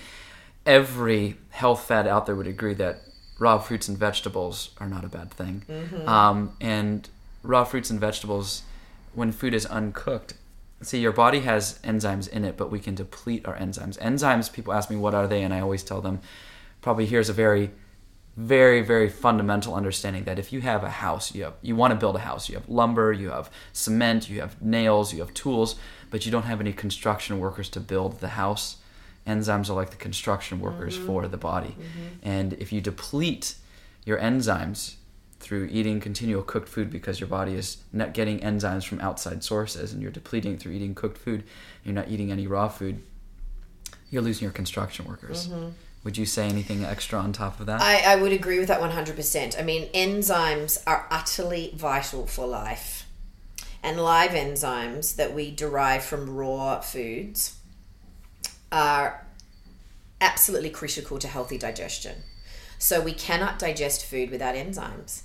every 0.65 1.37
health 1.51 1.85
fad 1.85 2.07
out 2.07 2.25
there 2.25 2.35
would 2.35 2.47
agree 2.47 2.73
that 2.75 3.01
raw 3.39 3.59
fruits 3.59 3.87
and 3.87 3.97
vegetables 3.97 4.71
are 4.79 4.87
not 4.87 5.05
a 5.05 5.07
bad 5.07 5.31
thing. 5.31 5.63
Um, 6.07 6.55
and 6.59 7.07
raw 7.43 7.63
fruits 7.63 7.89
and 7.89 7.99
vegetables, 7.99 8.63
when 9.13 9.31
food 9.31 9.53
is 9.53 9.65
uncooked, 9.67 10.33
see, 10.81 10.99
your 10.99 11.11
body 11.11 11.41
has 11.41 11.79
enzymes 11.83 12.27
in 12.27 12.43
it, 12.43 12.57
but 12.57 12.71
we 12.71 12.79
can 12.79 12.95
deplete 12.95 13.47
our 13.47 13.55
enzymes. 13.55 13.97
Enzymes, 13.99 14.51
people 14.51 14.73
ask 14.73 14.89
me, 14.89 14.95
what 14.95 15.13
are 15.13 15.27
they? 15.27 15.43
And 15.43 15.53
I 15.53 15.59
always 15.59 15.83
tell 15.83 16.01
them, 16.01 16.19
probably 16.81 17.05
here's 17.05 17.29
a 17.29 17.33
very 17.33 17.71
very 18.37 18.81
very 18.81 19.09
fundamental 19.09 19.73
understanding 19.73 20.23
that 20.25 20.37
if 20.37 20.53
you 20.53 20.61
have 20.61 20.83
a 20.83 20.91
house 20.91 21.33
you 21.33 21.43
have 21.43 21.55
you 21.63 21.75
want 21.75 21.91
to 21.91 21.95
build 21.95 22.15
a 22.15 22.19
house. 22.19 22.47
You 22.47 22.55
have 22.55 22.69
lumber 22.69 23.11
you 23.11 23.31
have 23.31 23.49
cement 23.73 24.29
you 24.29 24.39
have 24.41 24.61
nails 24.61 25.11
you 25.11 25.19
have 25.19 25.33
tools 25.33 25.75
but 26.11 26.25
you 26.25 26.31
don't 26.31 26.43
have 26.43 26.61
any 26.61 26.71
construction 26.71 27.39
workers 27.39 27.67
to 27.69 27.79
build 27.79 28.19
the 28.19 28.29
house. 28.29 28.77
Enzymes 29.25 29.69
are 29.69 29.73
like 29.73 29.89
the 29.89 29.97
construction 29.97 30.61
workers 30.61 30.95
mm-hmm. 30.95 31.07
for 31.07 31.27
the 31.27 31.37
body. 31.37 31.75
Mm-hmm. 31.79 32.29
And 32.29 32.53
if 32.53 32.71
you 32.71 32.79
deplete 32.79 33.55
your 34.05 34.17
enzymes 34.19 34.95
through 35.39 35.67
eating 35.71 35.99
continual 35.99 36.43
cooked 36.43 36.69
food 36.69 36.89
because 36.89 37.19
your 37.19 37.27
body 37.27 37.53
is 37.53 37.77
not 37.91 38.13
getting 38.13 38.39
enzymes 38.39 38.85
from 38.85 39.01
outside 39.01 39.43
sources 39.43 39.93
and 39.93 40.01
you're 40.01 40.11
depleting 40.11 40.57
through 40.57 40.71
eating 40.71 40.95
cooked 40.95 41.17
food 41.17 41.43
you're 41.83 41.93
not 41.93 42.09
eating 42.09 42.31
any 42.31 42.47
raw 42.47 42.67
food 42.67 43.03
you're 44.09 44.23
losing 44.23 44.45
your 44.45 44.51
construction 44.51 45.05
workers 45.05 45.47
mm-hmm. 45.47 45.69
Would 46.07 46.17
you 46.17 46.25
say 46.25 46.47
anything 46.47 46.85
extra 46.85 47.19
on 47.19 47.33
top 47.33 47.59
of 47.59 47.65
that 47.65 47.81
I, 47.81 48.13
I 48.13 48.15
would 48.15 48.31
agree 48.31 48.59
with 48.59 48.69
that 48.69 48.79
100%. 48.79 49.59
I 49.59 49.61
mean, 49.61 49.89
enzymes 49.89 50.81
are 50.87 51.05
utterly 51.11 51.73
vital 51.75 52.25
for 52.25 52.47
life. 52.47 53.05
And 53.83 54.01
live 54.01 54.31
enzymes 54.31 55.17
that 55.17 55.33
we 55.33 55.51
derive 55.51 56.05
from 56.05 56.33
raw 56.33 56.79
foods 56.79 57.57
are 58.71 59.27
absolutely 60.21 60.69
critical 60.69 61.19
to 61.19 61.27
healthy 61.27 61.57
digestion. 61.57 62.23
So 62.79 63.01
we 63.01 63.11
cannot 63.11 63.59
digest 63.59 64.05
food 64.05 64.31
without 64.31 64.55
enzymes. 64.55 65.23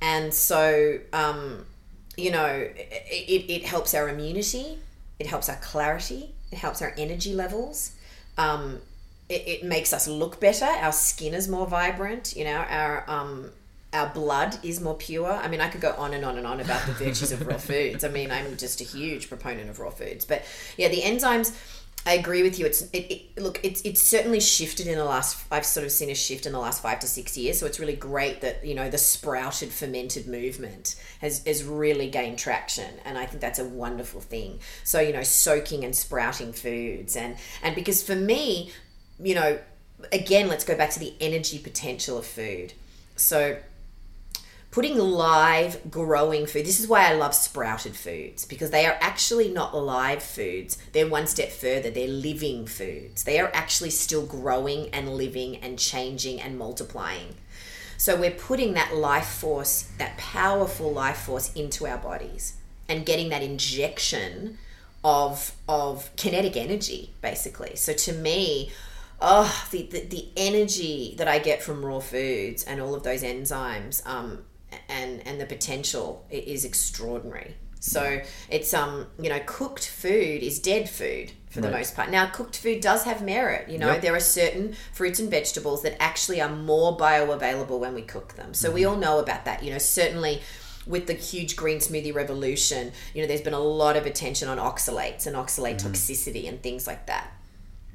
And 0.00 0.32
so, 0.32 0.98
um, 1.12 1.66
you 2.16 2.30
know, 2.30 2.46
it, 2.46 3.04
it, 3.10 3.52
it 3.52 3.64
helps 3.66 3.92
our 3.92 4.08
immunity, 4.08 4.78
it 5.18 5.26
helps 5.26 5.50
our 5.50 5.56
clarity, 5.56 6.34
it 6.50 6.56
helps 6.56 6.80
our 6.80 6.94
energy 6.96 7.34
levels. 7.34 7.92
Um, 8.38 8.80
it, 9.32 9.48
it 9.48 9.64
makes 9.64 9.92
us 9.92 10.06
look 10.06 10.38
better. 10.40 10.66
Our 10.66 10.92
skin 10.92 11.34
is 11.34 11.48
more 11.48 11.66
vibrant. 11.66 12.36
You 12.36 12.44
know, 12.44 12.56
our 12.56 13.08
um, 13.08 13.50
our 13.92 14.08
blood 14.08 14.58
is 14.62 14.80
more 14.80 14.94
pure. 14.94 15.30
I 15.30 15.48
mean, 15.48 15.60
I 15.60 15.68
could 15.68 15.80
go 15.80 15.92
on 15.92 16.14
and 16.14 16.24
on 16.24 16.38
and 16.38 16.46
on 16.46 16.60
about 16.60 16.86
the 16.86 16.92
virtues 16.92 17.32
of 17.32 17.46
raw 17.46 17.56
foods. 17.58 18.04
I 18.04 18.08
mean, 18.08 18.30
I'm 18.30 18.56
just 18.56 18.80
a 18.80 18.84
huge 18.84 19.28
proponent 19.28 19.68
of 19.68 19.78
raw 19.78 19.90
foods. 19.90 20.24
But 20.24 20.44
yeah, 20.76 20.88
the 20.88 21.02
enzymes, 21.02 21.54
I 22.06 22.14
agree 22.14 22.42
with 22.42 22.58
you. 22.58 22.66
It's 22.66 22.82
it, 22.92 23.12
it, 23.12 23.40
look, 23.40 23.60
it's 23.62 23.80
it's 23.82 24.02
certainly 24.02 24.40
shifted 24.40 24.86
in 24.86 24.96
the 24.96 25.04
last. 25.04 25.44
I've 25.50 25.66
sort 25.66 25.84
of 25.84 25.92
seen 25.92 26.10
a 26.10 26.14
shift 26.14 26.46
in 26.46 26.52
the 26.52 26.58
last 26.58 26.82
five 26.82 27.00
to 27.00 27.06
six 27.06 27.36
years. 27.36 27.58
So 27.58 27.66
it's 27.66 27.78
really 27.78 27.94
great 27.94 28.40
that 28.40 28.64
you 28.64 28.74
know 28.74 28.90
the 28.90 28.98
sprouted 28.98 29.70
fermented 29.70 30.26
movement 30.26 30.96
has 31.20 31.46
has 31.46 31.62
really 31.62 32.08
gained 32.08 32.38
traction, 32.38 32.94
and 33.04 33.18
I 33.18 33.26
think 33.26 33.40
that's 33.40 33.58
a 33.58 33.64
wonderful 33.64 34.20
thing. 34.20 34.58
So 34.84 35.00
you 35.00 35.12
know, 35.12 35.22
soaking 35.22 35.84
and 35.84 35.94
sprouting 35.94 36.52
foods, 36.52 37.14
and 37.14 37.36
and 37.62 37.74
because 37.74 38.02
for 38.02 38.16
me, 38.16 38.72
you 39.20 39.34
know, 39.34 39.58
again, 40.12 40.48
let's 40.48 40.64
go 40.64 40.76
back 40.76 40.90
to 40.90 41.00
the 41.00 41.14
energy 41.20 41.58
potential 41.58 42.18
of 42.18 42.26
food. 42.26 42.72
So 43.16 43.58
putting 44.72 44.96
live 44.96 45.90
growing 45.90 46.46
food 46.46 46.64
this 46.64 46.80
is 46.80 46.88
why 46.88 47.06
i 47.06 47.12
love 47.12 47.34
sprouted 47.34 47.94
foods 47.94 48.46
because 48.46 48.70
they 48.70 48.86
are 48.86 48.96
actually 49.02 49.52
not 49.52 49.76
live 49.76 50.22
foods. 50.22 50.78
They're 50.92 51.08
one 51.08 51.26
step 51.26 51.50
further. 51.50 51.90
They're 51.90 52.08
living 52.08 52.66
foods. 52.66 53.24
They 53.24 53.38
are 53.38 53.50
actually 53.52 53.90
still 53.90 54.24
growing 54.24 54.88
and 54.90 55.14
living 55.14 55.56
and 55.56 55.78
changing 55.78 56.40
and 56.40 56.58
multiplying. 56.58 57.34
So 57.98 58.16
we're 58.16 58.30
putting 58.30 58.72
that 58.72 58.94
life 58.94 59.28
force 59.28 59.90
that 59.98 60.16
powerful 60.16 60.90
life 60.90 61.18
force 61.18 61.52
into 61.52 61.86
our 61.86 61.98
bodies 61.98 62.54
and 62.88 63.06
getting 63.06 63.28
that 63.28 63.42
injection 63.42 64.58
of 65.04 65.54
of 65.68 66.10
kinetic 66.16 66.56
energy 66.56 67.10
basically. 67.20 67.76
So 67.76 67.92
to 67.92 68.12
me 68.12 68.72
oh 69.22 69.66
the, 69.70 69.86
the, 69.86 70.00
the 70.00 70.28
energy 70.36 71.14
that 71.16 71.28
i 71.28 71.38
get 71.38 71.62
from 71.62 71.84
raw 71.84 72.00
foods 72.00 72.64
and 72.64 72.80
all 72.80 72.94
of 72.94 73.02
those 73.02 73.22
enzymes 73.22 74.06
um, 74.06 74.44
and 74.88 75.26
and 75.26 75.40
the 75.40 75.46
potential 75.46 76.26
is 76.30 76.64
extraordinary. 76.64 77.54
So 77.80 78.20
it's 78.48 78.72
um 78.74 79.08
you 79.18 79.28
know 79.28 79.40
cooked 79.44 79.88
food 79.88 80.42
is 80.42 80.60
dead 80.60 80.88
food 80.88 81.32
for 81.50 81.60
the 81.60 81.68
right. 81.68 81.78
most 81.78 81.96
part. 81.96 82.10
Now 82.10 82.26
cooked 82.26 82.56
food 82.56 82.80
does 82.80 83.04
have 83.04 83.22
merit. 83.22 83.68
You 83.68 83.78
know 83.78 83.92
yep. 83.92 84.02
there 84.02 84.14
are 84.14 84.20
certain 84.20 84.74
fruits 84.92 85.18
and 85.18 85.30
vegetables 85.30 85.82
that 85.82 86.00
actually 86.00 86.40
are 86.40 86.48
more 86.48 86.96
bioavailable 86.96 87.78
when 87.78 87.94
we 87.94 88.02
cook 88.02 88.34
them. 88.34 88.54
So 88.54 88.68
mm-hmm. 88.68 88.74
we 88.74 88.84
all 88.84 88.96
know 88.96 89.18
about 89.18 89.44
that. 89.46 89.62
You 89.62 89.72
know 89.72 89.78
certainly 89.78 90.42
with 90.86 91.06
the 91.06 91.14
huge 91.14 91.54
green 91.54 91.78
smoothie 91.78 92.12
revolution, 92.12 92.90
you 93.14 93.22
know, 93.22 93.28
there's 93.28 93.40
been 93.40 93.54
a 93.54 93.60
lot 93.60 93.96
of 93.96 94.04
attention 94.04 94.48
on 94.48 94.58
oxalates 94.58 95.28
and 95.28 95.36
oxalate 95.36 95.76
mm-hmm. 95.76 95.92
toxicity 95.92 96.48
and 96.48 96.60
things 96.60 96.88
like 96.88 97.06
that. 97.06 97.32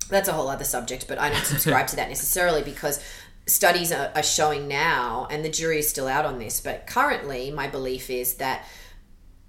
That's 0.10 0.30
a 0.30 0.34
whole 0.34 0.48
other 0.48 0.64
subject, 0.64 1.08
but 1.08 1.20
I 1.20 1.30
don't 1.30 1.46
subscribe 1.46 1.88
to 1.88 1.96
that 1.98 2.10
necessarily 2.10 2.64
because 2.64 3.04
studies 3.46 3.92
are, 3.92 4.12
are 4.16 4.24
showing 4.24 4.68
now, 4.68 5.28
and 5.30 5.44
the 5.44 5.50
jury 5.50 5.80
is 5.80 5.90
still 5.90 6.08
out 6.08 6.26
on 6.26 6.40
this, 6.40 6.62
but 6.62 6.88
currently, 6.88 7.52
my 7.52 7.68
belief 7.68 8.10
is 8.10 8.36
that 8.36 8.66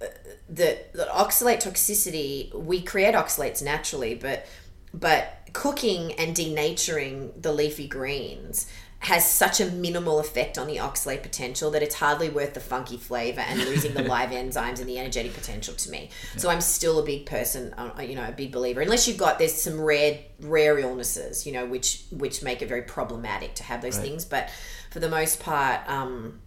uh, 0.01 0.07
the, 0.49 0.79
the 0.93 1.09
oxalate 1.13 1.63
toxicity 1.63 2.55
we 2.55 2.81
create 2.81 3.17
oxalates 3.17 3.61
naturally 3.63 4.15
but 4.15 4.47
but 4.95 5.49
cooking 5.53 6.13
and 6.13 6.37
denaturing 6.37 7.33
the 7.43 7.53
leafy 7.53 7.89
greens 7.89 8.71
has 9.01 9.31
such 9.31 9.61
a 9.61 9.67
minimal 9.67 10.19
effect 10.19 10.59
on 10.59 10.67
the 10.67 10.77
oxalate 10.77 11.23
potential 11.23 11.71
that 11.71 11.83
it's 11.83 11.95
hardly 11.95 12.29
worth 12.29 12.55
the 12.55 12.61
funky 12.61 12.97
flavor 12.97 13.41
and 13.41 13.61
losing 13.61 13.95
the 13.95 14.03
live 14.09 14.31
enzymes 14.31 14.81
and 14.81 14.89
the 14.89 14.99
energetic 14.99 15.33
potential 15.35 15.73
to 15.75 15.91
me. 15.91 16.11
Yeah. 16.35 16.41
So 16.41 16.51
I'm 16.51 16.61
still 16.61 16.99
a 16.99 17.05
big 17.05 17.25
person, 17.25 17.73
uh, 17.75 17.93
you 18.03 18.17
know, 18.17 18.27
a 18.27 18.33
big 18.33 18.51
believer. 18.51 18.81
Unless 18.81 19.07
you've 19.07 19.17
got 19.17 19.39
there's 19.39 19.55
some 19.55 19.81
rare 19.81 20.19
rare 20.41 20.79
illnesses, 20.79 21.47
you 21.47 21.53
know, 21.53 21.65
which 21.65 22.05
which 22.11 22.43
make 22.43 22.61
it 22.61 22.69
very 22.69 22.83
problematic 22.83 23.55
to 23.57 23.63
have 23.63 23.83
those 23.83 23.97
right. 23.99 24.07
things. 24.07 24.25
But 24.25 24.51
for 24.91 24.99
the 24.99 25.09
most 25.09 25.39
part, 25.39 25.89
um, 25.89 26.41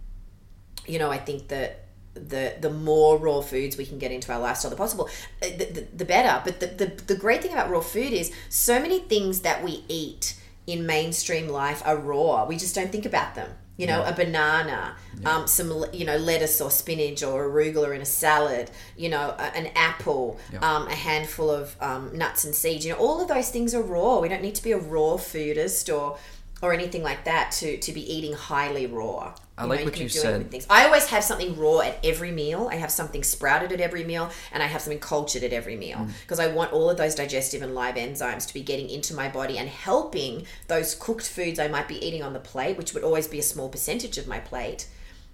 you 0.86 1.00
know, 1.00 1.10
I 1.10 1.20
think 1.20 1.48
that 1.48 1.86
the 2.14 2.56
the 2.60 2.70
more 2.70 3.18
raw 3.18 3.40
foods 3.40 3.78
we 3.78 3.86
can 3.86 3.98
get 3.98 4.12
into 4.12 4.34
our 4.34 4.40
lifestyle 4.40 4.70
the 4.70 4.76
possible 4.76 5.10
uh, 5.42 5.48
the, 5.58 5.66
the, 5.72 5.88
the 5.96 6.04
better 6.04 6.42
but 6.44 6.60
the, 6.60 6.68
the 6.68 7.04
the 7.08 7.16
great 7.16 7.42
thing 7.42 7.54
about 7.54 7.70
raw 7.70 7.80
food 7.80 8.12
is 8.12 8.34
so 8.50 8.82
many 8.82 9.00
things 9.00 9.42
that 9.42 9.64
we 9.64 9.86
eat 9.88 10.36
in 10.72 10.86
mainstream 10.86 11.48
life 11.48 11.82
are 11.86 11.98
raw. 11.98 12.46
We 12.46 12.58
just 12.58 12.76
don't 12.76 12.92
think 12.92 13.06
about 13.06 13.36
them. 13.36 13.50
You 13.78 13.88
know, 13.88 14.02
yeah. 14.02 14.10
a 14.10 14.16
banana, 14.16 14.96
yeah. 15.20 15.36
um, 15.36 15.48
some 15.48 15.86
you 15.92 16.06
know 16.06 16.18
lettuce 16.18 16.62
or 16.62 16.70
spinach 16.70 17.24
or 17.24 17.50
arugula 17.50 17.96
in 17.96 18.02
a 18.02 18.06
salad. 18.06 18.70
You 18.96 19.10
know, 19.10 19.34
a, 19.38 19.56
an 19.56 19.72
apple, 19.76 20.40
yeah. 20.54 20.60
um, 20.60 20.88
a 20.88 20.94
handful 20.94 21.50
of 21.50 21.76
um, 21.82 22.16
nuts 22.16 22.44
and 22.44 22.54
seeds. 22.54 22.86
You 22.86 22.94
know, 22.94 23.00
all 23.00 23.22
of 23.22 23.28
those 23.28 23.50
things 23.50 23.74
are 23.74 23.82
raw. 23.82 24.20
We 24.20 24.30
don't 24.30 24.42
need 24.42 24.56
to 24.56 24.64
be 24.64 24.72
a 24.72 24.78
raw 24.78 25.14
foodist 25.14 25.92
or 25.94 26.18
or 26.62 26.74
anything 26.74 27.02
like 27.02 27.26
that 27.26 27.52
to 27.54 27.78
to 27.78 27.92
be 27.92 28.02
eating 28.14 28.34
highly 28.34 28.86
raw. 28.86 29.34
I 29.62 29.66
like 29.66 29.80
know, 29.80 29.86
what 29.86 29.98
you, 29.98 30.04
you 30.04 30.10
said. 30.10 30.66
I 30.70 30.86
always 30.86 31.08
have 31.08 31.24
something 31.24 31.58
raw 31.58 31.80
at 31.80 32.04
every 32.04 32.32
meal. 32.32 32.68
I 32.72 32.76
have 32.76 32.92
something 32.92 33.24
sprouted 33.24 33.72
at 33.72 33.80
every 33.80 34.04
meal, 34.04 34.32
and 34.52 34.64
I 34.64 34.66
have 34.66 34.82
something 34.82 35.00
cultured 35.00 35.44
at 35.44 35.54
every 35.54 35.76
meal 35.76 36.08
because 36.22 36.40
mm. 36.40 36.50
I 36.50 36.54
want 36.54 36.74
all 36.74 36.90
of 36.90 36.98
those 36.98 37.16
digestive 37.16 37.62
and 37.62 37.76
live 37.76 37.96
enzymes 37.96 38.48
to 38.48 38.54
be 38.54 38.62
getting 38.62 38.90
into 38.90 39.14
my 39.14 39.30
body 39.30 39.58
and 39.58 39.70
helping 39.70 40.46
those 40.68 40.96
cooked 40.96 41.28
foods 41.28 41.60
I 41.60 41.68
might 41.68 41.88
be 41.88 42.04
eating 42.06 42.24
on 42.24 42.34
the 42.34 42.40
plate, 42.40 42.78
which 42.78 42.94
would 42.94 43.04
always 43.04 43.28
be 43.28 43.40
a 43.40 43.44
small 43.44 43.70
percentage 43.70 44.18
of 44.18 44.28
my 44.28 44.40
plate, 44.40 44.88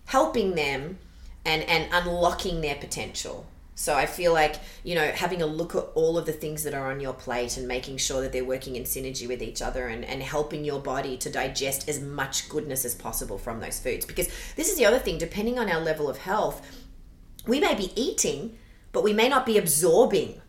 helping 0.05 0.55
them 0.55 0.99
and 1.45 1.63
and 1.63 1.87
unlocking 1.91 2.61
their 2.61 2.75
potential. 2.75 3.45
So 3.79 3.93
I 3.93 4.07
feel 4.07 4.33
like, 4.33 4.55
you 4.83 4.95
know, 4.95 5.05
having 5.11 5.43
a 5.43 5.45
look 5.45 5.75
at 5.75 5.83
all 5.93 6.17
of 6.17 6.25
the 6.25 6.33
things 6.33 6.63
that 6.63 6.73
are 6.73 6.89
on 6.89 6.99
your 6.99 7.13
plate 7.13 7.57
and 7.57 7.67
making 7.67 7.97
sure 7.97 8.21
that 8.21 8.31
they're 8.31 8.43
working 8.43 8.75
in 8.75 8.83
synergy 8.83 9.27
with 9.27 9.39
each 9.39 9.61
other 9.61 9.87
and, 9.87 10.03
and 10.03 10.23
helping 10.23 10.65
your 10.65 10.79
body 10.79 11.15
to 11.17 11.29
digest 11.29 11.87
as 11.87 12.01
much 12.01 12.49
goodness 12.49 12.85
as 12.85 12.95
possible 12.95 13.37
from 13.37 13.59
those 13.59 13.79
foods. 13.79 14.03
Because 14.03 14.29
this 14.55 14.67
is 14.67 14.77
the 14.77 14.85
other 14.85 14.97
thing, 14.97 15.19
depending 15.19 15.59
on 15.59 15.69
our 15.69 15.79
level 15.79 16.09
of 16.09 16.17
health, 16.17 16.65
we 17.45 17.59
may 17.59 17.75
be 17.75 17.91
eating, 17.95 18.57
but 18.93 19.03
we 19.03 19.13
may 19.13 19.29
not 19.29 19.45
be 19.45 19.59
absorbing 19.59 20.41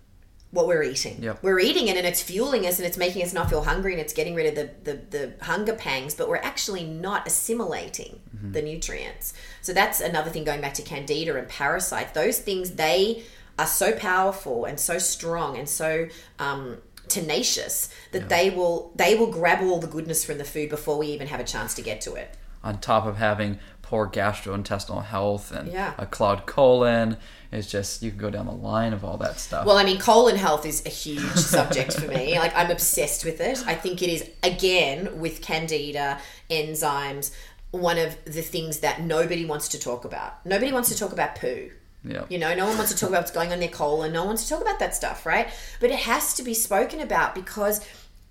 what 0.51 0.66
we're 0.66 0.82
eating. 0.82 1.18
We're 1.42 1.59
eating 1.61 1.88
it 1.88 1.96
and 1.96 2.07
it's 2.07 2.22
fueling 2.22 2.66
us 2.66 2.78
and 2.78 2.86
it's 2.86 2.96
making 2.96 3.22
us 3.22 3.32
not 3.32 3.51
feel 3.51 3.64
hungry 3.64 3.92
and 3.92 4.01
it's 4.01 4.14
getting 4.14 4.34
rid 4.34 4.46
of 4.46 4.55
the, 4.55 4.92
the, 4.92 5.01
the 5.11 5.44
hunger 5.44 5.74
pangs, 5.74 6.14
but 6.14 6.28
we're 6.28 6.36
actually 6.36 6.84
not 6.84 7.26
assimilating 7.26 8.20
mm-hmm. 8.34 8.53
the 8.53 8.62
nutrients. 8.62 9.34
So 9.61 9.74
that's 9.74 10.01
another 10.01 10.30
thing 10.30 10.44
going 10.44 10.62
back 10.62 10.74
to 10.74 10.82
candida 10.82 11.36
and 11.36 11.49
parasites. 11.49 12.12
Those 12.12 12.38
things, 12.38 12.72
they 12.72 13.24
are 13.59 13.66
so 13.66 13.92
powerful 13.92 14.64
and 14.64 14.80
so 14.80 14.99
strong 14.99 15.59
and 15.59 15.68
so 15.68 16.09
um, 16.38 16.78
tenacious 17.09 17.90
that 18.12 18.28
they 18.28 18.51
will 18.51 18.92
they 18.94 19.16
will 19.16 19.30
grab 19.30 19.62
all 19.62 19.80
the 19.80 19.86
goodness 19.86 20.24
from 20.24 20.38
the 20.38 20.44
food 20.44 20.68
before 20.68 20.99
we 20.99 21.09
even 21.09 21.26
have 21.26 21.40
a 21.40 21.44
chance 21.44 21.74
to 21.74 21.82
get 21.82 22.01
to 22.03 22.14
it. 22.14 22.36
On 22.62 22.78
top 22.78 23.07
of 23.07 23.16
having 23.16 23.59
poor 23.89 24.07
gastrointestinal 24.07 25.03
health 25.03 25.51
and 25.51 25.72
yeah. 25.72 25.95
a 25.97 26.05
clogged 26.05 26.45
colon. 26.45 27.16
It's 27.51 27.70
just 27.70 28.03
you 28.03 28.11
can 28.11 28.18
go 28.18 28.28
down 28.28 28.45
the 28.45 28.53
line 28.53 28.93
of 28.93 29.03
all 29.03 29.16
that 29.16 29.41
stuff. 29.41 29.64
Well, 29.64 29.78
I 29.78 29.84
mean, 29.84 29.99
colon 29.99 30.36
health 30.36 30.66
is 30.66 30.84
a 30.84 30.91
huge 30.91 31.22
subject 31.36 31.95
for 31.95 32.07
me. 32.07 32.39
Like 32.39 32.55
I'm 32.55 32.70
obsessed 32.70 33.24
with 33.24 33.41
it. 33.41 33.64
I 33.66 33.74
think 33.74 34.03
it 34.03 34.11
is 34.11 34.28
again 34.43 35.18
with 35.18 35.41
candida 35.41 36.18
enzymes 36.51 37.34
one 37.70 37.97
of 37.97 38.22
the 38.26 38.43
things 38.43 38.80
that 38.80 39.01
nobody 39.01 39.47
wants 39.47 39.68
to 39.68 39.78
talk 39.78 40.05
about. 40.05 40.45
Nobody 40.45 40.70
wants 40.70 40.91
to 40.91 40.99
talk 40.99 41.12
about 41.12 41.36
poo. 41.36 41.70
Yeah. 42.05 42.24
You 42.28 42.39
know, 42.39 42.55
no 42.55 42.66
one 42.66 42.76
wants 42.76 42.93
to 42.93 42.99
talk 42.99 43.09
about 43.09 43.20
what's 43.20 43.30
going 43.30 43.49
on 43.49 43.55
in 43.55 43.61
their 43.61 43.68
colon. 43.70 44.12
No 44.12 44.20
one 44.20 44.28
wants 44.28 44.45
to 44.45 44.51
talk 44.51 44.61
about 44.61 44.80
that 44.80 44.95
stuff, 44.95 45.24
right? 45.24 45.49
But 45.80 45.91
it 45.91 46.01
has 46.01 46.34
to 46.34 46.43
be 46.43 46.53
spoken 46.53 47.01
about 47.01 47.34
because 47.34 47.86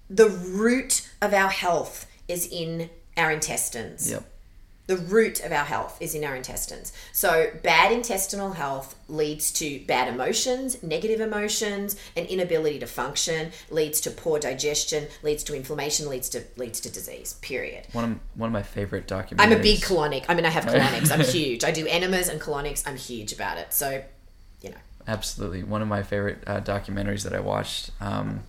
the 0.08 0.30
root 0.30 1.10
of 1.20 1.34
our 1.34 1.50
health 1.50 2.06
is 2.28 2.48
in 2.48 2.92
our 3.18 3.32
intestines. 3.32 4.12
Yep 4.12 4.24
the 4.88 4.98
root 4.98 5.42
of 5.44 5.52
our 5.52 5.66
health 5.66 5.98
is 6.00 6.16
in 6.16 6.24
our 6.24 6.36
intestines. 6.36 6.94
So, 7.12 7.52
bad 7.62 7.92
intestinal 7.92 8.54
health 8.54 8.96
leads 9.10 9.52
to 9.54 9.82
bad 9.86 10.08
emotions, 10.08 10.82
negative 10.82 11.20
emotions, 11.20 11.98
an 12.16 12.26
inability 12.26 12.80
to 12.80 12.88
function, 12.88 13.52
leads 13.70 14.00
to 14.02 14.12
poor 14.12 14.40
digestion, 14.40 15.08
leads 15.24 15.44
to 15.44 15.56
inflammation, 15.56 16.10
leads 16.10 16.30
to 16.30 16.44
leads 16.56 16.80
to 16.80 16.92
disease. 16.92 17.34
Period. 17.42 17.86
One 17.92 18.04
of 18.06 18.20
one 18.36 18.48
of 18.48 18.54
my 18.54 18.64
favorite 18.64 19.08
documentaries. 19.08 19.40
I'm 19.40 19.52
a 19.52 19.60
big 19.60 19.80
colonic. 19.80 20.26
I 20.30 20.36
mean, 20.36 20.46
I 20.46 20.50
have 20.50 20.66
colonics. 20.66 21.12
I'm 21.12 21.20
huge. 21.20 21.66
I 21.66 21.72
do 21.72 21.86
enemas 21.86 22.30
and 22.30 22.40
colonics. 22.40 22.88
I'm 22.88 22.98
huge 22.98 23.34
about 23.34 23.58
it. 23.58 23.74
So, 23.74 24.04
you 24.62 24.70
know. 24.70 24.78
Absolutely, 25.06 25.64
one 25.64 25.82
of 25.82 25.88
my 25.88 26.04
favorite 26.04 26.44
uh, 26.48 26.62
documentaries 26.62 27.24
that 27.24 27.34
I 27.34 27.40
watched 27.42 27.92
um, 28.00 28.44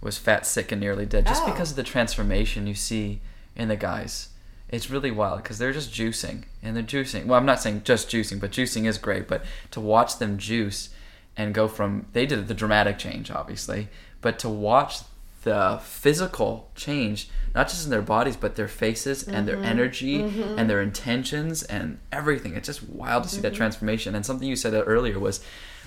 was 0.00 0.16
"Fat, 0.16 0.46
Sick, 0.46 0.72
and 0.72 0.80
Nearly 0.80 1.04
Dead," 1.04 1.26
just 1.26 1.42
oh. 1.42 1.52
because 1.52 1.70
of 1.70 1.76
the 1.76 1.82
transformation 1.82 2.66
you 2.66 2.74
see 2.74 3.20
in 3.54 3.68
the 3.68 3.76
guys 3.76 4.30
it's 4.68 4.90
really 4.90 5.10
wild 5.10 5.42
because 5.42 5.58
they're 5.58 5.72
just 5.72 5.92
juicing 5.92 6.44
and 6.62 6.76
they're 6.76 6.82
juicing. 6.82 7.26
Well, 7.26 7.38
I'm 7.38 7.46
not 7.46 7.60
saying 7.60 7.82
just 7.84 8.08
juicing, 8.08 8.40
but 8.40 8.50
juicing 8.50 8.86
is 8.86 8.98
great. 8.98 9.26
But 9.26 9.44
to 9.70 9.80
watch 9.80 10.18
them 10.18 10.38
juice 10.38 10.90
and 11.36 11.54
go 11.54 11.68
from 11.68 12.06
they 12.12 12.26
did 12.26 12.48
the 12.48 12.54
dramatic 12.54 12.98
change, 12.98 13.30
obviously, 13.30 13.88
but 14.20 14.38
to 14.40 14.48
watch 14.48 14.98
the 15.44 15.80
physical 15.82 16.70
change, 16.74 17.30
not 17.54 17.68
just 17.68 17.84
in 17.84 17.90
their 17.90 18.02
bodies, 18.02 18.36
but 18.36 18.56
their 18.56 18.68
faces 18.68 19.24
mm-hmm. 19.24 19.34
and 19.34 19.48
their 19.48 19.56
mm-hmm. 19.56 19.64
energy 19.64 20.18
mm-hmm. 20.18 20.58
and 20.58 20.68
their 20.68 20.82
intentions 20.82 21.62
and 21.62 21.98
everything. 22.12 22.54
It's 22.54 22.66
just 22.66 22.88
wild 22.88 23.22
to 23.22 23.28
see 23.28 23.36
mm-hmm. 23.36 23.42
that 23.42 23.54
transformation. 23.54 24.14
And 24.14 24.26
something 24.26 24.48
you 24.48 24.56
said 24.56 24.74
earlier 24.74 25.18
was 25.18 25.42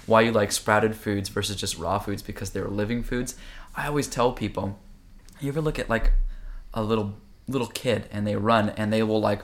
why 0.08 0.22
you 0.22 0.32
like 0.32 0.52
sprouted 0.52 0.96
foods 0.96 1.30
versus 1.30 1.56
just 1.56 1.78
raw 1.78 2.00
foods 2.00 2.24
because 2.24 2.52
they're 2.52 2.68
living 2.68 3.04
foods. 3.04 3.36
I 3.76 3.88
always 3.88 4.08
tell 4.08 4.32
people, 4.32 4.80
you 5.40 5.50
ever 5.50 5.62
look 5.62 5.78
at 5.78 5.90
like 5.90 6.14
a 6.74 6.82
little 6.82 7.18
little 7.48 7.68
kid 7.68 8.08
and 8.12 8.26
they 8.26 8.36
run 8.36 8.70
and 8.70 8.92
they 8.92 9.04
will 9.04 9.20
like 9.20 9.42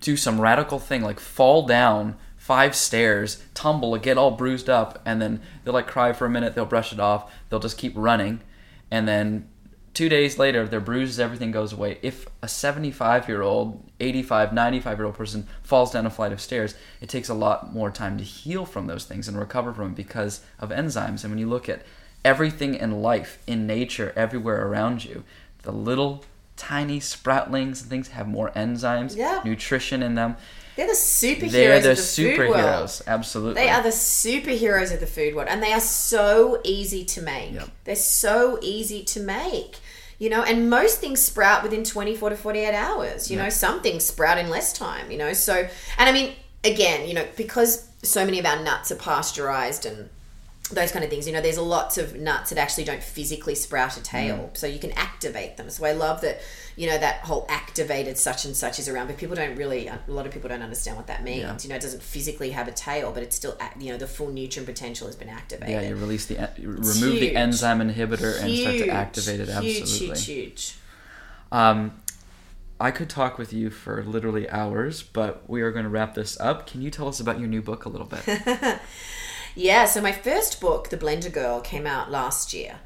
do 0.00 0.16
some 0.16 0.40
radical 0.40 0.78
thing 0.78 1.02
like 1.02 1.18
fall 1.18 1.66
down 1.66 2.16
five 2.36 2.74
stairs, 2.74 3.42
tumble, 3.52 3.96
get 3.98 4.16
all 4.16 4.30
bruised 4.30 4.70
up, 4.70 5.02
and 5.04 5.20
then 5.20 5.40
they'll 5.64 5.74
like 5.74 5.86
cry 5.86 6.12
for 6.12 6.24
a 6.24 6.30
minute, 6.30 6.54
they'll 6.54 6.64
brush 6.64 6.92
it 6.92 7.00
off, 7.00 7.30
they'll 7.50 7.60
just 7.60 7.76
keep 7.76 7.92
running, 7.94 8.40
and 8.90 9.06
then 9.06 9.46
two 9.92 10.08
days 10.08 10.38
later, 10.38 10.64
their 10.66 10.80
bruises, 10.80 11.18
everything 11.18 11.50
goes 11.50 11.72
away. 11.72 11.98
If 12.02 12.26
a 12.40 12.46
75 12.46 13.28
year 13.28 13.42
old, 13.42 13.82
85, 13.98 14.52
95 14.52 14.98
year 14.98 15.06
old 15.06 15.16
person 15.16 15.48
falls 15.62 15.90
down 15.90 16.06
a 16.06 16.10
flight 16.10 16.32
of 16.32 16.40
stairs, 16.40 16.76
it 17.00 17.08
takes 17.08 17.28
a 17.28 17.34
lot 17.34 17.74
more 17.74 17.90
time 17.90 18.16
to 18.16 18.24
heal 18.24 18.64
from 18.64 18.86
those 18.86 19.04
things 19.04 19.26
and 19.26 19.36
recover 19.36 19.74
from 19.74 19.88
it 19.88 19.96
because 19.96 20.40
of 20.60 20.70
enzymes. 20.70 21.24
And 21.24 21.32
when 21.32 21.38
you 21.38 21.48
look 21.48 21.68
at 21.68 21.82
everything 22.24 22.76
in 22.76 23.02
life, 23.02 23.42
in 23.46 23.66
nature, 23.66 24.12
everywhere 24.14 24.66
around 24.66 25.04
you, 25.04 25.24
the 25.62 25.72
little 25.72 26.24
tiny 26.58 27.00
sproutlings 27.00 27.80
and 27.80 27.88
things 27.90 28.08
have 28.08 28.28
more 28.28 28.50
enzymes, 28.50 29.16
Yeah. 29.16 29.40
nutrition 29.44 30.02
in 30.02 30.14
them. 30.14 30.36
They're 30.76 30.86
the 30.86 30.92
superheroes 30.92 31.50
They're 31.50 31.80
the 31.80 31.90
of 31.92 31.96
the 31.96 32.02
food 32.02 32.38
world. 32.38 32.54
superheroes, 32.54 33.02
absolutely. 33.06 33.62
They 33.62 33.68
are 33.70 33.82
the 33.82 33.88
superheroes 33.88 34.92
of 34.92 35.00
the 35.00 35.06
food 35.06 35.34
world, 35.34 35.48
and 35.50 35.62
they 35.62 35.72
are 35.72 35.80
so 35.80 36.60
easy 36.64 37.04
to 37.04 37.22
make. 37.22 37.54
Yep. 37.54 37.68
They're 37.84 37.96
so 37.96 38.58
easy 38.62 39.02
to 39.04 39.20
make. 39.20 39.76
You 40.20 40.30
know, 40.30 40.42
and 40.42 40.68
most 40.68 40.98
things 41.00 41.20
sprout 41.22 41.62
within 41.62 41.84
24 41.84 42.30
to 42.30 42.36
48 42.36 42.74
hours. 42.74 43.30
You 43.30 43.38
know, 43.38 43.48
some 43.48 43.80
things 43.82 44.04
sprout 44.04 44.36
in 44.38 44.50
less 44.50 44.72
time, 44.72 45.10
you 45.12 45.18
know. 45.18 45.32
So, 45.32 45.54
and 45.96 46.08
I 46.08 46.12
mean, 46.12 46.34
again, 46.64 47.06
you 47.08 47.14
know, 47.14 47.24
because 47.36 47.88
so 48.02 48.24
many 48.24 48.38
of 48.40 48.46
our 48.46 48.60
nuts 48.62 48.90
are 48.90 48.96
pasteurized 48.96 49.86
and 49.86 50.10
those 50.70 50.92
kind 50.92 51.04
of 51.04 51.10
things, 51.10 51.26
you 51.26 51.32
know, 51.32 51.40
there's 51.40 51.58
lots 51.58 51.96
of 51.96 52.16
nuts 52.16 52.50
that 52.50 52.58
actually 52.58 52.84
don't 52.84 53.02
physically 53.02 53.54
sprout 53.54 53.96
a 53.96 54.02
tail. 54.02 54.50
So 54.52 54.66
you 54.66 54.78
can 54.78 54.92
activate 54.92 55.56
them. 55.56 55.70
So 55.70 55.84
I 55.84 55.92
love 55.92 56.20
that, 56.20 56.40
you 56.76 56.88
know, 56.88 56.98
that 56.98 57.20
whole 57.20 57.46
activated 57.48 58.18
such 58.18 58.44
and 58.44 58.54
such 58.54 58.78
is 58.78 58.88
around, 58.88 59.06
but 59.06 59.16
people 59.16 59.34
don't 59.34 59.56
really, 59.56 59.86
a 59.86 60.00
lot 60.06 60.26
of 60.26 60.32
people 60.32 60.48
don't 60.48 60.62
understand 60.62 60.96
what 60.96 61.06
that 61.06 61.24
means. 61.24 61.40
Yeah. 61.42 61.58
You 61.62 61.68
know, 61.70 61.76
it 61.76 61.82
doesn't 61.82 62.02
physically 62.02 62.50
have 62.50 62.68
a 62.68 62.72
tail, 62.72 63.12
but 63.12 63.22
it's 63.22 63.34
still, 63.34 63.56
you 63.78 63.92
know, 63.92 63.98
the 63.98 64.06
full 64.06 64.28
nutrient 64.28 64.66
potential 64.66 65.06
has 65.06 65.16
been 65.16 65.30
activated. 65.30 65.70
yeah, 65.70 65.88
you 65.88 65.96
release 65.96 66.26
the 66.26 66.50
you 66.58 66.68
remove 66.68 67.20
the 67.20 67.34
enzyme 67.34 67.80
inhibitor 67.80 68.40
and 68.40 68.54
start 68.54 68.78
to 68.78 68.88
activate 68.88 69.40
it. 69.40 69.48
Absolutely. 69.48 70.06
Huge, 70.06 70.24
huge, 70.24 70.26
huge. 70.26 70.74
Um, 71.50 72.02
I 72.80 72.90
could 72.90 73.08
talk 73.08 73.38
with 73.38 73.52
you 73.52 73.70
for 73.70 74.04
literally 74.04 74.48
hours, 74.50 75.02
but 75.02 75.48
we 75.48 75.62
are 75.62 75.72
going 75.72 75.84
to 75.84 75.88
wrap 75.88 76.14
this 76.14 76.38
up. 76.38 76.66
Can 76.66 76.82
you 76.82 76.90
tell 76.90 77.08
us 77.08 77.18
about 77.18 77.40
your 77.40 77.48
new 77.48 77.62
book 77.62 77.86
a 77.86 77.88
little 77.88 78.06
bit? 78.06 78.22
Yeah, 79.58 79.86
so 79.86 80.00
my 80.00 80.12
first 80.12 80.60
book, 80.60 80.88
The 80.88 80.96
Blender 80.96 81.32
Girl, 81.32 81.60
came 81.60 81.84
out 81.84 82.12
last 82.12 82.54
year. 82.54 82.78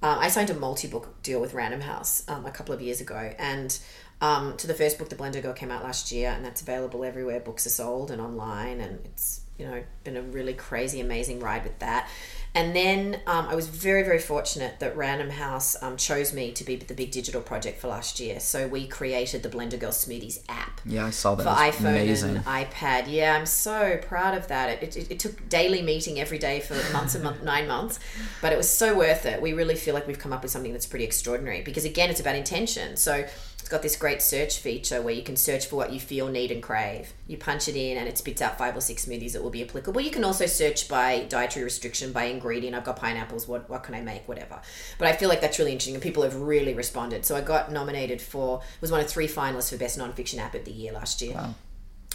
Um, 0.00 0.16
I 0.20 0.28
signed 0.28 0.48
a 0.48 0.54
multi 0.54 0.86
book 0.86 1.20
deal 1.24 1.40
with 1.40 1.54
Random 1.54 1.80
House 1.80 2.22
um, 2.28 2.46
a 2.46 2.52
couple 2.52 2.72
of 2.72 2.80
years 2.80 3.00
ago. 3.00 3.34
And 3.36 3.76
um, 4.20 4.56
to 4.58 4.68
the 4.68 4.74
first 4.74 4.96
book, 4.96 5.08
The 5.08 5.16
Blender 5.16 5.42
Girl, 5.42 5.54
came 5.54 5.72
out 5.72 5.82
last 5.82 6.12
year, 6.12 6.30
and 6.30 6.44
that's 6.44 6.62
available 6.62 7.02
everywhere 7.02 7.40
books 7.40 7.66
are 7.66 7.70
sold 7.70 8.12
and 8.12 8.20
online. 8.22 8.80
And 8.80 9.04
it's, 9.06 9.40
you 9.60 9.66
know, 9.66 9.82
been 10.04 10.16
a 10.16 10.22
really 10.22 10.54
crazy, 10.54 11.00
amazing 11.00 11.38
ride 11.38 11.64
with 11.64 11.78
that. 11.80 12.08
And 12.54 12.74
then 12.74 13.20
um, 13.26 13.46
I 13.46 13.54
was 13.54 13.68
very, 13.68 14.02
very 14.02 14.18
fortunate 14.18 14.80
that 14.80 14.96
Random 14.96 15.30
House 15.30 15.80
um, 15.82 15.96
chose 15.96 16.32
me 16.32 16.50
to 16.52 16.64
be 16.64 16.76
the 16.76 16.94
big 16.94 17.12
digital 17.12 17.42
project 17.42 17.78
for 17.78 17.86
last 17.86 18.18
year. 18.18 18.40
So 18.40 18.66
we 18.66 18.88
created 18.88 19.42
the 19.42 19.50
Blender 19.50 19.78
Girl 19.78 19.90
Smoothies 19.90 20.42
app 20.48 20.80
yeah, 20.84 21.06
I 21.06 21.10
saw 21.10 21.34
that. 21.34 21.44
for 21.44 21.50
iPhone 21.50 21.90
amazing. 21.90 22.36
and 22.36 22.44
iPad. 22.46 23.04
Yeah, 23.06 23.36
I'm 23.36 23.46
so 23.46 23.98
proud 24.02 24.36
of 24.36 24.48
that. 24.48 24.82
It, 24.82 24.96
it, 24.96 25.10
it 25.12 25.18
took 25.20 25.48
daily 25.48 25.82
meeting 25.82 26.18
every 26.18 26.38
day 26.38 26.60
for 26.60 26.74
months 26.92 27.14
and 27.14 27.22
month, 27.22 27.42
nine 27.44 27.68
months, 27.68 28.00
but 28.40 28.52
it 28.52 28.56
was 28.56 28.68
so 28.68 28.96
worth 28.96 29.26
it. 29.26 29.40
We 29.40 29.52
really 29.52 29.76
feel 29.76 29.94
like 29.94 30.06
we've 30.06 30.18
come 30.18 30.32
up 30.32 30.42
with 30.42 30.50
something 30.50 30.72
that's 30.72 30.86
pretty 30.86 31.04
extraordinary 31.04 31.60
because 31.60 31.84
again, 31.84 32.10
it's 32.10 32.20
about 32.20 32.34
intention. 32.34 32.96
So 32.96 33.26
got 33.70 33.82
this 33.82 33.96
great 33.96 34.20
search 34.20 34.58
feature 34.58 35.00
where 35.00 35.14
you 35.14 35.22
can 35.22 35.36
search 35.36 35.66
for 35.66 35.76
what 35.76 35.92
you 35.92 36.00
feel, 36.00 36.28
need, 36.28 36.50
and 36.50 36.62
crave. 36.62 37.12
You 37.26 37.38
punch 37.38 37.68
it 37.68 37.76
in, 37.76 37.96
and 37.96 38.08
it 38.08 38.18
spits 38.18 38.42
out 38.42 38.58
five 38.58 38.76
or 38.76 38.80
six 38.80 39.06
smoothies 39.06 39.32
that 39.32 39.42
will 39.42 39.50
be 39.50 39.62
applicable. 39.62 40.00
You 40.00 40.10
can 40.10 40.24
also 40.24 40.46
search 40.46 40.88
by 40.88 41.24
dietary 41.28 41.64
restriction, 41.64 42.12
by 42.12 42.24
ingredient. 42.24 42.76
I've 42.76 42.84
got 42.84 42.96
pineapples. 42.96 43.46
What 43.46 43.70
what 43.70 43.84
can 43.84 43.94
I 43.94 44.00
make? 44.00 44.28
Whatever. 44.28 44.60
But 44.98 45.08
I 45.08 45.12
feel 45.12 45.28
like 45.28 45.40
that's 45.40 45.58
really 45.58 45.72
interesting, 45.72 45.94
and 45.94 46.02
people 46.02 46.22
have 46.24 46.34
really 46.34 46.74
responded. 46.74 47.24
So 47.24 47.36
I 47.36 47.40
got 47.40 47.70
nominated 47.70 48.20
for 48.20 48.60
was 48.80 48.90
one 48.90 49.00
of 49.00 49.08
three 49.08 49.28
finalists 49.28 49.70
for 49.70 49.78
best 49.78 49.98
nonfiction 49.98 50.38
app 50.38 50.54
of 50.54 50.64
the 50.64 50.72
year 50.72 50.92
last 50.92 51.22
year. 51.22 51.34
Wow. 51.34 51.54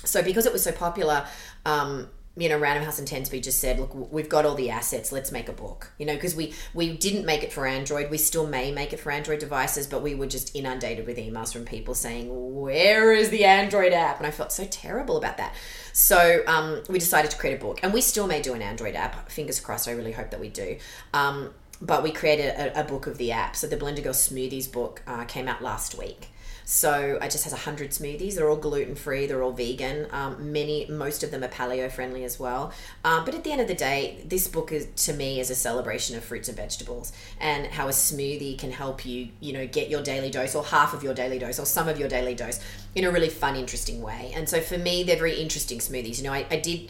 So 0.04 0.22
because 0.22 0.46
it 0.46 0.54
was 0.54 0.64
so 0.64 0.72
popular, 0.72 1.26
um, 1.66 2.10
you 2.38 2.50
know, 2.50 2.58
Random 2.58 2.84
House 2.84 3.00
and 3.00 3.08
Ten 3.08 3.24
Speed 3.24 3.44
just 3.44 3.60
said, 3.60 3.80
"Look, 3.80 4.12
we've 4.12 4.28
got 4.28 4.46
all 4.46 4.56
the 4.56 4.70
assets. 4.70 5.12
Let's 5.12 5.32
make 5.32 5.48
a 5.48 5.54
book." 5.54 5.92
You 5.98 6.06
know, 6.06 6.16
because 6.16 6.36
we 6.36 6.54
we 6.74 6.96
didn't 6.98 7.26
make 7.26 7.44
it 7.44 7.54
for 7.54 7.66
Android. 7.66 8.10
We 8.12 8.18
still 8.18 8.46
may 8.46 8.72
make 8.72 8.92
it 8.92 9.00
for 9.00 9.12
Android 9.12 9.40
devices, 9.40 9.88
but 9.88 10.02
we 10.02 10.16
were 10.16 10.28
just 10.28 10.56
inundated 10.56 11.08
with 11.08 11.18
emails 11.18 11.54
from 11.54 11.66
people 11.66 11.96
saying, 11.96 12.28
"Where 12.30 13.14
is 13.14 13.30
the 13.30 13.46
Android 13.46 13.94
app?" 13.94 14.18
And 14.18 14.28
I 14.28 14.32
felt 14.32 14.52
so 14.52 14.66
terrible 14.66 15.18
about 15.18 15.38
that. 15.38 15.56
So 15.94 16.44
um, 16.48 16.84
we 16.90 17.00
decided 17.00 17.32
to 17.32 17.38
create 17.38 17.56
a 17.56 17.64
book, 17.64 17.80
and 17.84 17.94
we 17.94 18.02
still 18.02 18.28
may 18.28 18.42
do 18.42 18.54
an 18.54 18.62
Android 18.62 18.96
app. 18.96 19.30
Fingers 19.30 19.60
crossed. 19.60 19.88
I 19.88 19.92
really 19.92 20.12
hope 20.12 20.32
that 20.32 20.40
we 20.40 20.50
do. 20.50 20.78
Um, 21.14 21.52
but 21.82 22.04
we 22.04 22.12
created 22.12 22.48
a, 22.48 22.82
a 22.82 22.84
book 22.84 23.08
of 23.08 23.18
the 23.18 23.32
app. 23.32 23.56
So 23.56 23.68
the 23.68 23.78
Blender 23.78 24.04
Girl 24.04 24.14
Smoothies 24.14 24.72
book 24.72 25.02
uh, 25.08 25.26
came 25.26 25.48
out 25.48 25.62
last 25.62 25.98
week. 25.98 26.30
So 26.66 27.20
it 27.22 27.30
just 27.30 27.44
has 27.44 27.54
100 27.54 27.92
smoothies. 27.92 28.36
They're 28.36 28.50
all 28.50 28.58
gluten 28.58 28.96
free, 28.96 29.28
they're 29.28 29.44
all 29.44 29.52
vegan. 29.52 30.08
Um, 30.12 30.52
many, 30.52 30.88
most 30.90 31.24
of 31.24 31.30
them 31.30 31.44
are 31.44 31.48
paleo 31.48 31.92
friendly 31.92 32.24
as 32.24 32.40
well. 32.40 32.74
Um, 33.04 33.24
but 33.24 33.36
at 33.36 33.44
the 33.44 33.52
end 33.52 33.62
of 33.62 33.68
the 33.68 33.76
day, 33.76 34.24
this 34.26 34.48
book 34.48 34.72
is 34.72 34.88
to 35.06 35.14
me 35.14 35.40
is 35.40 35.52
a 35.52 35.56
celebration 35.56 36.18
of 36.18 36.24
fruits 36.24 36.48
and 36.50 36.58
vegetables 36.58 37.14
and 37.40 37.68
how 37.68 37.88
a 37.88 37.92
smoothie 37.92 38.58
can 38.58 38.72
help 38.72 39.06
you, 39.06 39.30
you 39.40 39.54
know, 39.54 39.68
get 39.68 39.90
your 39.90 40.02
daily 40.02 40.32
dose 40.32 40.56
or 40.56 40.64
half 40.64 40.94
of 40.94 41.04
your 41.04 41.14
daily 41.14 41.38
dose 41.38 41.60
or 41.60 41.66
some 41.66 41.88
of 41.88 42.00
your 42.00 42.10
daily 42.10 42.34
dose 42.34 42.60
in 42.96 43.04
a 43.04 43.12
really 43.12 43.30
fun, 43.30 43.56
interesting 43.56 44.02
way. 44.02 44.32
And 44.36 44.50
so 44.50 44.60
for 44.60 44.78
me, 44.78 45.04
they're 45.04 45.18
very 45.18 45.40
interesting 45.40 45.78
smoothies. 45.78 46.18
You 46.18 46.24
know, 46.24 46.34
I, 46.34 46.48
I 46.50 46.58
did. 46.58 46.90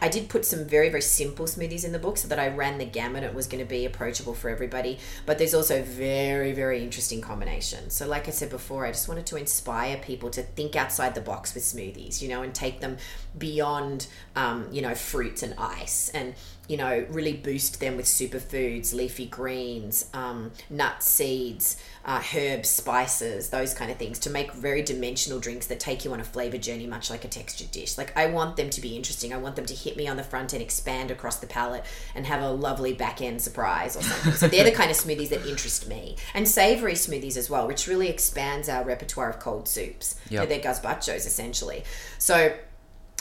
I 0.00 0.08
did 0.08 0.28
put 0.28 0.44
some 0.44 0.64
very, 0.64 0.88
very 0.88 1.02
simple 1.02 1.46
smoothies 1.46 1.84
in 1.84 1.92
the 1.92 1.98
book 1.98 2.18
so 2.18 2.28
that 2.28 2.38
I 2.38 2.48
ran 2.48 2.78
the 2.78 2.84
gamut. 2.84 3.22
It 3.22 3.34
was 3.34 3.46
going 3.46 3.62
to 3.62 3.68
be 3.68 3.84
approachable 3.84 4.34
for 4.34 4.48
everybody. 4.48 4.98
But 5.24 5.38
there's 5.38 5.54
also 5.54 5.82
very, 5.82 6.52
very 6.52 6.82
interesting 6.82 7.20
combinations. 7.20 7.94
So, 7.94 8.06
like 8.06 8.28
I 8.28 8.30
said 8.30 8.50
before, 8.50 8.86
I 8.86 8.92
just 8.92 9.08
wanted 9.08 9.26
to 9.26 9.36
inspire 9.36 9.96
people 9.98 10.30
to 10.30 10.42
think 10.42 10.76
outside 10.76 11.14
the 11.14 11.20
box 11.20 11.54
with 11.54 11.62
smoothies, 11.62 12.20
you 12.20 12.28
know, 12.28 12.42
and 12.42 12.54
take 12.54 12.80
them 12.80 12.96
beyond, 13.38 14.06
um, 14.34 14.68
you 14.70 14.82
know, 14.82 14.94
fruits 14.94 15.42
and 15.42 15.54
ice 15.58 16.08
and, 16.10 16.34
you 16.68 16.76
know, 16.76 17.06
really 17.10 17.32
boost 17.32 17.80
them 17.80 17.96
with 17.96 18.06
superfoods, 18.06 18.92
leafy 18.92 19.26
greens, 19.26 20.06
um, 20.14 20.52
nuts, 20.68 21.06
seeds, 21.06 21.80
uh, 22.04 22.22
herbs, 22.34 22.68
spices, 22.68 23.50
those 23.50 23.74
kind 23.74 23.90
of 23.90 23.96
things 23.96 24.18
to 24.20 24.30
make 24.30 24.52
very 24.52 24.82
dimensional 24.82 25.38
drinks 25.38 25.66
that 25.66 25.80
take 25.80 26.04
you 26.04 26.12
on 26.12 26.20
a 26.20 26.24
flavor 26.24 26.58
journey, 26.58 26.86
much 26.86 27.10
like 27.10 27.24
a 27.24 27.28
textured 27.28 27.70
dish. 27.70 27.98
Like, 27.98 28.16
I 28.16 28.26
want 28.26 28.56
them 28.56 28.70
to 28.70 28.80
be 28.80 28.96
interesting. 28.96 29.32
I 29.32 29.38
want 29.38 29.56
them 29.56 29.66
to 29.66 29.74
hit 29.74 29.96
me 29.96 30.08
on 30.08 30.16
the 30.16 30.22
front 30.22 30.54
end, 30.54 30.62
expand 30.62 31.10
across 31.10 31.36
the 31.36 31.46
palate, 31.46 31.84
and 32.14 32.26
have 32.26 32.42
a 32.42 32.50
lovely 32.50 32.92
back 32.92 33.20
end 33.20 33.42
surprise 33.42 33.96
or 33.96 34.02
something. 34.02 34.32
so, 34.32 34.48
they're 34.48 34.64
the 34.64 34.72
kind 34.72 34.90
of 34.90 34.96
smoothies 34.96 35.30
that 35.30 35.46
interest 35.46 35.88
me. 35.88 36.16
And 36.34 36.48
savory 36.48 36.94
smoothies 36.94 37.36
as 37.36 37.50
well, 37.50 37.66
which 37.66 37.86
really 37.86 38.08
expands 38.08 38.68
our 38.68 38.84
repertoire 38.84 39.30
of 39.30 39.38
cold 39.38 39.68
soups. 39.68 40.16
Yep. 40.30 40.48
They're 40.48 40.60
gazpachos, 40.60 41.26
essentially. 41.26 41.84
So, 42.18 42.54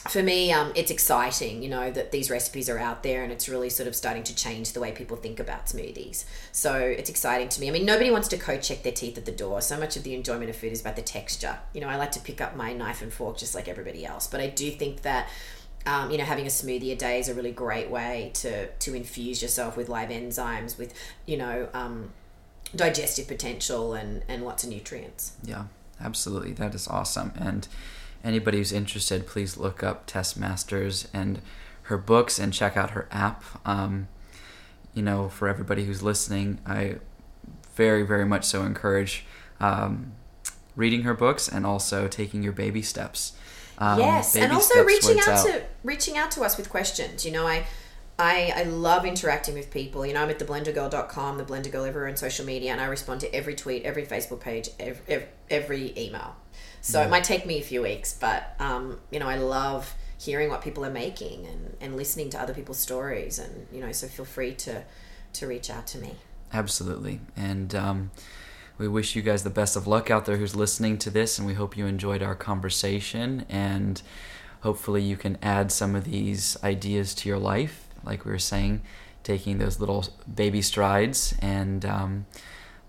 for 0.07 0.21
me, 0.21 0.51
um, 0.51 0.71
it's 0.75 0.91
exciting, 0.91 1.63
you 1.63 1.69
know, 1.69 1.89
that 1.89 2.11
these 2.11 2.29
recipes 2.29 2.69
are 2.69 2.77
out 2.77 3.01
there 3.01 3.23
and 3.23 3.31
it's 3.31 3.49
really 3.49 3.69
sort 3.69 3.87
of 3.87 3.95
starting 3.95 4.23
to 4.23 4.35
change 4.35 4.73
the 4.73 4.79
way 4.79 4.91
people 4.91 5.17
think 5.17 5.39
about 5.39 5.65
smoothies. 5.65 6.25
So 6.51 6.75
it's 6.75 7.09
exciting 7.09 7.49
to 7.49 7.61
me. 7.61 7.69
I 7.69 7.71
mean, 7.71 7.85
nobody 7.85 8.11
wants 8.11 8.27
to 8.29 8.37
co 8.37 8.57
check 8.57 8.83
their 8.83 8.91
teeth 8.91 9.17
at 9.17 9.25
the 9.25 9.31
door. 9.31 9.61
So 9.61 9.79
much 9.79 9.97
of 9.97 10.03
the 10.03 10.13
enjoyment 10.13 10.49
of 10.49 10.55
food 10.55 10.71
is 10.71 10.81
about 10.81 10.95
the 10.95 11.01
texture. 11.01 11.57
You 11.73 11.81
know, 11.81 11.87
I 11.87 11.95
like 11.95 12.11
to 12.11 12.19
pick 12.19 12.39
up 12.39 12.55
my 12.55 12.71
knife 12.73 13.01
and 13.01 13.11
fork 13.11 13.37
just 13.37 13.55
like 13.55 13.67
everybody 13.67 14.05
else. 14.05 14.27
But 14.27 14.41
I 14.41 14.47
do 14.47 14.71
think 14.71 15.01
that. 15.01 15.27
Um, 15.87 16.09
you 16.09 16.17
know, 16.17 16.23
having 16.23 16.45
a 16.45 16.49
smoothie 16.49 16.93
a 16.93 16.95
day 16.95 17.19
is 17.19 17.29
a 17.29 17.35
really 17.35 17.51
great 17.51 17.91
way 17.91 18.31
to 18.35 18.65
to 18.65 18.95
infuse 18.95 19.43
yourself 19.43 19.77
with 19.77 19.87
live 19.87 20.09
enzymes, 20.09 20.79
with 20.79 20.95
you 21.27 21.37
know, 21.37 21.69
um, 21.75 22.09
digestive 22.75 23.27
potential 23.27 23.93
and 23.93 24.23
and 24.27 24.43
lots 24.43 24.63
of 24.63 24.71
nutrients. 24.71 25.33
Yeah, 25.43 25.65
absolutely. 26.01 26.53
That 26.53 26.73
is 26.73 26.87
awesome. 26.87 27.33
And 27.35 27.67
anybody 28.25 28.57
who's 28.57 28.73
interested, 28.73 29.27
please 29.27 29.55
look 29.55 29.83
up 29.83 30.05
Tess 30.07 30.35
Masters 30.35 31.07
and 31.13 31.41
her 31.83 31.97
books 31.97 32.39
and 32.39 32.51
check 32.51 32.75
out 32.75 32.91
her 32.91 33.07
app. 33.11 33.43
Um, 33.65 34.07
you 34.93 35.03
know, 35.03 35.29
for 35.29 35.47
everybody 35.47 35.85
who's 35.85 36.01
listening, 36.01 36.59
I 36.65 36.95
very, 37.75 38.03
very 38.03 38.25
much 38.25 38.43
so 38.45 38.63
encourage 38.63 39.25
um, 39.59 40.13
reading 40.75 41.03
her 41.03 41.13
books 41.13 41.47
and 41.47 41.65
also 41.65 42.07
taking 42.07 42.41
your 42.41 42.53
baby 42.53 42.81
steps. 42.81 43.33
Um, 43.77 43.99
yes, 43.99 44.35
and 44.35 44.51
also 44.53 44.83
reaching 44.83 45.17
where 45.17 45.29
out 45.29 45.45
to 45.45 45.63
reaching 45.83 46.17
out 46.17 46.31
to 46.31 46.43
us 46.43 46.57
with 46.57 46.69
questions. 46.69 47.25
You 47.25 47.31
know, 47.31 47.47
I. 47.47 47.65
I, 48.17 48.53
I 48.55 48.63
love 48.63 49.03
interacting 49.05 49.55
with 49.55 49.69
people. 49.69 50.05
You 50.05 50.13
know, 50.13 50.21
I'm 50.21 50.29
at 50.29 50.39
theblendergirl.com, 50.39 51.37
the 51.37 51.43
Blender 51.43 51.69
Girl 51.69 51.83
everywhere 51.83 52.07
on 52.07 52.15
social 52.15 52.45
media, 52.45 52.71
and 52.71 52.79
I 52.79 52.85
respond 52.85 53.19
to 53.19 53.35
every 53.35 53.55
tweet, 53.55 53.83
every 53.83 54.05
Facebook 54.05 54.39
page, 54.39 54.69
every, 54.79 55.03
every, 55.09 55.27
every 55.49 55.93
email. 55.99 56.37
So 56.85 57.01
it 57.01 57.09
might 57.09 57.23
take 57.23 57.47
me 57.47 57.57
a 57.57 57.63
few 57.63 57.81
weeks, 57.81 58.13
but, 58.13 58.53
um, 58.59 58.99
you 59.09 59.19
know, 59.19 59.27
I 59.27 59.37
love 59.37 59.95
hearing 60.19 60.49
what 60.49 60.61
people 60.61 60.85
are 60.85 60.91
making 60.91 61.47
and, 61.47 61.75
and 61.81 61.97
listening 61.97 62.29
to 62.29 62.39
other 62.39 62.53
people's 62.53 62.77
stories. 62.77 63.39
And, 63.39 63.65
you 63.71 63.81
know, 63.81 63.91
so 63.91 64.07
feel 64.07 64.23
free 64.23 64.53
to, 64.53 64.83
to 65.33 65.47
reach 65.47 65.71
out 65.71 65.87
to 65.87 65.97
me. 65.97 66.11
Absolutely. 66.53 67.21
And 67.35 67.73
um, 67.73 68.11
we 68.77 68.87
wish 68.87 69.15
you 69.15 69.23
guys 69.23 69.43
the 69.43 69.49
best 69.49 69.75
of 69.75 69.87
luck 69.87 70.11
out 70.11 70.25
there 70.25 70.37
who's 70.37 70.55
listening 70.55 70.99
to 70.99 71.09
this, 71.09 71.39
and 71.39 71.47
we 71.47 71.55
hope 71.55 71.75
you 71.75 71.87
enjoyed 71.87 72.21
our 72.21 72.35
conversation. 72.35 73.47
And 73.49 73.99
hopefully, 74.61 75.01
you 75.01 75.17
can 75.17 75.39
add 75.41 75.71
some 75.71 75.95
of 75.95 76.03
these 76.03 76.55
ideas 76.63 77.15
to 77.15 77.29
your 77.29 77.39
life, 77.39 77.87
like 78.03 78.25
we 78.25 78.31
were 78.31 78.37
saying, 78.37 78.83
taking 79.23 79.57
those 79.57 79.79
little 79.79 80.05
baby 80.33 80.61
strides 80.61 81.33
and 81.39 81.83
um, 81.83 82.25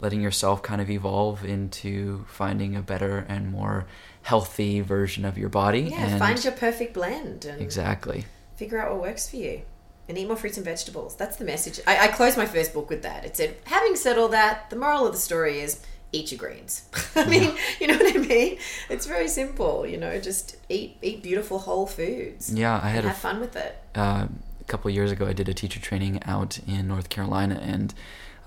letting 0.00 0.20
yourself 0.20 0.62
kind 0.62 0.80
of 0.80 0.90
evolve 0.90 1.44
into 1.44 2.24
finding 2.28 2.76
a 2.76 2.82
better 2.82 3.24
and 3.28 3.50
more 3.50 3.86
healthy 4.22 4.80
version 4.80 5.24
of 5.24 5.38
your 5.38 5.48
body. 5.48 5.82
Yeah, 5.82 6.06
and 6.06 6.18
find 6.18 6.42
your 6.42 6.52
perfect 6.52 6.94
blend 6.94 7.44
and 7.44 7.60
exactly. 7.60 8.26
figure 8.56 8.80
out 8.80 8.92
what 8.92 9.00
works 9.00 9.30
for 9.30 9.36
you. 9.36 9.62
And 10.08 10.16
eat 10.16 10.28
more 10.28 10.36
fruits 10.36 10.56
and 10.56 10.64
vegetables. 10.64 11.16
That's 11.16 11.36
the 11.36 11.44
message. 11.44 11.80
I, 11.84 12.04
I 12.04 12.08
closed 12.08 12.36
my 12.36 12.46
first 12.46 12.72
book 12.72 12.88
with 12.90 13.02
that. 13.02 13.24
It 13.24 13.36
said, 13.36 13.56
having 13.64 13.96
said 13.96 14.18
all 14.18 14.28
that, 14.28 14.70
the 14.70 14.76
moral 14.76 15.04
of 15.04 15.12
the 15.12 15.18
story 15.18 15.58
is 15.58 15.80
eat 16.12 16.30
your 16.30 16.38
greens. 16.38 16.88
I 17.16 17.24
mean, 17.24 17.56
you 17.80 17.88
know 17.88 17.96
what 17.96 18.14
I 18.14 18.18
mean? 18.18 18.58
It's 18.88 19.06
very 19.06 19.26
simple, 19.28 19.86
you 19.86 19.96
know, 19.96 20.20
just 20.20 20.56
eat 20.68 20.96
eat 21.02 21.22
beautiful 21.22 21.58
whole 21.58 21.86
foods. 21.86 22.52
Yeah, 22.52 22.80
I 22.82 22.88
had 22.90 22.98
and 22.98 23.06
a 23.06 23.08
have 23.08 23.18
fun 23.18 23.40
with 23.40 23.56
it. 23.56 23.76
uh, 23.94 24.28
a 24.60 24.64
couple 24.64 24.90
years 24.90 25.12
ago, 25.12 25.26
I 25.26 25.32
did 25.32 25.48
a 25.48 25.54
teacher 25.54 25.80
training 25.80 26.22
out 26.24 26.58
in 26.66 26.88
North 26.88 27.08
Carolina, 27.08 27.60
and 27.62 27.94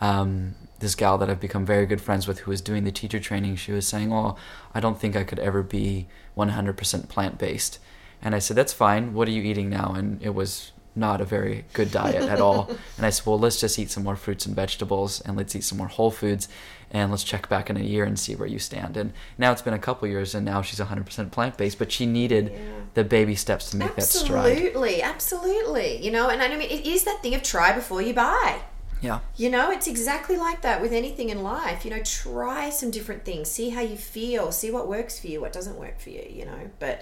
um, 0.02 0.56
this 0.80 0.96
gal 0.96 1.18
that 1.18 1.30
I've 1.30 1.40
become 1.40 1.66
very 1.66 1.86
good 1.86 2.02
friends 2.02 2.28
with, 2.28 2.40
who 2.40 2.52
was 2.52 2.62
doing 2.62 2.84
the 2.86 2.92
teacher 2.92 3.20
training, 3.20 3.56
she 3.58 3.72
was 3.72 3.86
saying, 3.88 4.12
"Oh, 4.14 4.36
I 4.74 4.80
don't 4.80 5.00
think 5.00 5.16
I 5.16 5.24
could 5.24 5.40
ever 5.40 5.62
be 5.64 6.08
100% 6.38 7.10
plant 7.10 7.38
based." 7.38 7.80
And 8.22 8.34
I 8.36 8.40
said, 8.40 8.56
"That's 8.58 8.74
fine. 8.74 9.14
What 9.14 9.28
are 9.28 9.32
you 9.32 9.44
eating 9.44 9.70
now?" 9.70 9.94
And 9.96 10.22
it 10.22 10.34
was 10.36 10.72
not 10.96 11.22
a 11.22 11.26
very 11.26 11.66
good 11.74 11.92
diet 11.92 12.24
at 12.30 12.42
all. 12.42 12.70
And 12.98 13.06
I 13.06 13.10
said, 13.12 13.26
"Well, 13.26 13.40
let's 13.40 13.60
just 13.62 13.78
eat 13.80 13.92
some 13.92 14.04
more 14.04 14.16
fruits 14.16 14.46
and 14.46 14.56
vegetables, 14.56 15.22
and 15.22 15.38
let's 15.38 15.56
eat 15.56 15.64
some 15.64 15.78
more 15.78 15.88
whole 15.88 16.12
foods." 16.12 16.48
And 16.92 17.12
let's 17.12 17.24
check 17.24 17.48
back 17.50 17.70
in 17.70 17.78
a 17.78 17.82
year 17.82 18.04
and 18.04 18.18
see 18.18 18.36
where 18.36 18.48
you 18.48 18.58
stand. 18.58 18.98
And 18.98 19.14
now 19.38 19.52
it's 19.52 19.62
been 19.62 19.76
a 19.76 19.80
couple 19.80 20.08
years, 20.08 20.34
and 20.34 20.44
now 20.44 20.64
she's 20.64 20.80
100% 20.80 21.32
plant 21.32 21.56
based. 21.56 21.78
But 21.78 21.92
she 21.92 22.06
needed 22.08 22.52
Yeah. 22.52 22.60
the 22.96 23.04
baby 23.04 23.36
steps 23.36 23.70
to 23.70 23.78
make 23.78 23.96
that 23.96 24.06
stride. 24.06 24.54
Absolutely, 24.54 25.02
absolutely. 25.04 26.04
You 26.04 26.10
know, 26.12 26.30
and 26.30 26.42
I 26.42 26.48
mean, 26.50 26.62
it 26.62 26.86
is 26.88 27.04
that 27.04 27.22
thing 27.22 27.36
of 27.36 27.44
try 27.44 27.72
before 27.74 28.02
you 28.02 28.14
buy. 28.16 28.62
Yeah. 29.02 29.20
You 29.38 29.50
know, 29.50 29.72
it's 29.72 29.88
exactly 29.88 30.36
like 30.38 30.62
that 30.62 30.82
with 30.82 30.92
anything 30.92 31.30
in 31.30 31.42
life. 31.44 31.86
You 31.86 31.92
know, 31.92 32.02
try 32.04 32.70
some 32.70 32.92
different 32.92 33.24
things, 33.26 33.50
see 33.50 33.70
how 33.70 33.82
you 33.82 33.96
feel, 33.96 34.52
see 34.52 34.72
what 34.72 34.88
works 34.88 35.20
for 35.20 35.28
you, 35.28 35.40
what 35.42 35.54
doesn't 35.54 35.78
work 35.80 36.00
for 36.00 36.10
you, 36.10 36.26
you 36.30 36.46
know. 36.46 36.70
But 36.80 37.02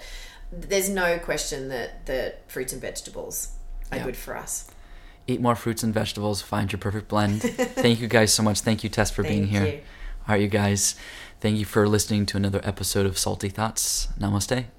there's 0.52 0.88
no 0.88 1.18
question 1.18 1.68
that, 1.68 2.06
that 2.06 2.50
fruits 2.50 2.72
and 2.72 2.80
vegetables 2.80 3.48
are 3.90 3.98
Yeah. 3.98 4.04
good 4.04 4.16
for 4.16 4.36
us. 4.36 4.70
eat 5.26 5.40
more 5.42 5.54
fruits 5.54 5.82
and 5.82 5.92
vegetables, 5.92 6.40
find 6.40 6.72
your 6.72 6.78
perfect 6.78 7.08
blend. 7.08 7.42
thank 7.42 8.00
you 8.00 8.08
guys 8.08 8.32
so 8.32 8.42
much. 8.42 8.60
Thank 8.60 8.82
you, 8.82 8.88
Tess, 8.88 9.10
for 9.10 9.22
being 9.22 9.46
here. 9.48 9.66
you. 9.66 9.72
All 10.26 10.34
right, 10.34 10.40
you 10.40 10.48
guys. 10.48 10.94
Thank 11.40 11.58
you 11.58 11.64
for 11.66 11.86
listening 11.86 12.24
to 12.26 12.36
another 12.38 12.60
episode 12.64 13.04
of 13.06 13.18
Salty 13.18 13.48
Thoughts. 13.50 14.08
Namaste. 14.18 14.77